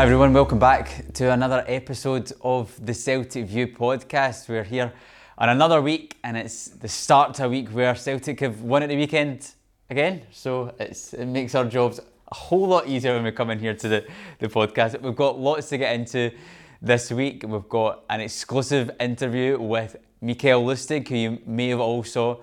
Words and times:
Hi 0.00 0.04
everyone, 0.04 0.32
welcome 0.32 0.58
back 0.58 1.12
to 1.12 1.30
another 1.30 1.62
episode 1.66 2.32
of 2.40 2.74
the 2.82 2.94
Celtic 2.94 3.44
View 3.44 3.66
podcast. 3.68 4.48
We're 4.48 4.64
here 4.64 4.94
on 5.36 5.50
another 5.50 5.82
week 5.82 6.16
and 6.24 6.38
it's 6.38 6.68
the 6.68 6.88
start 6.88 7.34
to 7.34 7.44
a 7.44 7.48
week 7.50 7.68
where 7.68 7.94
Celtic 7.94 8.40
have 8.40 8.62
won 8.62 8.82
at 8.82 8.88
the 8.88 8.96
weekend 8.96 9.52
again. 9.90 10.22
So 10.30 10.74
it 10.78 11.28
makes 11.28 11.54
our 11.54 11.66
jobs 11.66 11.98
a 11.98 12.34
whole 12.34 12.66
lot 12.66 12.88
easier 12.88 13.12
when 13.12 13.24
we 13.24 13.30
come 13.30 13.50
in 13.50 13.58
here 13.58 13.74
to 13.74 13.88
the, 13.88 14.06
the 14.38 14.48
podcast. 14.48 14.98
We've 15.02 15.14
got 15.14 15.38
lots 15.38 15.68
to 15.68 15.76
get 15.76 15.94
into 15.94 16.30
this 16.80 17.10
week. 17.10 17.44
We've 17.46 17.68
got 17.68 18.02
an 18.08 18.22
exclusive 18.22 18.90
interview 18.98 19.60
with 19.60 19.96
Mikael 20.22 20.64
Lustig, 20.64 21.08
who 21.08 21.14
you 21.14 21.38
may 21.44 21.68
have 21.68 21.80
all 21.80 22.04
saw 22.04 22.38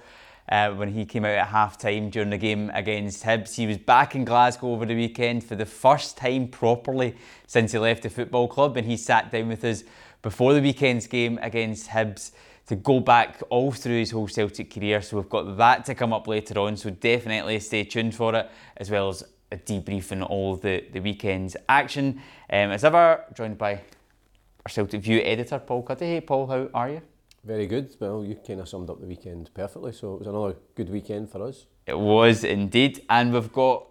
uh, 0.49 0.71
when 0.71 0.93
he 0.93 1.05
came 1.05 1.25
out 1.25 1.31
at 1.31 1.47
half 1.47 1.77
time 1.77 2.09
during 2.09 2.29
the 2.29 2.37
game 2.37 2.71
against 2.73 3.23
Hibs. 3.23 3.55
He 3.55 3.67
was 3.67 3.77
back 3.77 4.15
in 4.15 4.25
Glasgow 4.25 4.71
over 4.71 4.85
the 4.85 4.95
weekend 4.95 5.43
for 5.43 5.55
the 5.55 5.65
first 5.65 6.17
time 6.17 6.47
properly 6.47 7.15
since 7.45 7.71
he 7.71 7.77
left 7.77 8.03
the 8.03 8.09
football 8.09 8.47
club, 8.47 8.77
and 8.77 8.87
he 8.87 8.97
sat 8.97 9.31
down 9.31 9.49
with 9.49 9.63
us 9.63 9.83
before 10.21 10.53
the 10.53 10.61
weekend's 10.61 11.07
game 11.07 11.39
against 11.41 11.89
Hibs 11.89 12.31
to 12.67 12.75
go 12.75 12.99
back 12.99 13.41
all 13.49 13.71
through 13.71 13.99
his 13.99 14.11
whole 14.11 14.27
Celtic 14.27 14.73
career. 14.73 15.01
So 15.01 15.17
we've 15.17 15.29
got 15.29 15.57
that 15.57 15.85
to 15.85 15.95
come 15.95 16.11
up 16.11 16.27
later 16.27 16.59
on. 16.59 16.75
So 16.75 16.89
definitely 16.89 17.59
stay 17.59 17.85
tuned 17.85 18.13
for 18.13 18.35
it, 18.35 18.49
as 18.75 18.91
well 18.91 19.09
as 19.09 19.23
a 19.51 19.57
debrief 19.57 20.11
on 20.11 20.23
all 20.23 20.57
the, 20.57 20.83
the 20.91 20.99
weekend's 20.99 21.55
action. 21.69 22.21
Um, 22.49 22.71
as 22.71 22.83
ever, 22.83 23.23
joined 23.33 23.57
by 23.57 23.73
our 23.73 24.69
Celtic 24.69 25.01
View 25.01 25.21
editor, 25.21 25.59
Paul 25.59 25.83
Cuddihy. 25.83 25.99
Hey, 25.99 26.21
Paul, 26.21 26.47
how 26.47 26.69
are 26.73 26.89
you? 26.89 27.01
Very 27.47 27.65
good. 27.65 27.95
Well, 28.01 28.25
you 28.25 28.35
kind 28.35 28.59
of 28.59 28.67
summed 28.67 28.89
up 28.89 28.99
the 28.99 29.07
weekend 29.07 29.49
perfectly. 29.53 29.93
So 29.93 30.15
it 30.15 30.19
was 30.19 30.27
another 30.27 30.57
good 30.75 30.89
weekend 30.89 31.31
for 31.31 31.41
us. 31.47 31.65
It 31.85 31.97
was 31.97 32.43
indeed, 32.43 33.05
and 33.09 33.31
we've 33.31 33.53
got 33.53 33.87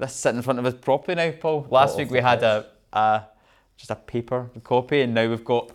this 0.00 0.12
sitting 0.14 0.38
in 0.38 0.42
front 0.42 0.58
of 0.58 0.66
us 0.66 0.74
properly 0.74 1.14
now, 1.14 1.30
Paul. 1.30 1.68
Last 1.70 1.94
oh, 1.94 1.98
week 1.98 2.10
we 2.10 2.18
had 2.18 2.42
a, 2.42 2.66
a 2.92 3.22
just 3.76 3.92
a 3.92 3.94
paper 3.94 4.50
copy, 4.64 5.02
and 5.02 5.14
now 5.14 5.28
we've 5.28 5.44
got 5.44 5.70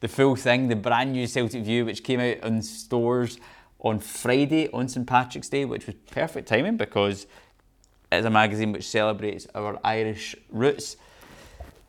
the 0.00 0.08
full 0.08 0.36
thing, 0.36 0.68
the 0.68 0.76
brand 0.76 1.12
new 1.12 1.26
Celtic 1.26 1.64
View, 1.64 1.86
which 1.86 2.04
came 2.04 2.20
out 2.20 2.36
in 2.46 2.60
stores 2.60 3.38
on 3.80 3.98
Friday 3.98 4.68
on 4.70 4.86
St 4.86 5.06
Patrick's 5.06 5.48
Day, 5.48 5.64
which 5.64 5.86
was 5.86 5.96
perfect 6.10 6.46
timing 6.46 6.76
because 6.76 7.26
it 8.12 8.16
is 8.16 8.26
a 8.26 8.30
magazine 8.30 8.70
which 8.70 8.86
celebrates 8.86 9.46
our 9.54 9.80
Irish 9.82 10.36
roots. 10.50 10.98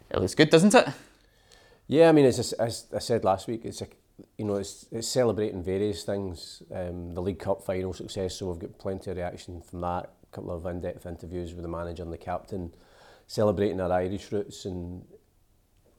It 0.09 0.17
looks 0.17 0.33
good, 0.33 0.49
doesn't 0.49 0.73
it? 0.73 0.87
Yeah, 1.87 2.07
I 2.07 2.13
mean, 2.13 2.23
as, 2.23 2.53
as 2.53 2.85
I 2.95 2.99
said 2.99 3.25
last 3.25 3.49
week, 3.49 3.65
it's 3.65 3.81
a 3.81 3.87
you 4.37 4.45
know, 4.45 4.55
it's, 4.55 4.85
it's 4.91 5.07
celebrating 5.07 5.63
various 5.63 6.03
things. 6.03 6.63
Um, 6.73 7.13
the 7.13 7.21
League 7.21 7.39
Cup 7.39 7.63
final 7.63 7.93
success, 7.93 8.35
so 8.35 8.49
we've 8.49 8.59
got 8.59 8.77
plenty 8.77 9.11
of 9.11 9.17
reaction 9.17 9.61
from 9.61 9.81
that. 9.81 10.13
A 10.23 10.35
couple 10.35 10.51
of 10.51 10.65
in-depth 10.65 11.05
interviews 11.05 11.53
with 11.53 11.63
the 11.63 11.69
manager 11.69 12.03
and 12.03 12.11
the 12.11 12.17
captain, 12.17 12.73
celebrating 13.27 13.79
our 13.79 13.91
Irish 13.91 14.31
roots, 14.31 14.65
and 14.65 15.03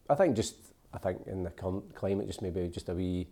I 0.08 0.14
think 0.14 0.36
just 0.36 0.54
I 0.92 0.98
think 0.98 1.26
in 1.26 1.42
the 1.42 1.50
current 1.50 1.94
climate, 1.94 2.26
just 2.26 2.42
maybe 2.42 2.68
just 2.68 2.88
a 2.88 2.94
wee 2.94 3.28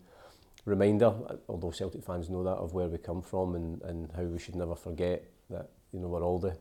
reminder, 0.65 1.13
although 1.48 1.71
Celtic 1.71 2.05
fans 2.05 2.29
know 2.31 2.43
that, 2.45 2.57
of 2.57 2.75
where 2.75 2.89
we 2.89 2.98
come 2.98 3.23
from 3.23 3.55
and, 3.55 3.83
and 3.83 4.11
how 4.13 4.23
we 4.23 4.39
should 4.39 4.57
never 4.57 4.75
forget 4.75 5.25
that 5.51 5.71
you 5.93 6.01
know 6.01 6.09
we're 6.09 6.23
all 6.23 6.39
the 6.39 6.57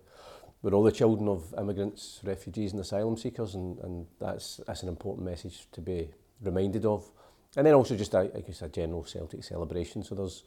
we're 0.61 0.73
all 0.73 0.83
the 0.83 0.91
children 0.91 1.27
of 1.27 1.53
immigrants, 1.57 2.21
refugees, 2.23 2.71
and 2.71 2.79
asylum 2.79 3.17
seekers, 3.17 3.55
and, 3.55 3.79
and 3.79 4.07
that's 4.19 4.61
that's 4.65 4.83
an 4.83 4.89
important 4.89 5.25
message 5.25 5.67
to 5.73 5.81
be 5.81 6.09
reminded 6.41 6.85
of. 6.85 7.09
And 7.55 7.65
then 7.65 7.73
also 7.73 7.95
just 7.95 8.13
a, 8.13 8.31
I 8.35 8.41
guess 8.41 8.61
a 8.61 8.69
general 8.69 9.03
Celtic 9.03 9.43
celebration. 9.43 10.03
So 10.03 10.15
there's 10.15 10.43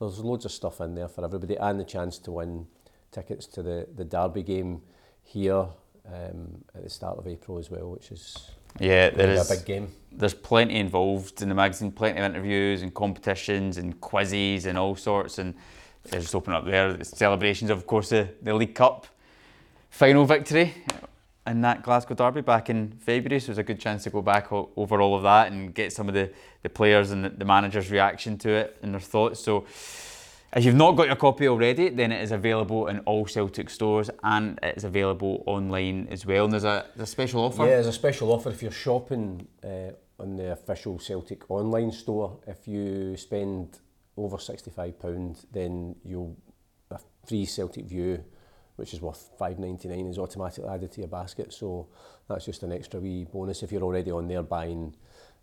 there's 0.00 0.20
loads 0.20 0.44
of 0.44 0.52
stuff 0.52 0.80
in 0.80 0.94
there 0.94 1.08
for 1.08 1.24
everybody, 1.24 1.56
and 1.56 1.78
the 1.78 1.84
chance 1.84 2.18
to 2.18 2.32
win 2.32 2.66
tickets 3.12 3.46
to 3.48 3.62
the 3.62 3.86
the 3.94 4.04
Derby 4.04 4.42
game 4.42 4.80
here 5.22 5.66
um, 6.06 6.64
at 6.74 6.84
the 6.84 6.90
start 6.90 7.18
of 7.18 7.26
April 7.26 7.58
as 7.58 7.70
well, 7.70 7.90
which 7.90 8.10
is 8.10 8.50
yeah, 8.80 9.10
there 9.10 9.30
is 9.30 9.50
a 9.50 9.56
big 9.56 9.64
game. 9.64 9.92
There's 10.12 10.34
plenty 10.34 10.76
involved 10.76 11.42
in 11.42 11.48
the 11.48 11.54
magazine, 11.54 11.92
plenty 11.92 12.18
of 12.18 12.24
interviews 12.24 12.82
and 12.82 12.94
competitions 12.94 13.76
and 13.76 14.00
quizzes 14.00 14.66
and 14.66 14.78
all 14.78 14.96
sorts. 14.96 15.38
And 15.38 15.54
just 16.10 16.34
open 16.34 16.52
up 16.52 16.64
there 16.64 16.92
the 16.92 17.04
celebrations, 17.04 17.70
of 17.70 17.86
course, 17.86 18.10
the, 18.10 18.28
the 18.42 18.54
League 18.54 18.74
Cup 18.74 19.06
final 19.90 20.24
victory 20.24 20.74
in 21.48 21.60
that 21.62 21.82
Glasgow 21.82 22.14
derby 22.14 22.40
back 22.40 22.70
in 22.70 22.92
February. 22.92 23.40
So 23.40 23.50
was 23.50 23.58
a 23.58 23.62
good 23.62 23.80
chance 23.80 24.04
to 24.04 24.10
go 24.10 24.22
back 24.22 24.52
over 24.52 25.00
all 25.00 25.16
of 25.16 25.22
that 25.22 25.50
and 25.50 25.74
get 25.74 25.92
some 25.92 26.08
of 26.08 26.14
the, 26.14 26.30
the 26.62 26.68
players 26.68 27.10
and 27.10 27.24
the, 27.24 27.30
the 27.30 27.44
manager's 27.44 27.90
reaction 27.90 28.38
to 28.38 28.50
it 28.50 28.76
and 28.82 28.92
their 28.92 29.00
thoughts. 29.00 29.40
So 29.40 29.66
if 30.54 30.64
you've 30.64 30.74
not 30.74 30.92
got 30.92 31.06
your 31.06 31.16
copy 31.16 31.48
already, 31.48 31.88
then 31.90 32.12
it 32.12 32.22
is 32.22 32.32
available 32.32 32.86
in 32.88 33.00
all 33.00 33.26
Celtic 33.26 33.68
stores 33.68 34.10
and 34.22 34.58
it 34.62 34.76
is 34.76 34.84
available 34.84 35.42
online 35.46 36.08
as 36.10 36.24
well. 36.24 36.44
And 36.44 36.52
there's 36.52 36.64
a, 36.64 36.86
there's 36.96 37.08
a 37.08 37.12
special 37.12 37.42
offer. 37.42 37.64
Yeah, 37.64 37.70
there's 37.70 37.86
a 37.86 37.92
special 37.92 38.32
offer 38.32 38.50
if 38.50 38.62
you're 38.62 38.70
shopping 38.70 39.46
uh, 39.62 39.90
on 40.18 40.36
the 40.36 40.52
official 40.52 40.98
Celtic 40.98 41.50
online 41.50 41.92
store. 41.92 42.38
If 42.46 42.66
you 42.66 43.16
spend 43.16 43.78
over 44.16 44.36
£65, 44.36 45.46
then 45.52 45.96
you'll 46.04 46.36
a 46.90 46.98
free 47.26 47.44
Celtic 47.44 47.84
View 47.84 48.24
which 48.78 48.94
is 48.94 49.00
worth 49.00 49.30
five 49.38 49.58
ninety 49.58 49.88
nine, 49.88 50.06
is 50.06 50.18
automatically 50.18 50.68
added 50.68 50.92
to 50.92 51.00
your 51.00 51.08
basket. 51.08 51.52
So 51.52 51.88
that's 52.28 52.44
just 52.44 52.62
an 52.62 52.72
extra 52.72 53.00
wee 53.00 53.24
bonus 53.24 53.62
if 53.62 53.72
you're 53.72 53.82
already 53.82 54.10
on 54.10 54.28
there 54.28 54.42
buying 54.42 54.94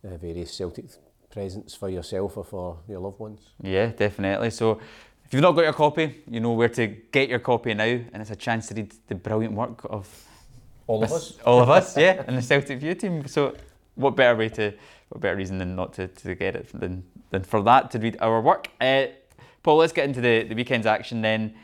uh, 0.03 0.17
various 0.17 0.53
Celtic 0.53 0.85
presents 1.29 1.75
for 1.75 1.89
yourself 1.89 2.37
or 2.37 2.45
for 2.45 2.79
your 2.87 2.99
loved 2.99 3.19
ones. 3.19 3.41
Yeah, 3.61 3.87
definitely. 3.87 4.51
So 4.51 4.79
if 5.25 5.33
you've 5.33 5.41
not 5.41 5.51
got 5.51 5.63
your 5.63 5.73
copy, 5.73 6.23
you 6.29 6.39
know 6.39 6.53
where 6.53 6.69
to 6.69 6.87
get 6.87 7.27
your 7.29 7.39
copy 7.39 7.73
now, 7.73 7.83
and 7.83 8.15
it's 8.15 8.31
a 8.31 8.35
chance 8.35 8.67
to 8.67 8.75
read 8.75 8.93
the 9.07 9.15
brilliant 9.15 9.53
work 9.53 9.85
of 9.89 10.07
all 10.87 11.03
of 11.03 11.11
us. 11.11 11.37
All 11.45 11.61
of 11.61 11.69
us, 11.69 11.97
yeah, 11.97 12.23
and 12.27 12.37
the 12.37 12.43
Celtic 12.43 12.79
View 12.79 12.93
team. 12.93 13.27
So 13.27 13.55
what 13.95 14.15
better 14.15 14.37
way 14.37 14.49
to, 14.49 14.71
what 15.09 15.19
better 15.19 15.35
reason 15.35 15.57
than 15.57 15.75
not 15.75 15.93
to, 15.93 16.07
to 16.07 16.35
get 16.35 16.55
it 16.55 16.69
than, 16.79 17.03
than 17.31 17.43
for 17.43 17.61
that 17.63 17.89
to 17.91 17.99
read 17.99 18.17
our 18.21 18.39
work. 18.39 18.69
Uh, 18.79 19.07
Paul, 19.63 19.77
let's 19.77 19.93
get 19.93 20.05
into 20.05 20.21
the, 20.21 20.43
the 20.43 20.53
weekend's 20.53 20.85
action 20.85 21.21
then. 21.21 21.55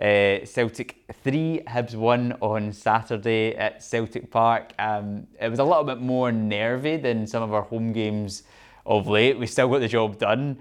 Uh, 0.00 0.44
Celtic 0.44 1.04
3, 1.12 1.62
Hibs 1.66 1.96
1 1.96 2.38
on 2.40 2.72
Saturday 2.72 3.56
at 3.56 3.82
Celtic 3.82 4.30
Park. 4.30 4.72
Um, 4.78 5.26
it 5.40 5.48
was 5.48 5.58
a 5.58 5.64
little 5.64 5.82
bit 5.82 5.98
more 6.00 6.30
nervy 6.30 6.96
than 6.96 7.26
some 7.26 7.42
of 7.42 7.52
our 7.52 7.62
home 7.62 7.92
games 7.92 8.44
of 8.86 9.08
late. 9.08 9.36
We 9.36 9.46
still 9.46 9.68
got 9.68 9.80
the 9.80 9.88
job 9.88 10.18
done, 10.18 10.58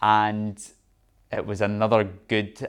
and 0.00 0.58
it 1.30 1.44
was 1.44 1.60
another 1.60 2.08
good 2.28 2.66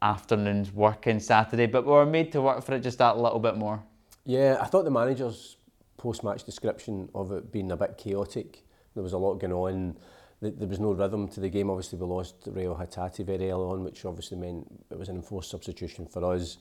afternoon's 0.00 0.72
work 0.72 1.06
on 1.06 1.20
Saturday, 1.20 1.66
but 1.66 1.84
we 1.84 1.92
were 1.92 2.06
made 2.06 2.32
to 2.32 2.40
work 2.40 2.64
for 2.64 2.74
it 2.74 2.80
just 2.80 2.98
that 2.98 3.18
little 3.18 3.38
bit 3.38 3.56
more. 3.56 3.82
Yeah, 4.24 4.56
I 4.60 4.64
thought 4.64 4.84
the 4.84 4.90
manager's 4.90 5.56
post 5.98 6.24
match 6.24 6.44
description 6.44 7.10
of 7.14 7.32
it 7.32 7.52
being 7.52 7.70
a 7.72 7.76
bit 7.76 7.98
chaotic. 7.98 8.64
There 8.94 9.02
was 9.02 9.12
a 9.12 9.18
lot 9.18 9.34
going 9.34 9.52
on 9.52 9.98
there 10.40 10.68
was 10.68 10.78
no 10.78 10.92
rhythm 10.92 11.28
to 11.28 11.40
the 11.40 11.48
game. 11.48 11.68
Obviously, 11.68 11.98
we 11.98 12.06
lost 12.06 12.36
Rayo 12.46 12.74
Hatati 12.74 13.24
very 13.24 13.50
early 13.50 13.64
on, 13.64 13.84
which 13.84 14.04
obviously 14.04 14.36
meant 14.36 14.66
it 14.90 14.98
was 14.98 15.08
an 15.08 15.16
enforced 15.16 15.50
substitution 15.50 16.06
for 16.06 16.24
us. 16.32 16.58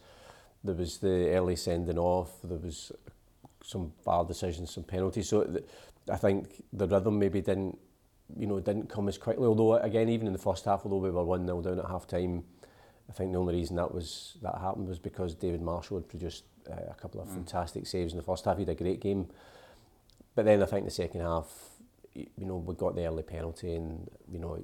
There 0.64 0.74
was 0.74 0.98
the 0.98 1.30
early 1.30 1.56
sending 1.56 2.00
off. 2.00 2.32
There 2.44 2.58
was 2.58 2.92
some 3.64 3.94
bad 4.06 4.28
decisions, 4.28 4.74
some 4.74 4.84
penalties. 4.84 5.30
So 5.30 5.44
th 5.44 5.64
I 6.10 6.18
think 6.18 6.64
the 6.72 6.88
rhythm 6.88 7.20
maybe 7.20 7.42
didn't, 7.42 7.78
you 8.36 8.48
know, 8.48 8.60
didn't 8.60 8.90
come 8.90 9.10
as 9.10 9.18
quickly. 9.18 9.46
Although 9.46 9.76
again, 9.76 10.10
even 10.10 10.26
in 10.26 10.34
the 10.34 10.40
first 10.40 10.66
half, 10.66 10.82
although 10.84 11.04
we 11.06 11.12
were 11.12 11.24
one 11.24 11.46
0 11.46 11.62
down 11.62 11.80
at 11.80 11.86
half 11.86 12.08
time, 12.08 12.46
I 13.10 13.14
think 13.14 13.32
the 13.32 13.40
only 13.40 13.56
reason 13.56 13.76
that 13.76 13.94
was 13.94 14.38
that 14.42 14.58
happened 14.58 14.88
was 14.88 15.00
because 15.00 15.36
David 15.36 15.62
Marshall 15.62 15.98
had 15.98 16.10
produced 16.10 16.46
uh, 16.72 16.90
a 16.90 16.96
couple 16.96 17.22
of 17.22 17.28
mm. 17.28 17.34
fantastic 17.34 17.86
saves 17.86 18.14
in 18.14 18.18
the 18.18 18.24
first 18.24 18.46
half. 18.46 18.58
He 18.58 18.64
had 18.64 18.70
a 18.70 18.84
great 18.84 19.02
game, 19.02 19.28
but 20.34 20.46
then 20.46 20.64
I 20.64 20.66
think 20.66 20.86
the 20.86 20.92
second 20.92 21.22
half 21.22 21.77
you 22.18 22.46
know, 22.46 22.58
we 22.58 22.74
got 22.76 22.96
the 22.96 23.06
early 23.06 23.24
penalty 23.24 23.76
and, 23.76 24.10
you 24.32 24.40
know, 24.40 24.62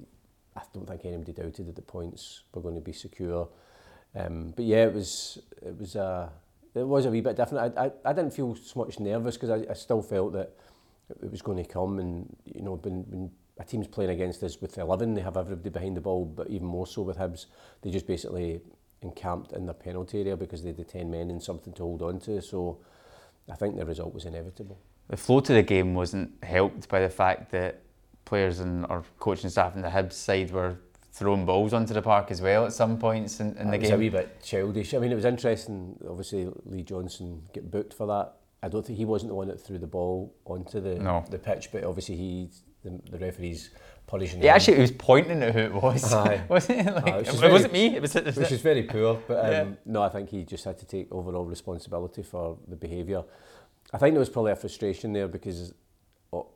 I 0.56 0.62
don't 0.74 0.88
think 0.88 1.06
anybody 1.06 1.34
doubted 1.34 1.68
that 1.68 1.76
the 1.76 1.82
points 1.82 2.44
were 2.54 2.62
going 2.62 2.76
to 2.76 2.82
be 2.82 2.94
secure. 2.94 3.48
Um, 4.16 4.54
but 4.56 4.66
yeah, 4.66 4.86
it 4.86 4.94
was, 4.94 5.40
it 5.62 5.78
was 5.78 5.96
a, 5.96 6.32
it 6.76 6.88
was 6.88 7.06
a 7.06 7.12
wee 7.12 7.22
bit 7.22 7.36
different. 7.36 7.78
I, 7.78 7.86
I, 7.86 7.92
I 8.06 8.14
didn't 8.14 8.34
feel 8.34 8.56
so 8.56 8.80
much 8.80 9.00
nervous 9.00 9.36
because 9.36 9.50
I, 9.50 9.72
I 9.72 9.74
still 9.74 10.02
felt 10.02 10.34
that 10.34 10.54
it 11.22 11.32
was 11.32 11.42
going 11.42 11.58
to 11.58 11.70
come 11.70 12.00
and, 12.00 12.36
you 12.46 12.62
know, 12.62 12.76
when, 12.76 13.04
when 13.10 13.32
a 13.60 13.64
team's 13.64 13.88
playing 13.88 14.12
against 14.12 14.44
us 14.44 14.60
with 14.62 14.78
11, 14.78 15.14
they 15.14 15.22
have 15.22 15.38
everybody 15.38 15.70
behind 15.70 15.98
the 15.98 16.02
ball, 16.02 16.26
but 16.26 16.50
even 16.50 16.68
more 16.68 16.88
so 16.88 17.04
with 17.04 17.18
Hibs, 17.18 17.46
they 17.82 17.92
just 17.92 18.08
basically 18.08 18.62
encamped 19.02 19.52
in 19.52 19.66
the 19.66 19.74
penalty 19.74 20.22
area 20.22 20.36
because 20.36 20.64
they 20.64 20.70
had 20.70 20.78
the 20.78 20.84
10 20.84 21.10
men 21.12 21.30
and 21.30 21.42
something 21.42 21.74
to 21.74 21.84
hold 21.84 22.02
on 22.02 22.20
to. 22.22 22.42
So 22.42 22.80
I 23.52 23.56
think 23.56 23.76
the 23.76 23.86
result 23.86 24.14
was 24.14 24.26
inevitable. 24.26 24.80
The 25.10 25.18
flow 25.18 25.40
to 25.42 25.54
the 25.54 25.64
game 25.64 25.94
wasn't 25.94 26.32
helped 26.44 26.88
by 26.90 27.00
the 27.00 27.10
fact 27.10 27.52
that 27.52 27.82
players 28.26 28.60
and 28.60 28.86
our 28.88 29.04
coaching 29.20 29.50
staff 29.50 29.76
in 29.76 29.82
the 29.82 29.90
Hibs 29.90 30.14
side 30.14 30.52
were 30.52 30.78
throwing 31.12 31.46
balls 31.46 31.74
onto 31.74 31.94
the 31.94 32.02
park 32.02 32.32
as 32.32 32.42
well 32.42 32.66
at 32.66 32.74
some 32.74 32.98
points 32.98 33.40
in, 33.40 33.56
in 33.58 33.70
the 33.70 33.78
game. 33.78 33.82
It 33.82 33.82
was 33.82 33.92
a 33.92 33.98
wee 33.98 34.10
bit 34.10 34.42
childish. 34.42 34.94
I 34.94 35.00
mean, 35.00 35.12
it 35.12 35.16
was 35.16 35.26
interesting. 35.26 35.96
Obviously, 36.10 36.50
Lee 36.66 36.84
Johnson 36.84 37.44
get 37.54 37.70
booked 37.70 37.94
for 37.94 38.08
that. 38.08 38.34
I 38.64 38.70
don't 38.70 38.86
think 38.86 38.98
he 38.98 39.06
wasn't 39.06 39.30
the 39.30 39.36
one 39.36 39.50
that 39.50 39.60
threw 39.62 39.78
the 39.78 39.88
ball 39.88 40.34
onto 40.46 40.80
the 40.80 40.96
no. 40.96 41.26
the 41.30 41.38
pitch, 41.38 41.70
but 41.72 41.84
obviously 41.84 42.16
he 42.16 42.50
the, 42.84 43.00
the 43.12 43.18
referees 43.18 43.70
punishing. 44.08 44.42
Yeah, 44.42 44.56
actually, 44.56 44.76
he 44.76 44.82
was 44.82 44.92
pointing 44.92 45.44
at 45.44 45.54
who 45.54 45.60
it 45.60 45.74
was. 45.74 46.14
wasn't 46.50 46.88
it? 46.88 46.94
Like, 46.94 47.08
it, 47.08 47.28
was 47.28 47.40
very, 47.40 47.52
wasn't 47.52 47.74
me. 47.74 47.96
It 47.96 48.02
was, 48.02 48.16
it 48.16 48.26
was 48.26 48.38
which 48.38 48.52
is 48.52 48.62
very 48.62 48.84
poor. 48.84 49.22
But 49.28 49.46
um, 49.46 49.52
yeah. 49.52 49.76
no, 49.86 50.02
I 50.02 50.10
think 50.10 50.30
he 50.30 50.44
just 50.44 50.64
had 50.66 50.78
to 50.80 50.86
take 50.86 51.12
overall 51.12 51.46
responsibility 51.46 52.24
for 52.24 52.58
the 52.68 52.76
behaviour. 52.76 53.24
I 53.94 54.00
think 54.00 54.16
there 54.16 54.20
was 54.20 54.30
probably 54.30 54.52
a 54.52 54.56
frustration 54.56 55.14
there 55.14 55.28
because 55.28 55.74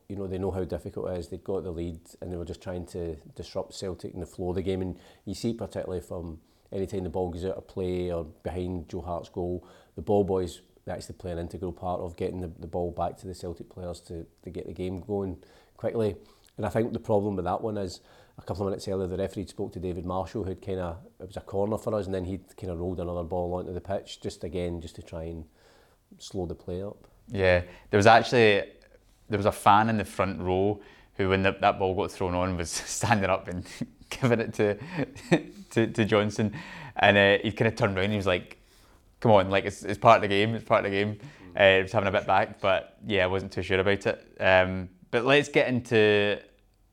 you 0.10 0.16
know 0.16 0.26
they 0.26 0.40
know 0.40 0.50
how 0.50 0.64
difficult 0.64 1.12
it 1.12 1.20
is. 1.20 1.28
They'd 1.28 1.44
got 1.44 1.64
the 1.64 1.72
lead 1.72 2.00
and 2.20 2.32
they 2.32 2.38
were 2.38 2.46
just 2.46 2.64
trying 2.64 2.88
to 2.88 3.16
disrupt 3.36 3.76
Celtic 3.76 4.16
in 4.16 4.20
the 4.20 4.26
flow 4.26 4.50
of 4.50 4.56
the 4.56 4.64
game. 4.64 4.82
And 4.82 4.98
you 5.26 5.36
see 5.36 5.54
particularly 5.54 6.02
from 6.02 6.40
any 6.72 6.88
time 6.88 7.04
the 7.04 7.10
ball 7.10 7.30
goes 7.30 7.46
out 7.46 7.56
of 7.56 7.68
play 7.68 8.12
or 8.12 8.26
behind 8.44 8.90
Joe 8.90 9.02
Hart's 9.02 9.30
goal, 9.30 9.68
the 9.96 10.02
ball 10.02 10.24
boys 10.24 10.62
actually 10.90 11.16
play 11.16 11.32
an 11.32 11.38
integral 11.38 11.72
part 11.72 12.02
of 12.02 12.16
getting 12.16 12.42
the, 12.42 12.52
the 12.60 12.68
ball 12.68 12.92
back 12.92 13.18
to 13.18 13.28
the 13.28 13.36
Celtic 13.36 13.70
players 13.70 14.00
to, 14.02 14.26
to 14.44 14.50
get 14.50 14.66
the 14.66 14.74
game 14.74 15.02
going 15.02 15.38
quickly. 15.76 16.16
And 16.58 16.66
I 16.66 16.70
think 16.70 16.92
the 16.92 17.00
problem 17.00 17.36
with 17.36 17.46
that 17.46 17.62
one 17.62 17.78
is 17.78 18.00
a 18.40 18.42
couple 18.42 18.64
of 18.64 18.72
minutes 18.72 18.88
earlier 18.88 19.08
the 19.08 19.18
referee 19.18 19.46
spoke 19.46 19.74
to 19.74 19.80
David 19.80 20.06
Marshall 20.06 20.44
who'd 20.44 20.66
kind 20.66 20.80
of 20.80 20.98
it 21.20 21.28
was 21.28 21.38
a 21.38 21.42
corner 21.42 21.78
for 21.78 21.94
us 21.94 22.06
and 22.06 22.16
then 22.16 22.26
he'd 22.26 22.56
kind 22.58 22.72
of 22.72 22.80
rolled 22.80 23.00
another 23.00 23.24
ball 23.24 23.54
onto 23.54 23.74
the 23.74 23.82
pitch 23.82 24.22
just 24.22 24.44
again 24.44 24.82
just 24.82 24.96
to 24.96 25.04
try 25.04 25.24
and 25.24 25.46
slow 26.18 26.48
the 26.48 26.56
play 26.56 26.82
up. 26.82 27.08
Yeah, 27.30 27.64
there 27.90 27.98
was 27.98 28.08
actually 28.08 28.64
there 29.30 29.38
was 29.38 29.46
a 29.46 29.52
fan 29.52 29.90
in 29.90 29.98
the 29.98 30.06
front 30.06 30.40
row 30.40 30.80
who, 31.16 31.30
when 31.30 31.44
the, 31.44 31.56
that 31.60 31.80
ball 31.80 31.96
got 31.96 32.12
thrown 32.12 32.34
on, 32.34 32.58
was 32.58 32.70
standing 32.86 33.30
up 33.30 33.48
and 33.48 33.66
giving 34.10 34.40
it 34.40 34.54
to 34.56 34.78
to, 35.72 35.88
to 35.88 36.06
Johnson, 36.06 36.54
and 36.96 37.18
uh, 37.18 37.38
he 37.44 37.52
kind 37.52 37.68
of 37.68 37.76
turned 37.76 37.96
around 37.96 38.06
and 38.06 38.14
he 38.14 38.18
was 38.18 38.28
like, 38.28 38.58
"Come 39.20 39.32
on, 39.32 39.50
like 39.50 39.66
it's, 39.66 39.84
it's 39.84 40.00
part 40.00 40.18
of 40.18 40.22
the 40.22 40.28
game. 40.28 40.56
It's 40.56 40.66
part 40.66 40.86
of 40.86 40.92
the 40.92 40.98
game." 40.98 41.20
Uh, 41.56 41.78
he 41.78 41.82
was 41.84 41.92
having 41.92 42.08
a 42.08 42.12
bit 42.12 42.28
back, 42.28 42.62
but 42.62 42.98
yeah, 43.06 43.24
I 43.24 43.28
wasn't 43.28 43.52
too 43.52 43.64
sure 43.64 43.80
about 43.80 44.06
it. 44.06 44.38
Um, 44.40 44.90
but 45.12 45.26
let's 45.26 45.50
get 45.50 45.68
into. 45.68 46.40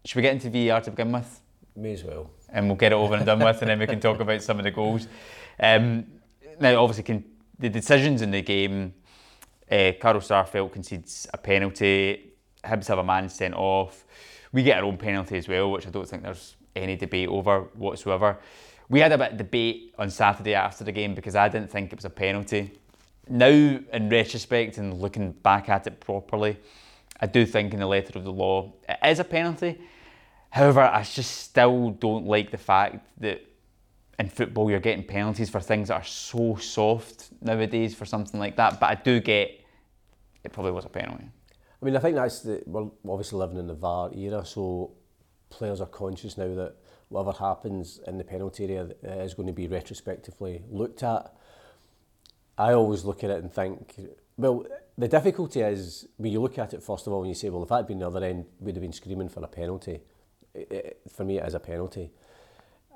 Should 0.05 0.17
we 0.17 0.23
get 0.23 0.33
into 0.33 0.51
VAR 0.51 0.81
to 0.83 0.91
begin 0.91 1.13
with? 1.13 1.41
May 1.77 1.93
as 1.93 2.05
well. 2.05 2.31
And 2.51 2.67
we'll 2.67 2.77
get 2.77 2.93
it 2.93 2.95
over 2.95 3.15
and 3.15 3.27
done 3.27 3.41
with, 3.41 3.61
and 3.63 3.71
then 3.71 3.79
we 3.79 3.87
can 3.87 4.01
talk 4.01 4.21
about 4.21 4.43
some 4.43 4.59
of 4.59 4.65
the 4.65 4.71
goals. 4.71 5.09
Um, 5.59 6.07
now, 6.61 6.81
obviously, 6.81 7.03
can, 7.03 7.25
the 7.59 7.69
decisions 7.69 8.23
in 8.23 8.31
the 8.31 8.43
game 8.43 8.95
uh, 9.71 9.93
Carl 10.01 10.21
Starfelt 10.21 10.73
concedes 10.73 11.27
a 11.33 11.39
penalty. 11.39 12.33
Hibs 12.65 12.87
have 12.89 12.99
a 12.99 13.05
man 13.05 13.29
sent 13.29 13.55
off. 13.55 14.05
We 14.53 14.63
get 14.63 14.79
our 14.79 14.85
own 14.85 14.97
penalty 14.97 15.37
as 15.37 15.49
well, 15.49 15.71
which 15.71 15.87
I 15.87 15.91
don't 15.91 16.09
think 16.09 16.23
there's 16.23 16.57
any 16.77 16.97
debate 16.97 17.29
over 17.29 17.63
whatsoever. 17.75 18.39
We 18.89 19.01
had 19.01 19.13
a 19.13 19.19
bit 19.19 19.33
of 19.33 19.39
debate 19.39 19.95
on 19.99 20.11
Saturday 20.11 20.55
after 20.55 20.85
the 20.85 20.93
game 20.93 21.15
because 21.15 21.35
I 21.35 21.49
didn't 21.49 21.71
think 21.71 21.93
it 21.93 21.97
was 21.97 22.05
a 22.05 22.11
penalty. 22.11 22.73
Now, 23.29 23.49
in 23.49 24.09
retrospect 24.11 24.77
and 24.79 25.01
looking 25.01 25.33
back 25.33 25.69
at 25.69 25.87
it 25.87 26.01
properly, 26.01 26.59
I 27.21 27.27
do 27.27 27.47
think 27.47 27.73
in 27.73 27.81
the 27.81 27.87
letter 27.87 28.19
of 28.19 28.25
the 28.25 28.33
law 28.33 28.73
it 28.89 28.99
is 29.05 29.19
a 29.19 29.25
penalty. 29.25 29.81
However, 30.51 30.83
I 30.83 31.03
just 31.03 31.31
still 31.39 31.91
don't 31.91 32.27
like 32.27 32.51
the 32.51 32.59
fact 32.59 33.05
that 33.21 33.45
in 34.19 34.29
football 34.29 34.71
you're 34.71 34.81
getting 34.81 35.05
penalties 35.05 35.51
for 35.51 35.61
things 35.61 35.89
that 35.89 35.95
are 35.95 36.05
so 36.05 36.57
soft 36.57 37.31
nowadays 37.41 37.95
for 37.95 38.05
something 38.05 38.39
like 38.39 38.57
that. 38.57 38.81
But 38.81 38.91
I 38.91 38.95
do 38.95 39.21
get 39.21 39.61
it 40.45 40.53
probably 40.53 40.73
was 40.73 40.85
a 40.85 40.89
penalty. 40.89 41.25
I 41.81 41.85
mean, 41.85 41.97
I 41.97 42.01
think 42.01 42.17
that's 42.17 42.41
the 42.41 42.63
we're 42.67 42.89
obviously 43.09 43.39
living 43.39 43.59
in 43.59 43.67
the 43.67 43.75
VAR 43.75 44.11
era, 44.15 44.45
so 44.45 44.93
players 45.51 45.81
are 45.81 45.87
conscious 45.87 46.39
now 46.39 46.55
that 46.55 46.77
whatever 47.09 47.33
happens 47.33 48.01
in 48.07 48.19
the 48.19 48.25
penalty 48.25 48.65
area 48.65 48.89
uh, 49.07 49.21
is 49.21 49.35
going 49.35 49.47
to 49.47 49.53
be 49.53 49.69
retrospectively 49.69 50.63
looked 50.71 51.03
at. 51.03 51.35
I 52.57 52.73
always 52.73 53.05
look 53.05 53.25
at 53.25 53.31
it 53.31 53.43
and 53.43 53.53
think, 53.53 54.01
well, 54.37 54.65
the 54.97 55.09
difficulty 55.09 55.61
is 55.61 56.07
when 56.17 56.33
you 56.33 56.41
look 56.41 56.59
at 56.59 56.73
it 56.73 56.83
first 56.83 57.07
of 57.07 57.13
all 57.13 57.21
and 57.21 57.29
you 57.29 57.35
say, 57.35 57.51
well, 57.51 57.63
if 57.63 57.69
that 57.69 57.77
had 57.77 57.87
been 57.87 57.99
the 57.99 58.07
other 58.07 58.25
end, 58.25 58.47
we'd 58.61 58.77
have 58.77 58.83
been 58.83 58.93
screaming 58.93 59.29
for 59.29 59.43
a 59.43 59.49
penalty. 59.49 60.01
It, 60.55 60.73
it, 60.73 61.01
for 61.15 61.25
me, 61.25 61.39
it 61.39 61.47
is 61.47 61.55
a 61.55 61.61
penalty. 61.61 62.11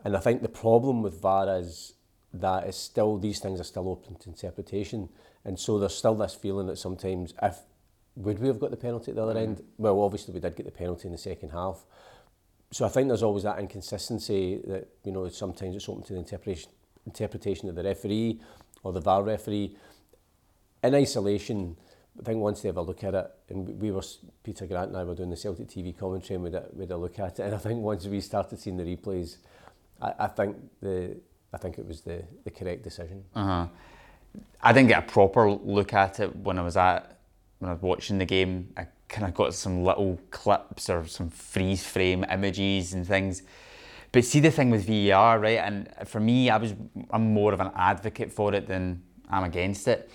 And 0.04 0.16
I 0.16 0.20
think 0.20 0.42
the 0.42 0.48
problem 0.48 1.02
with 1.02 1.20
VAR 1.20 1.58
is 1.58 1.94
that 2.32 2.64
it's 2.64 2.78
still 2.78 3.18
these 3.18 3.40
things 3.40 3.60
are 3.60 3.64
still 3.64 3.88
open 3.88 4.16
to 4.16 4.28
interpretation, 4.28 5.08
and 5.44 5.58
so 5.58 5.78
there's 5.78 5.94
still 5.94 6.14
this 6.14 6.34
feeling 6.34 6.66
that 6.66 6.76
sometimes 6.76 7.34
if 7.42 7.58
would 8.18 8.40
we 8.40 8.48
have 8.48 8.58
got 8.58 8.70
the 8.70 8.76
penalty 8.76 9.12
at 9.12 9.16
the 9.16 9.22
other 9.22 9.34
mm. 9.34 9.42
end? 9.42 9.62
Well, 9.76 10.00
obviously 10.02 10.34
we 10.34 10.40
did 10.40 10.56
get 10.56 10.66
the 10.66 10.72
penalty 10.72 11.06
in 11.06 11.12
the 11.12 11.18
second 11.18 11.50
half. 11.50 11.84
So 12.70 12.84
I 12.84 12.88
think 12.88 13.08
there's 13.08 13.22
always 13.22 13.44
that 13.44 13.58
inconsistency 13.58 14.60
that 14.66 14.88
you 15.04 15.12
know 15.12 15.28
sometimes 15.28 15.76
it's 15.76 15.88
open 15.88 16.02
to 16.04 16.12
the 16.12 16.18
interpretation 16.18 16.70
interpretation 17.06 17.68
of 17.68 17.74
the 17.74 17.82
referee 17.82 18.40
or 18.82 18.92
the 18.92 19.00
VAR 19.00 19.22
referee. 19.22 19.74
In 20.82 20.94
isolation, 20.94 21.76
I 22.20 22.22
think 22.24 22.40
once 22.40 22.60
they 22.60 22.68
have 22.68 22.76
a 22.76 22.82
look 22.82 23.02
at 23.04 23.14
it, 23.14 23.30
and 23.48 23.80
we 23.80 23.90
were 23.90 24.02
Peter 24.42 24.66
Grant 24.66 24.88
and 24.88 24.96
I 24.96 25.04
were 25.04 25.14
doing 25.14 25.30
the 25.30 25.36
Celtic 25.36 25.68
TV 25.68 25.96
commentary 25.96 26.34
and 26.34 26.44
we 26.44 26.52
had, 26.52 26.66
we 26.72 26.82
had 26.82 26.90
a 26.90 26.96
look 26.96 27.18
at 27.18 27.38
it, 27.38 27.44
and 27.44 27.54
I 27.54 27.58
think 27.58 27.80
once 27.80 28.04
we 28.06 28.20
started 28.20 28.58
seeing 28.58 28.76
the 28.76 28.84
replays, 28.84 29.38
I, 30.00 30.14
I 30.20 30.26
think 30.28 30.56
the 30.80 31.16
I 31.52 31.56
think 31.56 31.78
it 31.78 31.86
was 31.86 32.02
the, 32.02 32.22
the 32.44 32.50
correct 32.50 32.82
decision. 32.82 33.24
Uh-huh. 33.34 33.66
I 34.60 34.72
didn't 34.72 34.88
get 34.88 35.04
a 35.04 35.06
proper 35.06 35.50
look 35.50 35.94
at 35.94 36.20
it 36.20 36.34
when 36.36 36.58
I 36.58 36.62
was 36.62 36.76
at 36.76 37.18
when 37.58 37.70
I 37.70 37.72
was 37.72 37.82
watching 37.82 38.18
the 38.18 38.26
game. 38.26 38.72
I 38.76 38.86
kind 39.08 39.26
of 39.26 39.34
got 39.34 39.54
some 39.54 39.82
little 39.82 40.18
clips 40.30 40.90
or 40.90 41.06
some 41.06 41.30
freeze 41.30 41.84
frame 41.84 42.24
images 42.30 42.92
and 42.92 43.06
things. 43.06 43.42
But 44.12 44.24
see 44.24 44.40
the 44.40 44.50
thing 44.50 44.70
with 44.70 44.86
VAR, 44.86 45.38
right? 45.38 45.58
And 45.58 45.88
for 46.06 46.20
me, 46.20 46.50
I 46.50 46.56
was 46.56 46.74
I'm 47.10 47.32
more 47.32 47.52
of 47.52 47.60
an 47.60 47.70
advocate 47.74 48.30
for 48.30 48.54
it 48.54 48.66
than 48.66 49.02
I'm 49.28 49.44
against 49.44 49.88
it. 49.88 50.10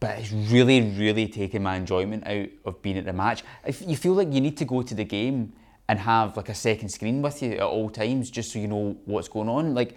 But 0.00 0.18
it's 0.18 0.32
really, 0.32 0.82
really 0.82 1.28
taken 1.28 1.62
my 1.62 1.76
enjoyment 1.76 2.26
out 2.26 2.48
of 2.66 2.82
being 2.82 2.98
at 2.98 3.06
the 3.06 3.12
match. 3.12 3.42
If 3.66 3.80
you 3.86 3.96
feel 3.96 4.12
like 4.12 4.32
you 4.32 4.40
need 4.40 4.56
to 4.58 4.64
go 4.64 4.82
to 4.82 4.94
the 4.94 5.04
game 5.04 5.54
and 5.88 5.98
have 5.98 6.36
like 6.36 6.48
a 6.48 6.54
second 6.54 6.88
screen 6.88 7.22
with 7.22 7.42
you 7.42 7.52
at 7.52 7.62
all 7.62 7.90
times 7.90 8.30
just 8.30 8.52
so 8.52 8.58
you 8.58 8.68
know 8.68 8.96
what's 9.04 9.28
going 9.28 9.48
on. 9.48 9.74
Like 9.74 9.96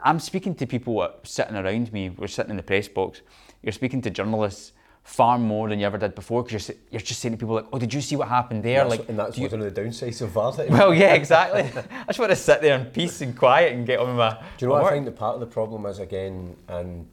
I'm 0.00 0.20
speaking 0.20 0.54
to 0.56 0.66
people 0.66 1.08
sitting 1.24 1.56
around 1.56 1.92
me. 1.92 2.10
We're 2.10 2.28
sitting 2.28 2.50
in 2.50 2.56
the 2.56 2.62
press 2.62 2.88
box. 2.88 3.22
You're 3.62 3.72
speaking 3.72 4.00
to 4.02 4.10
journalists 4.10 4.72
far 5.02 5.38
more 5.38 5.68
than 5.68 5.78
you 5.78 5.86
ever 5.86 5.98
did 5.98 6.16
before 6.16 6.42
because 6.42 6.68
you're, 6.68 6.76
you're 6.90 7.00
just 7.00 7.20
saying 7.20 7.32
to 7.32 7.38
people 7.38 7.54
like, 7.54 7.66
"Oh, 7.72 7.78
did 7.78 7.94
you 7.94 8.00
see 8.00 8.16
what 8.16 8.28
happened 8.28 8.62
there?" 8.62 8.80
And 8.80 8.90
like, 8.90 9.08
and 9.08 9.18
that's 9.18 9.38
one 9.38 9.52
of 9.52 9.74
the 9.74 9.80
downsides 9.80 10.20
of 10.20 10.30
VAR. 10.30 10.52
Well, 10.68 10.94
yeah, 10.94 11.14
exactly. 11.14 11.62
I 11.90 12.04
just 12.06 12.18
want 12.18 12.30
to 12.30 12.36
sit 12.36 12.60
there 12.60 12.78
in 12.78 12.86
peace 12.86 13.20
and 13.20 13.36
quiet 13.36 13.72
and 13.72 13.86
get 13.86 14.00
on 14.00 14.08
with 14.08 14.16
my. 14.16 14.30
Do 14.30 14.36
you 14.60 14.66
know 14.68 14.74
what 14.74 14.84
work. 14.84 14.92
I 14.92 14.96
think 14.96 15.06
the 15.06 15.12
part 15.12 15.34
of 15.34 15.40
the 15.40 15.46
problem 15.46 15.86
is 15.86 15.98
again, 15.98 16.56
and 16.68 17.06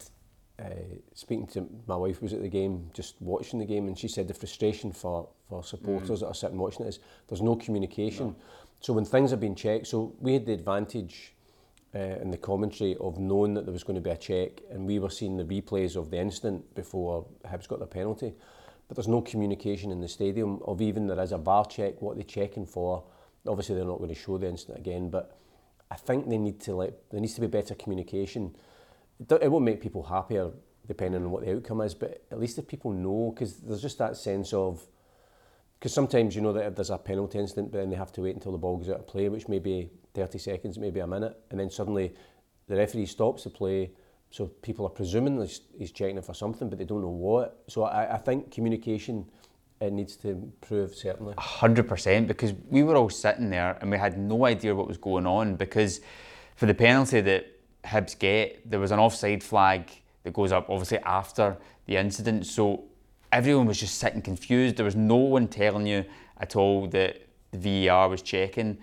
uh, 0.58 0.66
speaking 1.14 1.46
to 1.48 1.68
my 1.86 1.96
wife 1.96 2.22
was 2.22 2.32
at 2.32 2.42
the 2.42 2.48
game, 2.48 2.90
just 2.92 3.20
watching 3.20 3.58
the 3.58 3.64
game, 3.64 3.88
and 3.88 3.98
she 3.98 4.08
said 4.08 4.28
the 4.28 4.34
frustration 4.34 4.92
for 4.92 5.28
for 5.48 5.64
supporters 5.64 6.18
mm. 6.18 6.20
that 6.20 6.26
are 6.26 6.34
sitting 6.34 6.58
watching 6.58 6.86
it 6.86 6.90
is 6.90 6.98
there's 7.28 7.42
no 7.42 7.56
communication. 7.56 8.28
No. 8.28 8.36
So 8.80 8.92
when 8.92 9.04
things 9.04 9.30
have 9.30 9.40
been 9.40 9.54
checked, 9.54 9.86
so 9.88 10.14
we 10.20 10.34
had 10.34 10.46
the 10.46 10.52
advantage 10.52 11.34
uh, 11.94 11.98
in 12.20 12.30
the 12.30 12.36
commentary 12.36 12.96
of 13.00 13.18
knowing 13.18 13.54
that 13.54 13.64
there 13.64 13.72
was 13.72 13.84
going 13.84 13.96
to 13.96 14.00
be 14.00 14.10
a 14.10 14.16
check, 14.16 14.60
and 14.70 14.86
we 14.86 14.98
were 14.98 15.10
seeing 15.10 15.36
the 15.36 15.44
replays 15.44 15.96
of 15.96 16.10
the 16.10 16.18
incident 16.18 16.74
before 16.74 17.26
Hibs 17.46 17.66
got 17.66 17.78
the 17.78 17.86
penalty. 17.86 18.34
But 18.86 18.96
there's 18.96 19.08
no 19.08 19.22
communication 19.22 19.90
in 19.90 20.00
the 20.00 20.08
stadium 20.08 20.60
of 20.66 20.82
even 20.82 21.06
there 21.06 21.20
is 21.20 21.32
a 21.32 21.38
VAR 21.38 21.64
check, 21.64 22.02
what 22.02 22.16
they're 22.16 22.24
checking 22.24 22.66
for. 22.66 23.02
Obviously, 23.48 23.74
they're 23.74 23.84
not 23.84 23.98
going 23.98 24.10
to 24.10 24.14
show 24.14 24.38
the 24.38 24.48
incident 24.48 24.78
again, 24.78 25.08
but 25.08 25.38
I 25.90 25.96
think 25.96 26.28
they 26.28 26.38
need 26.38 26.60
to 26.62 26.74
like 26.74 26.94
there 27.10 27.20
needs 27.20 27.34
to 27.34 27.40
be 27.40 27.46
better 27.46 27.74
communication. 27.74 28.54
It, 29.20 29.50
won't 29.50 29.64
make 29.64 29.80
people 29.80 30.02
happier 30.02 30.50
depending 30.86 31.22
on 31.22 31.30
what 31.30 31.44
the 31.44 31.54
outcome 31.54 31.80
is, 31.80 31.94
but 31.94 32.24
at 32.30 32.38
least 32.38 32.58
if 32.58 32.66
people 32.66 32.92
know, 32.92 33.32
because 33.34 33.58
there's 33.58 33.80
just 33.80 33.98
that 33.98 34.16
sense 34.16 34.52
of 34.52 34.86
because 35.78 35.92
sometimes 35.92 36.34
you 36.34 36.40
know 36.40 36.52
that 36.52 36.64
if 36.64 36.74
there's 36.74 36.90
a 36.90 36.96
penalty 36.96 37.38
incident, 37.38 37.70
but 37.70 37.78
then 37.78 37.90
they 37.90 37.96
have 37.96 38.12
to 38.12 38.22
wait 38.22 38.34
until 38.34 38.52
the 38.52 38.58
ball 38.58 38.78
goes 38.78 38.88
out 38.88 39.00
of 39.00 39.06
play, 39.06 39.28
which 39.28 39.48
may 39.48 39.58
be 39.58 39.90
30 40.14 40.38
seconds, 40.38 40.78
maybe 40.78 41.00
a 41.00 41.06
minute, 41.06 41.38
and 41.50 41.60
then 41.60 41.70
suddenly 41.70 42.14
the 42.68 42.76
referee 42.76 43.06
stops 43.06 43.44
the 43.44 43.50
play. 43.50 43.90
So 44.30 44.46
people 44.46 44.86
are 44.86 44.90
presuming 44.90 45.40
he's, 45.40 45.60
he's 45.78 45.92
checking 45.92 46.20
for 46.22 46.34
something, 46.34 46.68
but 46.70 46.78
they 46.78 46.84
don't 46.84 47.02
know 47.02 47.08
what. 47.08 47.62
So 47.68 47.82
I, 47.82 48.14
I 48.14 48.16
think 48.18 48.50
communication 48.50 49.26
it 49.80 49.92
needs 49.92 50.16
to 50.16 50.30
improve 50.30 50.94
certainly. 50.94 51.34
hundred 51.36 51.88
percent, 51.88 52.28
because 52.28 52.54
we 52.68 52.82
were 52.82 52.96
all 52.96 53.10
sitting 53.10 53.50
there 53.50 53.76
and 53.80 53.90
we 53.90 53.98
had 53.98 54.18
no 54.18 54.46
idea 54.46 54.74
what 54.74 54.88
was 54.88 54.96
going 54.96 55.26
on 55.26 55.56
because 55.56 56.00
for 56.56 56.66
the 56.66 56.74
penalty 56.74 57.20
that 57.20 57.46
Hibs 57.84 58.18
get, 58.18 58.68
there 58.68 58.80
was 58.80 58.90
an 58.90 58.98
offside 58.98 59.42
flag 59.42 59.90
that 60.22 60.32
goes 60.32 60.52
up 60.52 60.70
obviously 60.70 60.98
after 60.98 61.56
the 61.86 61.96
incident. 61.96 62.46
So 62.46 62.84
everyone 63.32 63.66
was 63.66 63.78
just 63.78 63.98
sitting 63.98 64.22
confused. 64.22 64.76
There 64.76 64.84
was 64.84 64.96
no 64.96 65.16
one 65.16 65.48
telling 65.48 65.86
you 65.86 66.04
at 66.38 66.56
all 66.56 66.86
that 66.88 67.26
the 67.52 67.88
VAR 67.88 68.08
was 68.08 68.22
checking. 68.22 68.78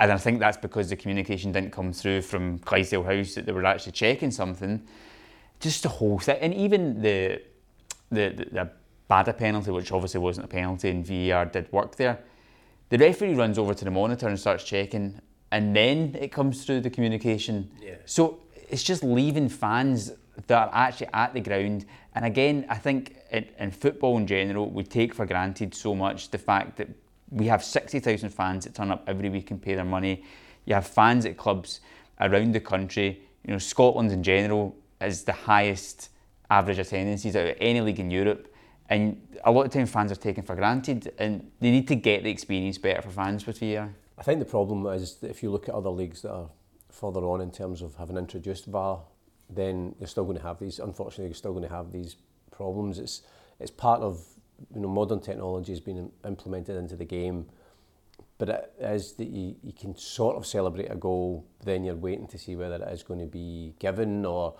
And 0.00 0.12
I 0.12 0.16
think 0.16 0.38
that's 0.38 0.56
because 0.56 0.88
the 0.90 0.96
communication 0.96 1.50
didn't 1.52 1.72
come 1.72 1.92
through 1.92 2.22
from 2.22 2.58
Clydesdale 2.60 3.02
House 3.02 3.34
that 3.34 3.46
they 3.46 3.52
were 3.52 3.64
actually 3.64 3.92
checking 3.92 4.30
something. 4.30 4.86
Just 5.60 5.82
the 5.82 5.88
whole 5.88 6.18
thing. 6.18 6.38
And 6.40 6.54
even 6.54 7.02
the, 7.02 7.42
the, 8.10 8.28
the, 8.28 8.44
the 8.52 8.70
Bada 9.10 9.36
penalty, 9.36 9.70
which 9.70 9.90
obviously 9.90 10.20
wasn't 10.20 10.44
a 10.44 10.48
penalty, 10.48 10.90
and 10.90 11.04
VAR 11.04 11.46
did 11.46 11.72
work 11.72 11.96
there. 11.96 12.20
The 12.90 12.98
referee 12.98 13.34
runs 13.34 13.58
over 13.58 13.74
to 13.74 13.84
the 13.84 13.90
monitor 13.90 14.28
and 14.28 14.38
starts 14.38 14.64
checking, 14.64 15.20
and 15.50 15.74
then 15.74 16.16
it 16.20 16.32
comes 16.32 16.64
through 16.64 16.80
the 16.80 16.90
communication. 16.90 17.70
Yeah. 17.80 17.94
So 18.04 18.40
it's 18.68 18.82
just 18.82 19.02
leaving 19.02 19.48
fans 19.48 20.12
that 20.46 20.68
are 20.68 20.70
actually 20.72 21.08
at 21.12 21.34
the 21.34 21.40
ground. 21.40 21.86
And 22.14 22.24
again, 22.24 22.66
I 22.68 22.76
think 22.76 23.16
in, 23.30 23.46
in 23.58 23.70
football 23.70 24.18
in 24.18 24.26
general, 24.26 24.70
we 24.70 24.84
take 24.84 25.14
for 25.14 25.26
granted 25.26 25.74
so 25.74 25.94
much 25.94 26.30
the 26.30 26.38
fact 26.38 26.76
that 26.76 26.88
we 27.30 27.46
have 27.46 27.62
60,000 27.64 28.30
fans 28.30 28.64
that 28.64 28.74
turn 28.74 28.90
up 28.90 29.04
every 29.06 29.28
week 29.28 29.50
and 29.50 29.60
pay 29.60 29.74
their 29.74 29.84
money. 29.84 30.24
You 30.64 30.74
have 30.74 30.86
fans 30.86 31.26
at 31.26 31.36
clubs 31.36 31.80
around 32.20 32.52
the 32.52 32.60
country. 32.60 33.22
You 33.44 33.52
know, 33.52 33.58
Scotland 33.58 34.12
in 34.12 34.22
general 34.22 34.76
is 35.00 35.24
the 35.24 35.32
highest 35.32 36.10
average 36.50 36.78
attendances 36.78 37.36
out 37.36 37.46
of 37.46 37.56
any 37.60 37.80
league 37.80 38.00
in 38.00 38.10
Europe. 38.10 38.48
and 38.88 39.20
a 39.44 39.50
lot 39.50 39.66
of 39.66 39.72
times 39.72 39.90
fans 39.90 40.10
are 40.10 40.16
taken 40.16 40.42
for 40.42 40.56
granted, 40.56 41.12
and 41.18 41.50
they 41.60 41.70
need 41.70 41.86
to 41.88 41.94
get 41.94 42.22
the 42.24 42.30
experience 42.30 42.78
better 42.78 43.02
for 43.02 43.10
fans 43.10 43.46
with 43.46 43.58
VAR. 43.60 43.90
I 44.18 44.22
think 44.22 44.40
the 44.40 44.44
problem 44.44 44.84
is 44.86 45.16
that 45.16 45.30
if 45.30 45.42
you 45.42 45.50
look 45.50 45.68
at 45.68 45.74
other 45.74 45.90
leagues 45.90 46.22
that 46.22 46.32
are 46.32 46.50
further 46.90 47.20
on 47.20 47.40
in 47.40 47.50
terms 47.50 47.82
of 47.82 47.94
having 47.96 48.16
introduced 48.16 48.66
VAR, 48.66 49.00
then 49.48 49.94
you're 49.98 50.08
still 50.08 50.24
going 50.24 50.36
to 50.36 50.42
have 50.42 50.58
these. 50.58 50.78
Unfortunately, 50.78 51.26
you're 51.26 51.34
still 51.34 51.52
going 51.52 51.68
to 51.68 51.74
have 51.74 51.92
these 51.92 52.16
problems. 52.50 52.98
It's 52.98 53.22
it's 53.60 53.70
part 53.70 54.00
of 54.00 54.24
you 54.74 54.80
know 54.80 54.88
modern 54.88 55.20
technology 55.20 55.72
has 55.72 55.80
been 55.80 56.10
implemented 56.26 56.76
into 56.76 56.96
the 56.96 57.04
game, 57.04 57.46
but 58.38 58.48
it 58.48 58.74
is 58.80 59.12
that 59.14 59.28
you, 59.28 59.54
you 59.62 59.72
can 59.72 59.96
sort 59.96 60.36
of 60.36 60.46
celebrate 60.46 60.90
a 60.90 60.96
goal, 60.96 61.46
then 61.64 61.84
you're 61.84 61.94
waiting 61.94 62.26
to 62.28 62.38
see 62.38 62.56
whether 62.56 62.76
it 62.76 62.92
is 62.92 63.02
going 63.02 63.20
to 63.20 63.26
be 63.26 63.74
given 63.78 64.26
or 64.26 64.54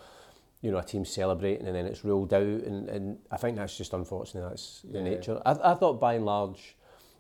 you 0.63 0.71
know 0.71 0.79
a 0.79 0.85
team 0.85 1.05
celebrating 1.05 1.67
and 1.67 1.77
then 1.77 1.87
it's 1.87 2.05
ruled 2.05 2.33
out, 2.33 2.43
and, 2.43 2.89
and 2.89 3.19
I 3.31 3.37
think 3.37 3.57
that's 3.57 3.77
just 3.77 3.93
unfortunate. 3.93 4.49
That's 4.49 4.83
the 4.83 4.99
yeah. 4.99 5.05
nature. 5.05 5.43
I, 5.45 5.73
I 5.73 5.75
thought 5.75 6.01
by 6.01 6.15
and 6.15 6.25
large, 6.25 6.77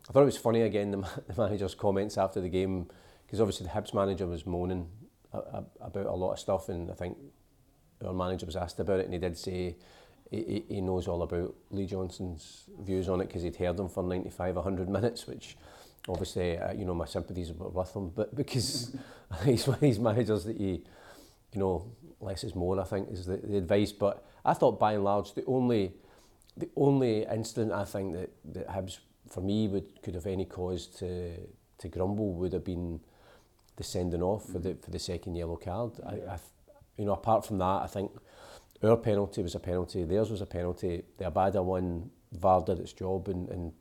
I 0.08 0.12
thought 0.12 0.22
it 0.22 0.26
was 0.26 0.38
funny 0.38 0.62
again 0.62 0.90
the, 0.92 1.08
the 1.26 1.40
manager's 1.40 1.74
comments 1.74 2.16
after 2.16 2.40
the 2.40 2.48
game 2.48 2.88
because 3.26 3.40
obviously 3.40 3.66
the 3.66 3.72
Hibs 3.72 3.92
manager 3.92 4.26
was 4.26 4.46
moaning 4.46 4.88
about 5.32 6.06
a 6.06 6.14
lot 6.14 6.32
of 6.32 6.38
stuff, 6.38 6.70
and 6.70 6.90
I 6.90 6.94
think 6.94 7.18
our 8.04 8.14
manager 8.14 8.46
was 8.46 8.56
asked 8.56 8.80
about 8.80 9.00
it, 9.00 9.04
and 9.04 9.12
he 9.12 9.18
did 9.18 9.36
say 9.36 9.76
he, 10.30 10.64
he 10.68 10.80
knows 10.80 11.08
all 11.08 11.22
about 11.22 11.54
Lee 11.70 11.86
Johnson's 11.86 12.64
views 12.80 13.08
on 13.08 13.20
it 13.20 13.26
because 13.26 13.42
he'd 13.42 13.56
heard 13.56 13.78
him 13.78 13.88
for 13.88 14.02
95, 14.02 14.56
100 14.56 14.88
minutes, 14.98 15.26
which 15.26 15.56
obviously, 16.08 16.58
uh, 16.58 16.72
you 16.72 16.84
know, 16.84 16.94
my 16.94 17.04
sympathies 17.04 17.52
were 17.52 17.68
with 17.68 17.94
him, 17.94 18.10
but 18.10 18.34
because 18.42 18.96
he's 19.44 19.66
one 19.66 19.74
of 19.74 19.80
these 19.80 19.98
managers 19.98 20.44
that 20.44 20.58
you, 20.58 20.82
you 21.52 21.60
know, 21.60 21.92
less 22.20 22.44
is 22.44 22.54
more, 22.54 22.80
I 22.80 22.84
think, 22.84 23.10
is 23.10 23.26
the, 23.26 23.36
the 23.36 23.58
advice. 23.58 23.92
But 23.92 24.24
I 24.44 24.54
thought 24.54 24.78
by 24.78 24.94
and 24.94 25.04
large, 25.04 25.34
the 25.34 25.44
only, 25.46 25.92
the 26.56 26.68
only 26.76 27.24
incident 27.26 27.72
I 27.72 27.84
think 27.84 28.14
that, 28.14 28.30
that 28.52 28.68
Hibs, 28.68 28.98
for 29.30 29.40
me, 29.40 29.68
would 29.68 30.02
could 30.02 30.14
have 30.14 30.26
any 30.26 30.44
cause 30.44 30.86
to 30.98 31.34
to 31.78 31.88
grumble 31.88 32.32
would 32.34 32.52
have 32.52 32.64
been 32.64 33.00
the 33.76 33.84
sending 33.84 34.22
off 34.22 34.46
for 34.46 34.58
the 34.58 34.74
for 34.74 34.90
the 34.90 34.98
second 34.98 35.34
yellow 35.34 35.56
card. 35.56 35.92
Yeah. 35.98 36.08
I, 36.08 36.34
I, 36.34 36.38
you 36.96 37.04
know, 37.04 37.12
apart 37.12 37.46
from 37.46 37.58
that, 37.58 37.82
I 37.82 37.86
think 37.86 38.10
our 38.82 38.96
penalty 38.96 39.42
was 39.42 39.54
a 39.54 39.60
penalty, 39.60 40.04
theirs 40.04 40.30
was 40.30 40.40
a 40.40 40.46
penalty. 40.46 41.02
The 41.18 41.30
Abada 41.30 41.62
one, 41.64 42.10
VAR 42.32 42.62
did 42.62 42.78
its 42.78 42.92
job 42.92 43.28
and, 43.28 43.48
and 43.48 43.72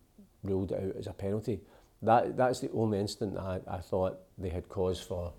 ruled 0.43 0.71
it 0.71 0.83
out 0.83 0.95
as 0.97 1.07
a 1.07 1.13
penalty. 1.13 1.59
That 2.01 2.37
that's 2.37 2.59
the 2.59 2.71
only 2.71 2.99
instant 2.99 3.37
I, 3.37 3.59
I 3.67 3.77
thought 3.77 4.19
they 4.37 4.49
had 4.49 4.69
cause 4.69 4.99
for, 4.99 5.33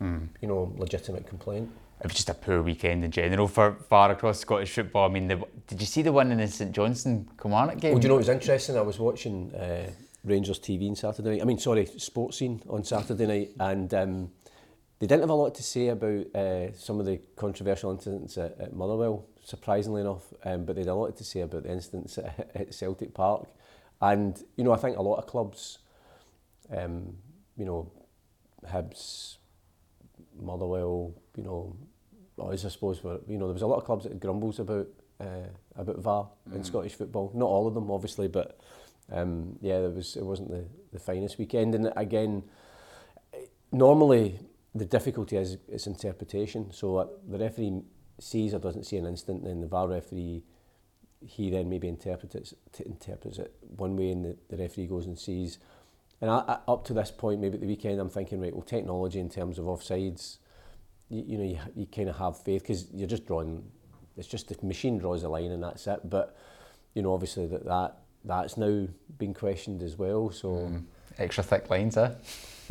mm. 0.00 0.28
you 0.40 0.48
know, 0.48 0.74
legitimate 0.76 1.26
complaint. 1.26 1.70
It 2.02 2.08
was 2.08 2.14
just 2.14 2.28
a 2.30 2.34
poor 2.34 2.62
weekend 2.62 3.04
in 3.04 3.12
general 3.12 3.46
for 3.46 3.76
far 3.88 4.10
across 4.10 4.40
Scottish 4.40 4.72
football. 4.72 5.08
I 5.08 5.12
mean, 5.12 5.28
the, 5.28 5.40
did 5.68 5.80
you 5.80 5.86
see 5.86 6.02
the 6.02 6.10
one 6.10 6.32
in 6.32 6.38
the 6.38 6.48
St 6.48 6.72
Johnstone 6.72 7.28
Kilmarnock 7.40 7.78
game? 7.78 7.92
Well, 7.92 8.00
do 8.00 8.06
you 8.06 8.08
know 8.08 8.16
it 8.16 8.18
was 8.18 8.28
interesting? 8.28 8.76
I 8.76 8.80
was 8.80 8.98
watching 8.98 9.54
uh, 9.54 9.88
Rangers 10.24 10.58
TV 10.58 10.88
on 10.88 10.96
Saturday 10.96 11.30
night. 11.30 11.42
I 11.42 11.44
mean, 11.44 11.58
sorry, 11.58 11.84
Sportscene 11.86 12.68
on 12.68 12.82
Saturday 12.82 13.26
night, 13.26 13.50
and 13.60 13.94
um, 13.94 14.30
they 14.98 15.06
didn't 15.06 15.20
have 15.20 15.30
a 15.30 15.34
lot 15.34 15.54
to 15.54 15.62
say 15.62 15.88
about 15.88 16.26
uh, 16.34 16.72
some 16.74 16.98
of 16.98 17.06
the 17.06 17.20
controversial 17.36 17.92
incidents 17.92 18.36
at, 18.36 18.58
at 18.60 18.72
Motherwell, 18.74 19.24
surprisingly 19.44 20.00
enough, 20.00 20.24
um, 20.44 20.64
but 20.64 20.74
they 20.74 20.82
had 20.82 20.88
a 20.88 20.94
lot 20.94 21.16
to 21.16 21.24
say 21.24 21.42
about 21.42 21.62
the 21.62 21.72
incidents 21.72 22.18
at, 22.18 22.50
at 22.54 22.74
Celtic 22.74 23.14
Park. 23.14 23.48
And, 24.00 24.42
you 24.56 24.64
know, 24.64 24.72
I 24.72 24.76
think 24.76 24.96
a 24.96 25.02
lot 25.02 25.18
of 25.18 25.26
clubs, 25.28 25.78
um, 26.76 27.16
you 27.56 27.64
know, 27.64 27.92
Hibs, 28.66 29.36
Motherwell, 30.40 31.14
you 31.36 31.44
know, 31.44 31.76
I 32.40 32.56
suppose, 32.56 33.02
were, 33.02 33.20
you 33.28 33.38
know, 33.38 33.46
there 33.46 33.54
was 33.54 33.62
a 33.62 33.66
lot 33.66 33.78
of 33.78 33.84
clubs 33.84 34.04
that 34.04 34.18
grumbles 34.20 34.58
about 34.58 34.88
uh, 35.20 35.48
about 35.76 35.98
VAR 35.98 36.28
mm. 36.48 36.56
in 36.56 36.64
Scottish 36.64 36.94
football. 36.94 37.30
Not 37.34 37.46
all 37.46 37.66
of 37.66 37.74
them, 37.74 37.90
obviously, 37.90 38.28
but 38.28 38.58
um, 39.10 39.58
yeah, 39.60 39.78
it 39.78 39.94
was 39.94 40.16
it 40.16 40.24
wasn't 40.24 40.50
the, 40.50 40.64
the 40.92 40.98
finest 40.98 41.38
weekend. 41.38 41.74
And 41.74 41.92
again, 41.96 42.44
normally 43.70 44.38
the 44.74 44.84
difficulty 44.84 45.36
is 45.36 45.58
its 45.68 45.86
interpretation. 45.86 46.72
So 46.72 46.96
uh, 46.96 47.06
the 47.28 47.38
referee 47.38 47.82
sees 48.18 48.54
or 48.54 48.58
doesn't 48.58 48.84
see 48.84 48.96
an 48.96 49.06
instant, 49.06 49.44
then 49.44 49.60
the 49.60 49.66
VAR 49.66 49.88
referee 49.88 50.44
he 51.26 51.50
then 51.50 51.68
maybe 51.68 51.88
interprets 51.88 52.34
it, 52.34 52.54
interprets 52.84 53.38
it 53.38 53.54
one 53.76 53.96
way, 53.96 54.10
and 54.10 54.24
the, 54.24 54.36
the 54.48 54.56
referee 54.56 54.86
goes 54.86 55.06
and 55.06 55.18
sees. 55.18 55.58
And 56.20 56.30
I, 56.30 56.38
I, 56.48 56.72
up 56.72 56.84
to 56.86 56.94
this 56.94 57.10
point, 57.10 57.40
maybe 57.40 57.54
at 57.54 57.60
the 57.60 57.66
weekend, 57.66 58.00
I'm 58.00 58.08
thinking, 58.08 58.40
right, 58.40 58.52
well, 58.52 58.62
technology 58.62 59.18
in 59.18 59.28
terms 59.28 59.58
of 59.58 59.66
offsides, 59.66 60.38
you, 61.12 61.24
you 61.26 61.38
know, 61.38 61.44
you, 61.44 61.58
you 61.76 61.86
kind 61.86 62.08
of 62.08 62.16
have 62.16 62.38
faith 62.38 62.62
because 62.62 62.86
you're 62.92 63.08
just 63.08 63.26
drawing. 63.26 63.62
It's 64.16 64.26
just 64.26 64.48
the 64.48 64.66
machine 64.66 64.98
draws 64.98 65.22
a 65.22 65.28
line 65.28 65.50
and 65.50 65.62
that's 65.62 65.86
it. 65.86 66.00
But 66.08 66.36
you 66.94 67.02
know, 67.02 67.12
obviously 67.12 67.46
that 67.46 67.64
that 67.66 67.98
that's 68.24 68.56
now 68.56 68.86
been 69.18 69.34
questioned 69.34 69.82
as 69.82 69.96
well. 69.96 70.30
So 70.30 70.48
mm. 70.48 70.82
extra 71.18 71.44
thick 71.44 71.68
lines, 71.70 71.96
eh? 71.96 72.12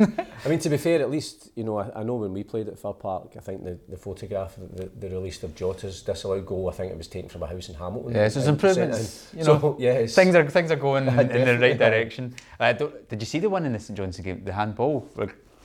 I 0.00 0.48
mean, 0.48 0.58
to 0.60 0.70
be 0.70 0.78
fair, 0.78 1.00
at 1.00 1.10
least 1.10 1.50
you 1.54 1.62
know 1.62 1.78
I, 1.78 2.00
I 2.00 2.02
know 2.02 2.16
when 2.16 2.32
we 2.32 2.42
played 2.42 2.66
at 2.66 2.78
Fir 2.78 2.92
Park, 2.92 3.34
I 3.36 3.40
think 3.40 3.62
the, 3.62 3.78
the 3.88 3.96
photograph 3.96 4.56
that 4.56 5.00
they 5.00 5.08
released 5.08 5.44
of 5.44 5.54
Jota's 5.54 6.02
disallowed 6.02 6.46
goal, 6.46 6.68
I 6.68 6.72
think 6.72 6.90
it 6.90 6.98
was 6.98 7.06
taken 7.06 7.28
from 7.28 7.42
a 7.44 7.46
house 7.46 7.68
in 7.68 7.76
Hamilton. 7.76 8.14
Yeah, 8.14 8.28
so 8.28 8.40
there's 8.40 8.48
improvements. 8.48 9.28
You 9.32 9.44
know, 9.44 9.60
so, 9.60 9.76
yes. 9.80 10.14
things 10.14 10.34
are 10.34 10.48
things 10.48 10.72
are 10.72 10.76
going 10.76 11.06
in, 11.06 11.30
in 11.30 11.46
the 11.46 11.58
right 11.58 11.78
direction. 11.78 12.34
Uh, 12.58 12.72
did 12.72 13.20
you 13.20 13.26
see 13.26 13.38
the 13.38 13.50
one 13.50 13.64
in 13.64 13.74
the 13.74 13.78
St 13.78 13.96
Johnstone 13.96 14.24
game, 14.24 14.44
the 14.44 14.52
handball? 14.52 15.08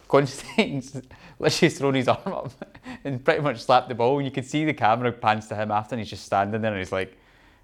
Where 0.09 0.21
Constantine's 0.21 1.01
literally 1.39 1.69
thrown 1.69 1.93
his 1.95 2.07
arm 2.07 2.33
up 2.33 2.51
and 3.03 3.23
pretty 3.23 3.41
much 3.41 3.61
slapped 3.63 3.89
the 3.89 3.95
ball, 3.95 4.17
and 4.17 4.25
you 4.25 4.31
could 4.31 4.45
see 4.45 4.65
the 4.65 4.73
camera 4.73 5.11
pans 5.11 5.47
to 5.47 5.55
him 5.55 5.71
after, 5.71 5.95
and 5.95 6.01
he's 6.01 6.09
just 6.09 6.25
standing 6.25 6.61
there, 6.61 6.71
and 6.71 6.79
he's 6.79 6.91
like, 6.91 7.17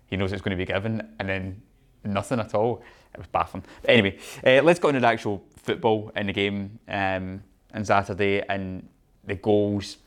he 0.08 0.18
knows 0.18 0.32
it's 0.32 0.42
going 0.42 0.58
to 0.58 0.66
be 0.66 0.72
given, 0.72 1.16
and 1.20 1.30
then 1.30 1.62
nothing 2.04 2.40
at 2.40 2.54
all. 2.54 2.84
It 3.14 3.20
was 3.20 3.28
baffling. 3.28 3.64
But 3.82 3.92
anyway, 3.92 4.18
uh, 4.46 4.64
let's 4.64 4.80
go 4.80 4.90
into 4.90 5.00
the 5.00 5.08
actual 5.08 5.44
football 5.58 6.12
in 6.16 6.28
the 6.28 6.34
game 6.34 6.80
um, 6.88 7.44
on 7.74 7.86
Saturday 7.86 8.42
and 8.48 8.88
the 9.24 9.36
goals. 9.36 9.98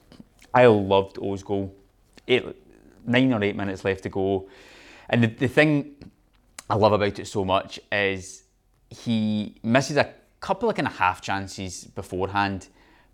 I 0.52 0.66
loved 0.66 1.18
Oh's 1.20 1.42
goal. 1.42 1.74
Eight, 2.28 2.44
nine 3.06 3.32
or 3.32 3.42
eight 3.42 3.56
minutes 3.56 3.84
left 3.84 4.02
to 4.02 4.08
go. 4.08 4.48
And 5.08 5.22
the, 5.22 5.28
the 5.28 5.48
thing 5.48 5.94
I 6.68 6.74
love 6.74 6.92
about 6.92 7.18
it 7.18 7.26
so 7.26 7.44
much 7.44 7.78
is 7.92 8.42
he 8.90 9.54
misses 9.62 9.96
a 9.96 10.12
couple 10.40 10.68
of 10.68 10.76
kind 10.76 10.86
of 10.86 10.96
half 10.96 11.20
chances 11.20 11.84
beforehand, 11.84 12.68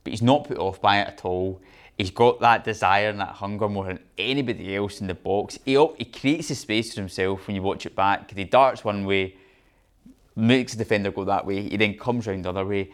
but 0.04 0.12
he's 0.12 0.22
not 0.22 0.44
put 0.44 0.58
off 0.58 0.80
by 0.80 1.00
it 1.00 1.08
at 1.08 1.24
all. 1.24 1.60
He's 1.98 2.10
got 2.10 2.40
that 2.40 2.64
desire 2.64 3.10
and 3.10 3.20
that 3.20 3.28
hunger 3.28 3.68
more 3.68 3.84
than 3.84 4.00
anybody 4.16 4.74
else 4.74 5.00
in 5.00 5.06
the 5.06 5.14
box. 5.14 5.58
He, 5.64 5.72
he 5.98 6.04
creates 6.06 6.50
a 6.50 6.54
space 6.54 6.94
for 6.94 7.00
himself 7.00 7.46
when 7.46 7.56
you 7.56 7.62
watch 7.62 7.86
it 7.86 7.94
back. 7.94 8.30
He 8.30 8.44
darts 8.44 8.82
one 8.82 9.04
way, 9.04 9.36
makes 10.34 10.72
the 10.72 10.78
defender 10.78 11.12
go 11.12 11.24
that 11.24 11.46
way. 11.46 11.68
He 11.68 11.76
then 11.76 11.94
comes 11.96 12.26
round 12.26 12.44
the 12.44 12.48
other 12.48 12.64
way, 12.64 12.90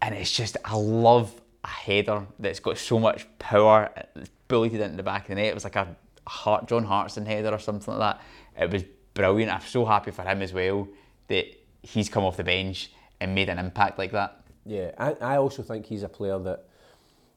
and 0.00 0.14
it's 0.14 0.32
just 0.32 0.56
I 0.64 0.74
love 0.74 1.40
a 1.62 1.68
header 1.68 2.26
that's 2.38 2.60
got 2.60 2.78
so 2.78 2.98
much 2.98 3.26
power. 3.38 3.90
It's 4.16 4.30
bullied 4.48 4.74
it 4.74 4.80
into 4.80 4.96
the 4.96 5.02
back 5.02 5.22
of 5.22 5.28
the 5.28 5.34
net. 5.36 5.46
It 5.46 5.54
was 5.54 5.64
like 5.64 5.76
a 5.76 5.94
Hart, 6.26 6.68
John 6.68 6.84
Hartson 6.84 7.26
header 7.26 7.50
or 7.50 7.58
something 7.58 7.96
like 7.96 8.18
that. 8.56 8.62
It 8.64 8.72
was 8.72 8.84
brilliant. 9.14 9.52
I'm 9.52 9.60
so 9.60 9.84
happy 9.84 10.10
for 10.10 10.22
him 10.22 10.42
as 10.42 10.52
well 10.52 10.88
that 11.28 11.46
he's 11.82 12.08
come 12.08 12.24
off 12.24 12.36
the 12.36 12.44
bench 12.44 12.90
and 13.20 13.34
made 13.34 13.48
an 13.48 13.58
impact 13.58 13.98
like 13.98 14.12
that. 14.12 14.40
Yeah, 14.64 14.92
I, 14.98 15.12
I 15.20 15.36
also 15.38 15.62
think 15.62 15.86
he's 15.86 16.02
a 16.02 16.08
player 16.08 16.38
that 16.38 16.64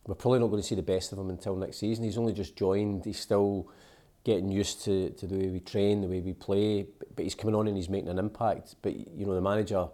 we're 0.05 0.15
probably 0.15 0.39
not 0.39 0.47
going 0.47 0.61
to 0.61 0.67
see 0.67 0.75
the 0.75 0.81
best 0.81 1.11
of 1.11 1.19
him 1.19 1.29
until 1.29 1.55
next 1.55 1.77
season. 1.77 2.03
He's 2.03 2.17
only 2.17 2.33
just 2.33 2.55
joined. 2.55 3.05
He's 3.05 3.19
still 3.19 3.69
getting 4.23 4.49
used 4.49 4.83
to, 4.83 5.09
to 5.11 5.27
the 5.27 5.35
way 5.35 5.47
we 5.47 5.59
train, 5.59 6.01
the 6.01 6.07
way 6.07 6.19
we 6.19 6.33
play, 6.33 6.87
but, 7.15 7.23
he's 7.23 7.35
coming 7.35 7.55
on 7.55 7.67
and 7.67 7.75
he's 7.75 7.89
making 7.89 8.09
an 8.09 8.19
impact. 8.19 8.75
But 8.81 8.95
you 8.95 9.25
know, 9.25 9.33
the 9.33 9.41
manager, 9.41 9.87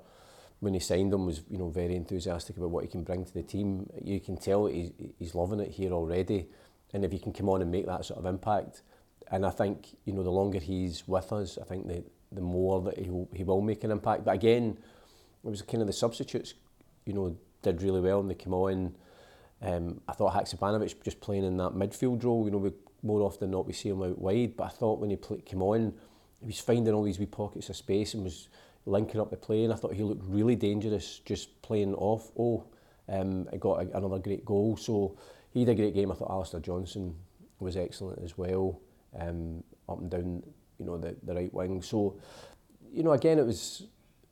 when 0.60 0.74
he 0.74 0.80
signed 0.80 1.14
him, 1.14 1.26
was 1.26 1.42
you 1.50 1.58
know 1.58 1.70
very 1.70 1.96
enthusiastic 1.96 2.58
about 2.58 2.72
what 2.72 2.84
he 2.84 2.90
can 2.90 3.04
bring 3.04 3.26
to 3.26 3.34
the 3.34 3.44
team. 3.44 3.90
You 4.04 4.20
can 4.20 4.38
tell 4.38 4.66
he's, 4.66 4.92
he's 5.20 5.36
loving 5.36 5.60
it 5.60 5.72
here 5.72 5.92
already, 5.92 6.48
and 6.94 7.06
if 7.06 7.12
he 7.12 7.20
can 7.20 7.34
come 7.34 7.50
on 7.50 7.62
and 7.62 7.72
make 7.72 7.86
that 7.86 8.06
sort 8.06 8.20
of 8.20 8.26
impact, 8.26 8.82
and 9.32 9.46
I 9.46 9.50
think 9.50 9.98
you 10.06 10.14
know 10.14 10.24
the 10.24 10.32
longer 10.32 10.60
he's 10.60 11.08
with 11.08 11.32
us, 11.32 11.58
I 11.62 11.66
think 11.66 11.88
the 11.88 12.04
the 12.32 12.42
more 12.42 12.82
that 12.82 12.98
he 12.98 13.12
he 13.34 13.44
will 13.44 13.62
make 13.62 13.84
an 13.84 13.92
impact. 13.92 14.26
But 14.26 14.36
again, 14.36 14.78
it 15.48 15.50
was 15.50 15.62
kind 15.62 15.82
of 15.82 15.88
the 15.88 15.94
substitutes, 15.94 16.54
you 17.06 17.14
know, 17.14 17.36
did 17.62 17.82
really 17.82 18.02
well 18.02 18.20
and 18.20 18.30
they 18.30 18.36
came 18.36 18.54
on. 18.54 18.94
Um, 19.62 20.02
I 20.08 20.12
thought 20.12 20.34
Haksabanovic 20.34 21.02
just 21.04 21.22
playing 21.22 21.46
in 21.46 21.56
that 21.58 21.72
midfield 21.72 22.24
role, 22.24 22.44
you 22.46 22.52
know, 22.52 22.58
we, 22.58 22.74
more 23.02 23.22
often 23.22 23.52
not 23.52 23.66
we 23.66 23.72
see 23.72 23.90
him 23.90 24.04
out 24.04 24.20
wide, 24.20 24.58
but 24.58 24.66
I 24.66 24.70
thought 24.70 25.00
when 25.00 25.10
he 25.10 25.16
play, 25.16 25.40
came 25.40 25.62
on, 25.62 25.94
he 26.42 26.48
was 26.48 26.60
finding 26.60 26.94
all 26.94 27.04
these 27.04 27.18
wee 27.18 27.26
pockets 27.26 27.70
of 27.70 27.78
space 27.78 28.14
and 28.14 28.26
was 28.26 28.50
linking 28.86 29.22
up 29.22 29.30
the 29.30 29.38
play 29.38 29.64
and 29.64 29.72
I 29.72 29.78
thought 29.78 29.94
he 29.94 30.04
looked 30.04 30.26
really 30.28 30.58
dangerous 30.58 31.20
just 31.26 31.62
playing 31.62 31.96
off. 31.96 32.30
Oh, 32.38 32.66
um, 33.08 33.48
I 33.54 33.56
got 33.56 33.84
a, 33.84 33.98
another 33.98 34.20
great 34.20 34.44
goal. 34.44 34.76
So 34.76 35.18
he 35.54 35.64
did 35.64 35.72
a 35.72 35.76
great 35.76 35.96
game. 35.96 36.12
I 36.12 36.16
thought 36.16 36.30
Alistair 36.30 36.60
Johnson 36.60 37.16
was 37.60 37.78
excellent 37.78 38.22
as 38.22 38.38
well, 38.38 38.82
um, 39.18 39.64
up 39.88 40.00
and 40.00 40.12
down, 40.12 40.44
you 40.78 40.86
know, 40.86 40.98
the, 40.98 41.16
the 41.24 41.34
right 41.34 41.54
wing. 41.54 41.82
So, 41.82 42.18
you 42.92 43.04
know, 43.04 43.14
again, 43.14 43.40
it 43.40 43.46
was 43.46 43.88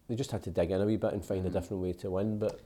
they 0.07 0.15
just 0.15 0.31
had 0.31 0.43
to 0.43 0.51
dig 0.51 0.71
in 0.71 0.81
a 0.81 0.85
wee 0.85 0.97
bit 0.97 1.13
and 1.13 1.25
find 1.25 1.41
a 1.41 1.43
mm-hmm. 1.49 1.57
different 1.57 1.83
way 1.83 1.93
to 1.93 2.11
win, 2.11 2.37
but. 2.37 2.59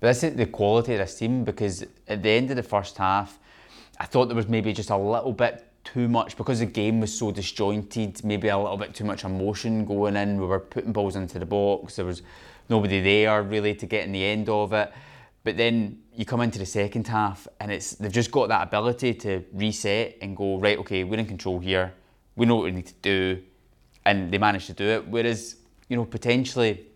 But 0.00 0.08
this 0.08 0.24
is 0.24 0.34
the 0.34 0.46
quality 0.46 0.94
of 0.94 1.00
this 1.00 1.18
team 1.18 1.44
because 1.44 1.84
at 2.08 2.22
the 2.22 2.30
end 2.30 2.50
of 2.50 2.56
the 2.56 2.62
first 2.62 2.96
half, 2.96 3.38
I 3.98 4.06
thought 4.06 4.26
there 4.26 4.36
was 4.36 4.48
maybe 4.48 4.72
just 4.72 4.88
a 4.88 4.96
little 4.96 5.32
bit 5.32 5.66
too 5.84 6.08
much 6.08 6.36
because 6.36 6.60
the 6.60 6.66
game 6.66 7.00
was 7.00 7.16
so 7.16 7.30
disjointed. 7.30 8.24
Maybe 8.24 8.48
a 8.48 8.56
little 8.56 8.78
bit 8.78 8.94
too 8.94 9.04
much 9.04 9.24
emotion 9.24 9.84
going 9.84 10.16
in. 10.16 10.40
We 10.40 10.46
were 10.46 10.60
putting 10.60 10.92
balls 10.92 11.16
into 11.16 11.38
the 11.38 11.44
box. 11.46 11.96
There 11.96 12.06
was 12.06 12.22
nobody 12.70 13.00
there 13.02 13.42
really 13.42 13.74
to 13.74 13.86
get 13.86 14.06
in 14.06 14.12
the 14.12 14.24
end 14.24 14.48
of 14.48 14.72
it. 14.72 14.90
But 15.44 15.58
then 15.58 16.00
you 16.14 16.24
come 16.24 16.40
into 16.40 16.58
the 16.58 16.66
second 16.66 17.06
half 17.06 17.46
and 17.60 17.70
it's 17.70 17.92
they've 17.92 18.12
just 18.12 18.30
got 18.30 18.48
that 18.48 18.68
ability 18.68 19.14
to 19.14 19.44
reset 19.52 20.16
and 20.22 20.36
go 20.36 20.58
right. 20.58 20.78
Okay, 20.78 21.04
we're 21.04 21.18
in 21.18 21.26
control 21.26 21.58
here. 21.58 21.92
We 22.36 22.46
know 22.46 22.56
what 22.56 22.64
we 22.64 22.70
need 22.70 22.86
to 22.86 22.94
do, 23.02 23.42
and 24.04 24.32
they 24.32 24.38
managed 24.38 24.66
to 24.68 24.72
do 24.72 24.84
it. 24.84 25.08
Whereas 25.08 25.56
you 25.90 25.96
know 25.96 26.06
potentially 26.06 26.86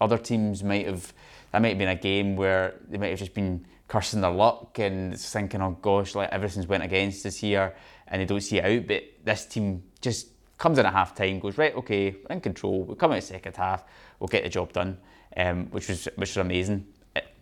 other 0.00 0.18
teams 0.18 0.62
might 0.62 0.86
have 0.86 1.12
that 1.50 1.60
might 1.60 1.70
have 1.70 1.78
been 1.78 1.88
a 1.88 1.96
game 1.96 2.36
where 2.36 2.74
they 2.88 2.98
might 2.98 3.10
have 3.10 3.18
just 3.18 3.34
been 3.34 3.66
cursing 3.88 4.20
their 4.22 4.30
luck 4.30 4.78
and 4.78 5.18
thinking, 5.18 5.60
oh 5.60 5.76
gosh, 5.82 6.14
like 6.14 6.30
everything's 6.30 6.66
went 6.66 6.82
against 6.82 7.26
us 7.26 7.36
here, 7.36 7.74
and 8.08 8.22
they 8.22 8.26
don't 8.26 8.40
see 8.40 8.58
it 8.58 8.64
out. 8.64 8.86
But 8.86 9.02
this 9.24 9.44
team 9.46 9.82
just 10.00 10.28
comes 10.56 10.78
in 10.78 10.86
at 10.86 10.92
half 10.92 11.14
time, 11.14 11.40
goes 11.40 11.58
right, 11.58 11.74
okay, 11.74 12.12
we're 12.12 12.34
in 12.34 12.40
control. 12.40 12.84
we'll 12.84 12.96
come 12.96 13.12
out 13.12 13.22
second 13.22 13.56
half, 13.56 13.84
we'll 14.20 14.28
get 14.28 14.44
the 14.44 14.48
job 14.48 14.72
done, 14.72 14.96
um, 15.36 15.66
which 15.72 15.88
was 15.88 16.06
which 16.16 16.30
was 16.30 16.36
amazing. 16.38 16.86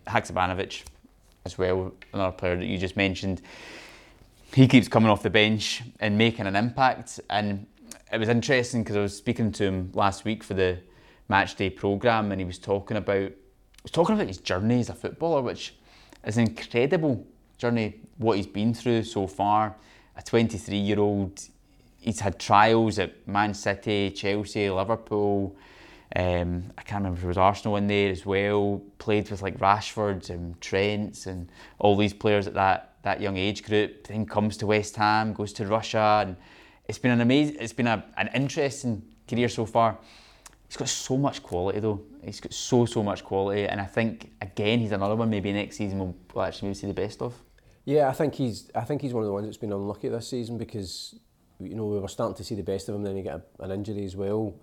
Haksabanovic 0.06 0.82
as 1.44 1.56
well, 1.56 1.92
another 2.12 2.36
player 2.36 2.56
that 2.56 2.66
you 2.66 2.78
just 2.78 2.96
mentioned. 2.96 3.42
He 4.52 4.66
keeps 4.66 4.88
coming 4.88 5.08
off 5.08 5.22
the 5.22 5.30
bench 5.30 5.82
and 6.00 6.18
making 6.18 6.46
an 6.46 6.56
impact. 6.56 7.20
And 7.30 7.66
it 8.12 8.18
was 8.18 8.28
interesting 8.28 8.82
because 8.82 8.96
I 8.96 9.00
was 9.00 9.16
speaking 9.16 9.52
to 9.52 9.64
him 9.64 9.90
last 9.94 10.24
week 10.24 10.42
for 10.42 10.54
the 10.54 10.80
match 11.30 11.54
day 11.54 11.70
program, 11.70 12.32
and 12.32 12.40
he 12.40 12.44
was 12.44 12.58
talking 12.58 12.98
about 12.98 13.30
he 13.30 13.84
was 13.84 13.92
talking 13.92 14.14
about 14.14 14.26
his 14.26 14.38
journey 14.38 14.80
as 14.80 14.90
a 14.90 14.94
footballer, 14.94 15.40
which 15.40 15.74
is 16.26 16.36
an 16.36 16.48
incredible 16.48 17.24
journey. 17.56 18.00
What 18.18 18.36
he's 18.36 18.46
been 18.46 18.74
through 18.74 19.04
so 19.04 19.26
far. 19.26 19.76
A 20.16 20.22
23 20.22 20.76
year 20.76 20.98
old, 20.98 21.40
he's 21.98 22.20
had 22.20 22.38
trials 22.38 22.98
at 22.98 23.26
Man 23.26 23.54
City, 23.54 24.10
Chelsea, 24.10 24.68
Liverpool. 24.68 25.56
Um, 26.14 26.64
I 26.76 26.82
can't 26.82 27.04
remember 27.04 27.18
if 27.20 27.24
it 27.24 27.28
was 27.28 27.38
Arsenal 27.38 27.76
in 27.76 27.86
there 27.86 28.10
as 28.10 28.26
well. 28.26 28.82
Played 28.98 29.30
with 29.30 29.40
like 29.40 29.56
Rashford 29.58 30.28
and 30.28 30.60
Trent 30.60 31.26
and 31.26 31.48
all 31.78 31.96
these 31.96 32.12
players 32.12 32.48
at 32.48 32.54
that 32.54 32.96
that 33.02 33.20
young 33.20 33.38
age 33.38 33.62
group. 33.62 34.08
Then 34.08 34.26
comes 34.26 34.58
to 34.58 34.66
West 34.66 34.96
Ham, 34.96 35.32
goes 35.32 35.54
to 35.54 35.64
Russia, 35.66 36.24
and 36.26 36.36
it's 36.86 36.98
been 36.98 37.12
an 37.12 37.20
amazing. 37.20 37.56
It's 37.60 37.72
been 37.72 37.86
a, 37.86 38.04
an 38.18 38.28
interesting 38.34 39.02
career 39.26 39.48
so 39.48 39.64
far. 39.64 39.96
He's 40.70 40.76
got 40.76 40.88
so 40.88 41.16
much 41.16 41.42
quality 41.42 41.80
though. 41.80 42.00
He's 42.22 42.38
got 42.38 42.54
so 42.54 42.86
so 42.86 43.02
much 43.02 43.24
quality, 43.24 43.66
and 43.66 43.80
I 43.80 43.86
think 43.86 44.30
again 44.40 44.78
he's 44.78 44.92
another 44.92 45.16
one. 45.16 45.28
Maybe 45.28 45.52
next 45.52 45.78
season 45.78 45.98
we'll, 45.98 46.14
we'll 46.32 46.44
actually 46.44 46.68
maybe 46.68 46.78
see 46.78 46.86
the 46.86 46.94
best 46.94 47.20
of. 47.20 47.34
Yeah, 47.84 48.08
I 48.08 48.12
think 48.12 48.36
he's. 48.36 48.70
I 48.72 48.82
think 48.82 49.02
he's 49.02 49.12
one 49.12 49.24
of 49.24 49.26
the 49.26 49.32
ones 49.32 49.46
that's 49.46 49.56
been 49.56 49.72
unlucky 49.72 50.08
this 50.08 50.28
season 50.28 50.58
because 50.58 51.16
you 51.58 51.74
know 51.74 51.86
we 51.86 51.98
were 51.98 52.06
starting 52.06 52.36
to 52.36 52.44
see 52.44 52.54
the 52.54 52.62
best 52.62 52.88
of 52.88 52.94
him. 52.94 53.02
Then 53.02 53.16
he 53.16 53.24
got 53.24 53.40
an 53.58 53.72
injury 53.72 54.04
as 54.04 54.14
well. 54.14 54.54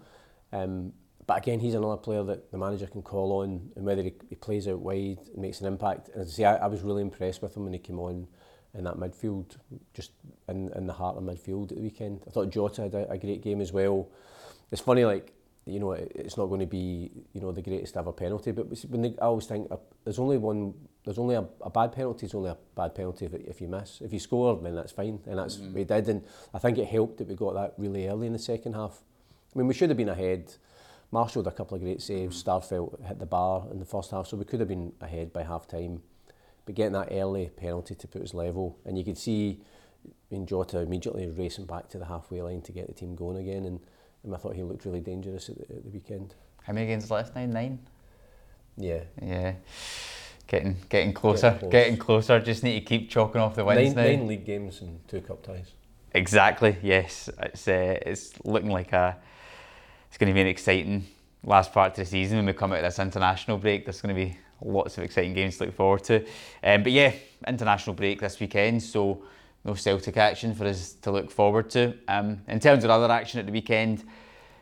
Um, 0.53 0.93
but 1.25 1.39
again, 1.39 1.59
he's 1.59 1.73
another 1.73 1.97
player 1.97 2.23
that 2.23 2.51
the 2.51 2.57
manager 2.57 2.87
can 2.87 3.01
call 3.01 3.41
on, 3.41 3.69
and 3.75 3.85
whether 3.85 4.01
he, 4.01 4.13
he 4.29 4.35
plays 4.35 4.65
out 4.69 4.79
wide 4.79 5.19
and 5.33 5.39
makes 5.39 5.59
an 5.59 5.67
impact. 5.67 6.07
And 6.13 6.21
as 6.21 6.29
I 6.29 6.31
say, 6.31 6.45
I, 6.45 6.55
I 6.55 6.67
was 6.67 6.83
really 6.83 7.01
impressed 7.01 7.41
with 7.41 7.57
him 7.57 7.65
when 7.65 7.73
he 7.73 7.79
came 7.79 7.99
on 7.99 8.29
in 8.73 8.85
that 8.85 8.95
midfield, 8.95 9.57
just 9.93 10.11
in, 10.47 10.71
in 10.73 10.87
the 10.87 10.93
heart 10.93 11.17
of 11.17 11.23
midfield 11.23 11.71
at 11.71 11.75
the 11.75 11.83
weekend. 11.83 12.21
I 12.25 12.29
thought 12.29 12.49
Jota 12.49 12.83
had 12.83 12.93
a, 12.93 13.11
a 13.11 13.17
great 13.17 13.41
game 13.41 13.59
as 13.59 13.73
well. 13.73 14.07
It's 14.71 14.81
funny, 14.81 15.03
like 15.03 15.33
you 15.67 15.79
know, 15.79 15.91
it's 15.91 16.37
not 16.37 16.47
going 16.47 16.61
to 16.61 16.67
be 16.67 17.11
you 17.33 17.41
know 17.41 17.51
the 17.51 17.61
greatest 17.61 17.97
ever 17.97 18.11
penalty, 18.11 18.51
but 18.51 18.67
when 18.89 19.01
they, 19.01 19.15
I 19.21 19.25
always 19.25 19.45
think 19.45 19.71
uh, 19.71 19.77
there's 20.03 20.19
only 20.19 20.37
one, 20.37 20.73
there's 21.05 21.17
only 21.17 21.35
a, 21.35 21.45
a 21.61 21.69
bad 21.69 21.91
penalty. 21.91 22.25
It's 22.25 22.35
only 22.35 22.49
a 22.49 22.57
bad 22.75 22.95
penalty 22.95 23.25
if, 23.25 23.33
if 23.33 23.61
you 23.61 23.67
miss. 23.67 24.01
If 24.01 24.13
you 24.13 24.19
score, 24.19 24.59
then 24.61 24.75
that's 24.75 24.91
fine, 24.91 25.19
and 25.25 25.39
that's 25.39 25.57
mm-hmm. 25.57 25.73
we 25.73 25.83
did. 25.83 26.07
And 26.09 26.23
I 26.53 26.59
think 26.59 26.77
it 26.77 26.87
helped 26.87 27.17
that 27.17 27.27
we 27.27 27.35
got 27.35 27.53
that 27.55 27.73
really 27.77 28.07
early 28.07 28.27
in 28.27 28.33
the 28.33 28.39
second 28.39 28.73
half. 28.73 29.01
I 29.55 29.59
mean, 29.59 29.67
we 29.67 29.73
should 29.73 29.89
have 29.89 29.97
been 29.97 30.09
ahead 30.09 30.53
Marshall 31.11 31.43
had 31.43 31.53
a 31.53 31.55
couple 31.55 31.75
of 31.75 31.81
great 31.81 32.01
saves. 32.01 32.41
Starfelt 32.43 33.05
hit 33.05 33.19
the 33.19 33.25
bar 33.25 33.65
in 33.71 33.79
the 33.79 33.85
first 33.85 34.11
half, 34.11 34.27
so 34.27 34.37
we 34.37 34.45
could 34.45 34.59
have 34.59 34.69
been 34.69 34.93
ahead 35.01 35.31
by 35.31 35.43
half 35.43 35.67
time. 35.67 36.01
But 36.65 36.75
getting 36.75 36.93
that 36.93 37.09
early 37.11 37.49
penalty 37.55 37.95
to 37.95 38.07
put 38.07 38.21
us 38.21 38.33
level, 38.33 38.77
and 38.85 38.97
you 38.97 39.05
could 39.05 39.17
see 39.17 39.61
I 40.05 40.35
mean, 40.35 40.45
Jota 40.45 40.79
immediately 40.79 41.27
racing 41.27 41.65
back 41.65 41.89
to 41.89 41.97
the 41.97 42.05
halfway 42.05 42.41
line 42.41 42.61
to 42.63 42.71
get 42.71 42.87
the 42.87 42.93
team 42.93 43.15
going 43.15 43.37
again, 43.37 43.65
and, 43.65 43.79
and 44.23 44.33
I 44.33 44.37
thought 44.37 44.55
he 44.55 44.63
looked 44.63 44.85
really 44.85 44.99
dangerous 44.99 45.49
at 45.49 45.57
the, 45.57 45.75
at 45.75 45.83
the 45.83 45.89
weekend. 45.89 46.35
How 46.63 46.73
many 46.73 46.87
games 46.87 47.09
left 47.09 47.35
now? 47.35 47.45
Nine. 47.45 47.79
Yeah. 48.75 49.01
Yeah. 49.21 49.53
Getting 50.47 50.77
getting 50.89 51.13
closer, 51.13 51.51
getting, 51.51 51.59
close. 51.59 51.71
getting 51.71 51.97
closer. 51.97 52.39
Just 52.39 52.63
need 52.63 52.79
to 52.79 52.85
keep 52.85 53.09
chalking 53.09 53.41
off 53.41 53.55
the 53.55 53.65
wins 53.65 53.95
nine, 53.95 54.05
now. 54.05 54.11
Nine 54.17 54.27
league 54.27 54.45
games 54.45 54.81
and 54.81 55.05
two 55.07 55.21
cup 55.21 55.43
ties. 55.43 55.71
Exactly. 56.13 56.77
Yes, 56.81 57.29
it's 57.39 57.67
uh, 57.67 57.97
it's 58.01 58.33
looking 58.45 58.71
like 58.71 58.93
a 58.93 59.17
it's 60.07 60.17
going 60.17 60.29
to 60.29 60.33
be 60.33 60.41
an 60.41 60.47
exciting 60.47 61.05
last 61.43 61.73
part 61.73 61.95
to 61.95 62.01
the 62.01 62.05
season 62.05 62.37
when 62.37 62.45
we 62.45 62.53
come 62.53 62.71
out 62.71 62.79
of 62.79 62.83
this 62.83 62.99
international 62.99 63.57
break. 63.57 63.85
There's 63.85 64.01
going 64.01 64.15
to 64.15 64.25
be 64.25 64.37
lots 64.61 64.97
of 64.97 65.03
exciting 65.03 65.33
games 65.33 65.57
to 65.57 65.65
look 65.65 65.75
forward 65.75 66.03
to. 66.05 66.25
Um, 66.63 66.83
but 66.83 66.91
yeah, 66.91 67.13
international 67.45 67.93
break 67.93 68.21
this 68.21 68.39
weekend, 68.39 68.81
so 68.81 69.23
no 69.67 69.75
Celtic 69.75 70.15
action 70.17 70.55
for 70.55 70.65
us 70.65 70.93
to 70.93 71.11
look 71.11 71.29
forward 71.29 71.69
to. 71.71 71.93
Um, 72.07 72.41
in 72.47 72.59
terms 72.59 72.85
of 72.85 72.89
other 72.89 73.11
action 73.11 73.39
at 73.39 73.45
the 73.45 73.51
weekend, 73.51 73.99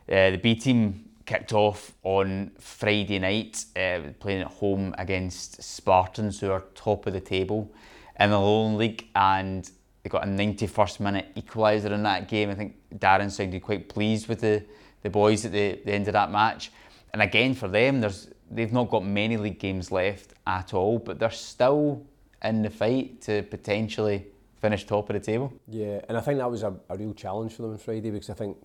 uh, 0.10 0.32
the 0.32 0.40
B 0.42 0.56
team 0.56 1.06
kicked 1.26 1.54
off 1.54 1.94
on 2.04 2.52
Friday 2.60 3.20
night, 3.20 3.66
uh, 3.76 4.00
playing 4.20 4.42
at 4.42 4.48
home 4.48 4.96
against 4.98 5.62
Spartans, 5.62 6.40
who 6.40 6.52
are 6.52 6.64
top 6.74 7.06
of 7.06 7.14
the 7.14 7.22
table 7.22 7.72
in 8.20 8.32
the 8.32 8.40
Lowland 8.40 8.78
League, 8.78 9.08
and 9.16 9.70
they 10.02 10.10
got 10.10 10.24
a 10.24 10.28
91st 10.28 11.00
minute 11.00 11.28
equaliser 11.36 11.92
in 11.92 12.04
that 12.04 12.28
game. 12.28 12.50
I 12.50 12.56
think 12.56 12.76
Darren 12.96 13.32
sounded 13.32 13.62
quite 13.62 13.88
pleased 13.88 14.28
with 14.28 14.42
the 14.42 14.64
the 15.04 15.10
boys 15.12 15.46
at 15.46 15.52
the, 15.52 15.80
the 15.86 15.92
end 15.92 16.08
of 16.08 16.14
that 16.14 16.32
match. 16.32 16.72
And 17.14 17.22
again, 17.22 17.54
for 17.54 17.68
them, 17.68 18.02
there's 18.02 18.30
they've 18.50 18.74
not 18.74 18.90
got 18.90 19.06
many 19.06 19.38
league 19.38 19.60
games 19.60 19.92
left 19.92 20.34
at 20.48 20.74
all, 20.74 20.98
but 20.98 21.20
they're 21.20 21.30
still 21.30 22.04
in 22.44 22.64
the 22.64 22.72
fight 22.72 23.22
to 23.22 23.44
potentially 23.44 24.26
finish 24.62 24.86
top 24.86 25.10
of 25.10 25.14
the 25.14 25.20
table. 25.20 25.54
Yeah, 25.68 26.02
and 26.08 26.18
I 26.18 26.22
think 26.22 26.40
that 26.40 26.50
was 26.50 26.64
a, 26.64 26.76
a 26.90 26.98
real 26.98 27.14
challenge 27.14 27.54
for 27.54 27.64
them 27.64 27.72
on 27.72 27.78
Friday 27.78 28.12
because 28.12 28.30
I 28.30 28.34
think, 28.34 28.58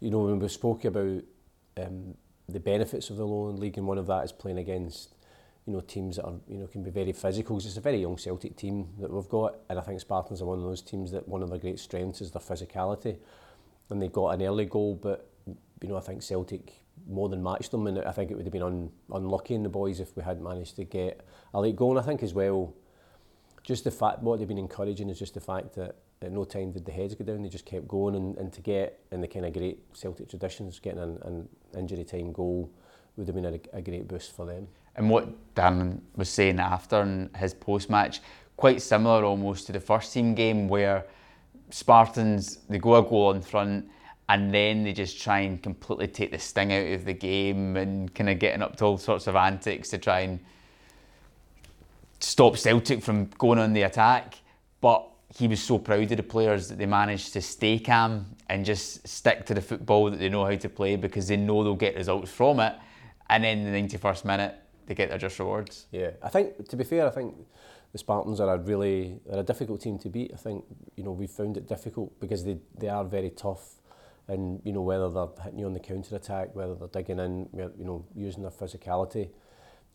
you 0.00 0.10
know, 0.10 0.20
when 0.20 0.38
we 0.38 0.48
spoke 0.48 0.84
about 0.84 1.22
um, 1.76 2.14
the 2.48 2.60
benefits 2.60 3.10
of 3.10 3.16
the 3.16 3.26
Lowland 3.26 3.58
League 3.58 3.78
and 3.78 3.86
one 3.86 3.98
of 3.98 4.06
that 4.06 4.24
is 4.24 4.32
playing 4.32 4.58
against 4.58 5.14
you 5.68 5.74
know, 5.74 5.80
teams 5.82 6.16
that 6.16 6.24
are, 6.24 6.32
you 6.48 6.56
know, 6.56 6.66
can 6.66 6.82
be 6.82 6.90
very 6.90 7.12
physical. 7.12 7.58
It's 7.58 7.76
a 7.76 7.80
very 7.82 7.98
young 7.98 8.16
Celtic 8.16 8.56
team 8.56 8.88
that 9.00 9.10
we've 9.10 9.28
got, 9.28 9.56
and 9.68 9.78
I 9.78 9.82
think 9.82 10.00
Spartans 10.00 10.40
are 10.40 10.46
one 10.46 10.56
of 10.56 10.64
those 10.64 10.80
teams 10.80 11.10
that 11.12 11.28
one 11.28 11.42
of 11.42 11.50
their 11.50 11.58
great 11.58 11.78
strengths 11.78 12.22
is 12.22 12.30
their 12.30 12.40
physicality. 12.40 13.18
And 13.90 14.00
they 14.00 14.08
got 14.08 14.30
an 14.30 14.42
early 14.42 14.64
goal, 14.64 14.94
but, 14.94 15.28
you 15.46 15.88
know, 15.88 15.98
I 15.98 16.00
think 16.00 16.22
Celtic 16.22 16.72
more 17.06 17.28
than 17.28 17.42
matched 17.42 17.70
them, 17.70 17.86
and 17.86 17.98
I 17.98 18.12
think 18.12 18.30
it 18.30 18.36
would 18.36 18.46
have 18.46 18.52
been 18.52 18.62
un 18.62 18.90
unlucky 19.12 19.54
in 19.54 19.62
the 19.62 19.68
boys 19.68 20.00
if 20.00 20.16
we 20.16 20.22
had 20.22 20.40
managed 20.40 20.76
to 20.76 20.84
get 20.84 21.20
a 21.52 21.60
late 21.60 21.76
goal. 21.76 21.90
And 21.90 22.00
I 22.00 22.02
think 22.02 22.22
as 22.22 22.32
well, 22.32 22.72
just 23.68 23.84
the 23.84 23.90
fact 23.90 24.22
what 24.22 24.38
they've 24.38 24.48
been 24.48 24.56
encouraging 24.56 25.10
is 25.10 25.18
just 25.18 25.34
the 25.34 25.40
fact 25.40 25.74
that 25.74 25.94
at 26.22 26.32
no 26.32 26.44
time 26.44 26.72
did 26.72 26.86
the 26.86 26.90
heads 26.90 27.14
go 27.14 27.22
down; 27.22 27.42
they 27.42 27.50
just 27.50 27.66
kept 27.66 27.86
going, 27.86 28.14
and, 28.14 28.34
and 28.38 28.50
to 28.50 28.62
get 28.62 28.98
in 29.12 29.20
the 29.20 29.28
kind 29.28 29.44
of 29.44 29.52
great 29.52 29.78
Celtic 29.94 30.30
traditions, 30.30 30.78
getting 30.78 31.00
an, 31.00 31.18
an 31.22 31.48
injury 31.76 32.02
time 32.02 32.32
goal 32.32 32.70
would 33.16 33.26
have 33.26 33.34
been 33.36 33.44
a, 33.44 33.60
a 33.74 33.82
great 33.82 34.08
boost 34.08 34.34
for 34.34 34.46
them. 34.46 34.66
And 34.96 35.10
what 35.10 35.28
Dan 35.54 36.00
was 36.16 36.30
saying 36.30 36.58
after 36.58 37.02
in 37.02 37.28
his 37.36 37.52
post 37.52 37.90
match, 37.90 38.22
quite 38.56 38.80
similar 38.80 39.26
almost 39.26 39.66
to 39.66 39.72
the 39.72 39.80
first 39.80 40.14
team 40.14 40.34
game 40.34 40.66
where 40.66 41.04
Spartans 41.68 42.60
they 42.70 42.78
go 42.78 42.94
a 42.94 43.02
goal 43.02 43.32
in 43.32 43.42
front 43.42 43.86
and 44.30 44.52
then 44.52 44.82
they 44.82 44.94
just 44.94 45.20
try 45.20 45.40
and 45.40 45.62
completely 45.62 46.08
take 46.08 46.30
the 46.30 46.38
sting 46.38 46.72
out 46.72 46.86
of 46.94 47.04
the 47.04 47.12
game 47.12 47.76
and 47.76 48.14
kind 48.14 48.30
of 48.30 48.38
getting 48.38 48.62
up 48.62 48.76
to 48.76 48.86
all 48.86 48.96
sorts 48.96 49.26
of 49.26 49.36
antics 49.36 49.90
to 49.90 49.98
try 49.98 50.20
and 50.20 50.40
stop 52.20 52.56
Celtic 52.56 53.02
from 53.02 53.26
going 53.38 53.58
on 53.58 53.72
the 53.72 53.82
attack. 53.82 54.36
But 54.80 55.08
he 55.36 55.48
was 55.48 55.62
so 55.62 55.78
proud 55.78 56.10
of 56.10 56.16
the 56.16 56.22
players 56.22 56.68
that 56.68 56.78
they 56.78 56.86
managed 56.86 57.32
to 57.34 57.42
stay 57.42 57.78
calm 57.78 58.26
and 58.48 58.64
just 58.64 59.06
stick 59.06 59.44
to 59.46 59.54
the 59.54 59.60
football 59.60 60.10
that 60.10 60.18
they 60.18 60.28
know 60.28 60.44
how 60.44 60.56
to 60.56 60.68
play 60.68 60.96
because 60.96 61.28
they 61.28 61.36
know 61.36 61.62
they'll 61.62 61.74
get 61.74 61.96
results 61.96 62.30
from 62.30 62.60
it. 62.60 62.74
And 63.28 63.44
then 63.44 63.64
the 63.64 63.70
91st 63.70 64.24
minute, 64.24 64.54
they 64.86 64.94
get 64.94 65.10
their 65.10 65.18
just 65.18 65.38
rewards. 65.38 65.86
Yeah, 65.92 66.12
I 66.22 66.30
think, 66.30 66.66
to 66.68 66.76
be 66.76 66.84
fair, 66.84 67.06
I 67.06 67.10
think 67.10 67.34
the 67.92 67.98
Spartans 67.98 68.40
are 68.40 68.54
a 68.54 68.58
really 68.58 69.20
are 69.30 69.40
a 69.40 69.42
difficult 69.42 69.82
team 69.82 69.98
to 69.98 70.08
beat. 70.08 70.30
I 70.32 70.36
think, 70.36 70.64
you 70.96 71.04
know, 71.04 71.12
we 71.12 71.26
found 71.26 71.58
it 71.58 71.68
difficult 71.68 72.18
because 72.20 72.44
they, 72.44 72.58
they 72.78 72.88
are 72.88 73.04
very 73.04 73.30
tough 73.30 73.74
and 74.28 74.60
you 74.62 74.72
know 74.72 74.82
whether 74.82 75.08
they're 75.10 75.26
hitting 75.42 75.58
you 75.58 75.66
on 75.66 75.72
the 75.72 75.80
counter 75.80 76.14
attack, 76.14 76.54
whether 76.54 76.74
they're 76.74 76.88
digging 76.88 77.18
in, 77.18 77.48
you 77.52 77.84
know, 77.84 78.04
using 78.14 78.42
their 78.42 78.52
physicality. 78.52 79.30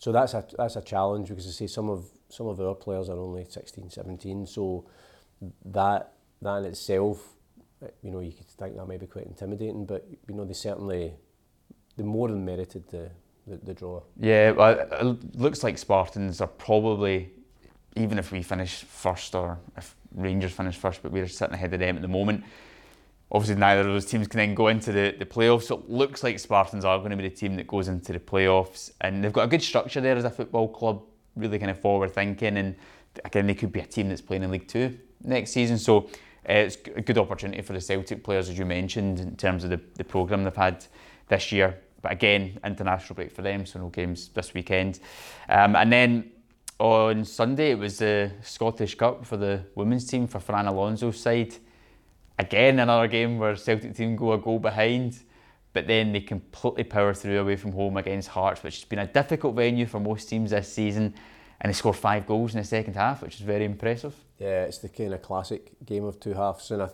So 0.03 0.11
that's 0.11 0.33
a 0.33 0.43
that's 0.57 0.75
a 0.75 0.81
challenge 0.81 1.29
because 1.29 1.47
I 1.47 1.51
say 1.51 1.67
some 1.67 1.89
of 1.89 2.03
some 2.27 2.47
of 2.47 2.59
our 2.59 2.75
players 2.75 3.07
are 3.07 3.17
only 3.17 3.45
16, 3.47 3.89
17. 3.89 4.45
So 4.47 4.83
that 5.63 6.11
that 6.41 6.57
in 6.57 6.65
itself, 6.65 7.35
you 8.01 8.11
know, 8.11 8.19
you 8.19 8.33
could 8.33 8.47
think 8.47 8.75
that 8.75 8.85
may 8.85 8.97
be 8.97 9.07
quite 9.07 9.27
intimidating, 9.27 9.85
but 9.85 10.05
you 10.27 10.35
know 10.35 10.43
they 10.43 10.51
certainly 10.51 11.13
they 11.95 12.03
more 12.03 12.27
than 12.27 12.43
merited 12.43 12.85
the 12.89 13.11
the, 13.47 13.55
the 13.63 13.73
draw. 13.73 14.01
Yeah, 14.19 14.51
well, 14.51 14.77
it 14.91 15.37
looks 15.37 15.63
like 15.63 15.77
Spartans 15.77 16.41
are 16.41 16.47
probably 16.47 17.31
even 17.95 18.19
if 18.19 18.33
we 18.33 18.43
finish 18.43 18.83
first 18.83 19.33
or 19.35 19.57
if 19.77 19.95
Rangers 20.13 20.51
finish 20.51 20.75
first, 20.75 21.01
but 21.01 21.13
we're 21.13 21.29
sitting 21.29 21.53
ahead 21.53 21.73
of 21.73 21.79
them 21.79 21.95
at 21.95 22.01
the 22.01 22.09
moment 22.09 22.43
obviously 23.33 23.55
neither 23.55 23.81
of 23.81 23.87
those 23.87 24.05
teams 24.05 24.27
can 24.27 24.37
then 24.37 24.53
go 24.53 24.67
into 24.67 24.91
the, 24.91 25.15
the 25.17 25.25
playoffs. 25.25 25.63
So 25.63 25.79
it 25.79 25.89
looks 25.89 26.23
like 26.23 26.37
Spartans 26.37 26.85
are 26.85 26.99
going 26.99 27.11
to 27.11 27.17
be 27.17 27.27
the 27.27 27.35
team 27.35 27.55
that 27.55 27.67
goes 27.67 27.87
into 27.87 28.13
the 28.13 28.19
playoffs. 28.19 28.91
And 29.01 29.23
they've 29.23 29.33
got 29.33 29.45
a 29.45 29.47
good 29.47 29.61
structure 29.63 30.01
there 30.01 30.15
as 30.15 30.23
a 30.23 30.29
football 30.29 30.67
club, 30.67 31.01
really 31.35 31.57
kind 31.57 31.71
of 31.71 31.79
forward 31.79 32.11
thinking. 32.13 32.57
And 32.57 32.75
again, 33.25 33.47
they 33.47 33.55
could 33.55 33.71
be 33.71 33.79
a 33.79 33.85
team 33.85 34.09
that's 34.09 34.21
playing 34.21 34.43
in 34.43 34.51
League 34.51 34.67
Two 34.67 34.97
next 35.23 35.51
season. 35.51 35.79
So 35.79 36.09
uh, 36.47 36.53
it's 36.53 36.77
a 36.95 37.01
good 37.01 37.17
opportunity 37.17 37.61
for 37.63 37.73
the 37.73 37.81
Celtic 37.81 38.23
players, 38.23 38.49
as 38.49 38.57
you 38.57 38.65
mentioned, 38.65 39.19
in 39.19 39.35
terms 39.35 39.63
of 39.63 39.71
the, 39.71 39.81
the 39.95 40.03
programme 40.03 40.43
they've 40.43 40.55
had 40.55 40.85
this 41.27 41.51
year. 41.51 41.79
But 42.01 42.11
again, 42.11 42.59
international 42.63 43.15
break 43.15 43.31
for 43.31 43.41
them, 43.41 43.65
so 43.65 43.79
no 43.79 43.87
games 43.87 44.27
this 44.27 44.53
weekend. 44.53 44.99
Um, 45.47 45.75
and 45.75 45.91
then 45.91 46.31
on 46.77 47.23
Sunday, 47.23 47.71
it 47.71 47.79
was 47.79 47.99
the 47.99 48.31
Scottish 48.41 48.95
Cup 48.95 49.25
for 49.25 49.37
the 49.37 49.63
women's 49.73 50.05
team 50.05 50.27
for 50.27 50.39
Fran 50.39 50.67
Alonso's 50.67 51.19
side. 51.19 51.55
Again, 52.39 52.79
another 52.79 53.07
game 53.07 53.37
where 53.37 53.55
Celtic 53.55 53.95
team 53.95 54.15
go 54.15 54.33
a 54.33 54.37
goal 54.37 54.59
behind, 54.59 55.23
but 55.71 55.87
then 55.87 56.11
they 56.11 56.21
completely 56.21 56.83
power 56.83 57.13
through 57.13 57.39
away 57.39 57.55
from 57.55 57.71
home 57.71 57.97
against 57.97 58.29
Hearts, 58.29 58.63
which 58.63 58.77
has 58.77 58.85
been 58.85 58.99
a 58.99 59.07
difficult 59.07 59.55
venue 59.55 59.85
for 59.85 59.99
most 59.99 60.29
teams 60.29 60.51
this 60.51 60.71
season. 60.71 61.13
And 61.61 61.69
they 61.69 61.73
score 61.73 61.93
five 61.93 62.25
goals 62.25 62.53
in 62.53 62.59
the 62.59 62.67
second 62.67 62.95
half, 62.95 63.21
which 63.21 63.35
is 63.35 63.41
very 63.41 63.63
impressive. 63.63 64.13
Yeah, 64.37 64.63
it's 64.63 64.79
the 64.79 64.89
kind 64.89 65.13
of 65.13 65.21
classic 65.21 65.71
game 65.85 66.03
of 66.03 66.19
two 66.19 66.33
halves. 66.33 66.71
And 66.71 66.83
I, 66.83 66.89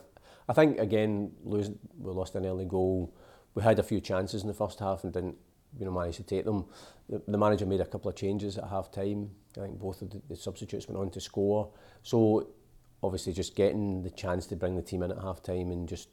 I 0.48 0.54
think, 0.54 0.78
again, 0.78 1.32
losing, 1.44 1.80
we 1.98 2.14
lost 2.14 2.36
an 2.36 2.46
early 2.46 2.66
goal. 2.66 3.16
We 3.56 3.64
had 3.64 3.80
a 3.80 3.84
few 3.84 4.00
chances 4.00 4.44
in 4.44 4.48
the 4.48 4.54
first 4.54 4.80
half 4.80 5.04
and 5.04 5.12
didn't 5.12 5.38
you 5.78 5.86
know, 5.86 5.92
manage 5.92 6.18
to 6.18 6.24
take 6.24 6.46
them. 6.46 6.66
The, 7.08 7.22
the 7.28 7.38
manager 7.38 7.66
made 7.66 7.82
a 7.82 7.86
couple 7.86 8.10
of 8.10 8.16
changes 8.16 8.58
at 8.58 8.66
half 8.66 8.92
time. 8.92 9.32
I 9.58 9.62
think 9.62 9.80
both 9.80 10.02
of 10.02 10.12
the, 10.12 10.22
the 10.30 10.36
substitutes 10.36 10.88
went 10.88 11.00
on 11.00 11.10
to 11.12 11.22
score. 11.22 11.72
So 12.04 12.50
obviously 13.02 13.34
just 13.34 13.56
getting 13.56 14.04
the 14.04 14.10
chance 14.10 14.46
to 14.48 14.56
bring 14.56 14.76
the 14.76 14.82
team 14.82 15.04
in 15.04 15.12
at 15.12 15.18
half 15.20 15.42
time 15.42 15.72
and 15.72 15.88
just 15.88 16.10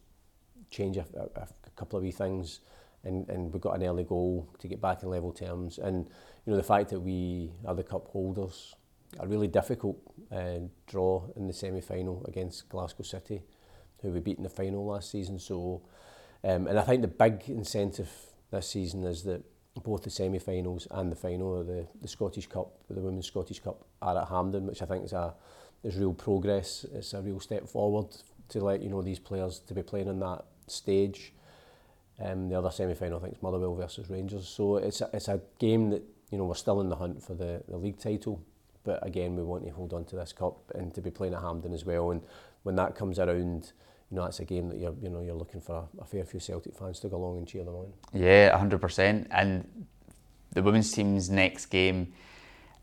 change 0.71 0.97
a, 0.97 1.07
a, 1.17 1.43
a 1.43 1.71
couple 1.77 1.97
of 1.97 2.03
wee 2.03 2.13
things. 2.13 2.61
And, 3.05 3.29
and 3.29 3.53
we 3.53 3.61
got 3.61 3.77
an 3.77 3.85
early 3.85 4.05
goal 4.05 4.49
to 4.59 4.67
get 4.69 4.81
back 4.81 5.03
in 5.03 5.11
level 5.11 5.33
terms. 5.33 5.79
And 5.79 6.09
you 6.45 6.53
know 6.53 6.57
the 6.57 6.63
fact 6.63 6.91
that 6.91 7.01
we 7.01 7.53
are 7.65 7.75
the 7.75 7.83
cup 7.83 8.09
holders 8.09 8.75
a 9.21 9.27
really 9.27 9.49
difficult 9.49 9.99
uh, 10.33 10.59
draw 10.87 11.25
in 11.37 11.47
the 11.47 11.53
semi-final 11.53 12.25
against 12.27 12.69
Glasgow 12.69 13.03
City 13.03 13.43
who 14.03 14.11
we 14.11 14.21
beat 14.21 14.37
in 14.37 14.43
the 14.43 14.49
final 14.49 14.85
last 14.87 15.11
season. 15.11 15.39
So 15.39 15.83
um, 16.45 16.67
and 16.67 16.79
I 16.79 16.83
think 16.83 17.03
the 17.03 17.09
big 17.09 17.45
incentive 17.49 18.11
this 18.51 18.69
season 18.69 19.05
is 19.05 19.23
that 19.25 19.43
both 19.83 20.03
the 20.03 20.11
semi-finals 20.11 20.89
and 20.91 21.13
the 21.13 21.17
final 21.17 21.61
of 21.61 21.67
the, 21.67 21.87
the 22.01 22.09
Scottish 22.09 22.47
Cup 22.47 22.73
the 22.89 23.01
Women's 23.01 23.27
Scottish 23.27 23.61
Cup 23.61 23.85
are 24.03 24.19
at 24.19 24.29
Hampden 24.29 24.67
which 24.67 24.83
I 24.83 24.87
think 24.87 25.05
is 25.05 25.13
a 25.13 25.35
is 25.87 25.97
real 25.97 26.13
progress. 26.13 26.85
It's 26.93 27.15
a 27.15 27.23
real 27.23 27.41
step 27.41 27.69
forward 27.69 28.09
to 28.49 28.61
let 28.61 28.83
you 28.83 28.89
know 28.89 29.03
these 29.03 29.19
players 29.19 29.61
to 29.61 29.75
be 29.75 29.83
playing 29.83 30.09
on 30.09 30.19
that 30.21 30.45
stage. 30.67 31.33
Um, 32.23 32.49
the 32.49 32.59
other 32.59 32.71
semi-final, 32.71 33.19
I 33.19 33.23
think, 33.23 33.35
is 33.35 33.43
Motherwell 33.43 33.75
versus 33.75 34.09
Rangers. 34.09 34.49
So 34.49 34.77
it's 34.77 35.01
a, 35.01 35.11
it's 35.13 35.29
a 35.29 35.41
game 35.59 35.91
that 35.91 36.03
you 36.31 36.39
know 36.39 36.45
we're 36.45 36.55
still 36.55 36.81
in 36.81 36.89
the 36.89 36.97
hunt 36.97 37.23
for 37.23 37.35
the, 37.35 37.63
the 37.69 37.77
league 37.77 37.99
title, 37.99 38.43
but 38.85 39.07
again 39.07 39.37
we 39.37 39.43
want 39.43 39.65
to 39.65 39.71
hold 39.71 39.93
on 39.93 40.05
to 40.07 40.17
this 40.17 40.33
cup 40.33 40.59
and 40.75 40.95
to 40.95 41.01
be 41.01 41.11
playing 41.11 41.35
at 41.35 41.43
Hampden 41.43 41.73
as 41.73 41.85
well. 41.85 42.11
And 42.11 42.23
when 42.63 42.77
that 42.77 42.97
comes 42.97 43.19
around, 43.19 43.73
you 44.11 44.17
know 44.17 44.25
that's 44.25 44.41
a 44.41 44.45
game 44.45 44.69
that 44.71 44.79
you're 44.79 44.95
you 45.03 45.11
know 45.11 45.21
you're 45.21 45.35
looking 45.35 45.61
for 45.61 45.89
a, 45.99 46.03
a 46.03 46.05
fair 46.05 46.25
few 46.25 46.41
Celtic 46.41 46.75
fans 46.75 47.01
to 47.01 47.09
go 47.09 47.17
along 47.17 47.39
and 47.39 47.47
cheer 47.47 47.65
them 47.65 47.75
on. 47.75 47.93
Yeah, 48.13 48.57
hundred 48.57 48.81
percent. 48.81 49.29
And 49.31 49.87
the 50.53 50.63
women's 50.63 50.91
team's 50.91 51.29
next 51.29 51.67
game 51.67 52.13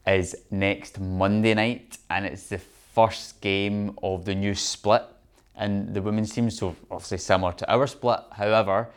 is 0.05 0.35
next 0.51 0.99
Monday 0.99 1.53
night, 1.53 1.97
and 2.09 2.25
it's 2.25 2.47
the 2.47 2.59
first 2.93 3.41
game 3.41 3.97
of 4.03 4.25
the 4.25 4.35
new 4.35 4.55
split 4.55 5.03
in 5.59 5.93
the 5.93 6.01
women's 6.01 6.31
team. 6.31 6.49
So 6.49 6.75
obviously 6.89 7.17
similar 7.17 7.53
to 7.53 7.71
our 7.71 7.87
split. 7.87 8.19
However, 8.31 8.89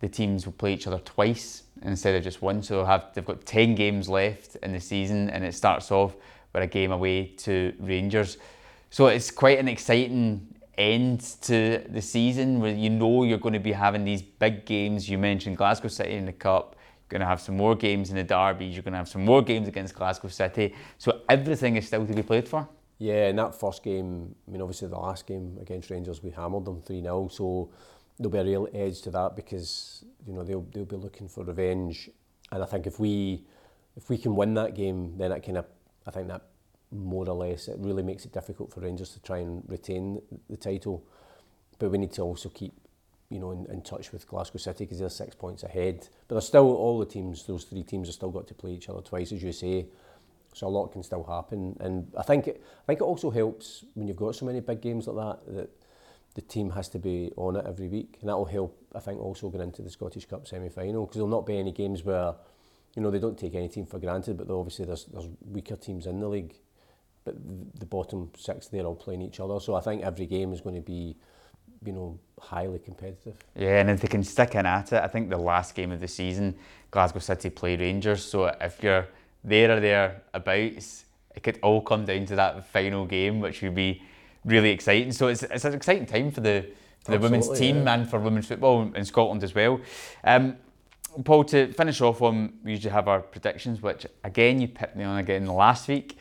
the 0.00 0.08
teams 0.08 0.46
will 0.46 0.52
play 0.52 0.74
each 0.74 0.86
other 0.86 0.98
twice 0.98 1.64
instead 1.82 2.14
of 2.14 2.22
just 2.22 2.42
one. 2.42 2.62
So 2.62 2.84
have 2.84 3.12
they've 3.14 3.24
got 3.24 3.44
ten 3.44 3.74
games 3.74 4.08
left 4.08 4.56
in 4.56 4.72
the 4.72 4.80
season, 4.80 5.30
and 5.30 5.44
it 5.44 5.54
starts 5.54 5.90
off 5.90 6.16
with 6.52 6.62
a 6.62 6.66
game 6.66 6.92
away 6.92 7.26
to 7.38 7.72
Rangers. 7.78 8.38
So 8.90 9.06
it's 9.06 9.30
quite 9.30 9.58
an 9.58 9.68
exciting 9.68 10.46
end 10.76 11.20
to 11.42 11.84
the 11.90 12.00
season 12.00 12.58
where 12.60 12.74
you 12.74 12.90
know 12.90 13.24
you're 13.24 13.38
going 13.38 13.52
to 13.52 13.60
be 13.60 13.72
having 13.72 14.04
these 14.04 14.22
big 14.22 14.64
games. 14.64 15.08
You 15.08 15.18
mentioned 15.18 15.56
Glasgow 15.56 15.88
City 15.88 16.14
in 16.14 16.26
the 16.26 16.32
Cup. 16.32 16.76
You're 16.76 17.18
going 17.18 17.20
to 17.20 17.26
have 17.26 17.40
some 17.40 17.56
more 17.56 17.74
games 17.74 18.10
in 18.10 18.16
the 18.16 18.24
derbies. 18.24 18.74
You're 18.74 18.82
going 18.82 18.92
to 18.92 18.98
have 18.98 19.08
some 19.08 19.24
more 19.24 19.42
games 19.42 19.68
against 19.68 19.94
Glasgow 19.94 20.28
City. 20.28 20.74
So 20.98 21.20
everything 21.28 21.76
is 21.76 21.86
still 21.86 22.06
to 22.06 22.14
be 22.14 22.22
played 22.22 22.48
for. 22.48 22.66
Yeah, 23.00 23.28
in 23.28 23.36
that 23.36 23.58
first 23.58 23.82
game, 23.82 24.34
I 24.46 24.50
mean, 24.50 24.60
obviously 24.60 24.88
the 24.88 24.98
last 24.98 25.26
game 25.26 25.56
against 25.58 25.88
Rangers, 25.88 26.22
we 26.22 26.30
hammered 26.30 26.66
them 26.66 26.82
3 26.82 27.00
0. 27.00 27.28
So 27.32 27.70
there'll 28.18 28.30
be 28.30 28.38
a 28.38 28.44
real 28.44 28.68
edge 28.74 29.00
to 29.02 29.10
that 29.12 29.34
because, 29.34 30.04
you 30.26 30.34
know, 30.34 30.44
they'll, 30.44 30.66
they'll 30.72 30.84
be 30.84 30.96
looking 30.96 31.26
for 31.26 31.42
revenge. 31.42 32.10
And 32.52 32.62
I 32.62 32.66
think 32.66 32.86
if 32.86 33.00
we 33.00 33.46
if 33.96 34.08
we 34.10 34.18
can 34.18 34.36
win 34.36 34.54
that 34.54 34.74
game, 34.74 35.16
then 35.16 35.32
it 35.32 35.44
kind 35.44 35.58
of, 35.58 35.66
I 36.06 36.10
think 36.10 36.28
that 36.28 36.42
more 36.92 37.28
or 37.28 37.34
less, 37.34 37.68
it 37.68 37.76
really 37.78 38.02
makes 38.02 38.24
it 38.24 38.32
difficult 38.32 38.72
for 38.72 38.80
Rangers 38.80 39.10
to 39.10 39.20
try 39.20 39.38
and 39.38 39.62
retain 39.66 40.20
the 40.48 40.56
title. 40.56 41.04
But 41.78 41.90
we 41.90 41.98
need 41.98 42.12
to 42.12 42.22
also 42.22 42.50
keep, 42.50 42.74
you 43.30 43.38
know, 43.38 43.52
in, 43.52 43.66
in 43.70 43.82
touch 43.82 44.12
with 44.12 44.26
Glasgow 44.26 44.58
City 44.58 44.84
because 44.84 44.98
they're 44.98 45.08
six 45.08 45.34
points 45.34 45.62
ahead. 45.62 46.08
But 46.28 46.34
there's 46.34 46.46
still, 46.46 46.74
all 46.74 46.98
the 46.98 47.06
teams, 47.06 47.46
those 47.46 47.64
three 47.64 47.82
teams 47.82 48.08
have 48.08 48.14
still 48.14 48.30
got 48.30 48.46
to 48.48 48.54
play 48.54 48.72
each 48.72 48.88
other 48.88 49.00
twice, 49.00 49.32
as 49.32 49.42
you 49.42 49.52
say. 49.52 49.86
So 50.52 50.66
a 50.66 50.68
lot 50.68 50.88
can 50.88 51.02
still 51.02 51.22
happen, 51.24 51.76
and 51.80 52.12
I 52.18 52.22
think 52.22 52.48
it, 52.48 52.62
I 52.82 52.86
think 52.86 53.00
it 53.00 53.04
also 53.04 53.30
helps 53.30 53.84
when 53.94 54.08
you've 54.08 54.16
got 54.16 54.34
so 54.34 54.46
many 54.46 54.60
big 54.60 54.80
games 54.80 55.06
like 55.06 55.16
that 55.16 55.54
that 55.54 55.70
the 56.34 56.42
team 56.42 56.70
has 56.70 56.88
to 56.88 56.98
be 56.98 57.32
on 57.36 57.56
it 57.56 57.64
every 57.66 57.88
week, 57.88 58.18
and 58.20 58.28
that 58.28 58.36
will 58.36 58.44
help. 58.44 58.76
I 58.94 58.98
think 58.98 59.20
also 59.20 59.48
going 59.48 59.62
into 59.62 59.82
the 59.82 59.90
Scottish 59.90 60.26
Cup 60.26 60.48
semi-final 60.48 61.06
because 61.06 61.16
there'll 61.16 61.28
not 61.28 61.46
be 61.46 61.58
any 61.58 61.70
games 61.70 62.04
where, 62.04 62.34
you 62.96 63.02
know, 63.02 63.10
they 63.10 63.20
don't 63.20 63.38
take 63.38 63.54
any 63.54 63.68
team 63.68 63.86
for 63.86 64.00
granted, 64.00 64.38
but 64.38 64.50
obviously 64.50 64.84
there's 64.84 65.04
there's 65.04 65.28
weaker 65.44 65.76
teams 65.76 66.06
in 66.06 66.18
the 66.18 66.28
league 66.28 66.54
but 67.24 67.34
the 67.78 67.86
bottom 67.86 68.30
six 68.36 68.68
they're 68.68 68.84
all 68.84 68.94
playing 68.94 69.22
each 69.22 69.40
other. 69.40 69.60
So 69.60 69.74
I 69.74 69.80
think 69.80 70.02
every 70.02 70.26
game 70.26 70.52
is 70.52 70.60
going 70.60 70.76
to 70.76 70.80
be, 70.80 71.16
you 71.84 71.92
know, 71.92 72.18
highly 72.40 72.78
competitive. 72.78 73.36
Yeah, 73.54 73.80
and 73.80 73.90
if 73.90 74.00
they 74.00 74.08
can 74.08 74.24
stick 74.24 74.54
in 74.54 74.66
at 74.66 74.92
it, 74.92 75.02
I 75.02 75.06
think 75.06 75.30
the 75.30 75.38
last 75.38 75.74
game 75.74 75.92
of 75.92 76.00
the 76.00 76.08
season, 76.08 76.56
Glasgow 76.90 77.18
City 77.20 77.50
play 77.50 77.76
Rangers. 77.76 78.24
So 78.24 78.46
if 78.60 78.82
you're 78.82 79.06
there 79.44 79.76
or 79.76 79.80
thereabouts, 79.80 81.04
it 81.34 81.42
could 81.42 81.58
all 81.62 81.80
come 81.80 82.04
down 82.04 82.26
to 82.26 82.36
that 82.36 82.66
final 82.66 83.06
game, 83.06 83.40
which 83.40 83.62
would 83.62 83.74
be 83.74 84.02
really 84.44 84.70
exciting. 84.70 85.12
So 85.12 85.28
it's, 85.28 85.42
it's 85.42 85.64
an 85.64 85.74
exciting 85.74 86.06
time 86.06 86.30
for 86.30 86.40
the 86.40 86.66
for 87.04 87.12
the 87.12 87.16
Absolutely, 87.16 87.38
women's 87.38 87.58
team 87.58 87.76
yeah. 87.84 87.94
and 87.94 88.10
for 88.10 88.20
women's 88.20 88.46
football 88.46 88.92
in 88.94 89.04
Scotland 89.06 89.42
as 89.42 89.54
well. 89.54 89.80
Um, 90.22 90.56
Paul, 91.24 91.44
to 91.44 91.72
finish 91.72 92.00
off 92.02 92.20
on, 92.20 92.52
we 92.62 92.72
usually 92.72 92.92
have 92.92 93.08
our 93.08 93.20
predictions, 93.20 93.80
which 93.80 94.06
again 94.22 94.60
you 94.60 94.68
picked 94.68 94.96
me 94.96 95.04
on 95.04 95.18
again 95.18 95.46
last 95.46 95.88
week 95.88 96.18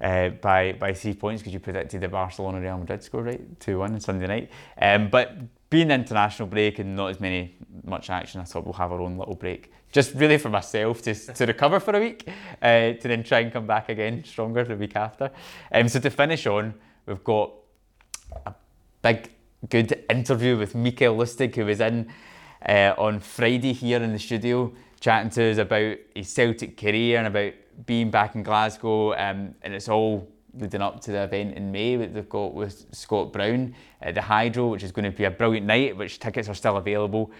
uh, 0.00 0.30
by 0.30 0.72
by 0.72 0.92
three 0.92 1.14
points 1.14 1.42
because 1.42 1.52
you 1.52 1.60
predicted 1.60 2.00
the 2.00 2.08
Barcelona 2.08 2.60
Real 2.60 2.78
Madrid 2.78 3.02
score 3.02 3.22
right 3.22 3.60
two 3.60 3.78
one 3.78 3.92
on 3.92 4.00
Sunday 4.00 4.26
night. 4.26 4.50
Um, 4.80 5.10
but 5.10 5.36
being 5.70 5.90
international 5.90 6.48
break 6.48 6.78
and 6.78 6.96
not 6.96 7.08
as 7.08 7.20
many 7.20 7.56
much 7.84 8.10
action, 8.10 8.40
I 8.40 8.44
thought 8.44 8.64
we'll 8.64 8.72
have 8.74 8.92
our 8.92 9.00
own 9.00 9.18
little 9.18 9.34
break, 9.34 9.70
just 9.92 10.14
really 10.14 10.38
for 10.38 10.50
myself 10.50 11.02
to 11.02 11.14
to 11.14 11.46
recover 11.46 11.80
for 11.80 11.96
a 11.96 12.00
week, 12.00 12.28
uh, 12.62 12.92
to 12.92 13.08
then 13.08 13.22
try 13.22 13.40
and 13.40 13.52
come 13.52 13.66
back 13.66 13.88
again 13.88 14.24
stronger 14.24 14.64
the 14.64 14.76
week 14.76 14.96
after. 14.96 15.30
Um, 15.72 15.88
so 15.88 16.00
to 16.00 16.10
finish 16.10 16.46
on, 16.46 16.74
we've 17.06 17.24
got 17.24 17.52
a 18.46 18.54
big 19.02 19.30
good 19.68 20.04
interview 20.08 20.56
with 20.56 20.74
Mikael 20.74 21.16
Lustig 21.16 21.54
who 21.56 21.66
was 21.66 21.80
in 21.80 22.08
uh, 22.66 22.94
on 22.96 23.20
Friday 23.20 23.72
here 23.72 24.02
in 24.02 24.12
the 24.12 24.18
studio 24.18 24.72
chatting 25.00 25.30
to 25.30 25.50
us 25.50 25.58
about 25.58 25.96
his 26.14 26.28
Celtic 26.28 26.76
career 26.76 27.18
and 27.18 27.28
about 27.28 27.52
being 27.86 28.10
back 28.10 28.34
in 28.34 28.42
Glasgow, 28.42 29.12
um, 29.14 29.54
and 29.62 29.74
it's 29.74 29.88
all 29.88 30.28
leading 30.54 30.82
up 30.82 31.00
to 31.00 31.12
the 31.12 31.22
event 31.22 31.54
in 31.56 31.70
May 31.70 31.96
that 31.96 32.14
they've 32.14 32.28
got 32.28 32.54
with 32.54 32.86
Scott 32.92 33.32
Brown 33.32 33.74
at 34.02 34.14
the 34.14 34.22
Hydro, 34.22 34.68
which 34.68 34.82
is 34.82 34.90
going 34.90 35.04
to 35.04 35.16
be 35.16 35.24
a 35.24 35.30
brilliant 35.30 35.66
night, 35.66 35.96
which 35.96 36.18
tickets 36.18 36.48
are 36.48 36.54
still 36.54 36.76
available 36.76 37.30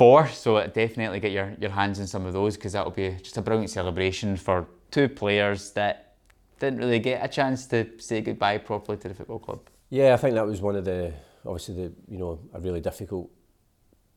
for. 0.00 0.26
So 0.28 0.66
definitely 0.66 1.20
get 1.20 1.30
your, 1.30 1.52
your 1.60 1.70
hands 1.70 1.98
in 1.98 2.06
some 2.06 2.24
of 2.24 2.32
those 2.32 2.56
because 2.56 2.72
that'll 2.72 2.90
be 2.90 3.10
just 3.22 3.36
a 3.36 3.42
brilliant 3.42 3.68
celebration 3.68 4.34
for 4.34 4.66
two 4.90 5.10
players 5.10 5.72
that 5.72 6.14
didn't 6.58 6.78
really 6.78 7.00
get 7.00 7.22
a 7.22 7.28
chance 7.28 7.66
to 7.66 7.86
say 7.98 8.22
goodbye 8.22 8.56
properly 8.56 8.96
to 8.96 9.08
the 9.08 9.14
football 9.14 9.38
club. 9.38 9.60
Yeah, 9.90 10.14
I 10.14 10.16
think 10.16 10.36
that 10.36 10.46
was 10.46 10.62
one 10.62 10.74
of 10.74 10.86
the 10.86 11.12
obviously 11.44 11.74
the 11.74 11.92
you 12.08 12.16
know 12.16 12.38
a 12.54 12.60
really 12.60 12.80
difficult 12.80 13.28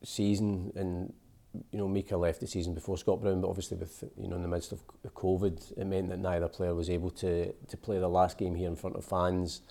season 0.03 0.71
and 0.77 1.11
you 1.71 1.77
know, 1.77 1.87
Mika 1.89 2.15
left 2.15 2.39
the 2.39 2.47
season 2.47 2.73
before 2.73 2.97
Scott 2.97 3.21
Brown, 3.21 3.41
but 3.41 3.49
obviously 3.49 3.75
with 3.75 4.05
you 4.17 4.29
know 4.29 4.37
in 4.37 4.41
the 4.41 4.47
midst 4.47 4.71
of 4.71 4.79
COVID, 5.03 5.77
it 5.77 5.85
meant 5.85 6.07
that 6.09 6.19
neither 6.19 6.47
player 6.47 6.73
was 6.73 6.89
able 6.89 7.09
to 7.23 7.51
to 7.51 7.75
play 7.75 7.99
the 7.99 8.07
last 8.07 8.37
game 8.37 8.55
here 8.55 8.69
in 8.69 8.77
front 8.77 8.95
of 8.95 9.03
fans. 9.03 9.61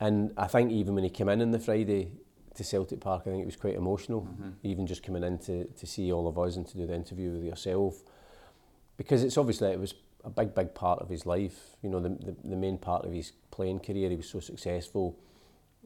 And 0.00 0.32
I 0.36 0.48
think 0.48 0.72
even 0.72 0.96
when 0.96 1.04
he 1.04 1.10
came 1.10 1.28
in 1.28 1.40
on 1.40 1.52
the 1.52 1.60
Friday 1.60 2.10
to 2.58 2.64
Celtic 2.64 3.00
Park, 3.00 3.22
I 3.22 3.30
think 3.30 3.42
it 3.42 3.46
was 3.46 3.56
quite 3.56 3.74
emotional, 3.74 4.22
mm-hmm. 4.22 4.50
even 4.62 4.86
just 4.86 5.02
coming 5.02 5.22
in 5.22 5.38
to, 5.38 5.64
to 5.64 5.86
see 5.86 6.12
all 6.12 6.28
of 6.28 6.38
us 6.38 6.56
and 6.56 6.66
to 6.66 6.76
do 6.76 6.86
the 6.86 6.94
interview 6.94 7.30
with 7.30 7.44
yourself. 7.44 8.02
Because 8.96 9.22
it's 9.22 9.38
obviously, 9.38 9.70
it 9.70 9.80
was 9.80 9.94
a 10.24 10.30
big, 10.30 10.54
big 10.54 10.74
part 10.74 10.98
of 11.00 11.08
his 11.08 11.24
life. 11.24 11.76
You 11.82 11.88
know, 11.88 12.00
the, 12.00 12.10
the, 12.10 12.36
the 12.44 12.56
main 12.56 12.76
part 12.76 13.04
of 13.04 13.12
his 13.12 13.32
playing 13.50 13.80
career, 13.80 14.10
he 14.10 14.16
was 14.16 14.28
so 14.28 14.40
successful. 14.40 15.18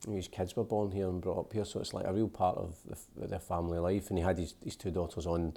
His 0.08 0.28
kids 0.28 0.56
were 0.56 0.64
born 0.64 0.90
here 0.90 1.08
and 1.08 1.20
brought 1.20 1.38
up 1.38 1.52
here, 1.52 1.64
so 1.64 1.78
it's 1.78 1.94
like 1.94 2.06
a 2.06 2.12
real 2.12 2.28
part 2.28 2.56
of 2.56 2.74
the, 2.86 3.28
their 3.28 3.38
family 3.38 3.78
life. 3.78 4.08
And 4.08 4.18
he 4.18 4.24
had 4.24 4.38
his, 4.38 4.54
his 4.64 4.74
two 4.74 4.90
daughters 4.90 5.26
on 5.26 5.54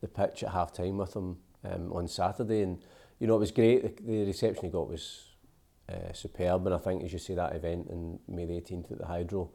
the 0.00 0.08
pitch 0.08 0.44
at 0.44 0.52
half 0.52 0.72
time 0.72 0.98
with 0.98 1.16
him 1.16 1.38
um, 1.64 1.92
on 1.92 2.06
Saturday. 2.06 2.62
And, 2.62 2.78
you 3.18 3.26
know, 3.26 3.36
it 3.36 3.40
was 3.40 3.50
great. 3.50 3.82
The, 3.82 4.02
the 4.02 4.24
reception 4.26 4.66
he 4.66 4.70
got 4.70 4.88
was 4.88 5.30
uh, 5.88 6.12
superb. 6.12 6.66
And 6.66 6.74
I 6.74 6.78
think, 6.78 7.02
as 7.02 7.12
you 7.12 7.18
say, 7.18 7.34
that 7.34 7.56
event 7.56 7.88
in 7.88 8.18
May 8.28 8.44
the 8.44 8.54
18th 8.54 8.92
at 8.92 8.98
the 8.98 9.06
Hydro, 9.06 9.50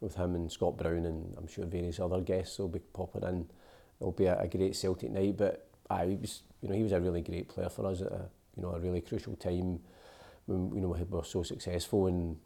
with 0.00 0.16
him 0.16 0.34
and 0.34 0.50
Scott 0.50 0.76
Brown 0.76 1.06
and 1.06 1.34
I'm 1.38 1.46
sure 1.46 1.64
various 1.64 2.00
other 2.00 2.20
guests 2.20 2.58
will 2.58 2.68
be 2.68 2.80
popping 2.80 3.22
in. 3.22 3.46
It'll 4.00 4.12
be 4.12 4.26
a, 4.26 4.38
a 4.38 4.48
great 4.48 4.76
Celtic 4.76 5.10
night, 5.10 5.36
but 5.36 5.68
I 5.90 6.18
was 6.20 6.42
you 6.60 6.68
know 6.68 6.74
he 6.74 6.82
was 6.82 6.92
a 6.92 7.00
really 7.00 7.22
great 7.22 7.48
player 7.48 7.68
for 7.68 7.86
us 7.86 8.00
at 8.00 8.12
a 8.12 8.28
you 8.56 8.62
know 8.62 8.70
a 8.70 8.80
really 8.80 9.00
crucial 9.00 9.36
time 9.36 9.80
when 10.46 10.74
you 10.74 10.80
know 10.80 10.88
we 10.88 11.02
were 11.04 11.24
so 11.24 11.42
successful 11.42 12.06
and 12.06 12.36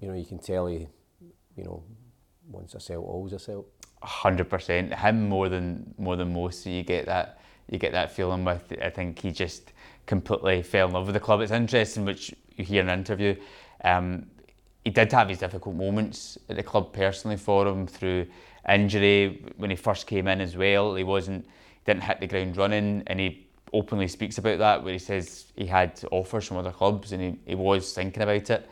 you 0.00 0.08
know 0.08 0.14
you 0.14 0.24
can 0.24 0.38
tell 0.38 0.66
he 0.66 0.86
you 1.56 1.64
know 1.64 1.82
once 2.48 2.74
a 2.74 2.78
Celt 2.78 3.04
always 3.04 3.32
a 3.32 3.38
Celt. 3.38 3.66
hundred 4.02 4.48
percent 4.48 4.94
him 4.94 5.28
more 5.28 5.48
than 5.48 5.94
more 5.98 6.16
than 6.16 6.32
most. 6.32 6.64
So 6.64 6.70
you 6.70 6.82
get 6.82 7.06
that 7.06 7.40
you 7.70 7.78
get 7.78 7.92
that 7.92 8.12
feeling 8.12 8.44
with. 8.44 8.72
I 8.82 8.90
think 8.90 9.18
he 9.18 9.32
just 9.32 9.72
completely 10.06 10.62
fell 10.62 10.86
in 10.86 10.94
love 10.94 11.06
with 11.06 11.14
the 11.14 11.20
club. 11.20 11.40
It's 11.40 11.52
interesting, 11.52 12.04
which 12.04 12.34
you 12.56 12.64
hear 12.64 12.82
in 12.82 12.88
an 12.88 12.98
interview. 12.98 13.36
Um, 13.82 14.26
he 14.86 14.90
did 14.90 15.10
have 15.10 15.28
his 15.28 15.38
difficult 15.38 15.74
moments 15.74 16.38
at 16.48 16.54
the 16.54 16.62
club 16.62 16.92
personally 16.92 17.36
for 17.36 17.66
him 17.66 17.88
through 17.88 18.24
injury 18.68 19.44
when 19.56 19.68
he 19.68 19.74
first 19.74 20.06
came 20.06 20.28
in 20.28 20.40
as 20.40 20.56
well. 20.56 20.94
He 20.94 21.02
wasn't 21.02 21.44
didn't 21.84 22.04
hit 22.04 22.20
the 22.20 22.28
ground 22.28 22.56
running, 22.56 23.02
and 23.08 23.18
he 23.18 23.48
openly 23.72 24.06
speaks 24.06 24.38
about 24.38 24.60
that 24.60 24.84
where 24.84 24.92
he 24.92 25.00
says 25.00 25.46
he 25.56 25.66
had 25.66 26.00
offers 26.12 26.46
from 26.46 26.58
other 26.58 26.70
clubs 26.70 27.10
and 27.10 27.20
he, 27.20 27.36
he 27.46 27.54
was 27.56 27.92
thinking 27.94 28.22
about 28.22 28.48
it. 28.48 28.70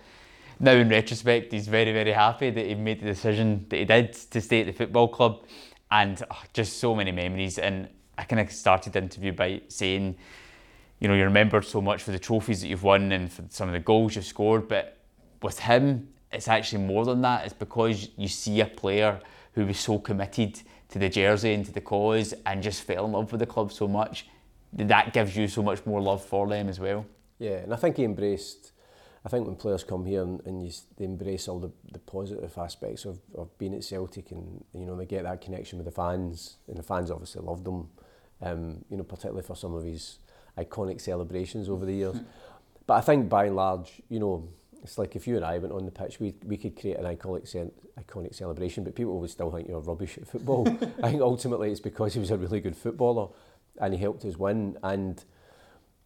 Now 0.61 0.71
in 0.75 0.89
retrospect, 0.89 1.51
he's 1.51 1.67
very 1.67 1.93
very 1.93 2.13
happy 2.13 2.51
that 2.51 2.65
he 2.65 2.77
made 2.77 3.01
the 3.01 3.07
decision 3.07 3.67
that 3.71 3.77
he 3.77 3.85
did 3.85 4.13
to 4.13 4.41
stay 4.41 4.61
at 4.61 4.67
the 4.67 4.73
football 4.73 5.09
club, 5.09 5.43
and 5.91 6.23
oh, 6.31 6.43
just 6.53 6.79
so 6.79 6.95
many 6.95 7.11
memories. 7.11 7.59
And 7.59 7.89
I 8.17 8.23
kind 8.23 8.39
of 8.39 8.53
started 8.53 8.93
the 8.93 9.01
interview 9.01 9.33
by 9.33 9.63
saying 9.67 10.15
you 11.01 11.09
know, 11.09 11.15
you're 11.15 11.27
remembered 11.27 11.65
so 11.65 11.81
much 11.81 12.05
for 12.05 12.13
the 12.13 12.21
trophies 12.21 12.61
that 12.61 12.69
you've 12.69 12.85
won 12.85 13.11
and 13.11 13.33
for 13.33 13.43
some 13.51 13.69
of 13.69 13.73
the 13.73 13.81
goals 13.81 14.15
you've 14.15 14.25
scored, 14.25 14.69
but 14.69 14.94
with 15.45 15.61
him, 15.61 16.09
it's 16.33 16.49
actually 16.49 16.83
more 16.83 17.05
than 17.05 17.21
that. 17.23 17.45
It's 17.45 17.55
because 17.55 18.09
you 18.17 18.27
see 18.27 18.61
a 18.61 18.67
player 18.67 19.21
who 19.53 19.67
was 19.67 19.79
so 19.79 19.99
committed 19.99 20.61
to 20.89 20.99
the 20.99 21.09
jersey 21.09 21.53
and 21.53 21.65
to 21.67 21.73
the 21.73 21.81
cause 21.81 22.35
and 22.47 22.63
just 22.63 22.83
fell 22.83 23.05
in 23.05 23.13
love 23.13 23.31
with 23.31 23.39
the 23.39 23.47
club 23.47 23.71
so 23.71 23.87
much. 23.87 24.27
That 24.73 25.13
gives 25.13 25.37
you 25.37 25.47
so 25.47 25.63
much 25.63 25.87
more 25.87 26.01
love 26.01 26.25
for 26.25 26.49
them 26.49 26.69
as 26.69 26.81
well. 26.81 27.07
Yeah, 27.39 27.59
and 27.59 27.73
I 27.73 27.77
think 27.77 27.97
he 27.97 28.05
embraced. 28.05 28.73
I 29.25 29.29
think 29.29 29.47
when 29.47 29.55
players 29.55 29.85
come 29.85 30.05
here 30.05 30.23
and, 30.23 30.45
and 30.45 30.65
you, 30.65 30.73
they 30.97 31.05
embrace 31.05 31.47
all 31.47 31.61
the, 31.61 31.71
the 31.93 31.99
positive 32.01 32.53
aspects 32.59 33.05
of, 33.05 33.21
of 33.37 33.57
being 33.59 33.75
at 33.75 33.85
Celtic 33.85 34.33
and 34.33 34.65
you 34.75 34.85
know 34.85 34.97
they 34.97 35.07
get 35.07 35.23
that 35.23 35.41
connection 35.41 35.79
with 35.79 35.87
the 35.87 35.93
fans 35.93 36.57
and 36.69 36.77
the 36.77 36.83
fans 36.83 37.11
obviously 37.11 37.43
loved 37.43 37.67
him. 37.67 37.89
Um, 38.43 38.85
you 38.91 38.97
know, 38.97 39.05
particularly 39.05 39.47
for 39.47 39.57
some 39.57 39.75
of 39.75 39.85
his 39.85 40.19
iconic 40.59 41.01
celebrations 41.01 41.69
over 41.69 41.87
the 41.87 41.95
years. 41.95 42.17
but 42.87 42.95
I 42.95 43.01
think 43.01 43.29
by 43.29 43.47
and 43.47 43.57
large, 43.57 44.03
you 44.09 44.19
know, 44.21 44.49
it's 44.85 44.99
like 44.99 45.17
if 45.17 45.27
you 45.27 45.37
and 45.37 45.45
I 45.45 45.57
went 45.57 45.73
on 45.73 45.87
the 45.87 45.91
pitch, 45.91 46.21
we, 46.21 46.35
we 46.45 46.59
could 46.59 46.79
create 46.79 46.99
an 46.99 47.05
iconic 47.05 47.51
iconic 47.99 48.35
celebration, 48.35 48.85
but 48.85 48.95
people 48.95 49.19
would 49.19 49.31
still 49.31 49.51
think 49.51 49.67
you're 49.67 49.81
rubbish 49.81 50.19
at 50.19 50.29
football. 50.29 50.69
I 51.03 51.11
think 51.11 51.23
ultimately 51.23 51.71
it's 51.71 51.81
because 51.81 52.13
he 52.13 52.21
was 52.21 52.31
a 52.31 52.37
really 52.37 52.61
good 52.61 52.77
footballer 52.77 53.29
and 53.81 53.95
he 53.95 54.01
helped 54.01 54.27
us 54.27 54.37
win. 54.37 54.77
And, 54.83 55.25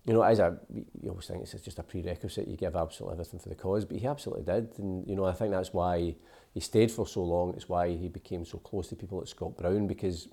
you 0.04 0.12
know, 0.12 0.22
as 0.22 0.38
a, 0.38 0.56
you 1.02 1.10
always 1.10 1.26
think 1.26 1.42
it's 1.42 1.52
just 1.60 1.80
a 1.80 1.82
prerequisite, 1.82 2.46
you 2.46 2.56
give 2.56 2.76
absolutely 2.76 3.14
everything 3.14 3.40
for 3.40 3.48
the 3.48 3.56
cause, 3.56 3.84
but 3.84 3.98
he 3.98 4.06
absolutely 4.06 4.44
did. 4.44 4.78
And, 4.78 5.06
you 5.08 5.16
know, 5.16 5.24
I 5.24 5.32
think 5.32 5.50
that's 5.50 5.72
why 5.72 6.14
he 6.54 6.60
stayed 6.60 6.92
for 6.92 7.04
so 7.04 7.24
long. 7.24 7.54
It's 7.54 7.68
why 7.68 7.96
he 7.96 8.08
became 8.08 8.44
so 8.44 8.58
close 8.58 8.86
to 8.88 8.96
people 8.96 9.18
like 9.18 9.26
Scott 9.26 9.56
Brown, 9.56 9.88
because 9.88 10.28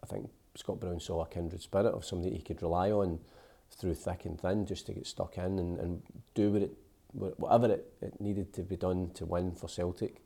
I 0.00 0.06
think 0.06 0.30
Scott 0.54 0.78
Brown 0.78 1.00
saw 1.00 1.22
a 1.22 1.26
kindred 1.28 1.60
spirit 1.60 1.92
of 1.92 2.04
somebody 2.04 2.36
he 2.36 2.42
could 2.42 2.62
rely 2.62 2.92
on 2.92 3.18
through 3.70 3.94
thick 3.94 4.26
and 4.26 4.40
thin 4.40 4.64
just 4.64 4.86
to 4.86 4.92
get 4.92 5.08
stuck 5.08 5.38
in 5.38 5.58
and, 5.58 5.80
and 5.80 6.02
do 6.34 6.52
what 6.52 6.62
it, 6.62 6.76
whatever 7.14 7.72
it, 7.72 7.92
it 8.00 8.20
needed 8.20 8.52
to 8.54 8.62
be 8.62 8.76
done 8.76 9.10
to 9.14 9.24
win 9.24 9.52
for 9.52 9.68
Celtic. 9.68 10.22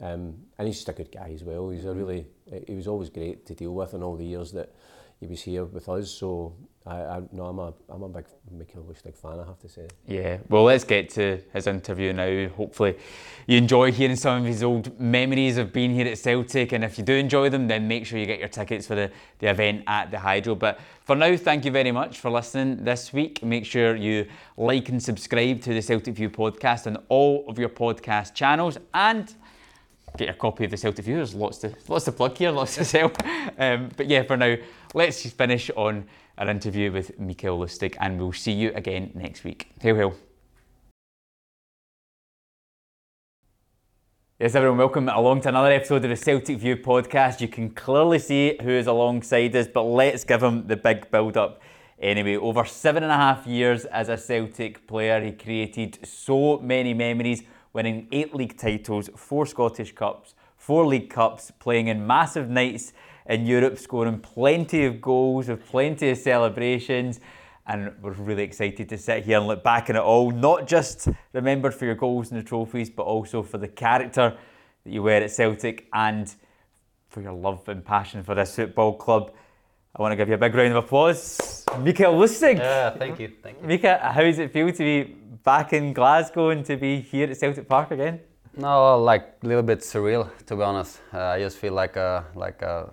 Um, 0.00 0.46
and 0.58 0.66
he's 0.66 0.76
just 0.76 0.88
a 0.88 0.92
good 0.92 1.12
guy 1.12 1.30
as 1.34 1.44
well. 1.44 1.68
He's 1.70 1.84
a 1.84 1.88
mm. 1.88 1.98
really, 1.98 2.26
he 2.66 2.74
was 2.74 2.88
always 2.88 3.10
great 3.10 3.44
to 3.46 3.54
deal 3.54 3.74
with 3.74 3.92
in 3.94 4.02
all 4.02 4.16
the 4.16 4.24
years 4.24 4.52
that 4.52 4.74
he 5.22 5.28
was 5.28 5.40
here 5.42 5.64
with 5.64 5.88
us. 5.88 6.10
So 6.10 6.52
I, 6.84 6.96
I 6.96 7.22
no, 7.30 7.44
I'm 7.44 7.58
a 7.60 7.72
I'm 7.88 8.02
a 8.02 8.08
big 8.08 8.24
Mikael 8.50 8.82
Lustig 8.82 9.16
fan. 9.16 9.38
I 9.38 9.44
have 9.44 9.60
to 9.60 9.68
say. 9.68 9.86
Yeah. 10.08 10.38
Well, 10.48 10.64
let's 10.64 10.82
get 10.82 11.10
to 11.10 11.38
his 11.52 11.68
interview 11.68 12.12
now. 12.12 12.48
Hopefully, 12.56 12.96
you 13.46 13.56
enjoy 13.56 13.92
hearing 13.92 14.16
some 14.16 14.38
of 14.38 14.44
his 14.44 14.64
old 14.64 14.98
memories 14.98 15.58
of 15.58 15.72
being 15.72 15.92
here 15.94 16.08
at 16.08 16.18
Celtic. 16.18 16.72
And 16.72 16.82
if 16.82 16.98
you 16.98 17.04
do 17.04 17.14
enjoy 17.14 17.50
them, 17.50 17.68
then 17.68 17.86
make 17.86 18.04
sure 18.04 18.18
you 18.18 18.26
get 18.26 18.40
your 18.40 18.48
tickets 18.48 18.88
for 18.88 18.96
the 18.96 19.12
the 19.38 19.48
event 19.48 19.84
at 19.86 20.10
the 20.10 20.18
Hydro. 20.18 20.56
But 20.56 20.80
for 21.04 21.14
now, 21.14 21.36
thank 21.36 21.64
you 21.64 21.70
very 21.70 21.92
much 21.92 22.18
for 22.18 22.28
listening 22.28 22.82
this 22.82 23.12
week. 23.12 23.44
Make 23.44 23.64
sure 23.64 23.94
you 23.94 24.26
like 24.56 24.88
and 24.88 25.00
subscribe 25.00 25.60
to 25.62 25.74
the 25.74 25.82
Celtic 25.82 26.16
View 26.16 26.30
podcast 26.30 26.88
on 26.88 26.96
all 27.08 27.44
of 27.46 27.60
your 27.60 27.68
podcast 27.68 28.34
channels 28.34 28.76
and 28.92 29.32
get 30.16 30.26
your 30.26 30.34
copy 30.34 30.64
of 30.64 30.70
the 30.70 30.76
Celtic 30.76 31.04
View. 31.04 31.16
There's 31.16 31.34
lots 31.34 31.58
to 31.58 31.72
lots 31.88 32.04
to 32.06 32.12
plug 32.12 32.36
here, 32.36 32.50
lots 32.50 32.74
to 32.76 32.84
sell. 32.92 33.12
Um, 33.58 33.90
but 33.96 34.08
yeah, 34.08 34.22
for 34.22 34.36
now, 34.36 34.56
let's 34.94 35.22
just 35.22 35.36
finish 35.36 35.70
on 35.76 36.04
our 36.38 36.48
interview 36.48 36.92
with 36.92 37.18
Mikael 37.18 37.58
Lustig, 37.58 37.96
and 38.00 38.18
we'll 38.18 38.32
see 38.32 38.52
you 38.52 38.72
again 38.74 39.10
next 39.14 39.44
week. 39.44 39.70
Hail, 39.80 39.96
hail. 39.96 40.14
Yes, 44.38 44.54
everyone, 44.54 44.78
welcome 44.78 45.08
along 45.08 45.42
to 45.42 45.50
another 45.50 45.70
episode 45.70 46.04
of 46.04 46.10
the 46.10 46.16
Celtic 46.16 46.58
View 46.58 46.76
podcast. 46.76 47.40
You 47.40 47.48
can 47.48 47.70
clearly 47.70 48.18
see 48.18 48.58
who 48.60 48.70
is 48.70 48.86
alongside 48.86 49.54
us, 49.54 49.68
but 49.68 49.84
let's 49.84 50.24
give 50.24 50.42
him 50.42 50.66
the 50.66 50.76
big 50.76 51.10
build 51.10 51.36
up. 51.36 51.60
Anyway, 52.00 52.36
over 52.36 52.64
seven 52.64 53.04
and 53.04 53.12
a 53.12 53.16
half 53.16 53.46
years 53.46 53.84
as 53.84 54.08
a 54.08 54.16
Celtic 54.16 54.86
player, 54.88 55.22
he 55.22 55.30
created 55.30 55.98
so 56.04 56.58
many 56.58 56.92
memories 56.92 57.44
winning 57.72 58.08
eight 58.10 58.34
league 58.34 58.58
titles, 58.58 59.08
four 59.16 59.46
Scottish 59.46 59.94
Cups, 59.94 60.34
four 60.56 60.86
League 60.86 61.08
Cups, 61.08 61.52
playing 61.60 61.86
in 61.86 62.04
massive 62.04 62.50
nights 62.50 62.92
in 63.26 63.46
Europe, 63.46 63.78
scoring 63.78 64.18
plenty 64.18 64.84
of 64.84 65.00
goals 65.00 65.48
with 65.48 65.66
plenty 65.66 66.10
of 66.10 66.18
celebrations. 66.18 67.20
And 67.66 67.92
we're 68.02 68.12
really 68.12 68.42
excited 68.42 68.88
to 68.88 68.98
sit 68.98 69.24
here 69.24 69.38
and 69.38 69.46
look 69.46 69.62
back 69.62 69.88
on 69.88 69.96
it 69.96 70.00
all, 70.00 70.30
not 70.30 70.66
just 70.66 71.08
remembered 71.32 71.74
for 71.74 71.84
your 71.84 71.94
goals 71.94 72.30
and 72.30 72.40
the 72.40 72.44
trophies, 72.44 72.90
but 72.90 73.04
also 73.04 73.42
for 73.42 73.58
the 73.58 73.68
character 73.68 74.36
that 74.84 74.90
you 74.90 75.02
wear 75.02 75.22
at 75.22 75.30
Celtic 75.30 75.86
and 75.92 76.34
for 77.08 77.20
your 77.20 77.32
love 77.32 77.68
and 77.68 77.84
passion 77.84 78.22
for 78.24 78.34
this 78.34 78.56
football 78.56 78.94
club. 78.94 79.32
I 79.94 80.00
want 80.00 80.12
to 80.12 80.16
give 80.16 80.28
you 80.28 80.34
a 80.34 80.38
big 80.38 80.54
round 80.54 80.72
of 80.72 80.84
applause. 80.84 81.64
Mikael 81.78 82.14
Lustig. 82.14 82.56
Yeah, 82.56 82.90
thank 82.90 83.20
you. 83.20 83.30
Thank 83.42 83.60
you. 83.60 83.68
Mika, 83.68 83.98
how 83.98 84.22
does 84.22 84.38
it 84.38 84.50
feel 84.50 84.72
to 84.72 84.78
be 84.78 85.14
back 85.44 85.72
in 85.72 85.92
Glasgow 85.92 86.48
and 86.48 86.64
to 86.64 86.76
be 86.76 87.00
here 87.00 87.28
at 87.30 87.36
Celtic 87.36 87.68
Park 87.68 87.90
again? 87.90 88.20
No, 88.56 88.98
like 88.98 89.34
a 89.42 89.46
little 89.46 89.62
bit 89.62 89.80
surreal 89.80 90.30
to 90.46 90.56
be 90.56 90.62
honest. 90.62 91.00
Uh, 91.12 91.18
I 91.18 91.40
just 91.40 91.58
feel 91.58 91.74
like 91.74 91.96
a 91.96 92.24
like 92.34 92.62
a 92.62 92.90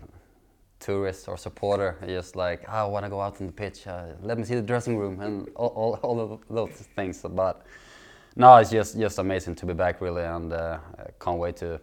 tourist 0.79 1.27
or 1.27 1.37
supporter. 1.37 1.97
Just 2.05 2.35
like 2.35 2.63
oh, 2.67 2.71
I 2.71 2.83
want 2.85 3.05
to 3.05 3.09
go 3.09 3.21
out 3.21 3.39
on 3.41 3.47
the 3.47 3.53
pitch. 3.53 3.87
Uh, 3.87 4.07
let 4.21 4.37
me 4.37 4.43
see 4.43 4.55
the 4.55 4.61
dressing 4.61 4.97
room 4.97 5.19
and 5.21 5.49
all, 5.55 5.69
all, 5.69 5.93
all 6.01 6.19
of 6.19 6.39
those 6.49 6.87
things. 6.95 7.21
But 7.21 7.65
no, 8.35 8.57
it's 8.57 8.71
just 8.71 8.97
just 8.97 9.19
amazing 9.19 9.55
to 9.55 9.65
be 9.65 9.73
back 9.73 10.01
really, 10.01 10.23
and 10.23 10.53
uh, 10.53 10.79
I 10.97 11.09
can't 11.19 11.39
wait 11.39 11.57
to 11.57 11.79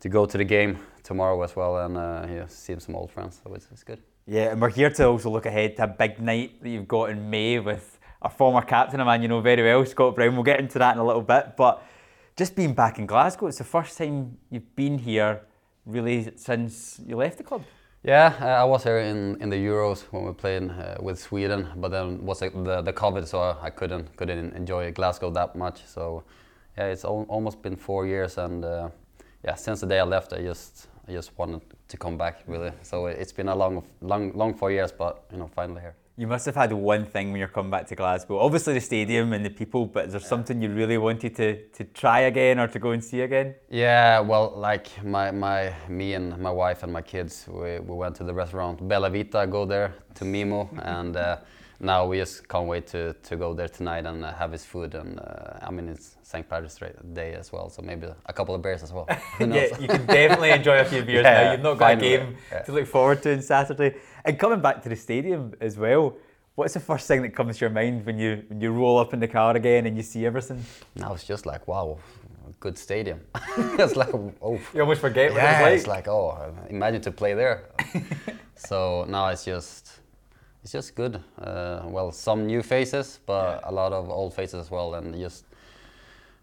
to 0.00 0.08
go 0.08 0.26
to 0.26 0.38
the 0.38 0.44
game 0.44 0.78
tomorrow 1.02 1.42
as 1.42 1.56
well 1.56 1.78
and 1.78 1.96
uh, 1.96 2.26
yeah, 2.28 2.46
see 2.46 2.78
some 2.78 2.94
old 2.94 3.10
friends. 3.10 3.40
So 3.42 3.54
it's, 3.54 3.66
it's 3.72 3.82
good. 3.82 4.00
Yeah, 4.26 4.52
and 4.52 4.60
we're 4.60 4.68
here 4.68 4.90
to 4.90 5.06
also 5.06 5.30
look 5.30 5.46
ahead 5.46 5.76
to 5.76 5.84
a 5.84 5.86
big 5.86 6.20
night 6.20 6.62
that 6.62 6.68
you've 6.68 6.86
got 6.86 7.10
in 7.10 7.30
May 7.30 7.58
with 7.58 7.98
a 8.20 8.28
former 8.28 8.62
captain, 8.62 9.00
a 9.00 9.04
man 9.04 9.22
you 9.22 9.28
know 9.28 9.40
very 9.40 9.62
well, 9.62 9.86
Scott 9.86 10.14
Brown. 10.14 10.34
We'll 10.34 10.42
get 10.42 10.60
into 10.60 10.78
that 10.78 10.94
in 10.94 11.00
a 11.00 11.06
little 11.06 11.22
bit. 11.22 11.56
But 11.56 11.82
just 12.36 12.54
being 12.54 12.74
back 12.74 12.98
in 12.98 13.06
Glasgow, 13.06 13.46
it's 13.46 13.58
the 13.58 13.64
first 13.64 13.96
time 13.96 14.36
you've 14.50 14.76
been 14.76 14.98
here 14.98 15.40
really 15.86 16.30
since 16.36 17.00
you 17.06 17.16
left 17.16 17.38
the 17.38 17.44
club. 17.44 17.64
Yeah, 18.08 18.32
I 18.40 18.64
was 18.64 18.84
here 18.84 19.00
in, 19.00 19.36
in 19.42 19.50
the 19.50 19.56
Euros 19.56 20.00
when 20.12 20.24
we 20.24 20.32
played 20.32 20.70
uh, 20.70 20.96
with 20.98 21.18
Sweden, 21.18 21.68
but 21.76 21.90
then 21.90 22.24
was 22.24 22.38
the, 22.38 22.80
the 22.82 22.90
COVID, 22.90 23.26
so 23.26 23.54
I 23.60 23.68
couldn't 23.68 24.16
couldn't 24.16 24.54
enjoy 24.54 24.92
Glasgow 24.92 25.30
that 25.32 25.54
much. 25.54 25.84
So 25.84 26.24
yeah, 26.78 26.86
it's 26.86 27.04
al- 27.04 27.26
almost 27.28 27.60
been 27.60 27.76
four 27.76 28.06
years, 28.06 28.38
and 28.38 28.64
uh, 28.64 28.88
yeah, 29.44 29.56
since 29.56 29.80
the 29.80 29.86
day 29.86 29.98
I 29.98 30.04
left, 30.04 30.32
I 30.32 30.40
just 30.40 30.88
I 31.06 31.12
just 31.12 31.38
wanted 31.38 31.60
to 31.88 31.96
come 31.98 32.16
back 32.16 32.44
really. 32.46 32.72
So 32.82 33.08
it's 33.08 33.34
been 33.34 33.48
a 33.48 33.54
long 33.54 33.84
long 34.00 34.32
long 34.32 34.54
four 34.54 34.70
years, 34.70 34.90
but 34.90 35.26
you 35.30 35.36
know 35.36 35.50
finally 35.54 35.82
here. 35.82 35.94
You 36.18 36.26
must 36.26 36.46
have 36.46 36.56
had 36.56 36.72
one 36.72 37.06
thing 37.06 37.30
when 37.30 37.38
you're 37.38 37.46
coming 37.46 37.70
back 37.70 37.86
to 37.86 37.94
Glasgow. 37.94 38.40
Obviously 38.40 38.74
the 38.74 38.80
stadium 38.80 39.32
and 39.32 39.46
the 39.46 39.50
people, 39.50 39.86
but 39.86 40.06
is 40.06 40.12
there 40.14 40.20
something 40.20 40.60
you 40.60 40.68
really 40.68 40.98
wanted 40.98 41.36
to, 41.36 41.64
to 41.68 41.84
try 41.84 42.22
again 42.22 42.58
or 42.58 42.66
to 42.66 42.78
go 42.80 42.90
and 42.90 43.04
see 43.04 43.20
again? 43.20 43.54
Yeah, 43.70 44.18
well, 44.18 44.52
like 44.56 44.88
my, 45.04 45.30
my 45.30 45.72
me 45.88 46.14
and 46.14 46.36
my 46.36 46.50
wife 46.50 46.82
and 46.82 46.92
my 46.92 47.02
kids, 47.02 47.46
we, 47.46 47.78
we 47.78 47.94
went 47.94 48.16
to 48.16 48.24
the 48.24 48.34
restaurant 48.34 48.88
Bella 48.88 49.10
Vita, 49.10 49.46
go 49.46 49.64
there 49.64 49.94
to 50.16 50.24
Mimo, 50.24 50.68
and 50.84 51.16
uh, 51.16 51.36
now 51.80 52.06
we 52.06 52.18
just 52.18 52.48
can't 52.48 52.66
wait 52.66 52.86
to, 52.88 53.12
to 53.14 53.36
go 53.36 53.54
there 53.54 53.68
tonight 53.68 54.04
and 54.04 54.24
uh, 54.24 54.34
have 54.34 54.50
his 54.52 54.64
food. 54.64 54.94
And 54.94 55.18
uh, 55.20 55.58
I 55.62 55.70
mean, 55.70 55.88
it's 55.88 56.16
St. 56.22 56.48
Patrick's 56.48 56.78
Day 57.12 57.34
as 57.34 57.52
well, 57.52 57.68
so 57.70 57.82
maybe 57.82 58.08
a 58.26 58.32
couple 58.32 58.54
of 58.54 58.62
beers 58.62 58.82
as 58.82 58.92
well. 58.92 59.06
Yeah, 59.40 59.78
you 59.78 59.86
can 59.88 60.04
definitely 60.06 60.50
enjoy 60.50 60.78
a 60.80 60.84
few 60.84 61.02
beers 61.04 61.22
Yeah, 61.24 61.42
now. 61.44 61.52
You've 61.52 61.62
not 61.62 61.78
got 61.78 61.86
finally, 61.90 62.14
a 62.14 62.18
game 62.18 62.36
yeah. 62.50 62.62
to 62.62 62.72
look 62.72 62.86
forward 62.86 63.22
to 63.22 63.32
on 63.34 63.42
Saturday. 63.42 63.96
And 64.24 64.38
coming 64.38 64.60
back 64.60 64.82
to 64.82 64.88
the 64.88 64.96
stadium 64.96 65.54
as 65.60 65.78
well, 65.78 66.16
what's 66.56 66.74
the 66.74 66.80
first 66.80 67.06
thing 67.06 67.22
that 67.22 67.34
comes 67.34 67.58
to 67.58 67.64
your 67.66 67.70
mind 67.70 68.04
when 68.04 68.18
you 68.18 68.42
when 68.48 68.60
you 68.60 68.72
roll 68.72 68.98
up 68.98 69.14
in 69.14 69.20
the 69.20 69.28
car 69.28 69.56
again 69.56 69.86
and 69.86 69.96
you 69.96 70.02
see 70.02 70.26
everything? 70.26 70.64
Now 70.96 71.14
it's 71.14 71.24
just 71.24 71.46
like, 71.46 71.68
wow, 71.68 71.98
good 72.58 72.76
stadium. 72.76 73.20
it's 73.78 73.94
like, 73.94 74.12
oh, 74.12 74.58
You 74.74 74.80
almost 74.80 75.00
forget 75.00 75.30
what 75.32 75.42
yeah, 75.42 75.60
it 75.60 75.70
was 75.70 75.80
it's 75.80 75.86
like. 75.86 76.08
like, 76.08 76.08
oh, 76.08 76.52
imagine 76.68 77.00
to 77.02 77.12
play 77.12 77.34
there. 77.34 77.68
so 78.56 79.04
now 79.08 79.28
it's 79.28 79.44
just, 79.44 80.00
it's 80.62 80.72
just 80.72 80.94
good. 80.94 81.22
Uh, 81.40 81.82
well, 81.84 82.12
some 82.12 82.46
new 82.46 82.62
faces, 82.62 83.20
but 83.26 83.62
a 83.64 83.72
lot 83.72 83.92
of 83.92 84.10
old 84.10 84.34
faces 84.34 84.54
as 84.54 84.70
well, 84.70 84.94
and 84.94 85.14
just, 85.14 85.44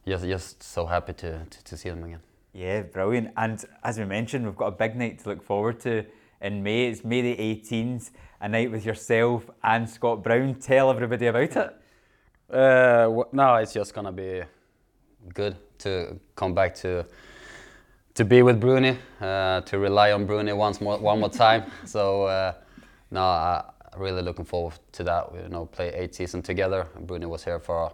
just, 0.08 0.24
just 0.26 0.64
so 0.64 0.86
happy 0.86 1.14
to, 1.14 1.46
to, 1.46 1.64
to 1.64 1.78
see 1.78 1.90
them 1.90 2.04
again. 2.04 2.22
Yeah, 2.54 2.84
brilliant. 2.84 3.32
And 3.36 3.64
as 3.84 4.00
we 4.00 4.06
mentioned, 4.06 4.46
we've 4.46 4.56
got 4.56 4.68
a 4.68 4.72
big 4.72 4.96
night 4.96 5.20
to 5.20 5.30
look 5.30 5.44
forward 5.44 5.80
to 5.82 6.06
in 6.42 6.64
May. 6.64 6.88
It's 6.88 7.04
May 7.04 7.22
the 7.22 7.36
18th, 7.36 8.12
a 8.40 8.48
night 8.48 8.72
with 8.72 8.86
yourself 8.86 9.50
and 9.64 9.90
Scott 9.90 10.24
Brown. 10.24 10.56
Tell 10.56 10.90
everybody 10.90 11.28
about 11.28 11.56
it. 11.56 11.76
Uh, 12.50 13.10
wh- 13.10 13.34
no, 13.34 13.56
it's 13.56 13.74
just 13.74 13.94
gonna 13.94 14.12
be 14.12 14.44
good 15.34 15.58
to 15.80 16.20
come 16.36 16.54
back 16.54 16.76
to 16.76 17.06
to 18.14 18.24
be 18.24 18.42
with 18.42 18.62
Bruni, 18.62 18.98
uh, 19.20 19.60
to 19.62 19.78
rely 19.78 20.14
on 20.14 20.26
Bruni 20.26 20.54
once 20.54 20.80
more, 20.80 20.98
one 20.98 21.20
more 21.20 21.30
time. 21.30 21.66
so 21.86 22.24
uh, 22.24 22.54
no, 23.12 23.22
I 23.22 23.64
really 23.98 24.22
looking 24.22 24.46
forward 24.46 24.74
to 24.94 25.04
that. 25.04 25.32
We, 25.32 25.40
you 25.42 25.50
know, 25.50 25.66
play 25.66 25.94
eight 25.94 26.16
seasons 26.16 26.46
together. 26.46 26.88
Bruni 27.02 27.26
was 27.26 27.44
here 27.44 27.60
for 27.60 27.84
a, 27.86 27.92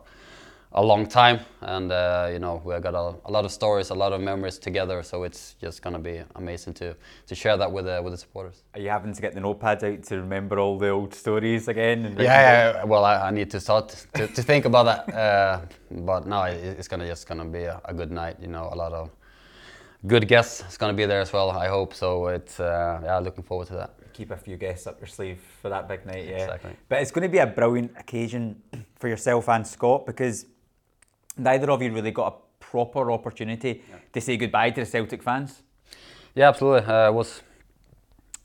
a 0.74 0.82
long 0.84 1.06
time, 1.06 1.40
and 1.62 1.92
uh, 1.92 2.30
you 2.32 2.40
know 2.40 2.62
we 2.64 2.80
got 2.80 2.94
a, 2.96 3.16
a 3.26 3.32
lot 3.32 3.46
of 3.46 3.52
stories, 3.52 3.90
a 3.90 3.96
lot 3.96 4.14
of 4.14 4.22
memories 4.22 4.58
together. 4.58 5.04
So 5.04 5.24
it's 5.24 5.56
just 5.62 5.82
gonna 5.82 6.00
be 6.00 6.22
amazing 6.36 6.74
to 6.76 6.96
to 7.28 7.36
share 7.36 7.58
that 7.58 7.72
with 7.72 7.88
uh, 7.88 8.02
with 8.04 8.14
the 8.14 8.18
supporters. 8.18 8.64
Are 8.74 8.80
you 8.80 8.90
having 8.90 9.14
to 9.14 9.22
get 9.22 9.34
the 9.34 9.42
notepad 9.42 9.84
out 9.84 10.04
to 10.04 10.18
remember 10.18 10.60
all 10.60 10.78
the 10.78 10.90
old 10.90 11.14
stories 11.14 11.68
again? 11.68 12.06
And 12.06 12.18
Yeah, 12.20 12.24
yeah, 12.76 12.84
well, 12.86 13.04
I, 13.04 13.28
I 13.28 13.32
need 13.32 13.50
to 13.52 13.60
start 13.60 13.90
to, 14.14 14.28
to 14.28 14.44
think 14.44 14.66
about 14.66 14.86
that. 14.86 15.14
Uh, 15.14 15.60
but 15.92 16.26
no, 16.26 16.44
it, 16.44 16.56
it's 16.80 16.88
gonna 16.88 17.08
just 17.08 17.28
gonna 17.28 17.46
be 17.46 17.64
a, 17.64 17.82
a 17.86 17.94
good 17.94 18.12
night. 18.12 18.38
You 18.42 18.48
know, 18.48 18.70
a 18.72 18.76
lot 18.76 18.94
of 18.94 19.10
good 20.08 20.28
guests 20.28 20.64
is 20.70 20.78
gonna 20.78 20.94
be 20.94 21.06
there 21.06 21.22
as 21.22 21.34
well. 21.34 21.52
I 21.52 21.68
hope 21.68 21.94
so. 21.94 22.28
It's 22.28 22.60
uh, 22.60 23.02
yeah, 23.04 23.20
looking 23.20 23.44
forward 23.44 23.68
to 23.68 23.74
that. 23.74 23.94
Keep 24.22 24.32
a 24.32 24.38
few 24.38 24.58
guests 24.58 24.86
up 24.86 25.00
your 25.00 25.08
sleeve 25.08 25.40
for 25.62 25.70
that 25.70 25.88
big 25.88 26.06
night, 26.06 26.26
yeah. 26.28 26.44
Exactly. 26.44 26.74
But 26.88 27.02
it's 27.02 27.12
going 27.12 27.24
to 27.24 27.30
be 27.30 27.40
a 27.40 27.48
brilliant 27.48 27.92
occasion 27.98 28.62
for 29.00 29.08
yourself 29.08 29.50
and 29.50 29.66
Scott 29.66 30.06
because 30.06 30.46
neither 31.38 31.72
of 31.72 31.82
you 31.82 31.92
really 31.92 32.12
got 32.12 32.28
a 32.34 32.64
proper 32.64 33.12
opportunity 33.12 33.82
to 34.14 34.22
say 34.22 34.38
goodbye 34.38 34.70
to 34.70 34.82
the 34.82 34.86
Celtic 34.86 35.24
fans. 35.24 35.64
Yeah, 36.36 36.50
absolutely. 36.50 36.88
Uh, 36.88 37.10
it 37.10 37.14
was 37.14 37.42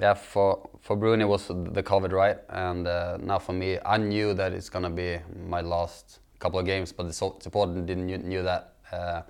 yeah 0.01 0.15
for 0.15 0.69
for 0.81 0.95
Bruni 0.97 1.23
it 1.25 1.29
was 1.29 1.49
the 1.49 1.83
COVID 1.83 2.13
right, 2.13 2.39
and 2.49 2.87
uh, 2.87 3.19
now 3.21 3.39
for 3.39 3.53
me, 3.53 3.79
I 3.85 3.97
knew 3.99 4.35
that 4.35 4.53
it's 4.53 4.71
gonna 4.71 4.91
be 4.91 5.19
my 5.49 5.61
last 5.61 6.21
couple 6.39 6.59
of 6.59 6.67
games, 6.67 6.93
but 6.93 7.07
the 7.07 7.13
support 7.13 7.75
didn't 7.87 8.07
knew, 8.07 8.19
knew 8.19 8.43
that. 8.43 8.75
Uh, 8.93 9.23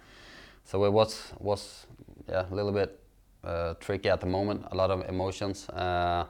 so 0.65 0.85
it 0.85 0.93
was 0.93 1.33
was 1.39 1.87
yeah 2.29 2.47
a 2.51 2.55
little 2.55 2.73
bit 2.73 3.01
uh, 3.47 3.75
tricky 3.81 4.09
at 4.09 4.21
the 4.21 4.27
moment, 4.27 4.65
a 4.73 4.77
lot 4.77 4.91
of 4.91 5.09
emotions. 5.09 5.69
Uh, 5.69 6.25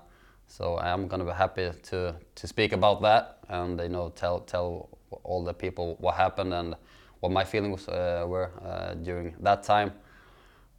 so 0.46 0.74
I 0.76 0.88
am 0.88 1.08
gonna 1.08 1.24
be 1.24 1.32
happy 1.32 1.70
to 1.90 2.14
to 2.34 2.46
speak 2.46 2.72
about 2.72 3.02
that 3.02 3.38
and 3.48 3.80
you 3.80 3.88
know 3.88 4.10
tell 4.10 4.40
tell 4.40 4.88
all 5.24 5.44
the 5.44 5.54
people 5.54 5.96
what 6.00 6.14
happened 6.14 6.52
and 6.54 6.74
what 7.20 7.32
my 7.32 7.44
feelings 7.44 7.88
uh, 7.88 8.24
were 8.28 8.50
uh, 8.64 8.94
during 8.94 9.34
that 9.40 9.62
time. 9.62 9.92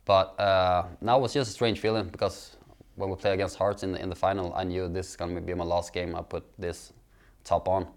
But 0.05 0.39
uh, 0.39 0.85
now 1.01 1.17
it 1.17 1.21
was 1.21 1.33
just 1.33 1.49
a 1.49 1.53
strange 1.53 1.79
feeling 1.79 2.07
because 2.09 2.55
when 2.95 3.09
we 3.09 3.15
play 3.15 3.33
against 3.33 3.57
Hearts 3.57 3.83
in 3.83 3.91
the, 3.91 4.01
in 4.01 4.09
the 4.09 4.15
final, 4.15 4.53
I 4.55 4.63
knew 4.63 4.87
this 4.87 5.09
is 5.09 5.15
gonna 5.15 5.41
be 5.41 5.53
my 5.53 5.63
last 5.65 5.93
game. 5.93 6.15
I 6.15 6.21
put 6.21 6.43
this 6.57 6.93
top 7.43 7.67
on. 7.67 7.87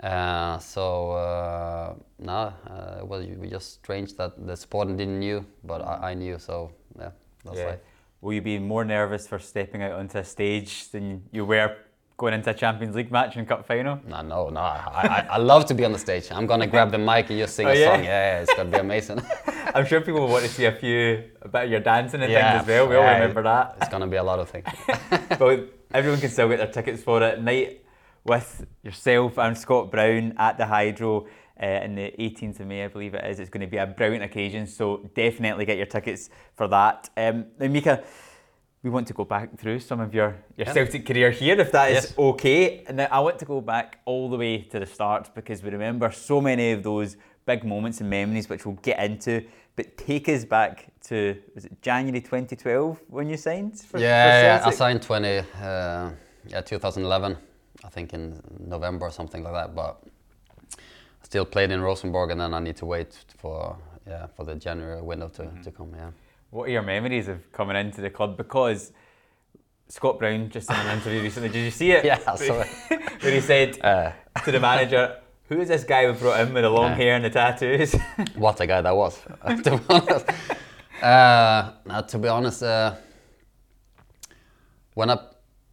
Uh, 0.00 0.58
so 0.58 1.12
uh, 1.12 1.94
no, 2.18 2.52
uh, 2.68 2.96
it 3.00 3.06
was 3.06 3.26
just 3.50 3.74
strange 3.74 4.16
that 4.16 4.46
the 4.46 4.56
supporter 4.56 4.94
didn't 4.94 5.20
knew, 5.20 5.44
but 5.62 5.80
I, 5.82 6.10
I 6.10 6.14
knew. 6.14 6.38
So 6.38 6.72
yeah, 6.98 7.10
that's 7.44 7.58
Yeah. 7.58 7.66
right. 7.66 7.80
Will 8.24 8.32
you 8.32 8.40
be 8.40 8.58
more 8.58 8.86
nervous 8.86 9.26
for 9.26 9.38
stepping 9.38 9.82
out 9.82 9.92
onto 9.92 10.16
a 10.16 10.24
stage 10.24 10.90
than 10.92 11.24
you 11.30 11.44
were 11.44 11.76
going 12.16 12.32
into 12.32 12.48
a 12.48 12.54
Champions 12.54 12.96
League 12.96 13.10
match 13.12 13.36
and 13.36 13.46
cup 13.46 13.66
final? 13.66 14.00
No, 14.08 14.22
no, 14.22 14.48
no. 14.48 14.60
I, 14.60 15.26
I, 15.26 15.26
I 15.32 15.36
love 15.36 15.66
to 15.66 15.74
be 15.74 15.84
on 15.84 15.92
the 15.92 15.98
stage. 15.98 16.28
I'm 16.32 16.46
gonna 16.46 16.66
grab 16.66 16.90
the 16.90 16.96
mic 16.96 17.28
and 17.28 17.38
just 17.38 17.54
sing 17.54 17.66
Oh, 17.68 17.72
a 17.72 17.74
yeah? 17.78 17.94
song. 17.96 18.04
Yeah, 18.04 18.40
it's 18.40 18.54
gonna 18.54 18.70
be 18.70 18.78
amazing. 18.78 19.20
I'm 19.74 19.84
sure 19.84 20.00
people 20.00 20.20
will 20.22 20.28
want 20.28 20.44
to 20.46 20.50
see 20.50 20.64
a 20.64 20.72
few, 20.72 21.24
a 21.42 21.48
bit 21.48 21.64
of 21.64 21.70
your 21.70 21.80
dancing 21.80 22.22
and 22.22 22.32
Yeah, 22.32 22.52
things 22.52 22.62
as 22.62 22.66
well. 22.68 22.88
We 22.88 22.96
all 22.96 23.02
yeah, 23.04 23.18
remember 23.18 23.42
that. 23.42 23.76
it's 23.78 23.90
gonna 23.90 24.06
be 24.06 24.16
a 24.16 24.22
lot 24.24 24.38
of 24.38 24.48
things. 24.48 24.68
but 25.38 25.68
everyone 25.92 26.18
can 26.18 26.30
still 26.30 26.48
get 26.48 26.56
their 26.56 26.72
tickets 26.72 27.02
for 27.02 27.22
it. 27.22 27.42
Night 27.42 27.84
with 28.24 28.64
yourself 28.82 29.36
and 29.36 29.58
Scott 29.58 29.90
Brown 29.90 30.32
at 30.38 30.56
the 30.56 30.64
Hydro 30.64 31.26
uh, 31.62 31.80
on 31.84 31.94
the 31.94 32.12
18th 32.18 32.60
of 32.60 32.66
May, 32.66 32.84
I 32.84 32.88
believe 32.88 33.14
it 33.14 33.24
is. 33.24 33.38
It's 33.38 33.50
going 33.50 33.60
to 33.60 33.66
be 33.66 33.76
a 33.76 33.86
brilliant 33.86 34.24
occasion, 34.24 34.66
so 34.66 35.08
definitely 35.14 35.64
get 35.64 35.76
your 35.76 35.86
tickets 35.86 36.30
for 36.54 36.66
that. 36.68 37.08
Um, 37.16 37.46
now, 37.58 37.68
Mika, 37.68 38.02
we 38.82 38.90
want 38.90 39.06
to 39.06 39.14
go 39.14 39.24
back 39.24 39.56
through 39.58 39.80
some 39.80 40.00
of 40.00 40.12
your, 40.14 40.36
your 40.56 40.66
Yeah. 40.66 40.72
Celtic 40.72 41.06
career 41.06 41.30
here, 41.30 41.58
if 41.58 41.72
that 41.72 41.90
is 41.90 42.04
Yes. 42.04 42.18
okay. 42.18 42.84
And 42.86 42.96
now 42.98 43.08
I 43.10 43.20
want 43.20 43.38
to 43.38 43.44
go 43.44 43.60
back 43.60 44.00
all 44.04 44.28
the 44.28 44.36
way 44.36 44.58
to 44.62 44.78
the 44.80 44.86
start 44.86 45.30
because 45.34 45.62
we 45.62 45.70
remember 45.70 46.10
so 46.12 46.40
many 46.40 46.72
of 46.72 46.82
those 46.82 47.16
big 47.46 47.64
moments 47.64 48.00
and 48.00 48.10
memories, 48.10 48.48
which 48.48 48.66
we'll 48.66 48.76
get 48.82 48.98
into. 49.02 49.42
But 49.76 49.96
take 49.96 50.28
us 50.28 50.44
back 50.44 50.86
to 51.08 51.36
was 51.54 51.64
it 51.64 51.80
January 51.82 52.20
2012 52.20 53.00
when 53.08 53.28
you 53.28 53.36
signed 53.36 53.78
for, 53.80 53.98
yeah, 53.98 54.58
for 54.58 54.62
yeah, 54.62 54.68
I 54.68 54.70
signed 54.70 55.02
20, 55.02 55.38
uh, 55.38 56.10
yeah, 56.46 56.60
2011, 56.60 57.36
I 57.84 57.88
think 57.88 58.12
in 58.14 58.40
November 58.60 59.06
or 59.06 59.10
something 59.10 59.42
like 59.42 59.52
that. 59.54 59.74
But 59.74 60.00
still 61.24 61.44
played 61.44 61.70
in 61.70 61.80
Rosenborg, 61.80 62.30
and 62.30 62.40
then 62.40 62.54
I 62.54 62.60
need 62.60 62.76
to 62.76 62.86
wait 62.86 63.24
for 63.38 63.76
yeah 64.06 64.26
for 64.36 64.44
the 64.44 64.54
January 64.54 65.02
window 65.02 65.28
to, 65.28 65.42
Mm-hmm. 65.42 65.62
to 65.62 65.70
come. 65.72 65.92
Yeah. 65.96 66.10
What 66.50 66.68
are 66.68 66.72
your 66.72 66.82
memories 66.82 67.26
of 67.28 67.50
coming 67.52 67.76
into 67.76 68.00
the 68.00 68.10
club? 68.10 68.36
Because 68.36 68.92
Scott 69.88 70.18
Brown 70.18 70.50
just 70.50 70.70
in 70.70 70.76
an 70.76 70.98
interview 70.98 71.20
recently, 71.22 71.48
did 71.48 71.64
you 71.64 71.70
see 71.70 71.90
it? 71.92 72.04
Yeah, 72.10 72.18
I 72.26 72.36
saw 72.36 72.60
it. 72.60 72.68
Where 73.22 73.32
he 73.32 73.40
said 73.40 73.78
Uh, 73.82 74.12
to 74.44 74.52
the 74.52 74.60
manager, 74.60 75.20
"Who 75.48 75.60
is 75.60 75.68
this 75.68 75.84
guy 75.84 76.06
we 76.10 76.12
brought 76.18 76.40
in 76.40 76.54
with 76.54 76.62
the 76.62 76.70
long 76.70 76.90
Yeah. 76.90 76.96
hair 76.96 77.14
and 77.16 77.24
the 77.24 77.30
tattoos?" 77.30 77.94
what 78.36 78.60
a 78.60 78.66
guy 78.66 78.80
that 78.82 78.94
was, 78.96 79.18
to 79.64 79.70
be 79.78 79.84
honest. 79.88 80.26
Uh, 81.02 81.72
now, 81.86 82.00
to 82.02 82.18
be 82.18 82.28
honest, 82.28 82.62
uh, 82.62 82.94
when 84.94 85.10
I 85.10 85.18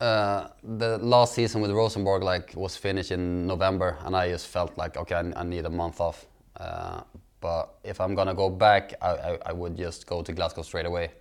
uh, 0.01 0.49
the 0.63 0.97
last 0.97 1.35
season 1.35 1.61
with 1.61 1.71
Rosenborg 1.71 2.23
like 2.23 2.53
was 2.55 2.75
finished 2.75 3.11
in 3.11 3.47
November, 3.47 3.97
and 4.01 4.15
I 4.15 4.29
just 4.29 4.47
felt 4.47 4.77
like 4.77 4.97
okay, 4.97 5.15
I, 5.15 5.31
I 5.39 5.43
need 5.43 5.65
a 5.65 5.69
month 5.69 6.01
off. 6.01 6.25
Uh, 6.57 7.01
but 7.39 7.75
if 7.83 8.01
I'm 8.01 8.15
gonna 8.15 8.33
go 8.33 8.49
back, 8.49 8.93
I, 9.01 9.09
I, 9.09 9.37
I 9.47 9.53
would 9.53 9.77
just 9.77 10.07
go 10.07 10.21
to 10.21 10.33
Glasgow 10.33 10.63
straight 10.63 10.85
away 10.85 11.11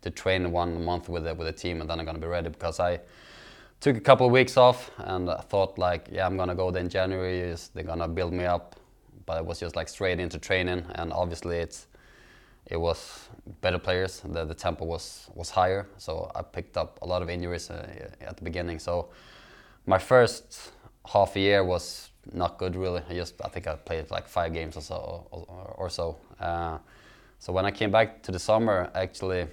to 0.00 0.10
train 0.10 0.50
one 0.50 0.84
month 0.84 1.08
with 1.08 1.24
the, 1.24 1.34
with 1.34 1.46
the 1.46 1.52
team, 1.52 1.80
and 1.80 1.88
then 1.88 2.00
I'm 2.00 2.06
gonna 2.06 2.18
be 2.18 2.26
ready 2.26 2.48
because 2.48 2.80
I 2.80 3.00
took 3.80 3.96
a 3.96 4.00
couple 4.00 4.26
of 4.26 4.32
weeks 4.32 4.56
off 4.56 4.92
and 4.98 5.28
I 5.28 5.40
thought 5.40 5.76
like 5.76 6.08
yeah 6.12 6.24
I'm 6.24 6.36
gonna 6.36 6.54
go 6.54 6.70
there 6.70 6.82
in 6.82 6.88
January 6.88 7.54
they're 7.74 7.82
gonna 7.82 8.06
build 8.06 8.32
me 8.32 8.44
up 8.44 8.76
but 9.26 9.38
it 9.38 9.44
was 9.44 9.58
just 9.58 9.74
like 9.74 9.88
straight 9.88 10.20
into 10.20 10.38
training 10.38 10.84
and 10.94 11.12
obviously 11.12 11.56
it's 11.56 11.88
it 12.66 12.76
was 12.76 13.28
better 13.60 13.78
players 13.78 14.20
the, 14.24 14.44
the 14.44 14.54
tempo 14.54 14.84
was 14.84 15.28
was 15.34 15.50
higher. 15.50 15.86
So 15.98 16.30
I 16.34 16.42
picked 16.42 16.76
up 16.76 16.98
a 17.02 17.06
lot 17.06 17.22
of 17.22 17.28
injuries 17.28 17.70
uh, 17.70 17.86
at 18.20 18.36
the 18.36 18.44
beginning. 18.44 18.78
So 18.78 19.08
my 19.86 19.98
first 19.98 20.72
half 21.12 21.36
a 21.36 21.40
year 21.40 21.64
was 21.64 22.10
not 22.32 22.58
good 22.58 22.76
really. 22.76 23.02
I 23.10 23.14
just 23.14 23.34
I 23.44 23.48
think 23.48 23.66
I 23.66 23.74
played 23.74 24.10
like 24.10 24.28
five 24.28 24.52
games 24.52 24.76
or 24.76 24.82
so 24.82 25.26
or, 25.30 25.74
or 25.76 25.90
so. 25.90 26.16
Uh, 26.40 26.78
so 27.38 27.52
when 27.52 27.64
I 27.64 27.70
came 27.70 27.90
back 27.90 28.22
to 28.22 28.32
the 28.32 28.38
summer 28.38 28.90
actually 28.94 29.46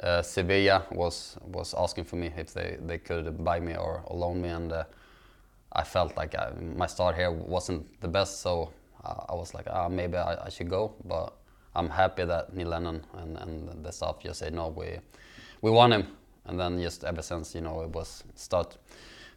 uh, 0.00 0.22
Sevilla 0.22 0.84
was 0.92 1.36
was 1.42 1.74
asking 1.74 2.04
for 2.04 2.16
me 2.16 2.30
if 2.36 2.54
they, 2.54 2.78
they 2.86 2.98
could 2.98 3.42
buy 3.44 3.60
me 3.60 3.74
or, 3.74 4.02
or 4.06 4.16
loan 4.16 4.40
me, 4.40 4.48
and 4.48 4.72
uh, 4.72 4.84
I 5.72 5.84
felt 5.84 6.16
like 6.16 6.34
I, 6.34 6.52
my 6.76 6.86
start 6.86 7.16
here 7.16 7.30
wasn't 7.30 8.00
the 8.00 8.08
best, 8.08 8.40
so 8.40 8.70
I, 9.04 9.34
was 9.34 9.54
like, 9.54 9.66
ah, 9.70 9.88
maybe 9.88 10.16
I, 10.16 10.46
I 10.46 10.48
should 10.50 10.68
go. 10.68 10.94
But 11.04 11.32
I'm 11.78 11.90
happy 11.90 12.24
that 12.24 12.54
Neil 12.54 12.68
Lennon 12.68 13.04
and, 13.14 13.36
and 13.38 13.84
the 13.84 13.92
staff 13.92 14.16
just 14.20 14.40
said 14.40 14.52
no, 14.52 14.68
we 14.68 14.98
we 15.62 15.70
want 15.70 15.92
him, 15.92 16.08
and 16.46 16.58
then 16.58 16.80
just 16.80 17.04
ever 17.04 17.22
since 17.22 17.54
you 17.54 17.60
know 17.60 17.82
it 17.82 17.90
was 17.90 18.24
start 18.34 18.76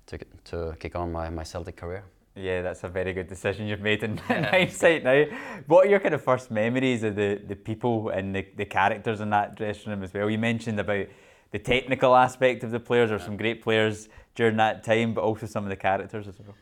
to 0.07 0.17
to 0.45 0.75
kick 0.79 0.95
on 0.95 1.11
my, 1.11 1.29
my 1.29 1.43
Celtic 1.43 1.77
career. 1.77 2.03
yeah, 2.35 2.61
that's 2.61 2.83
a 2.83 2.87
very 2.87 3.13
good 3.13 3.27
decision 3.27 3.67
you've 3.67 3.81
made 3.81 4.03
in, 4.03 4.11
in 4.29 4.43
hindsight. 4.43 5.03
Now, 5.03 5.25
what 5.67 5.85
are 5.85 5.89
your 5.89 5.99
kind 5.99 6.15
of 6.15 6.23
first 6.23 6.49
memories 6.49 7.03
of 7.03 7.15
the, 7.15 7.41
the 7.47 7.55
people 7.55 8.09
and 8.09 8.35
the, 8.35 8.45
the 8.55 8.65
characters 8.65 9.21
in 9.21 9.29
that 9.29 9.55
dressing 9.55 9.91
room 9.91 10.03
as 10.03 10.13
well? 10.13 10.29
You 10.29 10.37
mentioned 10.37 10.79
about 10.79 11.07
the 11.51 11.59
technical 11.59 12.15
aspect 12.15 12.63
of 12.63 12.71
the 12.71 12.79
players. 12.79 13.11
or 13.11 13.15
were 13.15 13.19
some 13.19 13.37
great 13.37 13.61
players 13.61 14.09
during 14.35 14.57
that 14.57 14.83
time, 14.83 15.13
but 15.13 15.21
also 15.21 15.45
some 15.45 15.63
of 15.63 15.69
the 15.69 15.75
characters 15.75 16.27
as 16.27 16.39
well. 16.39 16.55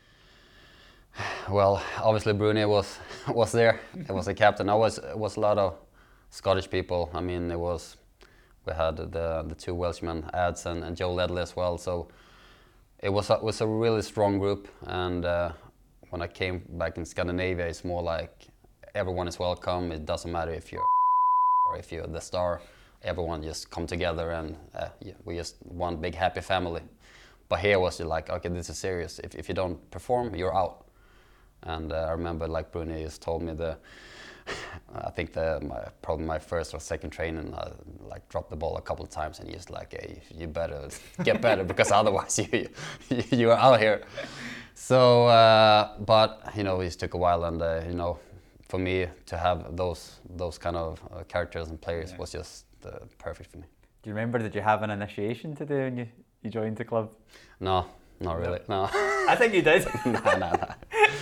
Well, 1.49 1.81
obviously 1.97 2.33
Bruni 2.33 2.65
was 2.65 2.99
was 3.27 3.51
there. 3.51 3.79
He 4.07 4.11
was 4.11 4.25
the 4.25 4.33
captain. 4.33 4.69
I 4.69 4.75
was 4.75 4.99
was 5.15 5.37
a 5.37 5.39
lot 5.39 5.57
of 5.57 5.75
Scottish 6.29 6.69
people. 6.69 7.09
I 7.13 7.21
mean, 7.21 7.51
it 7.51 7.59
was 7.59 7.97
we 8.65 8.73
had 8.73 8.97
the 8.97 9.43
the 9.47 9.55
two 9.55 9.73
Welshmen, 9.75 10.29
Ads 10.33 10.65
and, 10.65 10.83
and 10.83 10.95
Joe 10.95 11.13
Ledley 11.13 11.41
as 11.41 11.55
well. 11.55 11.77
So 11.77 12.07
it 13.01 13.09
was 13.09 13.29
a, 13.29 13.35
it 13.35 13.43
was 13.43 13.61
a 13.61 13.67
really 13.67 14.01
strong 14.01 14.39
group. 14.39 14.67
And 14.87 15.25
uh, 15.25 15.51
when 16.09 16.21
I 16.21 16.27
came 16.27 16.63
back 16.77 16.97
in 16.97 17.05
Scandinavia, 17.05 17.67
it's 17.67 17.83
more 17.83 18.01
like 18.01 18.47
everyone 18.95 19.27
is 19.27 19.39
welcome. 19.39 19.91
It 19.91 20.05
doesn't 20.05 20.31
matter 20.31 20.51
if 20.51 20.71
you're 20.71 20.85
or 21.65 21.77
if 21.77 21.91
you're 21.91 22.07
the 22.07 22.21
star. 22.21 22.61
Everyone 23.01 23.41
just 23.41 23.69
come 23.69 23.87
together 23.87 24.31
and 24.31 24.57
uh, 24.75 24.89
we 25.23 25.35
just 25.37 25.55
one 25.63 25.97
big 25.97 26.15
happy 26.15 26.41
family. 26.41 26.81
But 27.47 27.59
here 27.61 27.79
was 27.79 27.99
like, 27.99 28.29
okay, 28.29 28.49
this 28.49 28.69
is 28.69 28.77
serious. 28.77 29.19
If, 29.19 29.35
if 29.35 29.47
you 29.47 29.55
don't 29.55 29.89
perform, 29.89 30.35
you're 30.35 30.55
out. 30.55 30.85
And 31.63 31.91
uh, 31.91 32.07
I 32.07 32.11
remember 32.11 32.47
like 32.47 32.71
Bruni 32.71 33.03
just 33.03 33.21
told 33.21 33.41
me 33.43 33.53
the, 33.53 33.77
I 34.95 35.09
think 35.11 35.33
the 35.33 35.59
my, 35.61 35.79
probably 36.01 36.25
my 36.25 36.39
first 36.39 36.73
or 36.73 36.79
second 36.79 37.09
training, 37.11 37.53
I 37.53 37.71
like 38.07 38.27
dropped 38.29 38.49
the 38.49 38.55
ball 38.55 38.77
a 38.77 38.81
couple 38.81 39.03
of 39.05 39.11
times, 39.11 39.39
and 39.39 39.47
he's 39.47 39.57
just 39.57 39.69
like, 39.69 39.91
hey, 39.91 40.21
you 40.33 40.47
better 40.47 40.89
get 41.23 41.41
better 41.41 41.63
because 41.63 41.91
otherwise 41.91 42.39
you 42.39 42.69
you, 43.09 43.23
you 43.31 43.51
are 43.51 43.57
out 43.57 43.79
here. 43.79 44.01
So, 44.73 45.27
uh, 45.27 45.97
but 45.99 46.41
you 46.55 46.63
know, 46.63 46.79
it 46.81 46.93
took 46.93 47.13
a 47.13 47.17
while, 47.17 47.43
and 47.43 47.61
uh, 47.61 47.81
you 47.87 47.93
know, 47.93 48.17
for 48.69 48.79
me 48.79 49.07
to 49.25 49.37
have 49.37 49.75
those 49.75 50.19
those 50.37 50.57
kind 50.57 50.75
of 50.77 51.01
uh, 51.11 51.23
characters 51.27 51.67
and 51.69 51.79
players 51.81 52.11
Yeah. 52.11 52.17
was 52.17 52.31
just 52.31 52.65
uh, 52.85 52.91
perfect 53.17 53.51
for 53.51 53.57
me. 53.57 53.65
Do 54.03 54.09
you 54.09 54.15
remember? 54.15 54.39
Did 54.39 54.55
you 54.55 54.61
have 54.61 54.81
an 54.83 54.89
initiation 54.89 55.55
to 55.57 55.65
do 55.65 55.75
when 55.75 55.97
you, 55.97 56.07
you 56.43 56.49
joined 56.49 56.77
the 56.77 56.85
club? 56.85 57.09
No, 57.59 57.85
not 58.19 58.37
really. 58.37 58.59
No, 58.67 58.89
I 58.93 59.35
think 59.37 59.53
you 59.53 59.61
did. 59.61 59.87
no, 60.05 60.11
no, 60.11 60.37
no. 60.51 60.73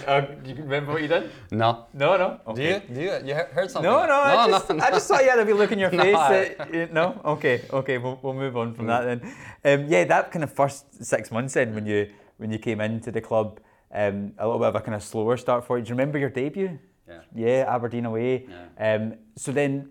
uh, 0.07 0.21
do 0.43 0.49
you 0.49 0.55
remember 0.55 0.93
what 0.93 1.01
you 1.01 1.07
did? 1.07 1.29
no. 1.51 1.85
No, 1.93 2.17
no. 2.17 2.53
Do 2.55 2.61
you? 2.61 2.81
Do 2.93 3.01
you? 3.01 3.11
You 3.25 3.35
he- 3.35 3.53
heard 3.53 3.69
something? 3.69 3.89
No, 3.91 4.05
no, 4.05 4.13
I, 4.21 4.49
just, 4.49 4.69
no, 4.69 4.83
I 4.83 4.89
just 4.91 5.07
saw 5.07 5.19
you 5.19 5.29
had 5.29 5.39
a 5.39 5.45
wee 5.45 5.53
look 5.53 5.71
in 5.71 5.79
your 5.79 5.89
face. 6.03 6.15
I- 6.15 6.55
that 6.57 6.73
you- 6.73 6.89
no? 6.91 7.21
Okay, 7.23 7.61
okay, 7.71 7.97
we'll, 7.97 8.19
we'll 8.21 8.33
move 8.33 8.57
on 8.57 8.73
from 8.73 8.87
that 8.87 9.03
then. 9.03 9.33
Um, 9.81 9.87
yeah, 9.87 10.03
that 10.05 10.31
kind 10.31 10.43
of 10.43 10.51
first 10.51 11.03
six 11.03 11.31
months 11.31 11.53
then 11.53 11.73
when 11.75 11.85
you 11.85 12.09
when 12.37 12.51
you 12.51 12.59
came 12.59 12.81
into 12.81 13.11
the 13.11 13.21
club, 13.21 13.59
um, 13.91 14.33
a 14.37 14.45
little 14.45 14.59
bit 14.59 14.67
of 14.69 14.75
a 14.75 14.81
kind 14.81 14.95
of 14.95 15.03
slower 15.03 15.37
start 15.37 15.65
for 15.65 15.77
you. 15.77 15.83
Do 15.83 15.89
you 15.89 15.93
remember 15.95 16.17
your 16.19 16.29
debut? 16.29 16.77
Yeah. 17.07 17.21
Yeah, 17.33 17.65
Aberdeen 17.75 18.05
away. 18.05 18.47
Yeah. 18.77 18.95
Um, 18.95 19.13
so 19.35 19.51
then 19.51 19.89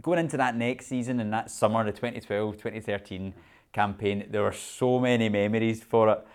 going 0.00 0.18
into 0.18 0.36
that 0.36 0.56
next 0.56 0.86
season 0.86 1.20
and 1.20 1.32
that 1.32 1.50
summer, 1.50 1.84
the 1.84 1.92
2012-2013 1.92 3.32
campaign, 3.72 4.26
there 4.30 4.42
were 4.42 4.52
so 4.52 4.98
many 4.98 5.28
memories 5.28 5.82
for 5.82 6.08
it. 6.10 6.26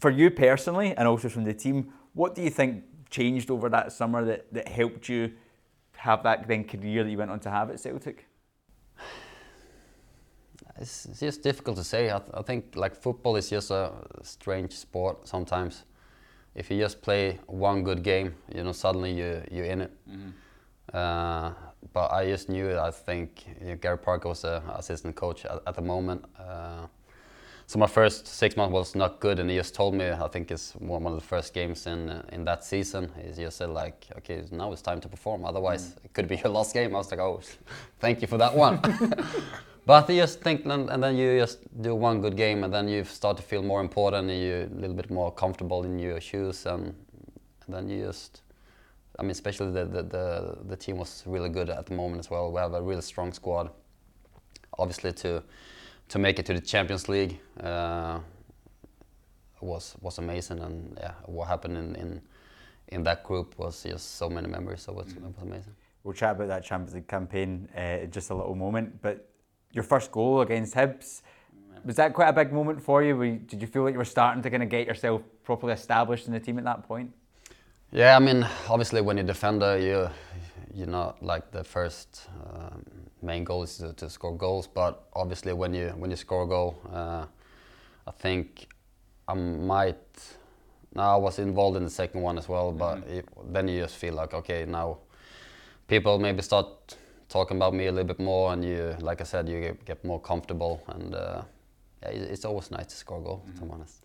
For 0.00 0.10
you 0.10 0.30
personally 0.30 0.94
and 0.96 1.08
also 1.08 1.28
from 1.28 1.44
the 1.44 1.54
team, 1.54 1.92
what 2.12 2.34
do 2.34 2.42
you 2.42 2.50
think 2.50 2.84
changed 3.10 3.50
over 3.50 3.68
that 3.70 3.92
summer 3.92 4.24
that, 4.24 4.52
that 4.52 4.68
helped 4.68 5.08
you 5.08 5.32
have 5.96 6.22
that 6.22 6.46
then 6.46 6.64
career 6.64 7.02
that 7.02 7.10
you 7.10 7.18
went 7.18 7.30
on 7.30 7.40
to 7.40 7.50
have 7.50 7.70
at 7.70 7.80
Celtic? 7.80 8.26
It's, 10.78 11.06
it's 11.06 11.20
just 11.20 11.42
difficult 11.42 11.76
to 11.78 11.84
say. 11.84 12.10
I, 12.10 12.18
th- 12.18 12.30
I 12.34 12.42
think 12.42 12.76
like 12.76 12.94
football 12.94 13.36
is 13.36 13.48
just 13.48 13.70
a 13.70 13.92
strange 14.22 14.72
sport 14.72 15.26
sometimes. 15.26 15.84
If 16.54 16.70
you 16.70 16.78
just 16.78 17.00
play 17.00 17.38
one 17.46 17.82
good 17.82 18.02
game, 18.02 18.34
you 18.54 18.62
know, 18.62 18.72
suddenly 18.72 19.12
you 19.12 19.42
you're 19.50 19.64
in 19.64 19.80
it. 19.82 19.92
Uh, 20.92 21.52
but 21.92 22.12
I 22.12 22.26
just 22.26 22.48
knew 22.48 22.68
it. 22.68 22.76
I 22.76 22.90
think 22.90 23.46
you 23.60 23.68
know, 23.68 23.76
Garry 23.76 23.98
Parker 23.98 24.28
was 24.28 24.42
the 24.42 24.62
assistant 24.74 25.16
coach 25.16 25.44
at, 25.46 25.62
at 25.66 25.74
the 25.74 25.82
moment. 25.82 26.24
Uh, 26.38 26.86
so 27.68 27.80
my 27.80 27.88
first 27.88 28.28
six 28.28 28.56
months 28.56 28.72
was 28.72 28.94
not 28.94 29.18
good, 29.18 29.40
and 29.40 29.50
he 29.50 29.56
just 29.56 29.74
told 29.74 29.92
me. 29.92 30.08
I 30.08 30.28
think 30.28 30.52
it's 30.52 30.72
one 30.76 31.04
of 31.04 31.14
the 31.16 31.26
first 31.26 31.52
games 31.52 31.86
in 31.88 32.22
in 32.30 32.44
that 32.44 32.64
season. 32.64 33.10
He 33.20 33.42
just 33.42 33.56
said 33.56 33.70
like, 33.70 34.06
"Okay, 34.18 34.44
now 34.52 34.72
it's 34.72 34.82
time 34.82 35.00
to 35.00 35.08
perform. 35.08 35.44
Otherwise, 35.44 35.88
mm. 35.88 36.04
it 36.04 36.12
could 36.12 36.28
be 36.28 36.36
your 36.36 36.52
last 36.52 36.72
game." 36.74 36.94
I 36.94 36.98
was 36.98 37.10
like, 37.10 37.18
"Oh, 37.18 37.40
thank 37.98 38.22
you 38.22 38.28
for 38.28 38.38
that 38.38 38.54
one." 38.54 38.80
but 39.86 40.08
you 40.08 40.20
just 40.22 40.40
think, 40.42 40.64
and, 40.64 40.88
and 40.90 41.02
then 41.02 41.16
you 41.16 41.40
just 41.40 41.58
do 41.82 41.96
one 41.96 42.20
good 42.20 42.36
game, 42.36 42.62
and 42.62 42.72
then 42.72 42.86
you 42.86 43.02
start 43.02 43.36
to 43.38 43.42
feel 43.42 43.62
more 43.62 43.80
important, 43.80 44.30
and 44.30 44.40
you're 44.40 44.62
a 44.62 44.80
little 44.80 44.94
bit 44.94 45.10
more 45.10 45.32
comfortable 45.32 45.82
in 45.82 45.98
your 45.98 46.20
shoes, 46.20 46.66
and, 46.66 46.94
and 47.66 47.74
then 47.74 47.88
you 47.88 48.04
just. 48.06 48.42
I 49.18 49.22
mean, 49.22 49.30
especially 49.30 49.72
the, 49.72 49.86
the, 49.86 50.02
the, 50.02 50.58
the 50.68 50.76
team 50.76 50.98
was 50.98 51.22
really 51.24 51.48
good 51.48 51.70
at 51.70 51.86
the 51.86 51.94
moment 51.94 52.20
as 52.20 52.30
well. 52.30 52.52
We 52.52 52.60
have 52.60 52.74
a 52.74 52.82
really 52.82 53.00
strong 53.00 53.32
squad. 53.32 53.70
Obviously, 54.78 55.10
to 55.14 55.42
to 56.08 56.18
make 56.18 56.38
it 56.38 56.46
to 56.46 56.54
the 56.54 56.60
Champions 56.60 57.08
League 57.08 57.38
uh, 57.60 58.20
was 59.60 59.96
was 60.00 60.18
amazing, 60.18 60.60
and 60.60 60.96
yeah, 61.00 61.12
what 61.24 61.48
happened 61.48 61.76
in, 61.76 61.94
in 61.96 62.22
in 62.88 63.02
that 63.02 63.24
group 63.24 63.58
was 63.58 63.82
just 63.82 64.16
so 64.16 64.28
many 64.28 64.48
memories. 64.48 64.82
So 64.82 64.92
it 64.92 64.96
was, 64.96 65.12
it 65.12 65.22
was 65.22 65.42
amazing. 65.42 65.74
We'll 66.04 66.14
chat 66.14 66.36
about 66.36 66.48
that 66.48 66.64
Champions 66.64 66.94
League 66.94 67.08
campaign 67.08 67.68
uh, 67.76 68.04
in 68.04 68.10
just 68.10 68.30
a 68.30 68.34
little 68.34 68.54
moment. 68.54 69.02
But 69.02 69.28
your 69.72 69.82
first 69.82 70.12
goal 70.12 70.40
against 70.42 70.74
Hibs, 70.74 71.22
was 71.84 71.96
that 71.96 72.14
quite 72.14 72.28
a 72.28 72.32
big 72.32 72.52
moment 72.52 72.80
for 72.80 73.02
you? 73.02 73.16
Were 73.16 73.24
you? 73.24 73.36
Did 73.38 73.60
you 73.60 73.66
feel 73.66 73.82
like 73.82 73.92
you 73.92 73.98
were 73.98 74.04
starting 74.04 74.42
to 74.42 74.50
kind 74.50 74.62
of 74.62 74.68
get 74.68 74.86
yourself 74.86 75.22
properly 75.42 75.72
established 75.72 76.26
in 76.26 76.32
the 76.32 76.40
team 76.40 76.58
at 76.58 76.64
that 76.64 76.86
point? 76.86 77.12
Yeah, 77.92 78.16
I 78.16 78.18
mean, 78.18 78.46
obviously, 78.68 79.00
when 79.00 79.16
you're 79.16 79.24
a 79.24 79.26
defender, 79.26 79.78
you 79.78 80.08
you're 80.74 80.86
not 80.86 81.22
like 81.22 81.50
the 81.50 81.64
first 81.64 82.28
um, 82.44 82.84
main 83.22 83.44
goal 83.44 83.62
is 83.62 83.78
to, 83.78 83.92
to 83.94 84.10
score 84.10 84.36
goals. 84.36 84.66
But 84.66 85.04
obviously, 85.14 85.52
when 85.52 85.74
you 85.74 85.88
when 85.96 86.10
you 86.10 86.16
score 86.16 86.44
a 86.44 86.46
goal, 86.46 86.80
uh, 86.92 87.26
I 88.06 88.10
think 88.12 88.68
I 89.28 89.34
might. 89.34 89.96
Now 90.94 91.14
I 91.14 91.16
was 91.16 91.38
involved 91.38 91.76
in 91.76 91.84
the 91.84 91.90
second 91.90 92.22
one 92.22 92.38
as 92.38 92.48
well, 92.48 92.72
but 92.72 92.98
it, 93.08 93.28
then 93.52 93.68
you 93.68 93.82
just 93.82 93.96
feel 93.96 94.14
like 94.14 94.32
okay, 94.34 94.64
now 94.64 94.98
people 95.88 96.18
maybe 96.18 96.42
start 96.42 96.96
talking 97.28 97.56
about 97.56 97.74
me 97.74 97.86
a 97.86 97.92
little 97.92 98.06
bit 98.06 98.20
more, 98.20 98.52
and 98.52 98.64
you, 98.64 98.94
like 99.00 99.20
I 99.20 99.24
said, 99.24 99.48
you 99.48 99.60
get, 99.60 99.84
get 99.84 100.04
more 100.04 100.20
comfortable, 100.20 100.80
and 100.88 101.14
uh, 101.14 101.42
yeah, 102.02 102.08
it- 102.10 102.30
it's 102.30 102.44
always 102.44 102.70
nice 102.70 102.86
to 102.86 102.96
score 102.96 103.18
a 103.18 103.22
goal. 103.22 103.44
To 103.56 103.62
be 103.64 103.70
honest. 103.70 104.04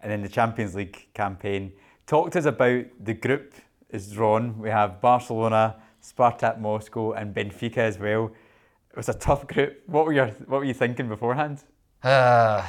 And 0.00 0.12
then 0.12 0.22
the 0.22 0.28
Champions 0.28 0.74
League 0.74 1.08
campaign. 1.14 1.72
Talk 2.06 2.30
to 2.32 2.38
us 2.38 2.44
about 2.44 2.84
the 3.00 3.14
group 3.14 3.54
is 3.90 4.12
drawn. 4.12 4.58
We 4.58 4.68
have 4.70 5.00
Barcelona, 5.00 5.76
Spartak 6.02 6.60
Moscow, 6.60 7.12
and 7.12 7.34
Benfica 7.34 7.78
as 7.78 7.98
well. 7.98 8.30
It 8.90 8.96
was 8.96 9.08
a 9.08 9.14
tough 9.14 9.46
group. 9.46 9.82
What 9.86 10.06
were 10.06 10.12
your 10.12 10.28
What 10.46 10.58
were 10.58 10.64
you 10.64 10.74
thinking 10.74 11.08
beforehand? 11.08 11.62
Uh, 12.02 12.66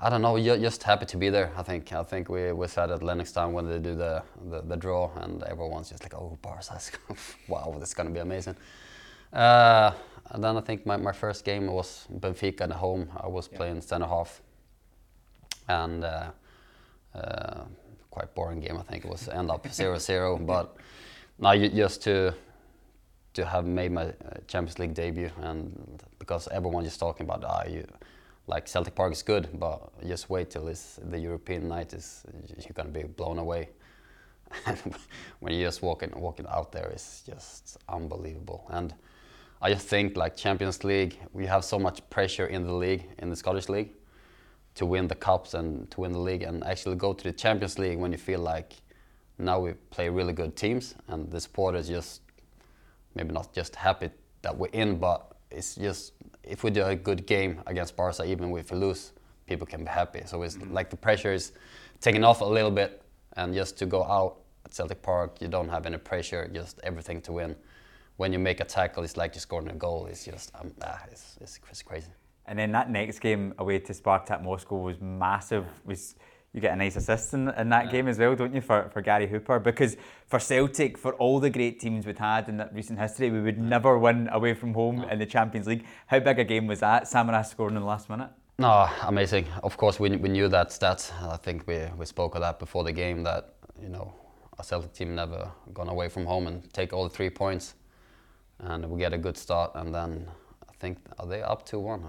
I 0.00 0.10
don't 0.10 0.22
know. 0.22 0.36
You're 0.36 0.58
just 0.58 0.82
happy 0.82 1.06
to 1.06 1.16
be 1.16 1.30
there. 1.30 1.50
I 1.56 1.62
think. 1.62 1.92
I 1.92 2.02
think 2.02 2.28
we, 2.28 2.52
we 2.52 2.66
said 2.68 2.90
at 2.90 3.00
Lennoxtown 3.00 3.52
when 3.52 3.68
they 3.68 3.78
do 3.78 3.94
the, 3.94 4.22
the, 4.50 4.62
the 4.62 4.76
draw, 4.76 5.10
and 5.16 5.42
everyone's 5.44 5.90
just 5.90 6.02
like, 6.02 6.14
"Oh, 6.14 6.38
Barca! 6.42 6.80
wow, 7.48 7.74
this 7.78 7.88
is 7.88 7.94
gonna 7.94 8.10
be 8.10 8.20
amazing." 8.20 8.56
Uh, 9.32 9.92
and 10.30 10.42
then 10.42 10.56
I 10.56 10.60
think 10.60 10.86
my, 10.86 10.96
my 10.96 11.12
first 11.12 11.44
game 11.44 11.66
was 11.66 12.06
Benfica 12.12 12.62
at 12.62 12.72
home. 12.72 13.08
I 13.16 13.28
was 13.28 13.48
playing 13.48 13.80
centre 13.80 14.06
half, 14.06 14.42
and 15.68 16.04
uh, 16.04 16.30
uh, 17.14 17.64
quite 18.10 18.34
boring 18.34 18.60
game. 18.60 18.76
I 18.76 18.82
think 18.82 19.04
it 19.04 19.10
was 19.10 19.28
end 19.28 19.50
up 19.50 19.64
0-0. 19.66 20.46
But 20.46 20.76
now 21.38 21.52
you, 21.52 21.68
just 21.68 22.02
to 22.04 22.34
to 23.36 23.44
have 23.44 23.66
made 23.66 23.92
my 23.92 24.06
uh, 24.06 24.12
Champions 24.48 24.78
League 24.78 24.94
debut, 24.94 25.30
and 25.42 26.02
because 26.18 26.48
everyone 26.48 26.86
is 26.86 26.96
talking 26.96 27.26
about, 27.26 27.44
ah, 27.44 27.64
you 27.68 27.86
like 28.46 28.66
Celtic 28.66 28.94
Park 28.94 29.12
is 29.12 29.22
good, 29.22 29.48
but 29.60 29.78
just 30.06 30.30
wait 30.30 30.50
till 30.50 30.68
it's 30.68 30.98
the 31.10 31.18
European 31.18 31.68
night 31.68 31.92
is 31.92 32.24
you're 32.48 32.72
gonna 32.74 32.88
be 32.88 33.02
blown 33.02 33.38
away. 33.38 33.68
when 35.40 35.52
you're 35.52 35.68
just 35.68 35.82
walking 35.82 36.12
walking 36.16 36.46
out 36.48 36.72
there, 36.72 36.88
it's 36.88 37.22
just 37.22 37.76
unbelievable. 37.88 38.64
And 38.70 38.94
I 39.60 39.70
just 39.74 39.86
think 39.86 40.16
like 40.16 40.34
Champions 40.34 40.82
League, 40.82 41.18
we 41.34 41.44
have 41.44 41.62
so 41.62 41.78
much 41.78 42.08
pressure 42.08 42.46
in 42.46 42.64
the 42.66 42.72
league, 42.72 43.04
in 43.18 43.28
the 43.28 43.36
Scottish 43.36 43.68
league, 43.68 43.90
to 44.76 44.86
win 44.86 45.08
the 45.08 45.14
cups 45.14 45.52
and 45.52 45.90
to 45.90 46.00
win 46.00 46.12
the 46.12 46.24
league, 46.30 46.42
and 46.42 46.64
actually 46.64 46.96
go 46.96 47.12
to 47.12 47.24
the 47.24 47.32
Champions 47.32 47.78
League 47.78 47.98
when 47.98 48.12
you 48.12 48.18
feel 48.18 48.40
like 48.40 48.72
now 49.38 49.60
we 49.60 49.72
play 49.90 50.08
really 50.08 50.32
good 50.32 50.56
teams, 50.56 50.94
and 51.08 51.30
the 51.30 51.40
supporters 51.40 51.88
just 51.88 52.22
maybe 53.16 53.32
not 53.32 53.52
just 53.52 53.74
happy 53.74 54.10
that 54.42 54.56
we're 54.56 54.68
in, 54.68 54.98
but 54.98 55.36
it's 55.50 55.74
just 55.74 56.12
if 56.44 56.62
we 56.62 56.70
do 56.70 56.84
a 56.84 56.94
good 56.94 57.26
game 57.26 57.60
against 57.66 57.96
Barca, 57.96 58.24
even 58.24 58.54
if 58.56 58.70
we 58.70 58.78
lose, 58.78 59.12
people 59.46 59.66
can 59.66 59.82
be 59.82 59.90
happy. 59.90 60.22
So 60.26 60.42
it's 60.42 60.58
like 60.70 60.90
the 60.90 60.96
pressure 60.96 61.32
is 61.32 61.52
taken 62.00 62.22
off 62.22 62.40
a 62.42 62.44
little 62.44 62.70
bit, 62.70 63.02
and 63.36 63.54
just 63.54 63.78
to 63.78 63.86
go 63.86 64.04
out 64.04 64.36
at 64.64 64.74
Celtic 64.74 65.02
Park, 65.02 65.40
you 65.40 65.48
don't 65.48 65.68
have 65.68 65.86
any 65.86 65.98
pressure, 65.98 66.48
just 66.52 66.78
everything 66.84 67.20
to 67.22 67.32
win. 67.32 67.56
When 68.18 68.32
you 68.32 68.38
make 68.38 68.60
a 68.60 68.64
tackle, 68.64 69.02
it's 69.02 69.16
like 69.16 69.34
you're 69.34 69.40
scoring 69.40 69.68
a 69.68 69.74
goal. 69.74 70.06
It's 70.06 70.24
just 70.24 70.52
um, 70.54 70.72
ah, 70.82 71.02
it's, 71.10 71.36
it's, 71.40 71.58
it's 71.70 71.82
crazy. 71.82 72.12
And 72.46 72.58
then 72.58 72.70
that 72.72 72.90
next 72.90 73.18
game 73.18 73.54
away 73.58 73.78
to 73.80 73.92
Spartak 73.92 74.42
Moscow 74.42 74.76
was 74.76 75.00
massive. 75.00 75.66
Was 75.84 76.14
you 76.56 76.62
get 76.62 76.72
a 76.72 76.76
nice 76.76 76.96
assist 76.96 77.34
in, 77.34 77.50
in 77.50 77.68
that 77.68 77.86
yeah. 77.86 77.92
game 77.92 78.08
as 78.08 78.18
well, 78.18 78.34
don't 78.34 78.54
you, 78.54 78.62
for, 78.62 78.88
for 78.92 79.02
Gary 79.02 79.26
Hooper? 79.28 79.60
Because 79.60 79.96
for 80.26 80.40
Celtic, 80.40 80.96
for 80.96 81.14
all 81.14 81.38
the 81.38 81.50
great 81.50 81.78
teams 81.78 82.06
we'd 82.06 82.18
had 82.18 82.48
in 82.48 82.56
that 82.56 82.74
recent 82.74 82.98
history, 82.98 83.30
we 83.30 83.42
would 83.42 83.58
never 83.58 83.98
win 83.98 84.28
away 84.32 84.54
from 84.54 84.72
home 84.72 85.04
in 85.04 85.18
the 85.18 85.26
Champions 85.26 85.66
League. 85.66 85.84
How 86.06 86.18
big 86.18 86.38
a 86.38 86.44
game 86.44 86.66
was 86.66 86.80
that? 86.80 87.04
Samaras 87.04 87.50
scoring 87.50 87.76
in 87.76 87.82
the 87.82 87.86
last 87.86 88.08
minute? 88.08 88.30
No, 88.58 88.88
amazing. 89.02 89.46
Of 89.62 89.76
course, 89.76 90.00
we, 90.00 90.16
we 90.16 90.30
knew 90.30 90.48
that 90.48 90.72
stat. 90.72 91.12
I 91.20 91.36
think 91.36 91.66
we, 91.66 91.78
we 91.98 92.06
spoke 92.06 92.34
of 92.34 92.40
that 92.40 92.58
before 92.58 92.84
the 92.84 92.92
game 92.92 93.22
that, 93.24 93.54
you 93.80 93.90
know, 93.90 94.14
a 94.58 94.64
Celtic 94.64 94.94
team 94.94 95.14
never 95.14 95.50
gone 95.74 95.90
away 95.90 96.08
from 96.08 96.24
home 96.24 96.46
and 96.46 96.72
take 96.72 96.94
all 96.94 97.04
the 97.04 97.10
three 97.10 97.28
points. 97.28 97.74
And 98.60 98.88
we 98.88 98.98
get 98.98 99.12
a 99.12 99.18
good 99.18 99.36
start, 99.36 99.72
and 99.74 99.94
then 99.94 100.26
I 100.66 100.72
think, 100.78 100.96
are 101.18 101.26
they 101.26 101.42
up 101.42 101.66
2 101.66 101.78
1? 101.78 102.06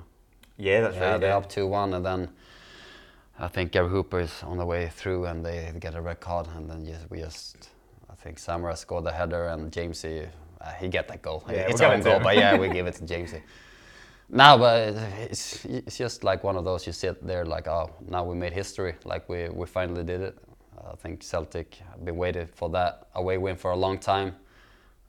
Yeah, 0.55 0.79
that's 0.79 0.95
yeah, 0.95 1.11
right. 1.11 1.19
They're 1.19 1.31
yeah. 1.31 1.37
up 1.37 1.49
2 1.49 1.67
1, 1.67 1.95
and 1.95 2.05
then 2.05 2.29
I 3.39 3.47
think 3.47 3.71
Gary 3.71 3.89
Hooper 3.89 4.19
is 4.19 4.43
on 4.43 4.57
the 4.57 4.65
way 4.65 4.89
through 4.89 5.25
and 5.25 5.45
they 5.45 5.71
get 5.79 5.93
a 5.95 6.01
red 6.01 6.19
card 6.19 6.47
and 6.55 6.69
then 6.69 6.85
yes, 6.85 7.01
we 7.09 7.19
just 7.19 7.69
I 8.09 8.15
think 8.15 8.37
Samaras 8.37 8.77
scored 8.77 9.03
the 9.03 9.11
header 9.11 9.47
and 9.47 9.71
Jamesy 9.71 10.27
uh, 10.59 10.71
he 10.79 10.87
get 10.87 11.07
that 11.07 11.21
goal. 11.21 11.43
Yeah, 11.47 11.67
it's 11.69 11.81
own 11.81 12.01
goal, 12.01 12.19
but 12.19 12.35
yeah, 12.35 12.57
we 12.57 12.69
give 12.69 12.87
it 12.87 12.95
to 12.95 13.03
Jamesy. 13.13 13.41
Now, 14.29 14.57
but 14.57 14.95
it's 15.19 15.63
it's 15.65 15.97
just 15.97 16.23
like 16.23 16.43
one 16.43 16.57
of 16.57 16.65
those 16.65 16.87
you 16.87 16.93
sit 16.93 17.25
there 17.25 17.45
like 17.45 17.67
oh 17.67 17.91
now 18.07 18.23
we 18.23 18.35
made 18.35 18.53
history 18.53 18.95
like 19.05 19.29
we 19.29 19.49
we 19.49 19.65
finally 19.67 20.03
did 20.03 20.21
it. 20.21 20.37
I 20.91 20.95
think 20.95 21.21
Celtic 21.21 21.75
have 21.91 22.03
been 22.03 22.17
waiting 22.17 22.47
for 22.47 22.69
that 22.69 23.07
away 23.15 23.37
win 23.37 23.55
for 23.55 23.71
a 23.71 23.75
long 23.75 23.99
time, 23.99 24.35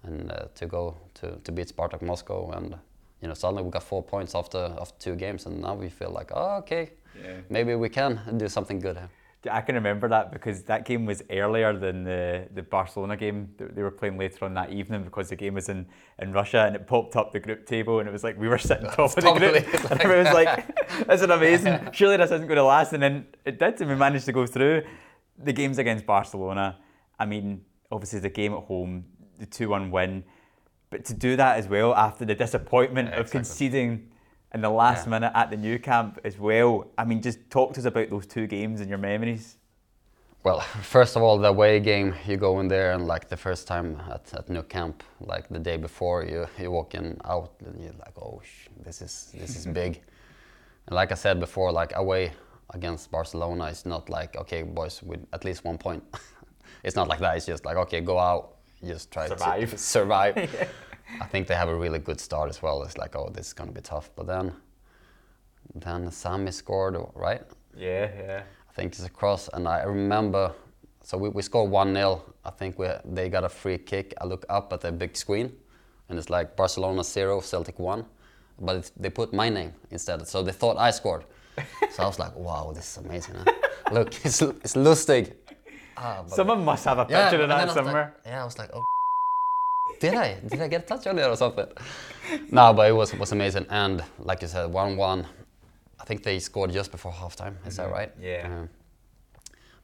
and 0.02 0.30
uh, 0.30 0.46
to 0.54 0.66
go 0.66 0.96
to, 1.14 1.38
to 1.44 1.52
beat 1.52 1.68
Spartak 1.68 2.02
Moscow 2.02 2.50
and 2.50 2.76
you 3.22 3.28
know 3.28 3.34
suddenly 3.34 3.62
we 3.62 3.70
got 3.70 3.82
four 3.82 4.02
points 4.02 4.34
after 4.34 4.74
after 4.80 4.98
two 4.98 5.16
games 5.16 5.46
and 5.46 5.60
now 5.60 5.74
we 5.74 5.88
feel 5.88 6.10
like 6.10 6.30
oh 6.34 6.58
okay 6.58 6.90
yeah. 7.22 7.40
maybe 7.48 7.74
we 7.74 7.88
can 7.88 8.20
and 8.26 8.38
do 8.38 8.48
something 8.48 8.78
good. 8.78 8.98
I 9.48 9.60
can 9.60 9.76
remember 9.76 10.08
that 10.08 10.32
because 10.32 10.64
that 10.64 10.84
game 10.84 11.06
was 11.06 11.22
earlier 11.30 11.72
than 11.72 12.02
the, 12.02 12.48
the 12.54 12.62
Barcelona 12.62 13.16
game 13.16 13.50
that 13.58 13.76
they 13.76 13.82
were 13.82 13.90
playing 13.90 14.18
later 14.18 14.44
on 14.44 14.54
that 14.54 14.72
evening 14.72 15.04
because 15.04 15.28
the 15.28 15.36
game 15.36 15.54
was 15.54 15.68
in, 15.68 15.86
in 16.18 16.32
Russia 16.32 16.64
and 16.66 16.74
it 16.74 16.88
popped 16.88 17.14
up 17.14 17.32
the 17.32 17.38
group 17.38 17.64
table 17.64 18.00
and 18.00 18.08
it 18.08 18.12
was 18.12 18.24
like 18.24 18.36
we 18.38 18.48
were 18.48 18.58
sitting 18.58 18.86
top 18.90 19.16
of 19.16 19.22
the 19.22 19.32
group 19.32 19.74
and 19.90 20.00
everyone 20.00 20.24
was 20.24 20.34
like, 20.34 20.66
this 21.06 21.22
is 21.22 21.30
amazing, 21.30 21.88
surely 21.92 22.16
this 22.16 22.32
isn't 22.32 22.48
going 22.48 22.56
to 22.56 22.64
last 22.64 22.92
and 22.92 23.02
then 23.02 23.26
it 23.44 23.60
did 23.60 23.80
and 23.80 23.88
we 23.88 23.96
managed 23.96 24.26
to 24.26 24.32
go 24.32 24.44
through. 24.44 24.82
The 25.38 25.52
games 25.52 25.78
against 25.78 26.04
Barcelona, 26.04 26.78
I 27.16 27.24
mean, 27.24 27.64
obviously 27.92 28.18
the 28.18 28.30
game 28.30 28.52
at 28.54 28.64
home, 28.64 29.04
the 29.38 29.46
2-1 29.46 29.90
win, 29.92 30.24
but 30.90 31.04
to 31.04 31.14
do 31.14 31.36
that 31.36 31.58
as 31.58 31.68
well 31.68 31.94
after 31.94 32.24
the 32.24 32.34
disappointment 32.34 33.10
yeah, 33.10 33.14
of 33.14 33.26
exactly. 33.26 33.38
conceding 33.38 34.10
in 34.54 34.60
the 34.60 34.70
last 34.70 35.06
yeah. 35.06 35.10
minute 35.10 35.32
at 35.34 35.50
the 35.50 35.56
Nou 35.56 35.78
Camp 35.78 36.18
as 36.24 36.38
well. 36.38 36.88
I 36.96 37.04
mean, 37.04 37.20
just 37.20 37.38
talk 37.50 37.74
to 37.74 37.80
us 37.80 37.86
about 37.86 38.10
those 38.10 38.26
two 38.26 38.46
games 38.46 38.80
and 38.80 38.88
your 38.88 38.98
memories. 38.98 39.56
Well, 40.44 40.60
first 40.82 41.16
of 41.16 41.22
all, 41.22 41.38
the 41.38 41.48
away 41.48 41.80
game, 41.80 42.14
you 42.26 42.36
go 42.36 42.60
in 42.60 42.68
there 42.68 42.92
and 42.92 43.06
like 43.06 43.28
the 43.28 43.36
first 43.36 43.66
time 43.66 44.00
at, 44.10 44.32
at 44.34 44.48
Nou 44.48 44.62
Camp, 44.62 45.02
like 45.20 45.48
the 45.48 45.58
day 45.58 45.76
before, 45.76 46.24
you 46.24 46.46
you 46.58 46.70
walk 46.70 46.94
in 46.94 47.16
out 47.24 47.52
and 47.64 47.82
you're 47.82 47.98
like, 47.98 48.16
oh, 48.16 48.40
sh- 48.44 48.68
this 48.84 49.02
is 49.02 49.32
this 49.34 49.56
is 49.56 49.66
big. 49.66 50.00
And 50.86 50.94
like 50.94 51.12
I 51.12 51.16
said 51.16 51.38
before, 51.38 51.70
like 51.70 51.92
away 51.96 52.32
against 52.70 53.10
Barcelona, 53.10 53.66
it's 53.66 53.84
not 53.84 54.08
like 54.08 54.36
okay, 54.36 54.62
boys, 54.62 55.02
with 55.02 55.20
at 55.34 55.44
least 55.44 55.62
one 55.62 55.76
point. 55.76 56.02
it's 56.82 56.96
not 56.96 57.08
like 57.08 57.20
that. 57.20 57.36
It's 57.36 57.44
just 57.44 57.66
like 57.66 57.76
okay, 57.76 58.00
go 58.00 58.18
out, 58.18 58.56
just 58.82 59.10
try 59.10 59.28
survive. 59.28 59.70
to 59.70 59.76
survive. 59.76 60.36
yeah. 60.36 60.66
I 61.20 61.24
think 61.24 61.46
they 61.46 61.54
have 61.54 61.68
a 61.68 61.74
really 61.74 61.98
good 61.98 62.20
start 62.20 62.50
as 62.50 62.62
well. 62.62 62.82
It's 62.82 62.98
like, 62.98 63.16
oh, 63.16 63.30
this 63.32 63.48
is 63.48 63.52
gonna 63.52 63.72
be 63.72 63.80
tough. 63.80 64.10
But 64.14 64.26
then, 64.26 64.52
then 65.74 66.10
Sami 66.10 66.50
scored, 66.50 66.96
right? 67.14 67.42
Yeah, 67.76 68.10
yeah. 68.16 68.42
I 68.68 68.72
think 68.72 68.92
it's 68.92 69.04
a 69.04 69.10
cross, 69.10 69.48
and 69.52 69.66
I 69.66 69.82
remember. 69.82 70.52
So 71.02 71.16
we, 71.16 71.30
we 71.30 71.42
scored 71.42 71.70
one 71.70 71.94
0 71.94 72.22
I 72.44 72.50
think 72.50 72.78
we 72.78 72.88
they 73.04 73.28
got 73.28 73.44
a 73.44 73.48
free 73.48 73.78
kick. 73.78 74.14
I 74.20 74.26
look 74.26 74.44
up 74.48 74.72
at 74.72 74.80
the 74.80 74.92
big 74.92 75.16
screen, 75.16 75.52
and 76.08 76.18
it's 76.18 76.30
like 76.30 76.56
Barcelona 76.56 77.04
zero, 77.04 77.40
Celtic 77.40 77.78
one, 77.78 78.04
but 78.60 78.90
they 78.96 79.10
put 79.10 79.32
my 79.32 79.48
name 79.48 79.72
instead. 79.90 80.26
So 80.26 80.42
they 80.42 80.52
thought 80.52 80.76
I 80.76 80.90
scored. 80.90 81.24
so 81.92 82.02
I 82.02 82.06
was 82.06 82.18
like, 82.18 82.34
wow, 82.36 82.72
this 82.74 82.86
is 82.90 83.04
amazing. 83.04 83.34
Huh? 83.36 83.52
look, 83.92 84.08
it's 84.24 84.42
it's 84.42 84.74
Lustig. 84.74 85.32
Ah, 85.96 86.24
Someone 86.26 86.64
must 86.64 86.84
have 86.84 86.98
a 86.98 87.04
picture 87.04 87.36
yeah, 87.36 87.42
of 87.42 87.48
that 87.48 87.70
somewhere. 87.72 88.14
Like, 88.24 88.32
yeah, 88.32 88.42
I 88.42 88.44
was 88.44 88.58
like, 88.58 88.70
oh 88.72 88.84
did 90.00 90.14
I? 90.14 90.34
Did 90.46 90.60
I 90.62 90.68
get 90.68 90.82
a 90.82 90.86
touch 90.86 91.06
on 91.06 91.18
it 91.18 91.26
or 91.26 91.36
something? 91.36 91.66
no, 92.50 92.72
but 92.72 92.88
it 92.88 92.92
was 92.92 93.14
was 93.14 93.32
amazing. 93.32 93.66
And 93.70 94.02
like 94.18 94.42
you 94.42 94.48
said, 94.48 94.72
one 94.72 94.96
one. 94.96 95.26
I 96.00 96.04
think 96.04 96.22
they 96.22 96.38
scored 96.38 96.72
just 96.72 96.90
before 96.92 97.12
halftime. 97.12 97.54
Is 97.66 97.76
mm-hmm. 97.76 97.90
that 97.90 97.92
right? 97.92 98.12
Yeah. 98.20 98.48
Uh, 98.62 98.66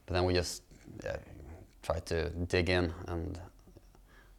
but 0.06 0.14
then 0.14 0.24
we 0.24 0.32
just 0.32 0.62
yeah, 1.02 1.16
tried 1.82 2.06
to 2.06 2.30
dig 2.30 2.70
in, 2.70 2.92
and 3.08 3.38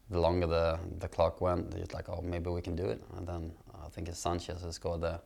the 0.10 0.20
longer 0.20 0.48
the 0.48 0.80
the 1.00 1.08
clock 1.08 1.42
went, 1.42 1.74
it's 1.76 1.94
like, 1.94 2.10
oh, 2.10 2.22
maybe 2.22 2.50
we 2.50 2.62
can 2.62 2.76
do 2.76 2.86
it. 2.86 3.02
And 3.18 3.28
then 3.28 3.52
I 3.86 3.90
think 3.90 4.08
it's 4.08 4.20
Sanchez 4.20 4.62
who 4.62 4.72
scored 4.72 5.02
the 5.02 5.20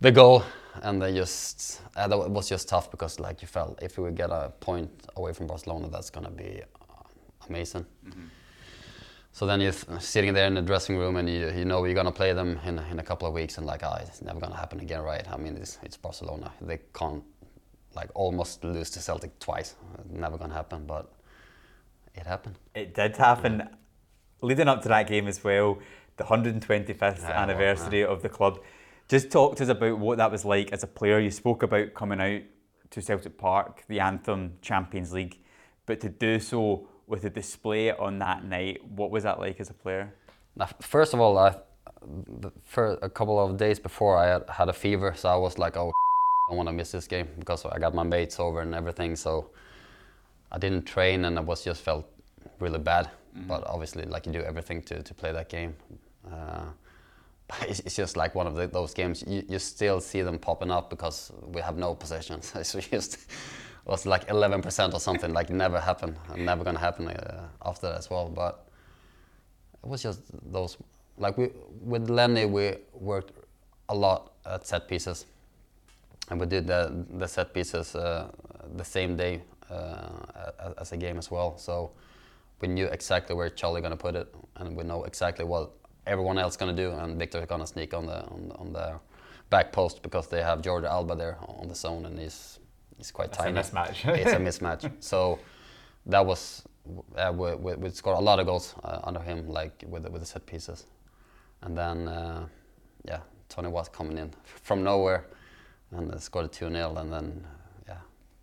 the 0.00 0.10
goal, 0.10 0.42
and 0.82 1.00
they 1.00 1.14
just 1.14 1.80
uh, 1.96 2.08
that 2.08 2.30
was 2.30 2.48
just 2.48 2.68
tough 2.68 2.90
because 2.90 3.20
like 3.20 3.42
you 3.42 3.48
felt 3.48 3.82
if 3.82 3.98
we 3.98 4.10
get 4.10 4.30
a 4.30 4.52
point 4.60 4.90
away 5.16 5.32
from 5.32 5.46
Barcelona, 5.46 5.88
that's 5.88 6.10
gonna 6.10 6.30
be 6.30 6.62
uh, 6.62 7.02
amazing. 7.48 7.86
Mm-hmm. 8.06 8.24
So 9.34 9.46
then 9.46 9.60
you're 9.60 9.72
sitting 9.98 10.32
there 10.32 10.46
in 10.46 10.54
the 10.54 10.62
dressing 10.62 10.96
room 10.96 11.16
and 11.16 11.28
you, 11.28 11.50
you 11.50 11.64
know 11.64 11.84
you're 11.84 11.94
gonna 11.96 12.12
play 12.12 12.32
them 12.32 12.60
in, 12.64 12.78
in 12.78 13.00
a 13.00 13.02
couple 13.02 13.26
of 13.26 13.34
weeks 13.34 13.58
and 13.58 13.66
like, 13.66 13.82
oh, 13.82 13.96
it's 14.00 14.22
never 14.22 14.38
gonna 14.38 14.54
happen 14.54 14.78
again, 14.78 15.02
right? 15.02 15.28
I 15.28 15.36
mean, 15.36 15.56
it's, 15.56 15.76
it's 15.82 15.96
Barcelona. 15.96 16.52
They 16.60 16.78
can't 16.94 17.24
like 17.96 18.10
almost 18.14 18.62
lose 18.62 18.90
to 18.90 19.00
Celtic 19.00 19.36
twice. 19.40 19.74
Never 20.08 20.38
gonna 20.38 20.54
happen, 20.54 20.86
but 20.86 21.12
it 22.14 22.26
happened. 22.26 22.60
It 22.76 22.94
did 22.94 23.16
happen. 23.16 23.58
Yeah. 23.58 23.68
Leading 24.40 24.68
up 24.68 24.82
to 24.82 24.88
that 24.90 25.08
game 25.08 25.26
as 25.26 25.42
well, 25.42 25.80
the 26.16 26.22
125th 26.22 27.00
yeah, 27.00 27.42
anniversary 27.42 28.02
well, 28.02 28.10
yeah. 28.10 28.14
of 28.14 28.22
the 28.22 28.28
club. 28.28 28.60
Just 29.08 29.32
talk 29.32 29.56
to 29.56 29.64
us 29.64 29.68
about 29.68 29.98
what 29.98 30.18
that 30.18 30.30
was 30.30 30.44
like 30.44 30.70
as 30.70 30.84
a 30.84 30.86
player. 30.86 31.18
You 31.18 31.32
spoke 31.32 31.64
about 31.64 31.92
coming 31.92 32.20
out 32.20 32.42
to 32.90 33.02
Celtic 33.02 33.36
Park, 33.36 33.82
the 33.88 33.98
anthem, 33.98 34.58
Champions 34.62 35.12
League, 35.12 35.40
but 35.86 35.98
to 36.02 36.08
do 36.08 36.38
so 36.38 36.86
with 37.06 37.22
the 37.22 37.30
display 37.30 37.92
on 37.92 38.18
that 38.18 38.44
night. 38.44 38.84
What 38.88 39.10
was 39.10 39.22
that 39.24 39.38
like 39.38 39.60
as 39.60 39.70
a 39.70 39.74
player? 39.74 40.12
Now, 40.56 40.68
first 40.80 41.14
of 41.14 41.20
all, 41.20 41.36
I, 41.38 41.56
for 42.64 42.98
a 43.02 43.10
couple 43.10 43.38
of 43.38 43.56
days 43.56 43.78
before, 43.78 44.16
I 44.16 44.26
had, 44.26 44.44
had 44.48 44.68
a 44.68 44.72
fever, 44.72 45.14
so 45.16 45.28
I 45.28 45.36
was 45.36 45.58
like, 45.58 45.76
oh, 45.76 45.88
I 46.48 46.50
don't 46.50 46.56
want 46.56 46.68
to 46.68 46.72
miss 46.72 46.92
this 46.92 47.06
game 47.06 47.28
because 47.38 47.64
I 47.64 47.78
got 47.78 47.94
my 47.94 48.02
mates 48.02 48.38
over 48.38 48.60
and 48.60 48.74
everything. 48.74 49.16
So 49.16 49.50
I 50.52 50.58
didn't 50.58 50.84
train, 50.84 51.24
and 51.24 51.38
I 51.38 51.42
was 51.42 51.64
just 51.64 51.82
felt 51.82 52.06
really 52.60 52.78
bad. 52.78 53.06
Mm-hmm. 53.36 53.48
But 53.48 53.66
obviously, 53.66 54.04
like 54.04 54.26
you 54.26 54.32
do 54.32 54.42
everything 54.42 54.82
to, 54.82 55.02
to 55.02 55.14
play 55.14 55.32
that 55.32 55.48
game. 55.48 55.74
Uh, 56.30 56.66
it's, 57.62 57.80
it's, 57.80 57.96
just 57.96 58.16
like 58.16 58.34
one 58.34 58.46
of 58.46 58.54
the, 58.54 58.66
those 58.66 58.94
games. 58.94 59.24
You, 59.26 59.44
you 59.48 59.58
still 59.58 60.00
see 60.00 60.22
them 60.22 60.38
popping 60.38 60.70
up 60.70 60.90
because 60.90 61.32
we 61.42 61.60
have 61.60 61.76
no 61.76 61.94
possessions. 61.94 62.52
it's 62.56 62.72
just 62.72 63.18
was 63.86 64.06
like 64.06 64.26
11% 64.28 64.94
or 64.94 65.00
something, 65.00 65.32
like 65.32 65.50
never 65.50 65.78
happened, 65.80 66.16
never 66.36 66.64
gonna 66.64 66.78
happen 66.78 67.08
uh, 67.08 67.48
after 67.64 67.88
that 67.88 67.98
as 67.98 68.08
well. 68.10 68.28
But 68.28 68.66
it 69.82 69.88
was 69.88 70.02
just 70.02 70.20
those, 70.50 70.78
like 71.18 71.36
we 71.36 71.50
with 71.82 72.08
Lenny, 72.08 72.46
we 72.46 72.76
worked 72.94 73.32
a 73.88 73.94
lot 73.94 74.32
at 74.46 74.66
set 74.66 74.88
pieces, 74.88 75.26
and 76.30 76.40
we 76.40 76.46
did 76.46 76.66
the 76.66 77.04
the 77.18 77.28
set 77.28 77.52
pieces 77.52 77.94
uh, 77.94 78.30
the 78.76 78.84
same 78.84 79.16
day 79.16 79.42
uh, 79.70 80.08
as 80.78 80.92
a 80.92 80.96
game 80.96 81.18
as 81.18 81.30
well. 81.30 81.58
So 81.58 81.90
we 82.60 82.68
knew 82.68 82.86
exactly 82.86 83.36
where 83.36 83.50
Charlie 83.50 83.82
gonna 83.82 83.96
put 83.96 84.14
it, 84.16 84.34
and 84.56 84.74
we 84.74 84.84
know 84.84 85.04
exactly 85.04 85.44
what 85.44 85.70
everyone 86.06 86.38
else 86.38 86.56
gonna 86.56 86.72
do, 86.72 86.92
and 86.92 87.18
Victor 87.18 87.44
gonna 87.44 87.66
sneak 87.66 87.92
on 87.92 88.06
the 88.06 88.24
on, 88.24 88.52
on 88.56 88.72
the 88.72 88.94
back 89.50 89.72
post 89.72 90.02
because 90.02 90.26
they 90.28 90.42
have 90.42 90.62
Jordi 90.62 90.88
Alba 90.88 91.14
there 91.14 91.36
on 91.46 91.68
the 91.68 91.74
zone, 91.74 92.06
and 92.06 92.18
he's 92.18 92.58
it's 92.98 93.10
quite 93.10 93.28
it's 93.28 93.38
tiny. 93.38 93.58
A 93.58 93.62
mismatch. 93.62 94.04
it's 94.18 94.32
a 94.32 94.36
mismatch. 94.48 94.90
So 95.00 95.38
that 96.06 96.24
was 96.24 96.62
uh, 97.16 97.32
we, 97.34 97.54
we, 97.54 97.74
we, 97.74 97.90
scored 97.90 98.18
a 98.18 98.20
lot 98.20 98.38
of 98.38 98.46
goals 98.46 98.74
uh, 98.84 99.00
under 99.04 99.20
him, 99.20 99.48
like 99.48 99.84
with 99.88 100.02
the, 100.02 100.10
with 100.10 100.20
the 100.20 100.26
set 100.26 100.44
pieces, 100.44 100.84
and 101.62 101.76
then 101.76 102.08
uh, 102.08 102.46
yeah, 103.06 103.20
Tony 103.48 103.68
was 103.68 103.88
coming 103.88 104.18
in 104.18 104.30
from 104.44 104.82
nowhere 104.82 105.26
and 105.92 106.20
scored 106.20 106.46
a 106.46 106.48
two 106.48 106.68
0 106.68 106.96
and 106.96 107.12
then 107.12 107.46
yeah, 107.86 107.98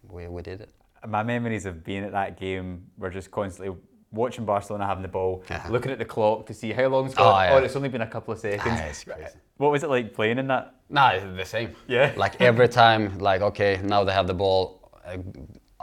we 0.10 0.28
we 0.28 0.42
did 0.42 0.62
it. 0.62 0.70
My 1.08 1.24
memories 1.24 1.66
of 1.66 1.84
being 1.84 2.04
at 2.04 2.12
that 2.12 2.40
game 2.40 2.86
were 2.98 3.10
just 3.10 3.32
constantly 3.32 3.76
watching 4.12 4.46
Barcelona 4.46 4.86
having 4.86 5.02
the 5.02 5.08
ball, 5.08 5.44
yeah. 5.50 5.66
looking 5.70 5.92
at 5.92 6.00
the 6.00 6.06
clock 6.06 6.46
to 6.48 6.54
see 6.54 6.72
how 6.72 6.88
long 6.88 7.06
it's 7.06 7.16
gone. 7.16 7.28
Oh, 7.28 7.44
yeah. 7.44 7.54
oh, 7.54 7.58
it's 7.58 7.76
only 7.76 7.90
been 7.90 8.02
a 8.02 8.08
couple 8.08 8.34
of 8.34 8.40
seconds. 8.40 9.06
Ah. 9.10 9.28
What 9.58 9.72
was 9.72 9.84
it 9.84 9.90
like 9.90 10.14
playing 10.14 10.38
in 10.38 10.48
that? 10.48 10.76
Nah, 10.90 11.12
it's 11.12 11.38
the 11.38 11.46
same. 11.46 11.76
Yeah. 11.88 12.14
Like 12.18 12.42
every 12.42 12.68
time, 12.68 13.18
like 13.20 13.42
okay, 13.42 13.80
now 13.84 14.04
they 14.04 14.14
have 14.14 14.28
the 14.28 14.34
ball, 14.34 14.92
uh, 15.06 15.18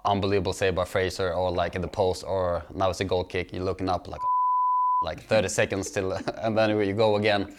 unbelievable 0.04 0.52
save 0.52 0.74
by 0.74 0.84
Fraser, 0.84 1.32
or 1.32 1.50
like 1.50 1.74
in 1.74 1.82
the 1.82 1.88
post, 1.88 2.24
or 2.24 2.64
now 2.74 2.90
it's 2.90 3.00
a 3.00 3.04
goal 3.04 3.24
kick. 3.24 3.52
You're 3.52 3.64
looking 3.64 3.88
up 3.88 4.08
like, 4.08 4.20
like 5.02 5.22
30 5.24 5.48
seconds 5.48 5.88
still, 5.88 6.12
and 6.12 6.56
then 6.56 6.78
you 6.80 6.92
go 6.92 7.16
again. 7.16 7.54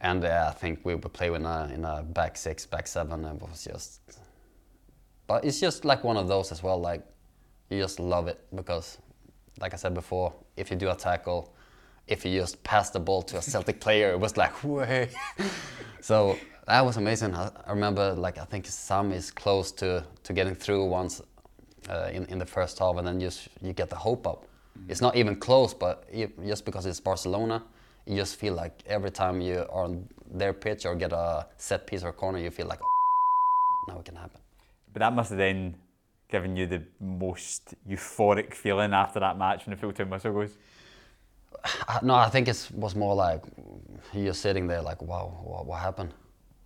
And 0.00 0.24
uh, 0.24 0.50
I 0.50 0.58
think 0.58 0.80
we 0.84 0.96
would 0.96 1.12
play 1.12 1.28
in 1.32 1.46
a, 1.46 1.70
in 1.72 1.84
a 1.84 2.02
back 2.02 2.36
six, 2.36 2.66
back 2.66 2.88
seven, 2.88 3.24
and 3.24 3.40
it 3.40 3.48
was 3.48 3.62
just 3.62 4.00
but 5.32 5.46
it's 5.46 5.60
just 5.60 5.86
like 5.86 6.04
one 6.04 6.18
of 6.18 6.28
those 6.28 6.52
as 6.52 6.62
well. 6.62 6.78
Like 6.78 7.02
you 7.70 7.80
just 7.80 7.98
love 7.98 8.28
it 8.28 8.38
because, 8.54 8.98
like 9.60 9.74
I 9.74 9.76
said 9.76 9.94
before, 9.94 10.32
if 10.56 10.70
you 10.70 10.76
do 10.76 10.90
a 10.90 10.94
tackle, 10.94 11.52
if 12.08 12.24
you 12.24 12.40
just 12.40 12.62
pass 12.64 12.90
the 12.90 13.00
ball 13.00 13.22
to 13.22 13.38
a 13.38 13.42
Celtic 13.42 13.80
player, 13.80 14.12
it 14.12 14.20
was 14.20 14.36
like 14.36 14.64
way. 14.64 15.10
so 16.00 16.36
that 16.66 16.84
was 16.84 16.96
amazing. 16.96 17.34
I, 17.34 17.50
I, 17.66 17.70
remember 17.70 18.12
like 18.14 18.38
I 18.38 18.44
think 18.44 18.66
Sam 18.66 19.12
is 19.12 19.30
close 19.30 19.72
to, 19.72 20.04
to 20.22 20.32
getting 20.32 20.54
through 20.54 20.86
once 20.86 21.20
uh, 21.88 22.10
in 22.12 22.24
in 22.26 22.38
the 22.38 22.46
first 22.46 22.78
half, 22.78 22.96
and 22.96 23.06
then 23.06 23.20
just 23.20 23.48
you 23.60 23.72
get 23.72 23.90
the 23.90 23.96
hope 23.96 24.26
up. 24.26 24.46
Mm. 24.78 24.90
It's 24.90 25.00
not 25.00 25.16
even 25.16 25.36
close, 25.36 25.74
but 25.74 26.08
just 26.44 26.64
because 26.64 26.86
it's 26.86 27.00
Barcelona, 27.00 27.62
you 28.06 28.16
just 28.16 28.36
feel 28.36 28.54
like 28.54 28.82
every 28.86 29.10
time 29.10 29.40
you 29.40 29.66
are 29.70 29.84
on 29.84 30.08
their 30.30 30.52
pitch 30.52 30.86
or 30.86 30.94
get 30.94 31.12
a 31.12 31.46
set 31.56 31.86
piece 31.86 32.02
or 32.02 32.12
corner, 32.12 32.38
you 32.38 32.50
feel 32.50 32.66
like 32.66 32.80
oh, 32.82 33.84
now 33.88 33.98
it 33.98 34.04
can 34.04 34.16
happen. 34.16 34.40
But 34.92 35.00
that 35.00 35.12
must 35.12 35.30
have 35.30 35.38
then 35.38 35.74
given 36.32 36.56
you 36.56 36.66
the 36.66 36.82
most 36.98 37.74
euphoric 37.88 38.54
feeling 38.54 38.94
after 38.94 39.20
that 39.20 39.36
match 39.38 39.66
when 39.66 39.76
the 39.76 39.80
full 39.80 39.92
time 39.92 40.10
whistle 40.10 40.32
goes. 40.32 40.56
No, 42.02 42.14
I 42.14 42.28
think 42.30 42.48
it 42.48 42.68
was 42.74 42.96
more 42.96 43.14
like 43.14 43.42
you're 44.12 44.34
sitting 44.46 44.66
there 44.66 44.82
like, 44.82 45.00
wow, 45.02 45.26
what, 45.44 45.66
what 45.66 45.80
happened? 45.80 46.12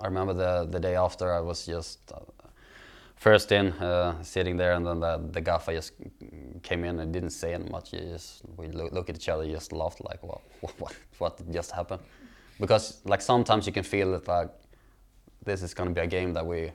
I 0.00 0.06
remember 0.06 0.32
the 0.32 0.68
the 0.70 0.80
day 0.80 0.94
after 0.96 1.32
I 1.32 1.40
was 1.40 1.66
just 1.66 1.98
uh, 2.12 2.20
first 3.16 3.52
in, 3.52 3.72
uh, 3.72 4.22
sitting 4.22 4.56
there, 4.56 4.72
and 4.76 4.86
then 4.86 5.00
the, 5.00 5.14
the 5.32 5.40
gaffer 5.40 5.72
just 5.72 5.92
came 6.62 6.84
in 6.84 7.00
and 7.00 7.12
didn't 7.12 7.34
say 7.42 7.58
much. 7.58 7.90
He 7.90 7.98
just 7.98 8.42
we 8.56 8.68
look, 8.68 8.92
look 8.92 9.10
at 9.10 9.16
each 9.16 9.28
other, 9.28 9.44
just 9.46 9.72
laughed 9.72 10.00
like, 10.08 10.22
what, 10.30 10.40
what, 10.78 10.94
what 11.18 11.52
just 11.52 11.72
happened? 11.72 12.02
Because 12.60 13.00
like 13.04 13.20
sometimes 13.20 13.66
you 13.66 13.72
can 13.72 13.84
feel 13.84 14.14
it 14.14 14.28
like 14.28 14.50
this 15.44 15.62
is 15.62 15.74
going 15.74 15.88
to 15.88 15.94
be 15.94 16.04
a 16.04 16.06
game 16.06 16.32
that 16.34 16.46
we 16.46 16.72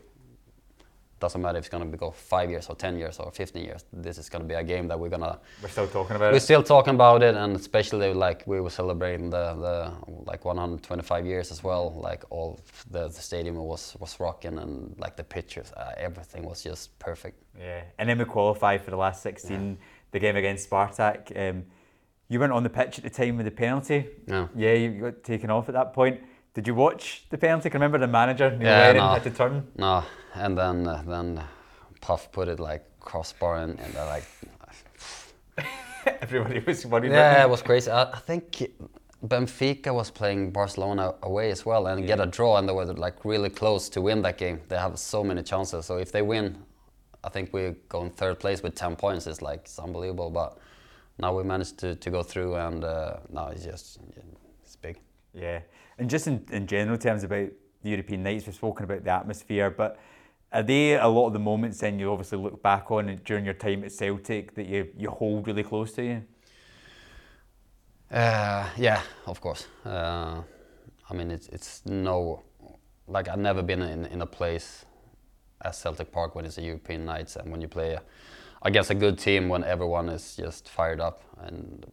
doesn't 1.22 1.42
matter 1.42 1.58
if 1.58 1.66
it's 1.66 1.70
going 1.70 1.90
to 1.90 1.98
go 1.98 2.12
five 2.12 2.50
years 2.50 2.68
or 2.68 2.76
10 2.76 2.98
years 2.98 3.20
or 3.20 3.32
15 3.32 3.64
years. 3.64 3.86
This 3.94 4.18
is 4.18 4.28
going 4.28 4.42
to 4.42 4.48
be 4.48 4.56
a 4.56 4.64
game 4.64 4.88
that 4.90 5.00
we're 5.00 5.10
going 5.10 5.22
to. 5.22 5.40
We're 5.62 5.70
still 5.70 5.88
talking 5.88 6.16
about 6.18 6.30
it. 6.30 6.34
we're 6.34 6.40
still 6.40 6.64
talking 6.64 6.96
about 6.96 7.24
it, 7.24 7.36
and 7.36 7.56
especially 7.56 8.14
like 8.14 8.44
we 8.46 8.60
were 8.60 8.70
celebrating 8.70 9.30
the, 9.30 9.54
the 9.54 9.94
like 10.26 10.44
125 10.44 11.26
years 11.26 11.52
as 11.52 11.64
well. 11.64 11.94
Like 11.94 12.24
all 12.30 12.60
the, 12.90 13.08
the 13.08 13.22
stadium 13.22 13.56
was 13.56 13.96
was 14.00 14.20
rocking, 14.20 14.58
and 14.58 14.96
like 14.98 15.16
the 15.16 15.24
pictures, 15.24 15.72
uh, 15.78 15.94
everything 15.96 16.44
was 16.44 16.64
just 16.64 16.98
perfect. 17.00 17.42
Yeah, 17.58 17.84
and 17.98 18.10
then 18.10 18.18
we 18.18 18.26
qualified 18.26 18.82
for 18.82 18.92
the 18.92 18.98
last 18.98 19.22
16, 19.22 19.52
yeah. 19.52 19.76
the 20.12 20.20
game 20.20 20.36
against 20.36 20.70
Spartak. 20.70 21.32
Um, 21.38 21.64
you 22.28 22.40
weren't 22.40 22.54
on 22.54 22.64
the 22.64 22.70
pitch 22.70 22.98
at 22.98 23.04
the 23.04 23.10
time 23.10 23.38
with 23.38 23.46
the 23.46 23.52
penalty. 23.52 24.08
No. 24.26 24.50
Yeah, 24.56 24.74
you 24.74 25.02
got 25.02 25.24
taken 25.24 25.50
off 25.52 25.68
at 25.68 25.74
that 25.74 25.94
point. 25.94 26.22
Did 26.54 26.68
you 26.68 26.76
watch 26.76 27.26
the 27.30 27.38
penalty? 27.38 27.70
Can 27.70 27.80
remember 27.80 27.98
the 27.98 28.12
manager 28.12 28.52
Neil 28.52 28.68
yeah, 28.68 28.92
no. 28.92 29.08
had 29.10 29.24
to 29.24 29.30
turn? 29.30 29.68
No, 29.78 30.04
and 30.34 30.58
then 30.58 30.86
uh, 30.86 31.02
then 31.08 31.42
Puff 32.02 32.32
put 32.32 32.50
it 32.50 32.60
like 32.60 32.84
crossbar 33.00 33.58
and, 33.58 33.80
and 33.80 33.96
uh, 33.96 34.06
like. 34.08 34.26
Everybody 36.22 36.60
was 36.60 36.86
worried. 36.86 37.12
Yeah, 37.12 37.44
it 37.44 37.50
was 37.50 37.62
crazy. 37.62 37.90
I, 37.90 38.04
I, 38.04 38.18
think 38.18 38.64
Benfica 39.26 39.94
was 39.94 40.10
playing 40.10 40.52
Barcelona 40.52 41.14
away 41.22 41.52
as 41.52 41.66
well 41.66 41.88
and 41.88 42.02
yeah. 42.02 42.08
get 42.08 42.20
a 42.20 42.26
draw, 42.26 42.58
and 42.58 42.68
they 42.68 42.74
were 42.74 42.86
like 42.86 43.24
really 43.24 43.50
close 43.50 43.88
to 43.90 44.02
win 44.02 44.22
that 44.24 44.38
game. 44.38 44.60
They 44.68 44.78
have 44.78 44.98
so 45.00 45.24
many 45.24 45.44
chances. 45.44 45.86
So 45.86 45.98
if 45.98 46.12
they 46.12 46.22
win, 46.22 46.58
I 47.24 47.30
think 47.30 47.54
we 47.54 47.76
go 47.88 48.04
in 48.04 48.10
third 48.10 48.40
place 48.40 48.64
with 48.64 48.76
10 48.76 48.96
points. 48.96 49.28
It's 49.28 49.42
like 49.42 49.62
it's 49.62 49.80
unbelievable. 49.80 50.32
But 50.32 50.58
now 51.20 51.38
we 51.38 51.44
managed 51.44 51.78
to, 51.80 51.96
to 51.96 52.10
go 52.10 52.24
through, 52.24 52.56
and 52.56 52.84
uh, 52.84 53.18
now 53.30 53.50
it's 53.50 53.64
just 53.64 54.00
it's 54.64 54.76
big. 54.76 54.98
Yeah. 55.34 55.60
And 56.02 56.10
just 56.10 56.26
in, 56.26 56.44
in 56.52 56.66
general 56.66 56.98
terms 56.98 57.24
about 57.24 57.50
the 57.84 57.90
European 57.92 58.24
nights, 58.24 58.48
we've 58.48 58.56
spoken 58.56 58.86
about 58.86 59.04
the 59.04 59.12
atmosphere, 59.12 59.70
but 59.70 60.00
are 60.52 60.64
they 60.64 60.98
a 60.98 61.08
lot 61.08 61.28
of 61.28 61.34
the 61.34 61.40
moments 61.40 61.78
then 61.78 62.00
you 62.00 62.12
obviously 62.12 62.40
look 62.40 62.64
back 62.64 62.90
on 62.90 63.22
during 63.24 63.46
your 63.46 63.54
time 63.54 63.84
at 63.84 63.92
Celtic 63.92 64.56
that 64.56 64.66
you, 64.66 64.88
you 64.98 65.12
hold 65.12 65.46
really 65.46 65.62
close 65.62 65.92
to 65.94 66.04
you? 66.04 66.24
Uh, 68.10 68.68
yeah, 68.78 69.04
of 69.28 69.40
course. 69.42 69.68
Uh, 69.86 70.42
I 71.08 71.14
mean, 71.14 71.30
it's, 71.30 71.48
it's 71.50 71.86
no, 71.86 72.42
like 73.08 73.30
I've 73.30 73.38
never 73.38 73.62
been 73.62 73.84
in, 73.84 74.08
in 74.08 74.24
a 74.24 74.26
place 74.26 74.86
as 75.64 75.78
Celtic 75.78 76.12
Park 76.12 76.34
when 76.34 76.46
it's 76.46 76.58
a 76.58 76.64
European 76.64 77.06
nights 77.06 77.36
and 77.36 77.52
when 77.52 77.62
you 77.62 77.68
play 77.68 78.00
against 78.64 78.90
a 78.90 78.96
good 78.96 79.20
team 79.20 79.50
when 79.50 79.64
everyone 79.64 80.10
is 80.10 80.36
just 80.36 80.68
fired 80.68 81.00
up 81.00 81.22
and 81.42 81.86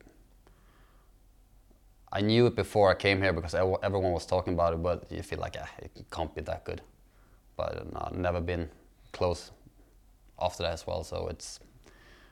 I 2.12 2.20
knew 2.20 2.46
it 2.46 2.56
before 2.56 2.90
I 2.90 2.94
came 2.94 3.20
here 3.20 3.32
because 3.32 3.54
everyone 3.54 4.12
was 4.12 4.26
talking 4.26 4.54
about 4.54 4.72
it, 4.72 4.82
but 4.82 5.10
you 5.10 5.22
feel 5.22 5.38
like 5.38 5.56
ah, 5.60 5.68
it 5.78 5.90
can't 6.10 6.34
be 6.34 6.40
that 6.42 6.64
good. 6.64 6.80
But 7.56 7.92
no, 7.92 8.00
I've 8.10 8.16
never 8.16 8.40
been 8.40 8.70
close 9.12 9.50
after 10.40 10.62
that 10.62 10.72
as 10.72 10.86
well, 10.86 11.04
so 11.04 11.28
it's 11.28 11.60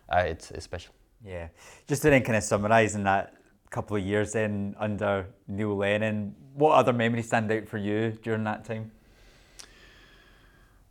uh, 0.09 0.25
it's, 0.27 0.51
it's 0.51 0.65
special. 0.65 0.95
Yeah, 1.25 1.49
just 1.89 2.03
to 2.03 2.11
then 2.11 2.23
kind 2.23 2.37
of 2.37 2.45
summarise 2.45 2.95
in 2.95 3.05
that 3.05 3.35
couple 3.71 3.97
of 3.97 4.03
years 4.03 4.33
then 4.33 4.77
under 4.79 5.27
Neil 5.49 5.77
Lennon, 5.77 6.35
what 6.55 6.73
other 6.73 6.93
memories 6.93 7.27
stand 7.27 7.51
out 7.51 7.69
for 7.69 7.79
you 7.79 8.13
during 8.23 8.45
that 8.45 8.65
time? 8.65 8.93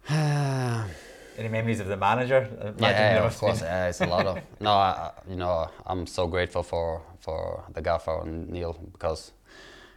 Any 1.38 1.50
memories 1.50 1.80
of 1.80 1.88
the 1.88 1.98
manager? 1.98 2.48
yeah, 2.80 3.26
of 3.26 3.38
course. 3.38 3.62
Yeah, 3.62 3.88
it's 3.88 4.02
a 4.02 4.06
lot 4.06 4.26
of. 4.26 4.40
no, 4.60 4.72
I, 4.72 5.12
you 5.30 5.36
know, 5.36 5.70
I'm 5.86 6.08
so 6.08 6.28
grateful 6.28 6.64
for 6.64 7.02
for 7.20 7.64
the 7.74 7.82
gaffer 7.82 8.22
and 8.22 8.50
Neil 8.50 8.74
because 8.94 9.34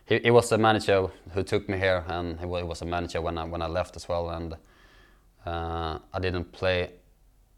he, 0.06 0.18
he 0.18 0.30
was 0.30 0.48
the 0.48 0.58
manager 0.58 1.08
who 1.32 1.42
took 1.42 1.68
me 1.68 1.78
here, 1.78 2.04
and 2.08 2.40
he 2.40 2.46
was 2.46 2.82
a 2.82 2.86
manager 2.86 3.20
when 3.20 3.38
I 3.38 3.44
when 3.44 3.62
I 3.62 3.68
left 3.68 3.96
as 3.96 4.08
well. 4.08 4.30
And 4.30 4.56
uh, 5.46 5.98
I 6.12 6.18
didn't 6.18 6.50
play 6.52 6.90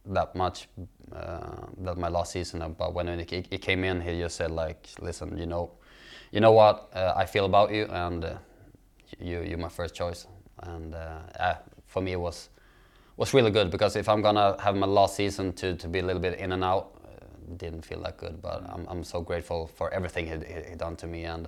that 0.06 0.34
much 0.34 0.68
uh, 1.14 1.66
that 1.78 1.96
my 1.96 2.08
last 2.08 2.32
season, 2.32 2.74
but 2.78 2.94
when 2.94 3.18
he, 3.18 3.44
he, 3.50 3.58
came 3.58 3.84
in, 3.84 4.00
he 4.00 4.18
just 4.18 4.36
said 4.36 4.50
like, 4.50 4.88
"Listen, 5.00 5.38
you 5.38 5.46
know, 5.46 5.70
you 6.32 6.40
know 6.40 6.52
what 6.52 6.90
uh, 6.94 7.14
I 7.16 7.24
feel 7.26 7.46
about 7.46 7.72
you, 7.72 7.86
and 7.86 8.24
uh, 8.24 8.34
you 9.18 9.42
you're 9.42 9.58
my 9.58 9.68
first 9.68 9.94
choice." 9.94 10.26
And 10.62 10.94
uh, 10.94 11.54
for 11.86 12.02
me, 12.02 12.12
it 12.12 12.20
was 12.20 12.50
was 13.20 13.34
really 13.34 13.50
good 13.50 13.70
because 13.70 13.96
if 13.96 14.08
I'm 14.08 14.22
gonna 14.22 14.56
have 14.62 14.74
my 14.74 14.86
last 14.86 15.14
season 15.14 15.52
to, 15.52 15.76
to 15.76 15.88
be 15.88 15.98
a 15.98 16.02
little 16.02 16.22
bit 16.22 16.38
in 16.38 16.52
and 16.52 16.64
out, 16.64 16.98
uh, 17.04 17.54
didn't 17.58 17.84
feel 17.84 18.00
that 18.04 18.16
good. 18.16 18.40
But 18.40 18.64
I'm, 18.66 18.86
I'm 18.88 19.04
so 19.04 19.20
grateful 19.20 19.66
for 19.66 19.92
everything 19.92 20.26
he, 20.26 20.70
he, 20.70 20.74
done 20.74 20.96
to 20.96 21.06
me 21.06 21.24
and 21.24 21.46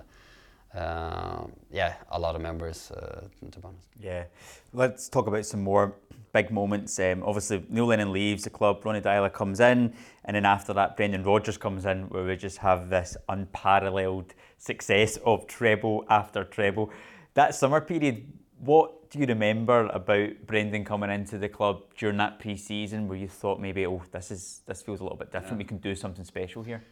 uh, 0.75 1.45
yeah, 1.71 1.95
a 2.11 2.19
lot 2.19 2.35
of 2.35 2.41
members 2.41 2.91
uh, 2.91 3.23
to 3.51 3.59
be 3.59 3.65
honest. 3.65 3.87
Yeah, 3.99 4.25
let's 4.71 5.09
talk 5.09 5.25
about 5.25 5.47
some 5.47 5.63
more 5.63 5.95
big 6.31 6.51
moments. 6.51 6.99
Um, 6.99 7.23
obviously, 7.23 7.65
Neil 7.69 7.87
Lennon 7.87 8.13
leaves 8.13 8.43
the 8.43 8.51
club, 8.51 8.85
Ronny 8.85 9.01
Deila 9.01 9.33
comes 9.33 9.59
in, 9.59 9.95
and 10.25 10.35
then 10.35 10.45
after 10.45 10.73
that, 10.73 10.95
Brendan 10.95 11.23
Rodgers 11.23 11.57
comes 11.57 11.87
in, 11.87 12.03
where 12.09 12.23
we 12.23 12.35
just 12.35 12.59
have 12.59 12.89
this 12.89 13.17
unparalleled 13.29 14.35
success 14.59 15.17
of 15.25 15.47
treble 15.47 16.05
after 16.07 16.43
treble. 16.43 16.91
That 17.33 17.55
summer 17.55 17.81
period, 17.81 18.31
what 18.65 19.09
do 19.09 19.19
you 19.19 19.25
remember 19.25 19.87
about 19.87 20.29
Brendan 20.47 20.85
coming 20.85 21.09
into 21.09 21.37
the 21.37 21.49
club 21.49 21.83
during 21.97 22.17
that 22.17 22.39
pre-season 22.39 23.07
where 23.07 23.17
you 23.17 23.27
thought 23.27 23.59
maybe, 23.59 23.85
oh, 23.85 24.01
this 24.11 24.31
is 24.31 24.61
this 24.65 24.81
feels 24.81 24.99
a 24.99 25.03
little 25.03 25.17
bit 25.17 25.31
different. 25.31 25.53
Yeah. 25.53 25.57
We 25.57 25.63
can 25.65 25.77
do 25.77 25.95
something 25.95 26.25
special 26.25 26.63
here. 26.63 26.83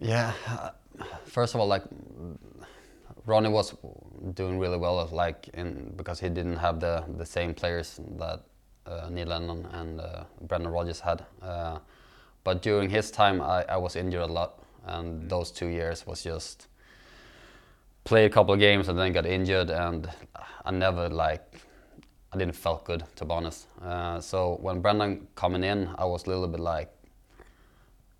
Yeah, 0.00 0.32
first 1.24 1.54
of 1.54 1.60
all, 1.60 1.66
like 1.66 1.84
Ronny 3.26 3.48
was 3.48 3.74
doing 4.34 4.58
really 4.58 4.78
well, 4.78 5.08
like 5.12 5.48
in 5.54 5.92
because 5.96 6.20
he 6.20 6.28
didn't 6.28 6.56
have 6.56 6.80
the 6.80 7.04
the 7.16 7.26
same 7.26 7.54
players 7.54 8.00
that 8.18 8.40
uh, 8.86 9.08
Neil 9.10 9.28
Lennon 9.28 9.66
and 9.72 10.00
uh, 10.00 10.24
Brendan 10.42 10.72
Rodgers 10.72 11.00
had. 11.00 11.24
Uh, 11.42 11.78
but 12.42 12.62
during 12.62 12.90
his 12.90 13.10
time, 13.10 13.40
I, 13.40 13.64
I 13.68 13.76
was 13.76 13.96
injured 13.96 14.22
a 14.22 14.32
lot, 14.32 14.62
and 14.86 15.22
mm. 15.22 15.28
those 15.28 15.50
two 15.50 15.68
years 15.68 16.06
was 16.06 16.22
just 16.22 16.66
played 18.04 18.26
a 18.26 18.34
couple 18.34 18.52
of 18.52 18.60
games 18.60 18.88
and 18.88 18.98
then 18.98 19.12
got 19.12 19.26
injured, 19.26 19.70
and 19.70 20.10
I 20.64 20.70
never 20.70 21.08
like 21.08 21.60
I 22.32 22.36
didn't 22.36 22.56
felt 22.56 22.84
good 22.84 23.04
to 23.16 23.24
be 23.24 23.30
honest. 23.30 23.68
Uh, 23.80 24.20
so 24.20 24.58
when 24.60 24.80
Brendan 24.80 25.28
coming 25.36 25.62
in, 25.62 25.88
I 25.96 26.04
was 26.04 26.26
a 26.26 26.30
little 26.30 26.48
bit 26.48 26.58
like, 26.58 26.92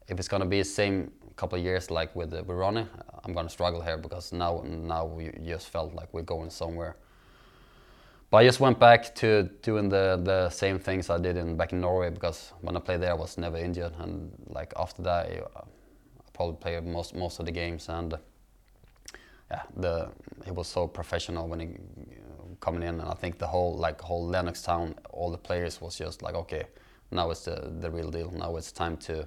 if 0.06 0.18
it's 0.18 0.28
gonna 0.28 0.46
be 0.46 0.58
the 0.58 0.64
same 0.64 1.10
couple 1.36 1.58
of 1.58 1.64
years 1.64 1.90
like 1.90 2.14
with 2.14 2.32
with 2.32 2.48
Ronny, 2.48 2.86
I'm 3.24 3.32
gonna 3.32 3.48
struggle 3.48 3.80
here 3.80 3.96
because 3.96 4.32
now 4.32 4.62
now 4.64 5.04
we 5.04 5.32
just 5.44 5.68
felt 5.68 5.94
like 5.94 6.12
we're 6.12 6.22
going 6.22 6.50
somewhere. 6.50 6.96
But 8.30 8.38
I 8.38 8.44
just 8.46 8.60
went 8.60 8.78
back 8.78 9.14
to 9.16 9.44
doing 9.62 9.88
the, 9.88 10.20
the 10.22 10.50
same 10.50 10.78
things 10.78 11.10
I 11.10 11.18
did 11.18 11.36
in 11.36 11.56
back 11.56 11.72
in 11.72 11.80
Norway 11.80 12.10
because 12.10 12.52
when 12.60 12.76
I 12.76 12.80
played 12.80 13.00
there 13.00 13.10
I 13.10 13.14
was 13.14 13.38
never 13.38 13.56
injured 13.56 13.92
and 13.98 14.30
like 14.48 14.72
after 14.76 15.02
that 15.02 15.26
I, 15.26 15.42
I 15.56 15.62
probably 16.32 16.56
played 16.56 16.84
most 16.84 17.14
most 17.14 17.40
of 17.40 17.46
the 17.46 17.52
games 17.52 17.88
and 17.88 18.14
yeah, 19.50 19.62
the 19.76 20.08
he 20.44 20.50
was 20.50 20.68
so 20.68 20.86
professional 20.86 21.48
when 21.48 21.60
he 21.60 21.66
uh, 21.66 22.23
coming 22.64 22.82
in, 22.82 23.00
and 23.00 23.08
I 23.14 23.14
think 23.14 23.38
the 23.38 23.46
whole 23.46 23.74
like 23.86 24.00
whole 24.00 24.24
Lennoxtown, 24.34 24.94
all 25.10 25.30
the 25.30 25.42
players 25.48 25.80
was 25.80 25.98
just 25.98 26.22
like, 26.22 26.34
okay, 26.34 26.64
now 27.10 27.30
it's 27.30 27.44
the 27.44 27.56
the 27.80 27.90
real 27.90 28.10
deal. 28.10 28.30
Now 28.30 28.56
it's 28.56 28.72
time 28.72 28.96
to 29.08 29.26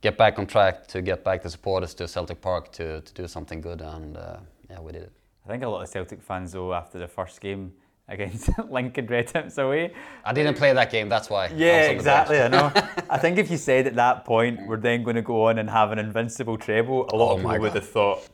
get 0.00 0.16
back 0.16 0.38
on 0.38 0.46
track, 0.46 0.86
to 0.88 1.02
get 1.02 1.24
back 1.24 1.42
the 1.42 1.50
supporters 1.50 1.94
to 1.94 2.08
Celtic 2.08 2.40
Park 2.40 2.72
to 2.72 3.00
to 3.00 3.12
do 3.22 3.26
something 3.28 3.60
good, 3.60 3.80
and 3.80 4.16
uh, 4.16 4.36
yeah, 4.70 4.80
we 4.80 4.92
did 4.92 5.02
it. 5.02 5.12
I 5.44 5.48
think 5.48 5.64
a 5.64 5.68
lot 5.68 5.82
of 5.82 5.88
Celtic 5.88 6.22
fans, 6.22 6.52
though, 6.52 6.72
after 6.72 6.98
the 6.98 7.08
first 7.08 7.40
game, 7.40 7.72
against 8.08 8.50
Lincoln 8.70 9.06
Red 9.06 9.30
Imps 9.34 9.58
away. 9.58 9.92
I 10.24 10.32
didn't 10.32 10.56
play 10.56 10.72
that 10.72 10.90
game, 10.90 11.08
that's 11.08 11.28
why. 11.30 11.46
I 11.46 11.48
Yeah, 11.48 11.86
bench. 11.86 11.94
exactly. 11.96 12.40
I 12.40 12.48
know. 12.48 12.72
I 13.10 13.18
think 13.18 13.38
if 13.38 13.50
you 13.50 13.56
said 13.56 13.86
at 13.86 13.94
that 13.96 14.24
point 14.24 14.66
we're 14.66 14.76
then 14.76 15.02
going 15.02 15.16
to 15.16 15.22
go 15.22 15.46
on 15.48 15.58
and 15.58 15.68
have 15.70 15.92
an 15.92 15.98
invincible 15.98 16.56
treble, 16.56 17.08
a 17.12 17.16
lot 17.16 17.32
Oh 17.32 17.34
of 17.34 17.40
people 17.40 17.58
would 17.60 17.74
have 17.74 17.88
thought. 17.88 18.28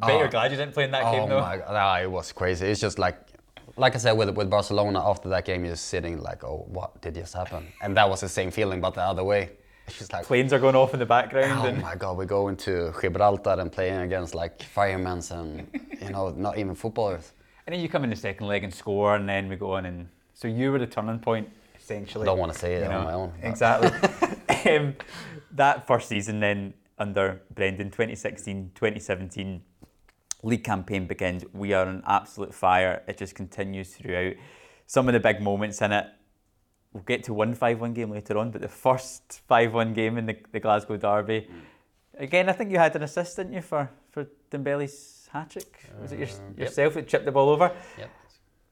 Bet 0.00 0.10
Oh. 0.10 0.18
you're 0.18 0.28
glad 0.28 0.50
you 0.50 0.56
didn't 0.56 0.74
play 0.74 0.84
in 0.84 0.90
that 0.92 1.04
Oh 1.04 1.12
game 1.12 1.28
though. 1.28 1.40
my 1.40 2.00
it 2.02 2.10
was 2.10 2.32
crazy. 2.32 2.66
It's 2.66 2.80
just 2.80 2.98
like, 2.98 3.18
like 3.76 3.94
I 3.94 3.98
said 3.98 4.12
with 4.12 4.30
with 4.36 4.48
Barcelona 4.50 5.00
after 5.08 5.28
that 5.30 5.44
game, 5.44 5.64
you're 5.64 5.76
sitting 5.76 6.20
like, 6.22 6.44
oh, 6.44 6.64
what 6.68 7.00
did 7.02 7.14
just 7.14 7.34
happen? 7.34 7.66
And 7.82 7.96
that 7.96 8.08
was 8.08 8.20
the 8.20 8.28
same 8.28 8.50
feeling, 8.50 8.80
but 8.80 8.94
the 8.94 9.02
other 9.02 9.24
way. 9.24 9.50
It's 9.86 9.98
just 9.98 10.12
like, 10.12 10.24
Planes 10.24 10.52
are 10.52 10.60
going 10.60 10.76
off 10.76 10.94
in 10.94 11.00
the 11.00 11.06
background. 11.06 11.60
oh 11.62 11.66
and 11.68 11.82
my 11.82 11.96
god, 11.96 12.16
we 12.16 12.24
go 12.24 12.48
into 12.48 12.92
Gibraltar 13.00 13.56
and 13.58 13.72
playing 13.72 14.00
against 14.00 14.34
like 14.34 14.62
firemen 14.62 15.20
and 15.32 15.66
you 16.00 16.10
know, 16.10 16.30
not 16.30 16.58
even 16.58 16.74
footballers. 16.74 17.32
And 17.66 17.74
then 17.74 17.80
you 17.82 17.88
come 17.88 18.04
in 18.04 18.10
the 18.10 18.16
second 18.16 18.46
leg 18.46 18.62
and 18.64 18.72
score, 18.72 19.16
and 19.16 19.28
then 19.28 19.48
we 19.48 19.56
go 19.56 19.72
on 19.72 19.86
and 19.86 20.08
so 20.32 20.48
you 20.48 20.70
were 20.72 20.78
the 20.78 20.86
turning 20.86 21.18
point 21.18 21.48
essentially. 21.78 22.22
I 22.22 22.26
don't 22.26 22.38
wanna 22.38 22.54
say 22.54 22.74
it 22.74 22.84
you 22.84 22.90
on 22.90 23.04
my 23.04 23.12
own, 23.12 23.32
but- 23.40 23.48
Exactly. 23.48 23.90
um, 24.76 24.94
that 25.52 25.86
first 25.86 26.08
season 26.08 26.38
then 26.40 26.74
under 26.98 27.40
Brendan, 27.54 27.90
2016, 27.90 28.72
2017, 28.74 29.62
league 30.42 30.64
campaign 30.64 31.06
begins. 31.06 31.44
We 31.52 31.72
are 31.72 31.86
on 31.86 32.02
absolute 32.06 32.54
fire. 32.54 33.02
It 33.06 33.18
just 33.18 33.34
continues 33.34 33.94
throughout. 33.94 34.34
Some 34.86 35.08
of 35.08 35.12
the 35.14 35.20
big 35.20 35.40
moments 35.40 35.80
in 35.82 35.92
it. 35.92 36.06
We'll 36.92 37.04
get 37.04 37.22
to 37.24 37.34
one 37.34 37.54
5-1 37.54 37.94
game 37.94 38.10
later 38.10 38.36
on, 38.38 38.50
but 38.50 38.62
the 38.62 38.68
first 38.68 39.42
5-1 39.48 39.94
game 39.94 40.18
in 40.18 40.26
the, 40.26 40.36
the 40.50 40.58
Glasgow 40.58 40.96
Derby. 40.96 41.46
Again, 42.18 42.48
I 42.48 42.52
think 42.52 42.72
you 42.72 42.78
had 42.78 42.96
an 42.96 43.04
assist, 43.04 43.36
didn't 43.36 43.52
you, 43.52 43.62
for, 43.62 43.88
for 44.10 44.26
Dembele's 44.50 45.28
hat 45.32 45.50
trick? 45.50 45.78
Was 46.02 46.10
it 46.12 46.18
your, 46.18 46.28
Uh, 46.28 46.32
yep. 46.56 46.58
yourself 46.58 46.94
that 46.94 47.06
chipped 47.06 47.24
the 47.26 47.30
ball 47.32 47.48
over? 47.50 47.70
Yep. 47.96 48.10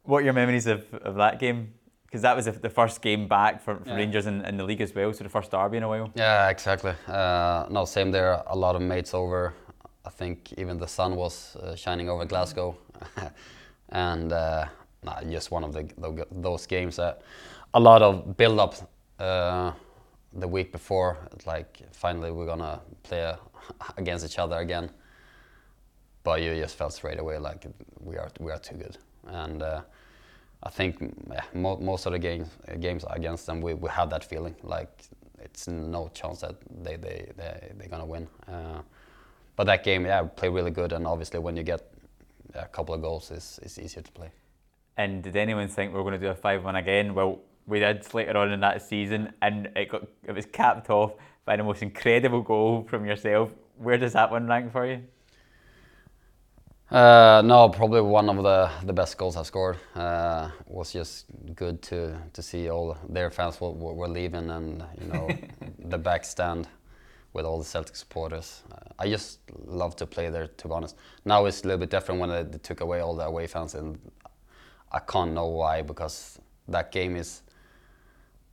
What 0.02 0.18
are 0.18 0.24
your 0.24 0.32
memories 0.32 0.66
of, 0.66 0.92
of 0.94 1.14
that 1.16 1.38
game? 1.38 1.74
Because 2.06 2.22
that 2.22 2.34
was 2.34 2.46
the, 2.46 2.52
the 2.52 2.70
first 2.70 3.00
game 3.02 3.28
back 3.28 3.62
for, 3.62 3.76
for 3.76 3.88
Yeah. 3.90 3.94
Rangers 3.96 4.26
in, 4.26 4.44
in 4.44 4.56
the 4.56 4.64
league 4.64 4.80
as 4.80 4.92
well, 4.94 5.12
so 5.12 5.22
the 5.22 5.30
first 5.30 5.52
derby 5.52 5.76
in 5.76 5.84
a 5.84 5.88
while. 5.88 6.10
Yeah, 6.16 6.48
exactly. 6.48 6.94
Uh, 7.06 7.66
no, 7.70 7.84
same 7.84 8.10
there. 8.10 8.42
A 8.48 8.56
lot 8.56 8.74
of 8.74 8.82
mates 8.82 9.14
over. 9.14 9.54
I 10.08 10.10
think 10.10 10.54
even 10.56 10.78
the 10.78 10.86
sun 10.88 11.16
was 11.16 11.54
uh, 11.56 11.74
shining 11.76 12.08
over 12.08 12.24
Glasgow, 12.24 12.78
and 13.90 14.32
uh, 14.32 14.64
nah, 15.02 15.20
just 15.24 15.50
one 15.50 15.64
of 15.64 15.74
the 15.74 15.82
tho- 15.98 16.26
those 16.30 16.66
games 16.66 16.96
that 16.96 17.20
a 17.74 17.80
lot 17.80 18.00
of 18.00 18.34
build 18.38 18.58
up 18.58 18.74
uh, 19.18 19.72
the 20.32 20.48
week 20.48 20.72
before. 20.72 21.18
Like 21.44 21.82
finally 21.92 22.30
we're 22.30 22.46
gonna 22.46 22.80
play 23.02 23.22
uh, 23.22 23.36
against 23.98 24.24
each 24.24 24.38
other 24.38 24.56
again, 24.56 24.88
but 26.24 26.40
you 26.40 26.54
just 26.54 26.76
felt 26.76 26.94
straight 26.94 27.18
away 27.18 27.36
like 27.38 27.66
we 28.00 28.16
are 28.16 28.30
we 28.40 28.50
are 28.50 28.58
too 28.58 28.76
good, 28.76 28.96
and. 29.26 29.62
Uh, 29.62 29.80
I 30.60 30.70
think 30.70 30.98
mo- 31.54 31.78
most 31.78 32.06
of 32.06 32.12
the 32.12 32.18
games 32.18 32.48
games 32.80 33.04
against 33.10 33.46
them, 33.46 33.60
we, 33.60 33.74
we 33.74 33.88
have 33.90 34.10
that 34.10 34.24
feeling 34.24 34.56
like 34.64 35.04
it's 35.40 35.68
no 35.68 36.08
chance 36.14 36.40
that 36.40 36.56
they 36.82 36.96
they 36.96 37.30
they 37.36 37.72
they're 37.76 37.88
gonna 37.88 38.04
win. 38.06 38.26
But 39.58 39.66
that 39.66 39.82
game, 39.82 40.06
yeah, 40.06 40.22
we 40.22 40.28
play 40.28 40.48
really 40.48 40.70
good, 40.70 40.92
and 40.92 41.04
obviously 41.04 41.40
when 41.40 41.56
you 41.56 41.64
get 41.64 41.80
a 42.54 42.66
couple 42.66 42.94
of 42.94 43.02
goals, 43.02 43.32
it's, 43.32 43.58
it's 43.58 43.76
easier 43.76 44.04
to 44.04 44.12
play. 44.12 44.30
And 44.96 45.20
did 45.20 45.34
anyone 45.34 45.66
think 45.66 45.92
we 45.92 45.98
were 45.98 46.04
going 46.04 46.20
to 46.20 46.24
do 46.24 46.30
a 46.30 46.34
5 46.36 46.64
1 46.64 46.76
again? 46.76 47.12
Well, 47.12 47.40
we 47.66 47.80
did 47.80 48.14
later 48.14 48.36
on 48.36 48.52
in 48.52 48.60
that 48.60 48.82
season, 48.82 49.32
and 49.42 49.68
it 49.74 49.88
got 49.88 50.06
it 50.22 50.32
was 50.32 50.46
capped 50.46 50.90
off 50.90 51.14
by 51.44 51.56
the 51.56 51.64
most 51.64 51.82
incredible 51.82 52.40
goal 52.40 52.86
from 52.88 53.04
yourself. 53.04 53.52
Where 53.78 53.98
does 53.98 54.12
that 54.12 54.30
one 54.30 54.46
rank 54.46 54.70
for 54.70 54.86
you? 54.86 55.02
Uh, 56.88 57.42
no, 57.44 57.68
probably 57.68 58.00
one 58.00 58.28
of 58.28 58.36
the, 58.44 58.70
the 58.86 58.92
best 58.92 59.18
goals 59.18 59.36
I've 59.36 59.46
scored. 59.46 59.76
Uh, 59.96 60.50
was 60.66 60.92
just 60.92 61.26
good 61.56 61.82
to, 61.82 62.16
to 62.32 62.42
see 62.42 62.70
all 62.70 62.96
their 63.08 63.28
fans 63.32 63.60
were, 63.60 63.72
were 63.72 63.92
were 63.92 64.08
leaving 64.08 64.50
and 64.50 64.84
you 65.00 65.08
know 65.08 65.28
the 65.80 65.98
back 65.98 66.24
stand 66.24 66.68
with 67.32 67.44
all 67.44 67.58
the 67.58 67.64
Celtic 67.64 67.96
supporters. 67.96 68.62
Uh, 68.72 68.76
I 68.98 69.08
just 69.08 69.40
love 69.64 69.96
to 69.96 70.06
play 70.06 70.30
there. 70.30 70.46
To 70.48 70.68
be 70.68 70.74
honest, 70.74 70.96
now 71.24 71.44
it's 71.44 71.62
a 71.62 71.64
little 71.64 71.78
bit 71.78 71.90
different 71.90 72.20
when 72.20 72.30
they, 72.30 72.58
took 72.58 72.80
away 72.80 73.00
all 73.00 73.14
the 73.14 73.24
away 73.24 73.46
fans, 73.46 73.74
and 73.74 73.98
I 74.90 75.00
can't 75.00 75.32
know 75.32 75.46
why 75.46 75.82
because 75.82 76.38
that 76.68 76.92
game 76.92 77.16
is 77.16 77.42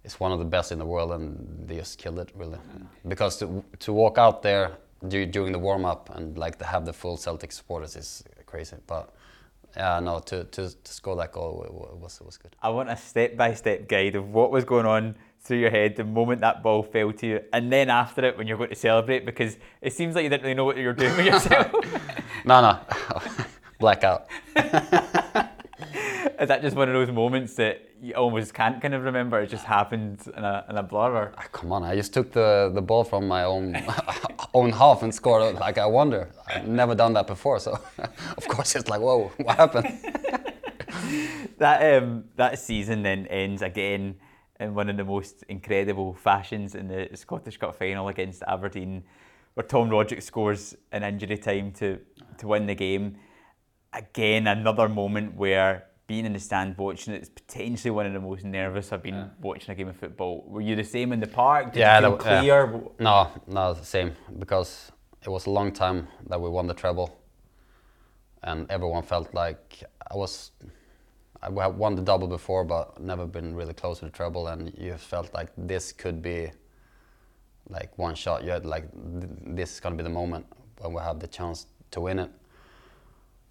is 0.03 0.19
one 0.19 0.31
of 0.31 0.39
the 0.39 0.45
best 0.45 0.71
in 0.71 0.77
the 0.77 0.85
world, 0.85 1.11
and 1.11 1.67
they 1.67 1.77
just 1.77 1.97
killed 1.97 2.19
it 2.19 2.29
really. 2.35 2.59
Because 3.07 3.37
to 3.37 3.63
to 3.79 3.93
walk 3.93 4.17
out 4.17 4.41
there 4.41 4.77
du- 5.07 5.25
during 5.25 5.51
the 5.51 5.59
warm 5.59 5.85
up 5.85 6.09
and 6.15 6.37
like 6.37 6.57
to 6.59 6.65
have 6.65 6.85
the 6.85 6.93
full 6.93 7.17
Celtic 7.17 7.51
supporters 7.51 7.95
is 7.95 8.23
crazy. 8.45 8.77
But 8.87 9.13
yeah, 9.75 9.99
no, 9.99 10.19
to 10.19 10.43
to, 10.43 10.69
to 10.83 10.93
score 10.93 11.15
that 11.15 11.31
goal 11.31 11.65
wa- 11.69 11.87
wa- 11.87 11.95
was 11.95 12.21
was 12.21 12.37
good. 12.37 12.55
I 12.61 12.69
want 12.69 12.89
a 12.89 12.97
step 12.97 13.35
by 13.35 13.53
step 13.53 13.87
guide 13.87 14.15
of 14.15 14.29
what 14.29 14.51
was 14.51 14.63
going 14.63 14.85
on 14.85 15.15
through 15.45 15.57
your 15.59 15.69
head 15.69 15.95
the 15.95 16.03
moment 16.03 16.41
that 16.41 16.61
ball 16.63 16.81
fell 16.83 17.11
to 17.13 17.27
you, 17.27 17.39
and 17.53 17.71
then 17.71 17.89
after 17.89 18.25
it 18.25 18.37
when 18.37 18.47
you're 18.47 18.57
going 18.57 18.69
to 18.69 18.75
celebrate, 18.75 19.25
because 19.25 19.57
it 19.81 19.93
seems 19.93 20.15
like 20.15 20.23
you 20.23 20.29
didn't 20.29 20.43
really 20.43 20.55
know 20.55 20.65
what 20.65 20.75
you 20.77 20.87
were 20.87 20.93
doing 20.93 21.15
with 21.15 21.25
yourself. 21.25 21.71
No, 22.47 22.61
no, 22.61 22.79
blackout. 23.79 24.27
Is 24.55 26.47
that 26.49 26.61
just 26.61 26.75
one 26.75 26.87
of 26.89 26.93
those 26.93 27.09
moments 27.09 27.55
that 27.55 27.89
you 27.99 28.13
almost 28.13 28.53
can't 28.53 28.79
kind 28.79 28.93
of 28.93 29.03
remember? 29.03 29.39
It 29.41 29.47
just 29.47 29.65
happened 29.65 30.19
in 30.37 30.43
a, 30.43 30.63
in 30.69 30.77
a 30.77 30.83
blur? 30.83 31.11
Or? 31.11 31.33
Ah, 31.39 31.45
Come 31.51 31.71
on, 31.71 31.83
I 31.83 31.95
just 31.95 32.13
took 32.13 32.31
the, 32.33 32.71
the 32.71 32.83
ball 32.83 33.03
from 33.03 33.27
my 33.27 33.45
own 33.45 33.75
own 34.53 34.71
half 34.71 35.01
and 35.01 35.15
scored. 35.15 35.55
Like 35.55 35.79
I 35.79 35.87
wonder, 35.87 36.29
I've 36.45 36.67
never 36.67 36.93
done 36.93 37.13
that 37.13 37.25
before, 37.25 37.59
so 37.59 37.79
of 38.37 38.47
course 38.47 38.75
it's 38.75 38.89
like, 38.89 39.01
whoa, 39.01 39.31
what 39.37 39.55
happened? 39.55 39.87
That 41.57 42.03
um, 42.03 42.25
that 42.35 42.59
season 42.59 43.01
then 43.01 43.25
ends 43.27 43.61
again 43.63 44.15
in 44.59 44.73
one 44.73 44.89
of 44.89 44.97
the 44.97 45.03
most 45.03 45.43
incredible 45.49 46.13
fashions 46.13 46.75
in 46.75 46.87
the 46.87 47.09
Scottish 47.13 47.57
Cup 47.57 47.75
final 47.75 48.07
against 48.07 48.43
Aberdeen, 48.47 49.03
where 49.53 49.65
Tom 49.65 49.89
Rogic 49.89 50.21
scores 50.23 50.75
an 50.91 51.03
injury 51.03 51.37
time 51.37 51.71
to 51.73 51.99
to 52.37 52.47
win 52.47 52.65
the 52.65 52.75
game. 52.75 53.17
Again, 53.93 54.47
another 54.47 54.89
moment 54.89 55.35
where 55.35 55.85
being 56.07 56.25
in 56.25 56.33
the 56.33 56.39
stand 56.39 56.77
watching 56.77 57.13
it 57.13 57.21
is 57.23 57.29
potentially 57.29 57.91
one 57.91 58.05
of 58.05 58.13
the 58.13 58.19
most 58.19 58.43
nervous 58.43 58.91
I've 58.91 59.01
been 59.01 59.31
watching 59.41 59.71
a 59.71 59.75
game 59.75 59.87
of 59.87 59.95
football. 59.95 60.43
Were 60.47 60.61
you 60.61 60.75
the 60.75 60.83
same 60.83 61.11
in 61.13 61.19
the 61.19 61.27
park? 61.27 61.73
Did 61.73 61.79
Yeah, 61.79 61.99
you 61.99 62.05
feel 62.05 62.17
that- 62.17 62.25
yeah. 62.25 62.39
clear? 62.67 62.83
No, 62.99 63.27
no, 63.47 63.73
the 63.73 63.85
same 63.85 64.15
because 64.37 64.91
it 65.23 65.29
was 65.29 65.47
a 65.47 65.49
long 65.49 65.71
time 65.71 66.07
that 66.27 66.39
we 66.39 66.49
won 66.49 66.67
the 66.67 66.73
treble, 66.73 67.17
and 68.43 68.69
everyone 68.69 69.03
felt 69.03 69.33
like 69.33 69.83
I 70.11 70.15
was. 70.15 70.51
I 71.45 71.63
have 71.63 71.75
won 71.75 71.95
the 71.95 72.01
double 72.01 72.27
before, 72.27 72.63
but 72.63 72.99
never 72.99 73.25
been 73.25 73.55
really 73.55 73.73
close 73.73 73.99
to 73.99 74.05
the 74.05 74.11
treble, 74.11 74.47
and 74.47 74.73
you 74.77 74.95
felt 74.97 75.33
like 75.33 75.49
this 75.57 75.91
could 75.91 76.21
be 76.21 76.51
like 77.69 77.97
one 77.97 78.15
shot. 78.15 78.43
You 78.43 78.51
had 78.51 78.65
like 78.65 78.85
th- 79.19 79.31
this 79.55 79.73
is 79.73 79.79
gonna 79.79 79.95
be 79.95 80.03
the 80.03 80.09
moment 80.09 80.45
when 80.79 80.93
we 80.93 81.01
have 81.01 81.19
the 81.19 81.27
chance 81.27 81.67
to 81.91 82.01
win 82.01 82.19
it. 82.19 82.31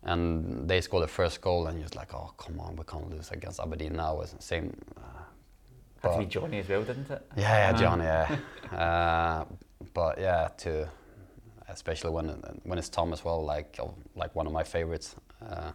And 0.03 0.69
they 0.69 0.81
scored 0.81 1.05
the 1.05 1.09
first 1.09 1.41
goal, 1.41 1.67
and 1.67 1.79
you're 1.79 1.85
just 1.85 1.97
like, 1.97 2.13
oh 2.15 2.33
come 2.37 2.61
on, 2.61 2.77
we 2.77 2.85
can't 2.85 3.09
lose 3.11 3.31
against 3.31 3.61
Aberdeen 3.61 3.95
now. 3.97 4.21
It's 4.21 4.33
the 4.33 4.43
same. 4.43 4.77
Uh, 4.97 5.23
Had 6.03 6.13
to 6.15 6.19
be 6.19 6.27
Johnny 6.27 6.59
as 6.59 6.69
well, 6.69 6.83
didn't 6.83 7.11
it? 7.11 7.23
yeah, 7.37 7.71
yeah, 7.71 7.79
John, 7.79 8.01
yeah. 8.01 8.37
uh, 8.77 9.45
but 9.95 10.19
yeah, 10.19 10.49
to 10.59 10.89
especially 11.69 12.11
when 12.11 12.27
when 12.65 12.79
it's 12.79 12.89
Tom 12.89 13.13
as 13.13 13.25
well, 13.25 13.45
like 13.45 13.79
like 14.15 14.35
one 14.35 14.47
of 14.47 14.53
my 14.53 14.63
favorites, 14.65 15.17
uh, 15.49 15.73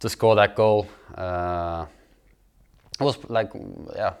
to 0.00 0.08
score 0.08 0.34
that 0.34 0.56
goal. 0.56 0.88
Uh, 1.14 1.86
it 2.98 3.04
was 3.04 3.18
like 3.30 3.50
yeah, 3.94 4.14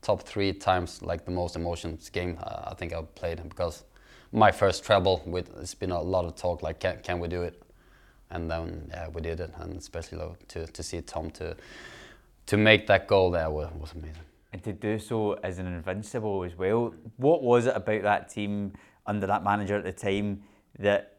top 0.00 0.22
three 0.22 0.52
times 0.52 1.02
like 1.02 1.24
the 1.24 1.30
most 1.30 1.56
emotions 1.56 2.10
game 2.10 2.38
uh, 2.42 2.70
I 2.70 2.74
think 2.74 2.92
I've 2.92 3.14
played 3.14 3.42
because 3.48 3.84
my 4.32 4.50
first 4.50 4.84
treble 4.84 5.22
with 5.26 5.50
it's 5.60 5.74
been 5.74 5.92
a 5.92 6.00
lot 6.00 6.24
of 6.24 6.34
talk 6.34 6.62
like 6.62 6.80
can, 6.80 6.98
can 7.02 7.20
we 7.20 7.28
do 7.28 7.42
it, 7.42 7.62
and 8.30 8.50
then 8.50 8.88
yeah 8.90 9.08
we 9.08 9.20
did 9.22 9.40
it, 9.40 9.52
and 9.58 9.76
especially 9.76 10.18
to 10.48 10.66
to 10.66 10.82
see 10.82 11.00
Tom 11.00 11.30
to 11.32 11.56
to 12.46 12.56
make 12.56 12.86
that 12.88 13.06
goal 13.06 13.30
there 13.30 13.48
was, 13.50 13.70
was 13.78 13.92
amazing. 13.92 14.16
and 14.52 14.62
to 14.64 14.72
do 14.72 14.98
so 14.98 15.34
as 15.42 15.58
an 15.58 15.66
invincible 15.66 16.42
as 16.44 16.56
well. 16.56 16.94
What 17.16 17.42
was 17.42 17.66
it 17.66 17.76
about 17.76 18.02
that 18.02 18.28
team 18.28 18.72
under 19.06 19.26
that 19.26 19.44
manager 19.44 19.76
at 19.76 19.84
the 19.84 19.92
time 19.92 20.42
that 20.78 21.18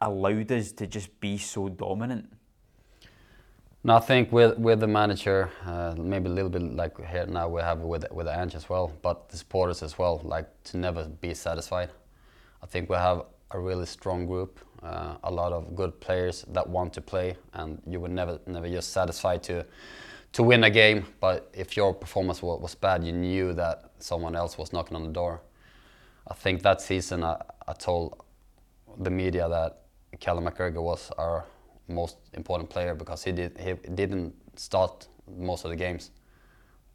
allowed 0.00 0.50
us 0.52 0.72
to 0.72 0.86
just 0.86 1.20
be 1.20 1.38
so 1.38 1.68
dominant? 1.68 2.32
No, 3.84 3.96
I 3.96 4.00
think 4.00 4.30
with 4.30 4.58
with 4.58 4.78
the 4.78 4.86
manager, 4.86 5.50
uh, 5.66 5.94
maybe 5.98 6.28
a 6.28 6.32
little 6.32 6.50
bit 6.50 6.62
like 6.62 6.96
here 7.04 7.26
now 7.26 7.48
we 7.48 7.60
have 7.62 7.80
with 7.80 8.04
with 8.12 8.28
Ange 8.28 8.54
as 8.54 8.68
well, 8.68 8.92
but 9.02 9.28
the 9.28 9.36
supporters 9.36 9.82
as 9.82 9.98
well, 9.98 10.20
like 10.24 10.46
to 10.64 10.76
never 10.76 11.08
be 11.20 11.34
satisfied. 11.34 11.90
I 12.62 12.66
think 12.66 12.88
we 12.88 12.96
have 12.96 13.24
a 13.50 13.58
really 13.58 13.86
strong 13.86 14.26
group, 14.26 14.60
uh, 14.84 15.16
a 15.24 15.30
lot 15.32 15.52
of 15.52 15.74
good 15.74 16.00
players 16.00 16.44
that 16.52 16.68
want 16.68 16.92
to 16.92 17.00
play, 17.00 17.36
and 17.54 17.82
you 17.84 17.98
would 17.98 18.12
never 18.12 18.38
never 18.46 18.68
just 18.68 18.92
satisfied 18.92 19.42
to 19.44 19.66
to 20.32 20.42
win 20.44 20.62
a 20.64 20.70
game. 20.70 21.04
But 21.18 21.50
if 21.52 21.76
your 21.76 21.92
performance 21.92 22.40
was, 22.40 22.76
bad, 22.76 23.02
you 23.02 23.12
knew 23.12 23.52
that 23.54 23.90
someone 23.98 24.36
else 24.36 24.56
was 24.58 24.72
knocking 24.72 24.96
on 24.96 25.02
the 25.02 25.12
door. 25.12 25.40
I 26.28 26.34
think 26.34 26.62
that 26.62 26.80
season 26.80 27.24
I, 27.24 27.36
I 27.66 27.72
told 27.72 28.22
the 28.96 29.10
media 29.10 29.48
that 29.48 29.80
Callum 30.20 30.44
McGregor 30.44 30.82
was 30.82 31.10
our 31.18 31.46
most 31.92 32.16
important 32.34 32.70
player 32.70 32.94
because 32.94 33.22
he 33.24 33.32
did 33.32 33.58
he 33.58 33.74
didn't 33.94 34.34
start 34.56 35.08
most 35.38 35.64
of 35.64 35.70
the 35.70 35.76
games, 35.76 36.10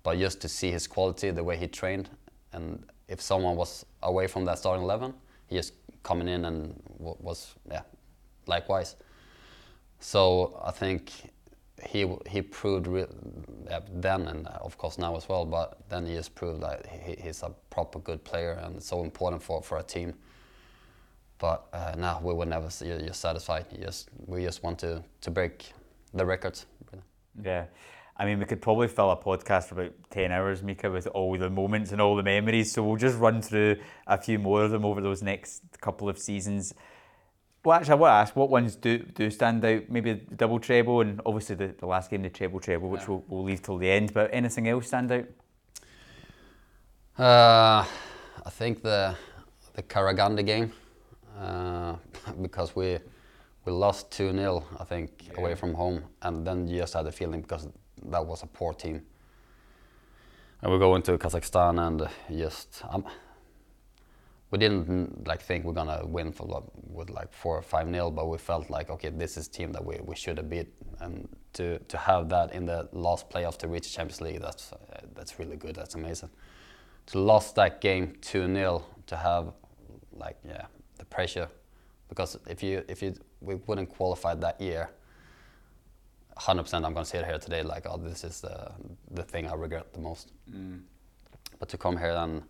but 0.03 0.17
just 0.17 0.41
to 0.41 0.49
see 0.49 0.71
his 0.71 0.87
quality, 0.87 1.31
the 1.31 1.43
way 1.43 1.57
he 1.57 1.67
trained, 1.67 2.09
and 2.53 2.85
if 3.07 3.21
someone 3.21 3.55
was 3.55 3.85
away 4.03 4.27
from 4.27 4.45
that 4.45 4.59
starting 4.59 4.83
eleven, 4.83 5.13
he 5.47 5.55
just 5.55 5.73
coming 6.03 6.27
in 6.27 6.45
and 6.45 6.81
was 6.99 7.55
yeah, 7.69 7.81
likewise. 8.47 8.95
So 9.99 10.61
I 10.63 10.71
think 10.71 11.11
he 11.83 12.11
he 12.27 12.41
proved 12.41 12.87
then 13.91 14.27
and 14.27 14.47
of 14.47 14.77
course 14.77 14.97
now 14.97 15.15
as 15.15 15.29
well. 15.29 15.45
But 15.45 15.77
then 15.89 16.05
he 16.05 16.15
just 16.15 16.35
proved 16.35 16.61
that 16.61 16.85
he, 16.85 17.15
he's 17.21 17.43
a 17.43 17.51
proper 17.69 17.99
good 17.99 18.23
player 18.23 18.59
and 18.63 18.81
so 18.81 19.03
important 19.03 19.41
for 19.41 19.61
for 19.61 19.77
a 19.77 19.83
team. 19.83 20.13
But 21.39 21.67
uh, 21.71 21.93
now 21.97 22.19
we 22.23 22.33
were 22.33 22.45
never 22.45 22.67
just 22.67 23.21
satisfied. 23.21 23.65
You 23.71 23.85
just 23.85 24.09
we 24.25 24.43
just 24.43 24.63
want 24.63 24.79
to 24.79 25.03
to 25.21 25.31
break 25.31 25.71
the 26.13 26.25
records. 26.25 26.65
Yeah. 27.43 27.65
I 28.19 28.25
mean, 28.25 28.39
we 28.39 28.45
could 28.45 28.63
probably 28.63 28.88
fill 28.88 29.11
a 29.11 29.17
podcast 29.17 29.65
for 29.65 29.79
about 29.79 29.93
10 30.09 30.31
hours, 30.31 30.63
Mika, 30.63 30.89
with 30.89 31.05
all 31.07 31.38
the 31.38 31.51
moments 31.51 31.91
and 31.91 32.01
all 32.01 32.15
the 32.15 32.23
memories. 32.23 32.71
So 32.71 32.83
we'll 32.83 32.95
just 32.95 33.19
run 33.19 33.43
through 33.43 33.75
a 34.07 34.17
few 34.17 34.39
more 34.39 34.63
of 34.63 34.71
them 34.71 34.83
over 34.85 35.01
those 35.01 35.21
next 35.21 35.61
couple 35.81 36.09
of 36.09 36.17
seasons. 36.17 36.73
Well, 37.63 37.77
actually, 37.77 37.91
I 37.91 37.95
want 37.95 38.09
to 38.11 38.15
ask 38.15 38.35
what 38.35 38.49
ones 38.49 38.75
do, 38.75 38.97
do 38.97 39.29
stand 39.29 39.63
out? 39.63 39.83
Maybe 39.89 40.13
the 40.13 40.35
double 40.35 40.59
treble, 40.59 41.01
and 41.01 41.21
obviously 41.27 41.55
the, 41.57 41.75
the 41.77 41.85
last 41.85 42.09
game, 42.09 42.23
the 42.23 42.29
treble 42.31 42.59
treble, 42.59 42.89
which 42.89 43.01
Yeah. 43.01 43.07
we'll, 43.09 43.23
we'll 43.27 43.43
leave 43.43 43.61
till 43.61 43.77
the 43.77 43.91
end. 43.91 44.15
But 44.15 44.31
anything 44.33 44.67
else 44.67 44.88
stand 44.88 45.11
out? 45.11 45.25
Uh, 47.19 47.85
I 48.45 48.49
think 48.49 48.81
the 48.81 49.15
the 49.73 49.83
Karaganda 49.83 50.43
game 50.43 50.71
because 52.41 52.75
we 52.75 52.99
we 53.65 53.73
lost 53.73 54.11
two 54.11 54.31
0 54.31 54.63
I 54.79 54.83
think 54.85 55.29
away 55.38 55.55
from 55.55 55.73
home, 55.73 56.03
and 56.21 56.45
then 56.45 56.67
you 56.67 56.79
just 56.79 56.93
had 56.93 57.05
the 57.05 57.11
feeling 57.11 57.41
because 57.41 57.67
that 58.05 58.25
was 58.25 58.43
a 58.43 58.47
poor 58.47 58.73
team. 58.73 59.01
And 60.61 60.71
we 60.71 60.79
go 60.79 60.95
into 60.95 61.17
Kazakhstan 61.17 61.85
and 61.85 62.07
just 62.35 62.81
um, 62.89 63.05
we 64.49 64.57
didn't 64.57 65.27
like 65.27 65.41
think 65.41 65.65
we're 65.65 65.73
gonna 65.73 66.01
win 66.05 66.31
for 66.31 66.47
like, 66.47 66.63
with 66.89 67.09
like 67.09 67.33
four 67.33 67.57
or 67.57 67.61
five 67.61 67.88
0 67.89 68.11
but 68.11 68.27
we 68.27 68.38
felt 68.38 68.69
like 68.69 68.89
okay, 68.89 69.09
this 69.09 69.38
is 69.38 69.47
team 69.47 69.71
that 69.73 69.85
we, 69.85 69.99
we 70.03 70.15
should 70.15 70.38
have 70.38 70.49
beat, 70.49 70.69
and 70.99 71.27
to 71.53 71.79
to 71.79 71.97
have 71.97 72.29
that 72.29 72.53
in 72.53 72.65
the 72.65 72.88
last 72.93 73.29
playoff 73.29 73.57
to 73.57 73.67
reach 73.67 73.93
Champions 73.93 74.21
League, 74.21 74.41
that's 74.41 74.71
uh, 74.73 74.77
that's 75.13 75.39
really 75.39 75.57
good. 75.57 75.75
That's 75.75 75.95
amazing 75.95 76.29
to 77.07 77.19
lost 77.19 77.55
that 77.55 77.81
game 77.81 78.13
2-0 78.21 78.83
to 79.07 79.15
have 79.15 79.53
like 80.13 80.38
yeah 80.45 80.65
pressure 81.09 81.49
because 82.09 82.37
if 82.47 82.63
you 82.63 82.83
if 82.87 83.01
you 83.01 83.13
we 83.41 83.55
wouldn't 83.67 83.89
qualify 83.89 84.33
that 84.35 84.59
year 84.59 84.89
100% 86.37 86.73
I'm 86.73 86.93
gonna 86.93 87.05
sit 87.05 87.25
here 87.25 87.39
today 87.39 87.63
like 87.63 87.85
oh 87.89 87.97
this 87.97 88.23
is 88.23 88.41
the 88.41 88.71
the 89.11 89.23
thing 89.23 89.47
I 89.47 89.53
regret 89.53 89.93
the 89.93 89.99
most 89.99 90.31
mm. 90.49 90.79
but 91.59 91.69
to 91.69 91.77
come 91.77 91.97
here 91.97 92.15
and 92.15 92.43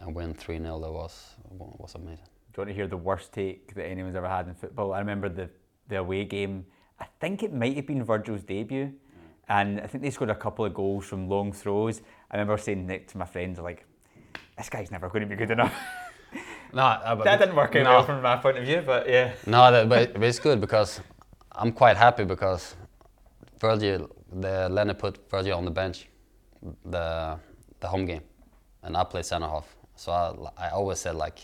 and 0.00 0.14
win 0.14 0.34
3-0 0.34 0.82
that 0.82 0.92
was 0.92 1.34
was 1.50 1.94
amazing 1.94 2.26
Do 2.56 2.62
you 2.62 2.66
want 2.66 2.70
to 2.70 2.74
hear 2.74 2.86
the 2.86 2.96
worst 2.96 3.32
take 3.32 3.74
that 3.74 3.84
anyone's 3.84 4.16
ever 4.16 4.28
had 4.28 4.48
in 4.48 4.54
football? 4.54 4.94
I 4.94 4.98
remember 5.00 5.28
the, 5.28 5.50
the 5.88 5.98
away 5.98 6.24
game. 6.24 6.64
I 6.98 7.06
think 7.20 7.42
it 7.42 7.52
might 7.52 7.76
have 7.76 7.86
been 7.86 8.02
Virgil's 8.02 8.42
debut, 8.42 8.86
mm. 8.86 8.92
and 9.48 9.78
I 9.78 9.86
think 9.86 10.02
they 10.02 10.10
scored 10.10 10.30
a 10.30 10.34
couple 10.34 10.64
of 10.64 10.72
goals 10.72 11.04
from 11.04 11.28
long 11.28 11.52
throws. 11.52 12.00
I 12.30 12.36
remember 12.36 12.56
saying 12.56 12.86
Nick 12.86 13.08
to 13.08 13.18
my 13.18 13.26
friends, 13.26 13.58
like, 13.58 13.84
"This 14.56 14.70
guy's 14.70 14.90
never 14.90 15.10
going 15.10 15.20
to 15.20 15.28
be 15.28 15.36
good 15.36 15.50
enough." 15.50 15.74
no 16.76 16.82
uh, 16.82 17.14
that 17.24 17.38
didn't 17.40 17.56
work 17.56 17.74
out 17.76 17.84
no. 17.84 17.90
well 17.90 18.04
from 18.04 18.22
my 18.22 18.36
point 18.36 18.56
of 18.58 18.64
view, 18.64 18.82
but 18.92 19.08
yeah. 19.08 19.32
No, 19.46 19.60
that, 19.72 19.88
but, 19.88 20.12
but 20.12 20.22
it's 20.22 20.38
good 20.38 20.60
because 20.60 21.00
I'm 21.52 21.72
quite 21.72 21.96
happy 21.96 22.24
because 22.24 22.76
Virgil, 23.58 24.10
the 24.44 24.68
Leonard 24.68 24.98
put 24.98 25.12
Virgil 25.30 25.56
on 25.56 25.64
the 25.64 25.70
bench, 25.70 26.08
the 26.84 27.38
the 27.80 27.88
home 27.88 28.04
game, 28.06 28.24
and 28.82 28.96
I 28.96 29.04
played 29.04 29.24
centre 29.24 29.48
half. 29.48 29.68
So 29.96 30.12
I, 30.12 30.66
I 30.66 30.68
always 30.70 30.98
said 31.00 31.14
like, 31.14 31.38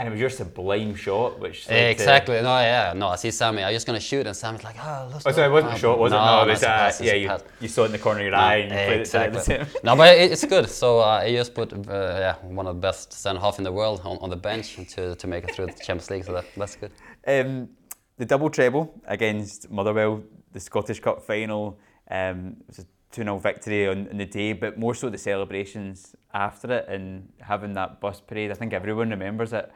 And 0.00 0.08
it 0.08 0.12
was 0.12 0.20
just 0.20 0.38
your 0.38 0.46
sublime 0.46 0.94
shot, 0.94 1.38
which 1.38 1.68
led 1.68 1.74
to- 1.76 1.90
exactly, 1.90 2.36
no, 2.36 2.58
yeah, 2.60 2.94
no. 2.96 3.08
I 3.08 3.16
see 3.16 3.30
Sammy, 3.30 3.62
I'm 3.62 3.74
just 3.74 3.86
gonna 3.86 4.00
shoot, 4.00 4.26
and 4.26 4.34
Sammy's 4.34 4.64
like, 4.64 4.76
oh, 4.82 5.10
let's 5.12 5.26
Oh, 5.26 5.30
go." 5.30 5.34
sorry, 5.36 5.48
it 5.48 5.52
wasn't 5.52 5.72
No, 5.72 5.76
a 5.76 5.78
shot, 5.78 5.98
was 5.98 6.12
it? 6.12 6.16
no, 6.16 6.24
No, 6.24 6.42
it 6.44 6.48
was 6.48 6.62
uh, 6.62 6.92
yeah. 7.02 7.12
You, 7.12 7.36
you 7.60 7.68
saw 7.68 7.82
it 7.82 7.86
in 7.86 7.92
the 7.92 7.98
corner 7.98 8.20
of 8.20 8.24
your 8.24 8.32
No, 8.32 8.38
eye, 8.38 8.54
and 8.56 8.70
you 8.72 8.76
played 8.78 9.00
it 9.00 9.04
to 9.04 9.12
the 9.12 9.26
exactly. 9.26 9.80
no, 9.84 9.96
but 9.96 10.16
it, 10.16 10.32
it's 10.32 10.44
good. 10.46 10.70
So 10.70 11.00
uh, 11.00 11.20
I 11.22 11.30
just 11.34 11.54
put 11.54 11.74
uh, 11.74 11.76
yeah 11.86 12.36
one 12.36 12.66
of 12.66 12.76
the 12.76 12.80
best 12.80 13.12
centre 13.12 13.42
half 13.42 13.58
in 13.58 13.64
the 13.64 13.72
world 13.72 14.00
on, 14.04 14.16
on 14.22 14.30
the 14.30 14.36
bench 14.36 14.76
to, 14.94 15.14
to 15.16 15.26
make 15.26 15.44
it 15.44 15.54
through 15.54 15.66
the 15.66 15.72
Champions 15.72 16.08
League. 16.10 16.24
So 16.24 16.32
that, 16.32 16.46
that's 16.56 16.76
good. 16.76 16.92
Um, 17.26 17.68
the 18.16 18.24
double 18.24 18.48
treble 18.48 18.98
against 19.06 19.70
Motherwell, 19.70 20.22
the 20.52 20.60
Scottish 20.60 21.00
Cup 21.00 21.22
final, 21.22 21.78
um, 22.10 22.56
it 22.60 22.66
was 22.68 22.78
a 22.78 22.86
2 23.12 23.22
0 23.22 23.36
victory 23.38 23.86
on, 23.88 24.08
on 24.08 24.16
the 24.16 24.24
day, 24.24 24.54
but 24.54 24.78
more 24.78 24.94
so 24.94 25.10
the 25.10 25.18
celebrations 25.18 26.14
after 26.32 26.72
it 26.72 26.86
and 26.88 27.28
having 27.40 27.74
that 27.74 28.00
bus 28.00 28.20
parade. 28.20 28.50
I 28.50 28.54
think 28.54 28.72
everyone 28.72 29.10
remembers 29.10 29.52
it. 29.52 29.70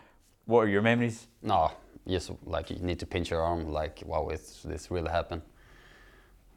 What 0.47 0.61
are 0.61 0.69
your 0.69 0.83
memories? 0.83 1.27
No, 1.43 1.73
just 2.07 2.31
like 2.45 2.71
you 2.71 2.77
need 2.77 2.99
to 2.99 3.07
pinch 3.07 3.31
your 3.31 3.41
arm, 3.41 3.73
like 3.73 4.03
wow, 4.05 4.29
it's, 4.29 4.63
this 4.63 4.91
really 4.91 5.11
happened. 5.11 5.43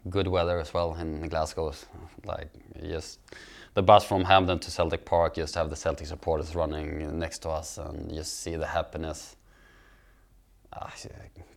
Good 0.09 0.27
weather 0.27 0.59
as 0.59 0.73
well 0.73 0.95
in 0.95 1.27
Glasgow. 1.29 1.73
Like 2.25 2.49
just 2.81 3.19
the 3.73 3.81
bus 3.81 4.03
from 4.03 4.23
Hampden 4.25 4.59
to 4.59 4.71
Celtic 4.71 5.05
Park, 5.05 5.35
just 5.35 5.55
have 5.55 5.69
the 5.69 5.75
Celtic 5.75 6.07
supporters 6.07 6.55
running 6.55 7.17
next 7.19 7.39
to 7.39 7.49
us, 7.49 7.77
and 7.77 8.13
just 8.13 8.41
see 8.41 8.55
the 8.55 8.67
happiness. 8.67 9.35
Ah, 10.73 10.93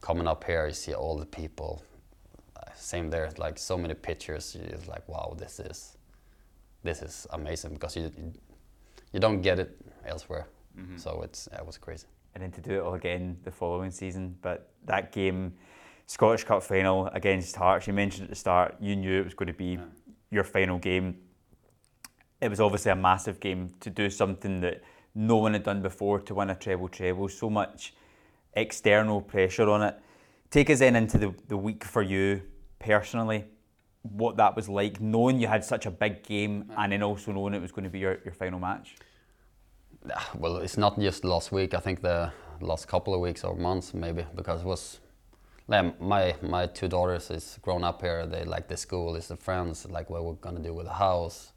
coming 0.01 0.29
up 0.29 0.45
here, 0.45 0.67
you 0.67 0.73
see 0.73 0.95
all 0.95 1.17
the 1.19 1.27
people. 1.27 1.83
Uh, 2.57 2.71
Same 2.77 3.11
there, 3.11 3.31
like 3.39 3.59
so 3.59 3.77
many 3.77 3.95
pictures. 3.95 4.57
You're 4.57 4.79
like, 4.87 5.09
wow, 5.09 5.35
this 5.37 5.59
is, 5.61 5.97
this 6.85 7.03
is 7.03 7.27
amazing 7.31 7.75
because 7.75 7.97
you, 7.97 8.13
you 9.13 9.21
don't 9.21 9.43
get 9.43 9.59
it 9.59 9.77
elsewhere. 10.07 10.47
So 10.97 11.23
it's 11.23 11.49
it 11.49 11.67
was 11.67 11.77
crazy. 11.77 12.07
And 12.35 12.43
then 12.43 12.53
to 12.53 12.61
do 12.61 12.75
it 12.75 12.81
all 12.81 12.95
again 12.95 13.39
the 13.45 13.51
following 13.51 13.91
season. 13.91 14.37
But 14.41 14.71
that 14.85 15.13
game, 15.13 15.55
Scottish 16.07 16.45
Cup 16.45 16.63
final 16.63 17.07
against 17.09 17.57
Hearts, 17.57 17.87
you 17.87 17.93
mentioned 17.93 18.25
at 18.25 18.31
the 18.31 18.37
start, 18.37 18.77
you 18.81 18.97
knew 18.97 19.21
it 19.21 19.25
was 19.25 19.35
going 19.35 19.49
to 19.49 19.53
be 19.53 19.79
your 20.31 20.45
final 20.45 20.79
game. 20.79 21.19
It 22.41 22.49
was 22.49 22.61
obviously 22.61 22.93
a 22.93 22.97
massive 22.97 23.41
game 23.41 23.75
to 23.81 23.91
do 23.91 24.09
something 24.09 24.61
that 24.61 24.83
no 25.15 25.37
one 25.37 25.53
had 25.53 25.65
done 25.65 25.83
before 25.83 26.21
to 26.21 26.35
win 26.35 26.51
a 26.51 26.55
treble 26.55 26.89
treble. 26.89 27.29
So 27.29 27.51
much 27.51 27.95
external 28.55 29.21
pressure 29.21 29.69
on 29.69 29.83
it. 29.83 29.97
Take 30.51 30.71
us 30.71 30.81
then 30.81 30.97
into 30.97 31.19
the, 31.19 31.35
the 31.49 31.57
week 31.57 31.85
for 31.85 32.03
you 32.03 32.43
personally, 32.79 33.45
what 34.03 34.37
that 34.39 34.57
was 34.57 34.69
like, 34.69 35.01
knowing 35.01 35.41
you 35.41 35.47
had 35.47 35.65
such 35.65 35.87
a 35.87 35.91
big 35.91 36.23
game 36.23 36.73
and 36.77 36.93
then 36.93 37.03
also 37.03 37.33
knowing 37.33 37.55
it 37.55 37.63
was 37.63 37.71
going 37.71 37.85
to 37.85 37.91
be 37.91 37.99
your, 37.99 38.19
your 38.25 38.33
final 38.33 38.59
match. 38.59 38.97
Well, 40.35 40.57
it's 40.59 40.79
not 40.79 40.99
just 40.99 41.25
last 41.25 41.53
week. 41.53 41.75
I 41.75 41.79
think 41.81 42.01
the 42.03 42.33
last 42.61 42.89
couple 42.89 43.15
of 43.15 43.21
weeks 43.21 43.45
or 43.45 43.55
months 43.55 43.95
maybe 43.95 44.25
because 44.35 44.63
it 44.63 44.67
was. 44.67 44.99
like, 45.69 46.01
My 46.01 46.35
my 46.43 46.67
two 46.67 46.89
daughters 46.89 47.31
is 47.31 47.59
grown 47.63 47.85
up 47.85 48.01
here. 48.01 48.27
They 48.27 48.45
like 48.45 48.69
the 48.69 48.77
school, 48.77 49.17
it's 49.17 49.29
the 49.29 49.37
friends, 49.37 49.87
like 49.89 50.09
what 50.11 50.25
we're 50.25 50.35
gonna 50.35 50.61
do 50.61 50.75
with 50.75 50.87
the 50.87 50.95
house, 50.95 51.53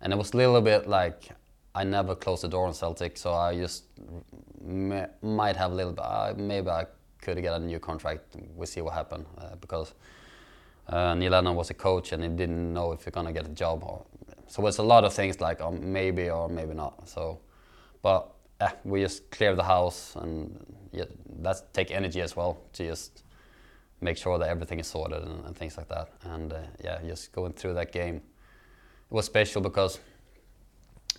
and 0.00 0.12
it 0.12 0.16
was 0.16 0.32
a 0.32 0.36
little 0.36 0.60
bit 0.60 0.86
like 0.86 1.28
I 1.74 1.84
never 1.84 2.14
closed 2.14 2.42
the 2.42 2.48
door 2.48 2.66
on 2.66 2.74
Celtic, 2.74 3.16
so 3.16 3.34
I 3.34 3.54
just 3.54 3.84
m- 4.66 5.06
might 5.22 5.56
have 5.56 5.72
a 5.72 5.74
little 5.74 5.92
bit. 5.92 6.04
Uh, 6.04 6.34
maybe 6.36 6.70
I 6.70 6.86
could 7.20 7.40
get 7.42 7.52
a 7.54 7.58
new 7.58 7.78
contract. 7.78 8.34
We 8.34 8.48
will 8.56 8.66
see 8.66 8.80
what 8.80 8.94
happened 8.94 9.26
uh, 9.38 9.56
because 9.60 9.92
uh, 10.88 11.14
Neil 11.14 11.32
Lennon 11.32 11.54
was 11.54 11.70
a 11.70 11.74
coach 11.74 12.12
and 12.12 12.22
he 12.22 12.28
didn't 12.30 12.72
know 12.72 12.92
if 12.92 13.04
you're 13.04 13.12
gonna 13.12 13.32
get 13.32 13.46
a 13.46 13.50
job 13.50 13.82
or 13.84 14.04
so 14.46 14.66
it's 14.66 14.78
a 14.78 14.82
lot 14.82 15.04
of 15.04 15.12
things 15.12 15.40
like 15.40 15.60
um, 15.60 15.92
maybe 15.92 16.30
or 16.30 16.48
maybe 16.48 16.72
not 16.74 17.06
so 17.06 17.38
but 18.02 18.32
eh, 18.60 18.70
we 18.84 19.02
just 19.02 19.30
clear 19.30 19.54
the 19.54 19.64
house 19.64 20.16
and 20.16 20.58
yeah, 20.92 21.04
that's 21.40 21.62
take 21.72 21.90
energy 21.90 22.20
as 22.20 22.36
well 22.36 22.58
to 22.74 22.86
just 22.86 23.22
make 24.00 24.16
sure 24.16 24.38
that 24.38 24.48
everything 24.48 24.78
is 24.78 24.86
sorted 24.86 25.22
and, 25.22 25.44
and 25.44 25.56
things 25.56 25.76
like 25.76 25.88
that. 25.88 26.08
And 26.22 26.52
uh, 26.52 26.60
yeah 26.82 27.00
just 27.06 27.32
going 27.32 27.52
through 27.52 27.74
that 27.74 27.92
game. 27.92 28.16
It 28.16 29.14
was 29.14 29.26
special 29.26 29.60
because 29.60 29.98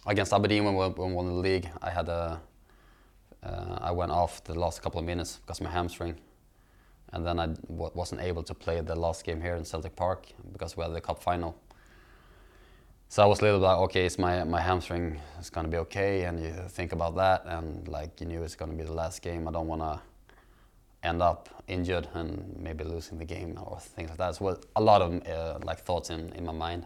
against 0.05 0.33
Aberdeen 0.33 0.63
when 0.65 0.75
we, 0.75 0.85
when 0.87 1.09
we 1.09 1.15
won 1.15 1.27
the 1.27 1.33
league 1.33 1.69
I 1.81 1.89
had 1.89 2.09
a 2.09 2.39
uh, 3.43 3.77
I 3.81 3.91
went 3.91 4.11
off 4.11 4.43
the 4.43 4.53
last 4.53 4.81
couple 4.81 4.99
of 4.99 5.05
minutes 5.05 5.37
because 5.37 5.61
my 5.61 5.69
hamstring. 5.69 6.15
And 7.11 7.25
then 7.25 7.39
I 7.39 7.47
w- 7.47 7.91
wasn't 7.93 8.21
able 8.21 8.43
to 8.43 8.53
play 8.53 8.81
the 8.81 8.95
last 8.95 9.23
game 9.23 9.41
here 9.41 9.55
in 9.55 9.65
Celtic 9.65 9.95
Park 9.95 10.27
because 10.51 10.77
we 10.77 10.83
had 10.83 10.93
the 10.93 11.01
cup 11.01 11.23
final. 11.23 11.55
So 13.11 13.23
I 13.23 13.25
was 13.25 13.39
a 13.39 13.45
little 13.45 13.59
like, 13.59 13.77
okay, 13.89 14.05
is 14.05 14.19
my 14.19 14.43
my 14.43 14.61
hamstring 14.61 15.19
is 15.39 15.49
gonna 15.49 15.67
be 15.67 15.77
okay, 15.77 16.25
and 16.25 16.39
you 16.39 16.53
think 16.67 16.91
about 16.91 17.15
that, 17.15 17.43
and 17.47 17.87
like 17.87 18.21
you 18.21 18.27
knew 18.27 18.43
it's 18.43 18.55
gonna 18.55 18.73
be 18.75 18.83
the 18.83 18.93
last 18.93 19.23
game. 19.23 19.47
I 19.47 19.51
don't 19.51 19.65
wanna 19.65 19.99
end 21.01 21.19
up 21.23 21.49
injured 21.67 22.07
and 22.13 22.55
maybe 22.59 22.83
losing 22.83 23.17
the 23.17 23.25
game 23.25 23.57
or 23.59 23.79
things 23.79 24.09
like 24.09 24.19
that. 24.19 24.35
So 24.35 24.59
a 24.75 24.81
lot 24.81 25.01
of 25.01 25.27
uh, 25.27 25.57
like 25.63 25.79
thoughts 25.79 26.11
in, 26.11 26.31
in 26.33 26.45
my 26.45 26.51
mind. 26.51 26.85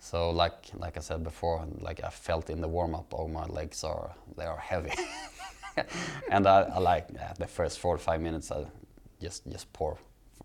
So 0.00 0.30
like 0.30 0.70
like 0.74 0.96
I 0.96 1.00
said 1.00 1.22
before, 1.22 1.64
like 1.78 2.02
I 2.02 2.10
felt 2.10 2.50
in 2.50 2.60
the 2.60 2.68
warm 2.68 2.96
up, 2.96 3.14
oh 3.14 3.28
my 3.28 3.46
legs 3.46 3.84
are 3.84 4.10
they 4.36 4.46
are 4.46 4.58
heavy, 4.58 4.94
and 6.28 6.44
I, 6.48 6.62
I 6.62 6.78
like 6.80 7.06
yeah, 7.14 7.34
the 7.38 7.46
first 7.46 7.78
four 7.78 7.94
or 7.94 7.98
five 7.98 8.20
minutes 8.20 8.50
I 8.50 8.64
just 9.20 9.48
just 9.48 9.72
pour 9.72 9.96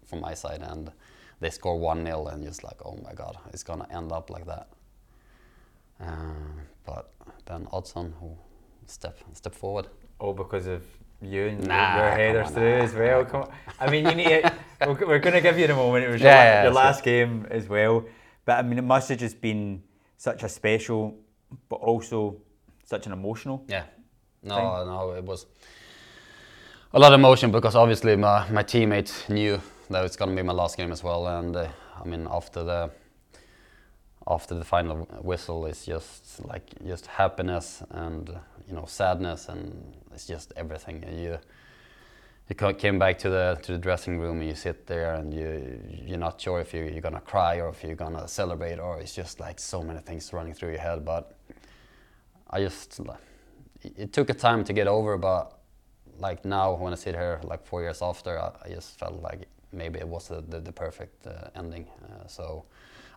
from 0.05 0.21
my 0.21 0.35
side, 0.35 0.61
and 0.61 0.91
they 1.39 1.49
score 1.49 1.79
one 1.79 2.05
0 2.05 2.27
and 2.27 2.43
just 2.43 2.63
like, 2.63 2.79
oh 2.85 2.97
my 3.03 3.13
god, 3.13 3.37
it's 3.53 3.63
gonna 3.63 3.87
end 3.91 4.11
up 4.11 4.29
like 4.29 4.45
that. 4.45 4.67
Uh, 6.01 6.05
but 6.85 7.11
then 7.45 7.65
Odsonne 7.71 8.13
who 8.19 8.37
step 8.85 9.17
step 9.33 9.53
forward. 9.55 9.87
All 10.19 10.33
because 10.33 10.67
of 10.67 10.83
you 11.21 11.47
and 11.47 11.67
Nah, 11.67 12.15
your 12.17 12.43
on, 12.43 12.53
through 12.53 12.77
nah, 12.77 12.83
as 12.83 12.93
well. 12.93 13.23
nah, 13.23 13.29
Come 13.29 13.41
on. 13.43 13.51
I 13.79 13.89
mean, 13.89 14.05
you 14.05 14.15
need. 14.15 14.41
To, 14.43 14.53
we're, 14.87 15.19
going 15.19 15.33
to 15.33 15.41
give 15.41 15.59
you 15.59 15.67
the 15.67 15.75
moment. 15.75 16.05
It 16.05 16.09
was 16.09 16.21
your, 16.21 16.29
Yeah, 16.31 16.37
la- 16.37 16.43
yeah, 16.43 16.63
your 16.63 16.73
last 16.73 17.03
game 17.03 17.45
as 17.49 17.67
well. 17.67 18.05
But 18.45 18.59
I 18.59 18.61
mean, 18.61 18.77
it 18.79 18.83
must 18.83 19.09
have 19.09 19.17
just 19.19 19.41
been 19.41 19.83
such 20.17 20.43
a 20.43 20.49
special, 20.49 21.17
but 21.67 21.77
also 21.77 22.37
such 22.85 23.05
an 23.05 23.11
emotional. 23.13 23.63
Yeah. 23.67 23.83
No, 24.43 24.55
thing? 24.55 24.87
no, 24.87 25.11
it 25.11 25.23
was 25.23 25.45
a 26.93 26.99
lot 26.99 27.13
of 27.13 27.19
emotion 27.19 27.51
because 27.51 27.75
obviously 27.75 28.15
my, 28.15 28.49
my 28.49 28.63
teammates 28.63 29.27
knew 29.29 29.61
that 29.89 30.05
it's 30.05 30.15
gonna 30.15 30.35
be 30.35 30.41
my 30.43 30.53
last 30.53 30.77
game 30.77 30.91
as 30.91 31.03
well, 31.03 31.27
and 31.27 31.55
uh, 31.55 31.67
I 31.99 32.07
mean 32.07 32.27
after 32.29 32.63
the 32.63 32.91
after 34.27 34.55
the 34.55 34.63
final 34.65 35.05
whistle, 35.21 35.65
it's 35.65 35.85
just 35.85 36.45
like 36.45 36.63
just 36.85 37.07
happiness 37.07 37.81
and 37.91 38.29
you 38.67 38.73
know 38.75 38.85
sadness 38.85 39.49
and 39.49 39.95
it's 40.13 40.27
just 40.27 40.53
everything. 40.55 41.03
You 41.17 41.39
you 42.49 42.73
came 42.73 42.99
back 42.99 43.17
to 43.19 43.29
the 43.29 43.59
to 43.63 43.71
the 43.73 43.77
dressing 43.77 44.19
room 44.19 44.39
and 44.39 44.49
you 44.49 44.55
sit 44.55 44.85
there 44.87 45.15
and 45.15 45.33
you 45.33 45.79
you're 46.05 46.17
not 46.19 46.39
sure 46.39 46.59
if 46.59 46.73
you, 46.73 46.83
you're 46.83 47.01
gonna 47.01 47.21
cry 47.21 47.59
or 47.59 47.69
if 47.69 47.83
you're 47.83 47.95
gonna 47.95 48.27
celebrate 48.27 48.79
or 48.79 48.99
it's 48.99 49.15
just 49.15 49.39
like 49.39 49.59
so 49.59 49.81
many 49.83 49.99
things 49.99 50.31
running 50.33 50.53
through 50.53 50.69
your 50.69 50.79
head. 50.79 51.03
But 51.05 51.35
I 52.49 52.61
just 52.61 52.99
it- 53.81 53.93
it 53.97 54.13
took 54.13 54.29
a 54.29 54.33
time 54.33 54.63
to 54.65 54.73
get 54.73 54.87
over, 54.87 55.17
but 55.17 55.57
like 56.19 56.43
now 56.45 56.73
when 56.75 56.91
I 56.93 56.97
sit 56.97 57.15
here 57.15 57.39
like 57.43 57.65
four 57.65 57.81
years 57.81 58.01
after, 58.01 58.37
I, 58.37 58.51
I 58.65 58.69
just 58.69 58.99
felt 58.99 59.21
like 59.21 59.47
maybe 59.71 59.99
it 59.99 60.07
was 60.07 60.27
the, 60.27 60.41
the, 60.47 60.59
the 60.59 60.71
perfect 60.71 61.27
uh, 61.27 61.49
ending. 61.55 61.85
Uh, 62.03 62.27
so 62.27 62.65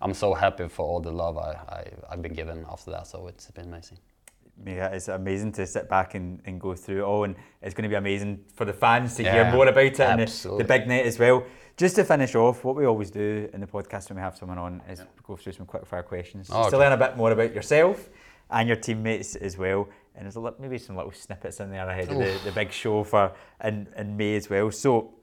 I'm 0.00 0.14
so 0.14 0.34
happy 0.34 0.68
for 0.68 0.84
all 0.86 1.00
the 1.00 1.12
love 1.12 1.38
I, 1.38 1.52
I, 1.68 1.84
I've 2.10 2.22
been 2.22 2.34
given 2.34 2.64
after 2.70 2.90
that. 2.90 3.06
So 3.06 3.28
it's 3.28 3.50
been 3.50 3.66
amazing. 3.66 3.98
Yeah, 4.66 4.88
it's 4.88 5.08
amazing 5.08 5.52
to 5.52 5.66
sit 5.66 5.88
back 5.88 6.14
and, 6.14 6.40
and 6.44 6.60
go 6.60 6.74
through 6.74 6.98
it 6.98 7.04
all, 7.04 7.24
and 7.24 7.34
it's 7.62 7.74
going 7.74 7.84
to 7.84 7.88
be 7.88 7.94
amazing 7.94 8.44
for 8.54 8.66
the 8.66 8.72
fans 8.72 9.16
to 9.16 9.22
hear 9.22 9.50
more 9.50 9.66
about 9.66 9.84
it 9.84 9.98
and 10.00 10.20
the, 10.20 10.56
the 10.58 10.64
big 10.64 10.86
night 10.86 11.06
as 11.06 11.18
well. 11.18 11.44
Just 11.78 11.96
to 11.96 12.04
finish 12.04 12.34
off, 12.34 12.62
what 12.62 12.76
we 12.76 12.84
always 12.84 13.10
do 13.10 13.48
in 13.54 13.60
the 13.60 13.66
podcast 13.66 14.10
when 14.10 14.16
we 14.16 14.22
have 14.22 14.36
someone 14.36 14.58
on 14.58 14.82
is 14.90 15.02
go 15.26 15.36
through 15.36 15.54
some 15.54 15.64
quick 15.64 15.86
fire 15.86 16.02
questions 16.02 16.50
Oh, 16.52 16.68
to 16.68 16.76
learn 16.76 16.92
a 16.92 16.98
bit 16.98 17.16
more 17.16 17.32
about 17.32 17.54
yourself 17.54 18.10
and 18.50 18.68
your 18.68 18.76
teammates 18.76 19.36
as 19.36 19.56
well. 19.56 19.88
And 20.14 20.26
there's 20.26 20.36
a 20.36 20.54
maybe 20.58 20.76
some 20.76 20.96
little 20.96 21.12
snippets 21.12 21.58
in 21.60 21.70
there 21.70 21.88
ahead 21.88 22.10
of 22.10 22.18
the, 22.18 22.38
the 22.44 22.52
big 22.52 22.70
show 22.72 23.02
for 23.04 23.32
in, 23.64 23.88
in 23.96 24.16
May 24.18 24.36
as 24.36 24.50
well. 24.50 24.70
So, 24.70 25.14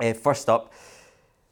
uh, 0.00 0.12
first 0.14 0.48
up, 0.48 0.72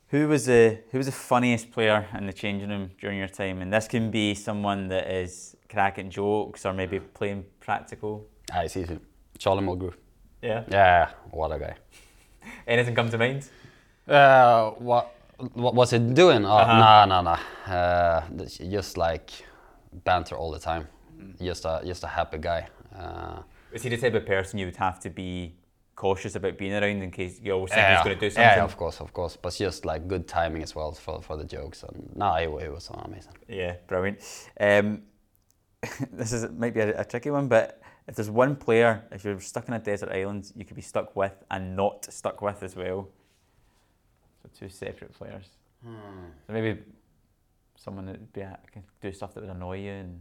who 0.09 0.29
was 0.29 0.47
the 0.47 0.79
who 0.91 0.99
was 0.99 1.07
the 1.07 1.13
funniest 1.13 1.71
player 1.73 2.07
in 2.17 2.27
the 2.27 2.33
changing 2.33 2.69
room 2.71 2.91
during 3.01 3.19
your 3.19 3.29
time? 3.29 3.61
And 3.63 3.73
this 3.73 3.89
can 3.89 4.11
be 4.11 4.35
someone 4.35 4.89
that 4.89 5.11
is 5.11 5.57
cracking 5.69 6.11
jokes 6.11 6.65
or 6.65 6.73
maybe 6.73 7.01
playing 7.01 7.45
practical. 7.61 8.27
I 8.53 8.69
see 8.69 8.81
you. 8.81 9.01
Charlie 9.39 9.65
Mulgrew. 9.65 9.93
Yeah. 10.43 10.63
Yeah, 10.71 11.11
what 11.31 11.51
a 11.53 11.59
guy. 11.59 11.75
Anything 12.67 12.95
come 12.95 13.11
to 13.11 13.19
mind? 13.19 13.49
Uh, 14.09 14.71
what, 14.79 15.13
what 15.55 15.75
was 15.75 15.91
he 15.91 15.99
doing? 15.99 16.45
Oh, 16.45 16.57
Uh-huh. 16.57 16.79
Nah, 16.79 17.05
nah, 17.07 17.23
nah. 17.23 17.39
Uh, 17.75 18.23
just 18.71 18.97
like 18.97 19.31
banter 20.05 20.37
all 20.37 20.53
the 20.53 20.61
time. 20.61 20.87
Just 21.43 21.65
a 21.65 21.83
just 21.85 22.05
a 22.05 22.07
happy 22.07 22.39
guy. 22.39 22.69
Uh, 22.97 23.43
Was 23.73 23.83
he 23.83 23.89
the 23.89 23.97
type 23.97 24.15
of 24.15 24.25
person 24.25 24.59
you 24.59 24.67
would 24.67 24.77
have 24.77 25.01
to 25.01 25.11
be 25.11 25.55
cautious 25.97 26.37
about 26.37 26.59
being 26.59 26.73
around 26.75 27.03
in 27.03 27.11
case 27.11 27.41
you 27.43 27.53
always 27.53 27.73
think 27.73 27.87
he's 27.87 28.05
going 28.05 28.17
to 28.17 28.21
do 28.21 28.31
something? 28.31 28.43
Yeah, 28.43 28.65
of 28.65 28.77
course, 28.77 29.01
of 29.01 29.13
course. 29.13 29.37
But 29.37 29.55
just 29.55 29.85
like 29.85 30.07
good 30.07 30.29
timing 30.29 30.63
as 30.63 30.75
well 30.75 30.93
for, 30.93 31.21
for 31.23 31.37
the 31.37 31.45
jokes. 31.45 31.83
And 31.83 32.15
no, 32.15 32.35
it, 32.35 32.65
it 32.65 32.73
was 32.73 32.91
amazing. 32.93 33.33
Yeah, 33.49 33.77
brilliant. 33.89 34.21
Um, 34.61 35.03
this 36.13 36.33
is 36.33 36.51
might 36.53 36.75
be 36.75 36.81
a, 36.81 37.01
a 37.01 37.05
tricky 37.05 37.31
one, 37.31 37.49
but 37.49 37.83
if 38.07 38.15
there's 38.15 38.31
one 38.31 38.55
player, 38.55 39.05
if 39.11 39.25
you're 39.25 39.41
stuck 39.41 39.67
in 39.69 39.75
a 39.75 39.79
desert 39.79 40.11
island, 40.11 40.53
you 40.55 40.65
could 40.65 40.77
be 40.77 40.83
stuck 40.83 41.17
with 41.17 41.35
and 41.51 41.75
not 41.75 42.05
stuck 42.13 42.41
with 42.43 42.63
as 42.63 42.77
well. 42.77 43.09
So 44.43 44.51
two 44.59 44.69
separate 44.69 45.13
players. 45.15 45.49
So 45.83 46.53
maybe 46.53 46.81
someone 47.77 48.07
that 48.07 48.13
would 48.19 48.33
be 48.33 48.43
can 48.73 48.83
do 49.01 49.13
stuff 49.13 49.35
that 49.35 49.43
would 49.43 49.51
annoy 49.51 49.79
you 49.79 49.91
and 49.93 50.21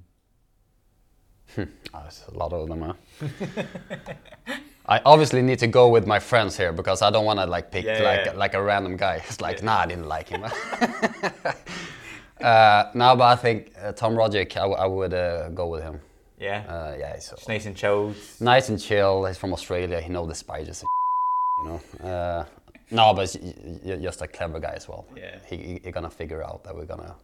Oh, 1.57 2.01
there's 2.01 2.23
a 2.27 2.37
lot 2.37 2.53
of 2.53 2.67
them. 2.67 2.81
Huh? 2.81 4.53
I 4.87 5.01
obviously 5.05 5.41
need 5.41 5.59
to 5.59 5.67
go 5.67 5.89
with 5.89 6.05
my 6.05 6.19
friends 6.19 6.55
here 6.57 6.71
because 6.71 7.01
I 7.01 7.09
don't 7.09 7.25
want 7.25 7.39
to 7.39 7.45
like 7.47 7.71
pick 7.71 7.85
Yeah, 7.85 8.01
like 8.03 8.25
yeah. 8.25 8.31
like 8.33 8.53
a 8.53 8.61
random 8.61 8.97
guy. 8.97 9.15
It's 9.27 9.41
like 9.41 9.63
nah, 9.63 9.79
I 9.79 9.85
didn't 9.87 10.07
like 10.07 10.29
him. 10.29 10.43
uh, 12.41 12.83
no, 12.93 13.15
but 13.15 13.23
I 13.23 13.35
think 13.35 13.71
uh, 13.81 13.91
Tom 13.93 14.13
Rogic, 14.15 14.51
I, 14.57 14.61
w- 14.61 14.77
I 14.77 14.85
would 14.85 15.13
uh, 15.13 15.49
go 15.49 15.67
with 15.67 15.81
him. 15.83 15.99
yeah, 16.39 16.63
Uh, 16.69 16.95
yeah, 16.99 17.15
he's 17.15 17.29
just 17.29 17.47
nice 17.47 17.65
and 17.65 17.75
chilled. 17.75 18.15
nice 18.39 18.69
and 18.69 18.79
chill. 18.79 19.25
He's 19.25 19.37
from 19.37 19.53
Australia. 19.53 19.99
He 20.01 20.09
knows 20.09 20.27
the 20.27 20.35
spiders, 20.35 20.83
and 20.83 20.89
you 21.59 21.65
know. 22.03 22.09
Uh, 22.09 22.45
no, 22.91 23.13
but 23.13 23.21
he's 23.31 23.41
y- 23.41 23.79
y- 23.83 23.95
just 24.03 24.21
a 24.21 24.27
clever 24.27 24.59
guy 24.59 24.73
as 24.75 24.87
well. 24.87 25.05
Yeah. 25.17 25.37
He, 25.49 25.57
he, 25.57 25.79
he 25.83 25.91
gonna 25.91 26.09
figure 26.09 26.43
out 26.43 26.63
that 26.63 26.75
we're 26.75 26.85
gonna 26.85 27.15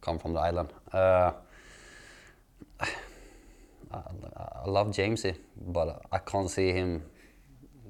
come 0.00 0.18
from 0.18 0.32
the 0.32 0.40
island. 0.40 0.70
Uh, 0.92 1.32
I, 3.92 4.00
I 4.64 4.68
love 4.68 4.88
Jamesy, 4.88 5.36
but 5.56 6.02
I 6.12 6.18
can't 6.18 6.50
see 6.50 6.72
him 6.72 7.02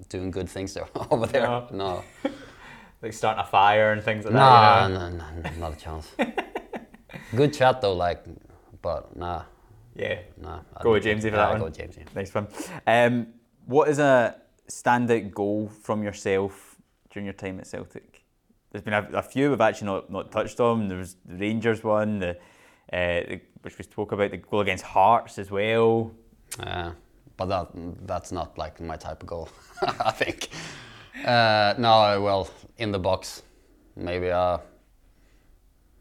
doing 0.09 0.31
good 0.31 0.49
things 0.49 0.75
there 0.75 0.87
over 1.11 1.27
there. 1.27 1.43
No. 1.43 1.69
No, 1.73 2.05
Like 3.03 3.13
starting 3.13 3.41
a 3.43 3.47
fire 3.47 3.93
and 3.93 4.03
things 4.03 4.25
like 4.25 4.35
no, 4.35 4.41
that. 4.41 4.89
you 4.89 4.95
know? 4.95 5.11
no, 5.11 5.25
no, 5.43 5.51
not 5.59 5.73
a 5.75 5.77
chance. 5.77 6.11
good 7.37 7.53
chat 7.53 7.81
though, 7.81 7.93
like, 7.95 8.25
but 8.81 9.15
nah, 9.17 9.43
Yeah. 9.95 10.21
nah. 10.41 10.61
I 10.77 10.83
Go 10.83 10.93
with 10.93 11.05
Jamesy 11.05 11.23
for 11.23 11.27
yeah, 11.29 11.37
that 11.37 11.49
I 11.49 11.51
one. 11.51 11.59
Go 11.61 11.65
with 11.67 11.77
Jamesy. 11.79 12.15
Nice 12.15 12.35
one. 12.35 12.49
Um, 12.87 13.27
what 13.67 13.89
is 13.89 13.99
a 13.99 14.37
standout 14.69 15.31
goal 15.33 15.69
from 15.83 16.03
yourself 16.03 16.77
during 17.11 17.27
your 17.27 17.35
time 17.35 17.59
at 17.61 17.67
Celtic? 17.67 18.25
There's 18.71 18.83
been 18.83 18.95
a, 18.95 19.09
a 19.13 19.23
few 19.23 19.51
we've 19.51 19.61
actually 19.61 19.87
not, 19.87 20.11
not 20.11 20.33
touched 20.33 20.59
on. 20.61 20.89
There 20.89 20.99
was 20.99 21.17
the 21.25 21.37
Rangers 21.37 21.85
one, 21.85 22.19
the, 22.19 22.39
uh, 22.93 23.21
which 23.63 23.79
we 23.79 23.85
spoke 23.85 24.13
about, 24.13 24.31
the 24.31 24.37
goal 24.39 24.61
against 24.61 24.85
Hearts 24.85 25.39
as 25.39 25.51
well. 25.51 26.13
Yeah, 26.59 26.93
but 27.37 27.47
that 27.47 27.69
that's 28.07 28.33
not 28.33 28.57
like 28.57 28.81
my 28.81 28.97
type 28.97 29.23
of 29.23 29.29
goal. 29.29 29.49
I 29.83 30.11
think. 30.13 30.49
Uh, 31.25 31.75
no, 31.79 32.21
well, 32.23 32.51
in 32.79 32.93
the 32.93 32.99
box, 32.99 33.43
maybe 33.97 34.29
a 34.29 34.61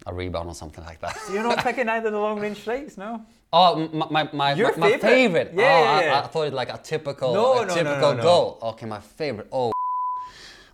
a 0.07 0.13
rebound 0.13 0.47
or 0.49 0.53
something 0.53 0.83
like 0.83 0.99
that. 1.01 1.17
So 1.17 1.33
you're 1.33 1.43
not 1.43 1.59
picking 1.59 1.89
either 1.89 2.11
the 2.11 2.19
long 2.19 2.39
range 2.39 2.57
strikes, 2.61 2.97
no? 2.97 3.25
Oh, 3.51 3.88
my 3.91 4.07
my 4.11 4.29
my, 4.33 4.53
Your 4.53 4.71
my, 4.77 4.77
my 4.77 4.91
favourite? 4.91 5.11
favorite. 5.11 5.51
Yeah, 5.55 5.63
oh, 5.63 5.83
yeah, 5.83 5.91
I, 5.91 6.03
yeah. 6.03 6.19
I 6.19 6.27
thought 6.27 6.47
it 6.47 6.53
like 6.53 6.69
a 6.69 6.77
typical 6.77 7.33
No, 7.33 7.53
a 7.53 7.55
no, 7.55 7.67
no, 7.67 7.73
typical 7.73 8.11
no, 8.11 8.17
no. 8.17 8.23
goal. 8.23 8.59
Okay, 8.61 8.86
my 8.86 8.99
favorite. 8.99 9.47
Oh, 9.51 9.71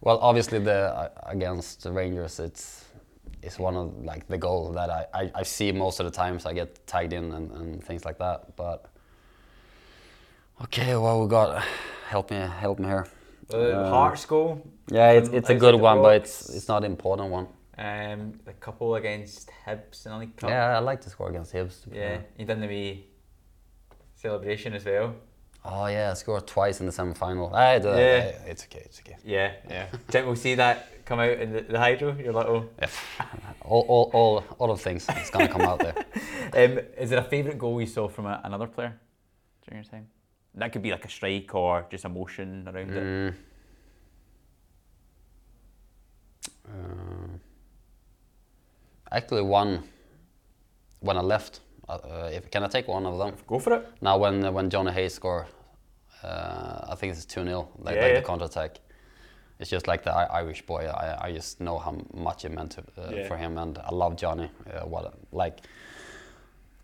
well, 0.02 0.18
obviously 0.20 0.60
the 0.60 0.94
uh, 0.94 1.10
against 1.28 1.84
the 1.84 1.92
Rangers, 1.92 2.40
it's 2.40 2.86
it's 3.44 3.58
one 3.60 3.76
of 3.76 4.04
like 4.04 4.28
the 4.28 4.38
goal 4.38 4.72
that 4.74 4.90
I, 4.90 5.06
I, 5.14 5.32
I 5.36 5.44
see 5.44 5.72
most 5.72 6.00
of 6.00 6.06
the 6.06 6.12
times. 6.12 6.46
I 6.46 6.54
get 6.54 6.86
tagged 6.88 7.14
in 7.14 7.32
and, 7.32 7.52
and 7.52 7.84
things 7.84 8.06
like 8.06 8.18
that. 8.20 8.56
But 8.56 8.86
okay, 10.64 10.96
well 10.96 11.22
we 11.22 11.28
got 11.28 11.64
help 12.08 12.32
me 12.32 12.38
help 12.38 12.80
me 12.80 12.88
here. 12.88 13.08
The 13.50 13.90
Hearts 13.90 14.26
goal. 14.26 14.62
Yeah, 14.90 15.12
it's 15.12 15.30
it's 15.30 15.50
a 15.50 15.56
good 15.56 15.76
one, 15.76 16.02
but 16.02 16.16
it's 16.16 16.50
it's 16.50 16.68
not 16.68 16.84
an 16.84 16.92
important 16.92 17.30
one. 17.30 17.48
Um, 17.78 18.40
a 18.48 18.54
couple 18.54 18.96
against 18.96 19.50
Hibs 19.66 20.06
League 20.20 20.36
Cup. 20.38 20.50
Yeah, 20.50 20.78
I 20.78 20.80
like 20.80 21.02
to 21.02 21.10
score 21.10 21.30
against 21.30 21.54
Hibs. 21.54 21.86
Yeah, 21.92 22.20
you 22.38 22.46
done 22.46 22.62
the 22.62 22.68
wee 22.68 23.08
celebration 24.16 24.74
as 24.74 24.86
well. 24.86 25.16
Oh 25.64 25.86
yeah, 25.88 26.12
I 26.12 26.14
scored 26.16 26.48
twice 26.48 26.80
in 26.80 26.86
the 26.88 26.92
semi-final. 26.92 27.54
I, 27.54 27.76
uh, 27.78 27.96
Yeah. 27.96 28.50
it's 28.52 28.64
okay, 28.66 28.82
it's 28.86 29.00
okay. 29.00 29.18
Yeah, 29.24 29.54
yeah. 29.70 29.86
Think 30.08 30.26
we'll 30.26 30.36
see 30.36 30.56
that 30.56 31.01
come 31.12 31.20
out 31.20 31.40
in 31.40 31.52
the, 31.52 31.62
the 31.62 31.78
hydro. 31.80 32.16
Your 32.18 32.34
little. 32.34 32.70
If 32.82 32.94
all, 33.62 33.86
all, 33.88 34.10
all, 34.14 34.44
all 34.60 34.72
of 34.72 34.82
things, 34.82 35.06
it's 35.10 35.30
gonna 35.30 35.48
come 35.48 35.62
out 35.62 35.80
there. 35.80 35.96
Um, 36.54 36.80
is 36.98 37.10
there 37.10 37.20
a 37.20 37.24
favourite 37.24 37.58
goal 37.58 37.80
you 37.80 37.88
saw 37.88 38.10
from 38.10 38.26
a, 38.26 38.42
another 38.44 38.68
player 38.68 39.00
during 39.66 39.82
your 39.82 39.90
time? 39.90 40.08
That 40.56 40.74
could 40.74 40.82
be 40.82 40.92
like 40.92 41.06
a 41.06 41.10
strike 41.10 41.56
or 41.56 41.86
just 41.90 42.04
emotion 42.04 42.68
around 42.68 42.90
it. 42.92 43.04
Mm. 43.04 43.34
Um, 46.68 47.40
actually, 49.10 49.44
one 49.44 49.84
when 51.00 51.16
I 51.16 51.22
left. 51.22 51.62
Uh, 51.88 51.94
uh, 51.94 52.30
if 52.34 52.52
can 52.52 52.66
I 52.66 52.68
take 52.68 52.90
one 52.90 53.06
of 53.06 53.18
them? 53.18 53.34
Go 53.48 53.58
for 53.60 53.76
it. 53.76 53.88
Now, 54.02 54.18
when 54.18 54.44
uh, 54.44 54.52
when 54.52 54.70
Jonny 54.70 54.92
Hayes 54.92 55.14
scored, 55.14 55.46
uh, 56.22 56.88
I 56.90 56.96
think 56.96 57.14
it's 57.14 57.24
two 57.24 57.46
0 57.46 57.70
like, 57.80 57.96
Yeah, 57.96 58.02
like 58.02 58.14
yeah. 58.14 58.20
the 58.20 58.26
counter 58.26 58.46
attack. 58.46 58.82
It's 59.62 59.70
just 59.70 59.88
like 59.88 60.04
the 60.04 60.12
Irish 60.12 60.64
boy. 60.66 60.88
I, 60.88 61.28
I 61.28 61.32
just 61.32 61.62
know 61.62 61.78
how 61.78 61.96
much 62.16 62.46
it 62.46 62.52
meant 62.52 62.72
to, 62.72 62.82
uh, 62.98 63.12
Yeah. 63.12 63.28
for 63.28 63.38
him, 63.38 63.58
and 63.60 63.78
I 63.78 63.92
love 63.92 64.16
Jonny. 64.16 64.50
Uh, 64.66 64.88
what 64.88 65.14
like 65.32 65.60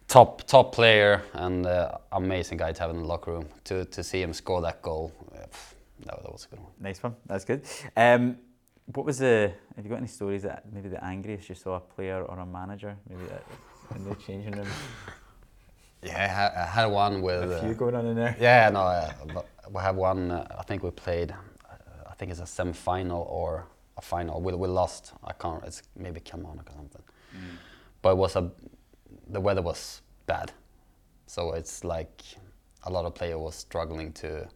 top 0.08 0.44
top 0.44 0.74
player 0.76 1.24
and 1.34 1.66
uh, 1.66 1.98
amazing 2.12 2.60
guy 2.60 2.72
to 2.72 2.80
have 2.82 2.92
in 2.92 2.98
the 2.98 3.08
locker 3.08 3.32
room. 3.32 3.48
To 3.64 3.86
to 3.86 4.04
see 4.04 4.22
him 4.22 4.32
score 4.34 4.62
that 4.62 4.82
goal, 4.84 5.12
uh, 5.34 5.48
pff, 5.48 5.74
that, 6.06 6.22
that 6.22 6.32
was 6.32 6.46
a 6.46 6.50
good 6.50 6.60
one. 6.60 6.72
Nice 6.80 7.02
one. 7.04 7.16
That's 7.26 7.46
good. 7.46 7.62
Um, 7.96 8.38
What 8.94 9.06
was 9.06 9.18
the? 9.18 9.52
Have 9.76 9.84
you 9.86 9.90
got 9.90 9.98
any 9.98 10.08
stories 10.08 10.44
that 10.44 10.64
maybe 10.72 10.88
the 10.90 11.04
angriest 11.04 11.50
you 11.50 11.56
saw 11.56 11.76
a 11.76 11.80
player 11.96 12.22
or 12.24 12.40
a 12.40 12.46
manager 12.46 12.96
maybe 13.10 13.26
that 13.26 13.44
in 13.96 14.04
the 14.08 14.16
changing 14.16 14.52
room? 14.58 14.68
Yeah, 16.04 16.52
I 16.56 16.66
had, 16.80 16.86
one 16.86 17.22
with. 17.24 17.52
A 17.52 17.60
few 17.60 17.72
uh, 17.72 17.74
going 17.74 17.96
on 17.96 18.06
in 18.06 18.16
there. 18.16 18.36
Yeah, 18.40 18.70
no, 18.70 18.82
uh, 18.82 19.12
but 19.34 19.46
we 19.72 19.82
have 19.82 19.96
one. 19.96 20.32
Uh, 20.32 20.46
I 20.60 20.64
think 20.64 20.84
we 20.84 20.92
played. 20.92 21.34
I 22.18 22.20
think 22.20 22.32
it's 22.32 22.42
a 22.42 22.48
semi-final 22.48 23.28
or 23.30 23.68
a 23.96 24.02
final. 24.02 24.42
We, 24.42 24.54
we 24.56 24.68
lost. 24.68 25.14
I 25.24 25.34
can't. 25.34 25.64
It's 25.64 25.84
maybe 25.96 26.20
Kilmarnock 26.20 26.68
or 26.72 26.74
something. 26.74 27.04
Mm. 27.32 27.58
But 28.02 28.12
it 28.14 28.18
was 28.18 28.36
a. 28.36 28.50
The 29.30 29.40
weather 29.40 29.62
was 29.62 30.02
bad, 30.26 30.52
so 31.28 31.52
it's 31.52 31.84
like 31.84 32.24
a 32.84 32.92
lot 32.92 33.06
of 33.06 33.14
players 33.14 33.38
was 33.38 33.56
struggling 33.56 34.14
to 34.14 34.48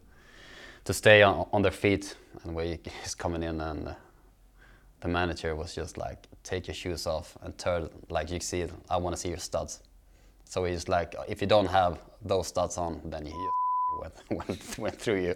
to 0.84 0.92
stay 0.92 1.22
on, 1.22 1.46
on 1.52 1.62
their 1.62 1.70
feet, 1.70 2.16
and 2.42 2.52
we 2.52 2.80
he's 3.02 3.14
coming 3.14 3.42
in 3.44 3.60
and. 3.60 3.94
The 5.00 5.08
manager 5.08 5.56
was 5.56 5.74
just 5.74 5.98
like, 5.98 6.28
take 6.44 6.68
your 6.68 6.76
shoes 6.76 7.08
off 7.08 7.36
and 7.42 7.58
turn, 7.58 7.88
like 8.08 8.30
you 8.30 8.38
see, 8.38 8.64
I 8.88 8.96
want 8.98 9.16
to 9.16 9.20
see 9.20 9.30
your 9.30 9.38
studs. 9.38 9.80
So 10.44 10.64
he's 10.64 10.88
like, 10.88 11.16
if 11.26 11.40
you 11.40 11.48
don't 11.48 11.66
have 11.66 11.98
those 12.24 12.46
studs 12.46 12.78
on, 12.78 13.00
then 13.06 13.26
he 13.26 13.34
went, 14.00 14.14
went, 14.30 14.78
went 14.78 14.98
through 15.00 15.22
you. 15.24 15.34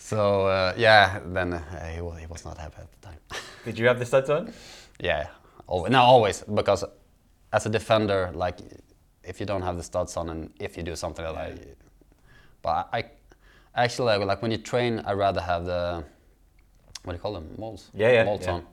So 0.00 0.46
uh, 0.46 0.74
yeah, 0.76 1.20
then 1.26 1.52
uh, 1.52 1.86
he, 1.94 2.00
wa- 2.00 2.16
he 2.16 2.26
was 2.26 2.44
not 2.44 2.58
happy 2.58 2.78
at 2.80 2.90
the 2.90 3.06
time. 3.06 3.18
Did 3.64 3.78
you 3.78 3.86
have 3.86 3.98
the 3.98 4.06
studs 4.06 4.30
on? 4.30 4.52
yeah, 4.98 5.28
always, 5.66 5.92
no, 5.92 6.00
always 6.00 6.42
because 6.42 6.84
as 7.52 7.66
a 7.66 7.68
defender, 7.68 8.30
like 8.34 8.58
if 9.22 9.38
you 9.40 9.46
don't 9.46 9.62
have 9.62 9.76
the 9.76 9.82
studs 9.82 10.16
on 10.16 10.30
and 10.30 10.50
if 10.58 10.76
you 10.76 10.82
do 10.82 10.96
something 10.96 11.24
like 11.24 11.76
but 12.62 12.88
I, 12.92 12.98
I 13.74 13.84
actually 13.84 14.16
like, 14.18 14.26
like 14.26 14.42
when 14.42 14.50
you 14.50 14.58
train, 14.58 15.00
I 15.06 15.12
rather 15.12 15.40
have 15.40 15.64
the 15.64 16.04
what 17.04 17.12
do 17.12 17.16
you 17.16 17.22
call 17.22 17.34
them 17.34 17.54
molds? 17.58 17.90
Yeah, 17.94 18.12
yeah, 18.12 18.24
molds 18.24 18.46
yeah. 18.46 18.54
on 18.54 18.66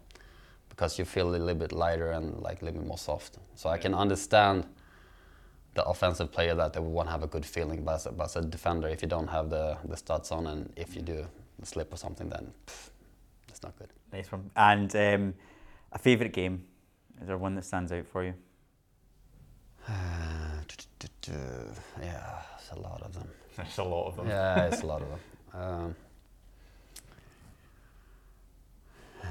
because 0.69 0.97
you 0.97 1.05
feel 1.05 1.29
a 1.29 1.31
little 1.31 1.55
bit 1.55 1.71
lighter 1.71 2.11
and 2.11 2.39
like 2.41 2.61
a 2.61 2.65
little 2.65 2.79
bit 2.79 2.87
more 2.87 2.97
soft. 2.97 3.37
So 3.55 3.69
I 3.69 3.77
can 3.77 3.93
understand 3.93 4.65
the 5.77 5.85
offensive 5.85 6.31
player 6.31 6.55
that 6.55 6.73
they 6.73 6.79
want 6.79 7.07
to 7.07 7.11
have 7.11 7.21
a 7.21 7.27
good 7.27 7.45
feeling, 7.45 7.83
but 7.83 7.95
as 7.95 8.07
a, 8.07 8.11
but 8.11 8.25
as 8.25 8.35
a 8.35 8.41
defender, 8.41 8.87
if 8.87 9.03
you 9.03 9.07
don't 9.07 9.27
have 9.27 9.51
the, 9.51 9.77
the 9.85 9.95
studs 9.95 10.31
on 10.31 10.47
and 10.47 10.73
if 10.75 10.95
you 10.95 11.03
do 11.03 11.25
slip 11.63 11.93
or 11.93 11.97
something, 11.97 12.27
then 12.29 12.51
pff, 12.65 12.89
that's 13.47 13.61
not 13.61 13.77
good. 13.77 13.89
Nice 14.11 14.31
one. 14.31 14.49
And 14.55 14.95
um, 14.95 15.35
a 15.91 15.99
favourite 15.99 16.33
game? 16.33 16.63
Is 17.21 17.27
there 17.27 17.37
one 17.37 17.53
that 17.55 17.63
stands 17.63 17.91
out 17.91 18.07
for 18.07 18.23
you? 18.23 18.33
yeah, 19.87 20.57
it's 22.57 22.71
a 22.71 22.79
lot 22.79 23.01
of 23.03 23.13
them. 23.13 23.27
There's 23.55 23.77
a 23.77 23.83
lot 23.83 24.07
of 24.07 24.15
them. 24.15 24.27
Yeah, 24.27 24.65
it's 24.65 24.81
a 24.81 24.85
lot 24.93 25.03
of 25.03 25.09
them. 25.09 25.19
Um, 25.53 25.95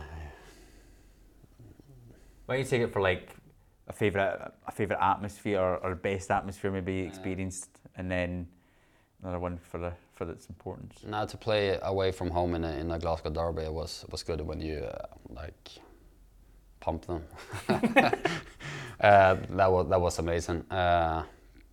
Why 2.47 2.55
don't 2.55 2.65
you 2.65 2.71
take 2.71 2.83
it 2.83 2.93
for 2.93 3.03
like 3.03 3.35
a 3.89 3.93
favourite 3.93 4.53
a 4.67 4.73
favourite 4.73 5.03
atmosphere 5.03 5.61
or, 5.61 5.77
or 5.79 5.95
best 5.95 6.31
atmosphere 6.31 6.71
maybe 6.71 6.95
you 6.95 7.05
experienced, 7.05 7.71
and 7.97 8.11
then 8.11 8.47
another 9.23 9.39
one 9.39 9.59
for 9.59 9.79
the 9.79 9.93
for 10.15 10.31
its 10.31 10.47
importance. 10.49 11.05
now 11.05 11.25
to 11.25 11.37
play 11.37 11.79
away 11.83 12.11
from 12.13 12.31
home 12.31 12.55
in 12.55 12.65
a, 12.65 12.73
in 12.73 12.91
a 12.91 12.99
Glasgow 12.99 13.31
derby 13.31 13.69
was 13.69 14.05
was 14.11 14.23
good 14.23 14.41
when 14.41 14.61
you 14.61 14.79
uh, 14.79 15.07
like 15.31 15.71
pump 16.81 17.07
them. 17.07 17.23
uh, 17.69 19.37
that 19.51 19.71
was 19.73 19.89
that 19.89 20.01
was 20.01 20.19
amazing. 20.19 20.65
Uh, 20.71 21.23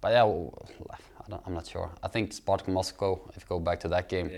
but 0.01 0.11
yeah, 0.11 0.20
w- 0.20 0.51
I 0.91 1.30
don't, 1.30 1.41
I'm 1.45 1.53
not 1.53 1.66
sure. 1.66 1.89
I 2.03 2.09
think 2.09 2.32
Spartak 2.32 2.68
Moscow. 2.68 3.22
If 3.36 3.43
you 3.43 3.47
go 3.47 3.59
back 3.59 3.80
to 3.82 3.88
that 3.89 4.09
game, 4.09 4.30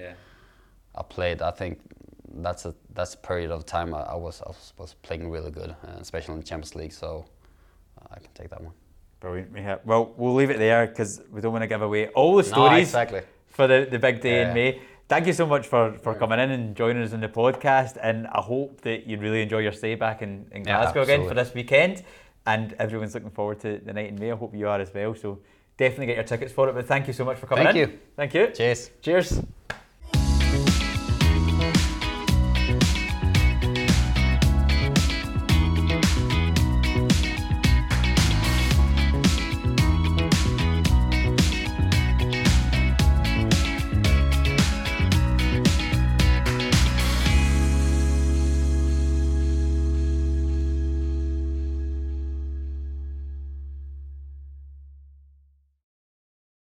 I 0.93 1.03
played. 1.03 1.41
I 1.41 1.51
think 1.51 1.79
that's 2.37 2.65
a 2.65 2.75
that's 2.93 3.15
a 3.15 3.17
period 3.17 3.51
of 3.51 3.65
time 3.65 3.93
I, 3.93 4.01
I 4.01 4.15
was 4.15 4.41
I 4.41 4.49
was, 4.49 4.73
was 4.77 4.93
playing 5.01 5.29
really 5.31 5.51
good, 5.51 5.71
uh, 5.71 5.99
especially 5.99 6.35
in 6.35 6.39
the 6.41 6.45
Champions 6.45 6.75
League. 6.75 6.93
So 6.93 7.25
I 8.11 8.19
can 8.19 8.29
take 8.33 8.49
that 8.49 8.61
one. 8.61 8.73
Brilliant. 9.19 9.51
Yeah. 9.55 9.77
Well, 9.85 10.13
we'll 10.17 10.33
leave 10.35 10.49
it 10.49 10.57
there 10.59 10.87
because 10.87 11.21
we 11.31 11.41
don't 11.41 11.51
want 11.51 11.63
to 11.63 11.67
give 11.67 11.81
away 11.81 12.07
all 12.09 12.35
the 12.35 12.43
No, 12.43 12.49
stories 12.49 12.87
exactly. 12.89 13.21
for 13.47 13.67
the, 13.67 13.87
the 13.89 13.97
big 13.99 14.21
day 14.21 14.43
in 14.43 14.53
May. 14.53 14.81
Thank 15.07 15.27
you 15.27 15.33
so 15.33 15.45
much 15.45 15.67
for, 15.67 15.93
for 16.03 16.15
coming 16.15 16.39
in 16.39 16.51
and 16.51 16.75
joining 16.75 17.03
us 17.03 17.13
in 17.13 17.21
the 17.21 17.27
podcast. 17.29 17.97
And 18.01 18.27
I 18.27 18.41
hope 18.41 18.81
that 18.81 19.05
you 19.07 19.17
really 19.19 19.41
enjoy 19.41 19.59
your 19.59 19.71
stay 19.71 19.95
back 19.95 20.21
in, 20.21 20.45
in 20.51 20.63
Yeah, 20.63 20.81
Glasgow 20.81 21.03
again 21.03 21.27
for 21.27 21.33
this 21.35 21.53
weekend. 21.53 22.03
And 22.47 22.73
everyone's 22.73 23.13
looking 23.13 23.29
forward 23.31 23.59
to 23.61 23.79
the 23.79 23.93
night 23.93 24.09
in 24.09 24.19
May. 24.19 24.31
I 24.31 24.35
hope 24.35 24.53
you 24.55 24.67
are 24.67 24.79
as 24.79 24.93
well. 24.93 25.15
So 25.15 25.39
definitely 25.77 26.07
get 26.07 26.15
your 26.15 26.23
tickets 26.25 26.51
for 26.53 26.69
it. 26.69 26.73
But 26.73 26.85
thank 26.87 27.07
you 27.07 27.13
so 27.13 27.23
much 27.25 27.37
for 27.37 27.47
coming 27.47 27.65
Thank 27.65 27.77
in. 27.77 27.89
you. 27.89 27.99
Thank 28.15 28.33
you. 28.33 28.47
Cheers. 28.47 28.91
Cheers. 29.01 29.41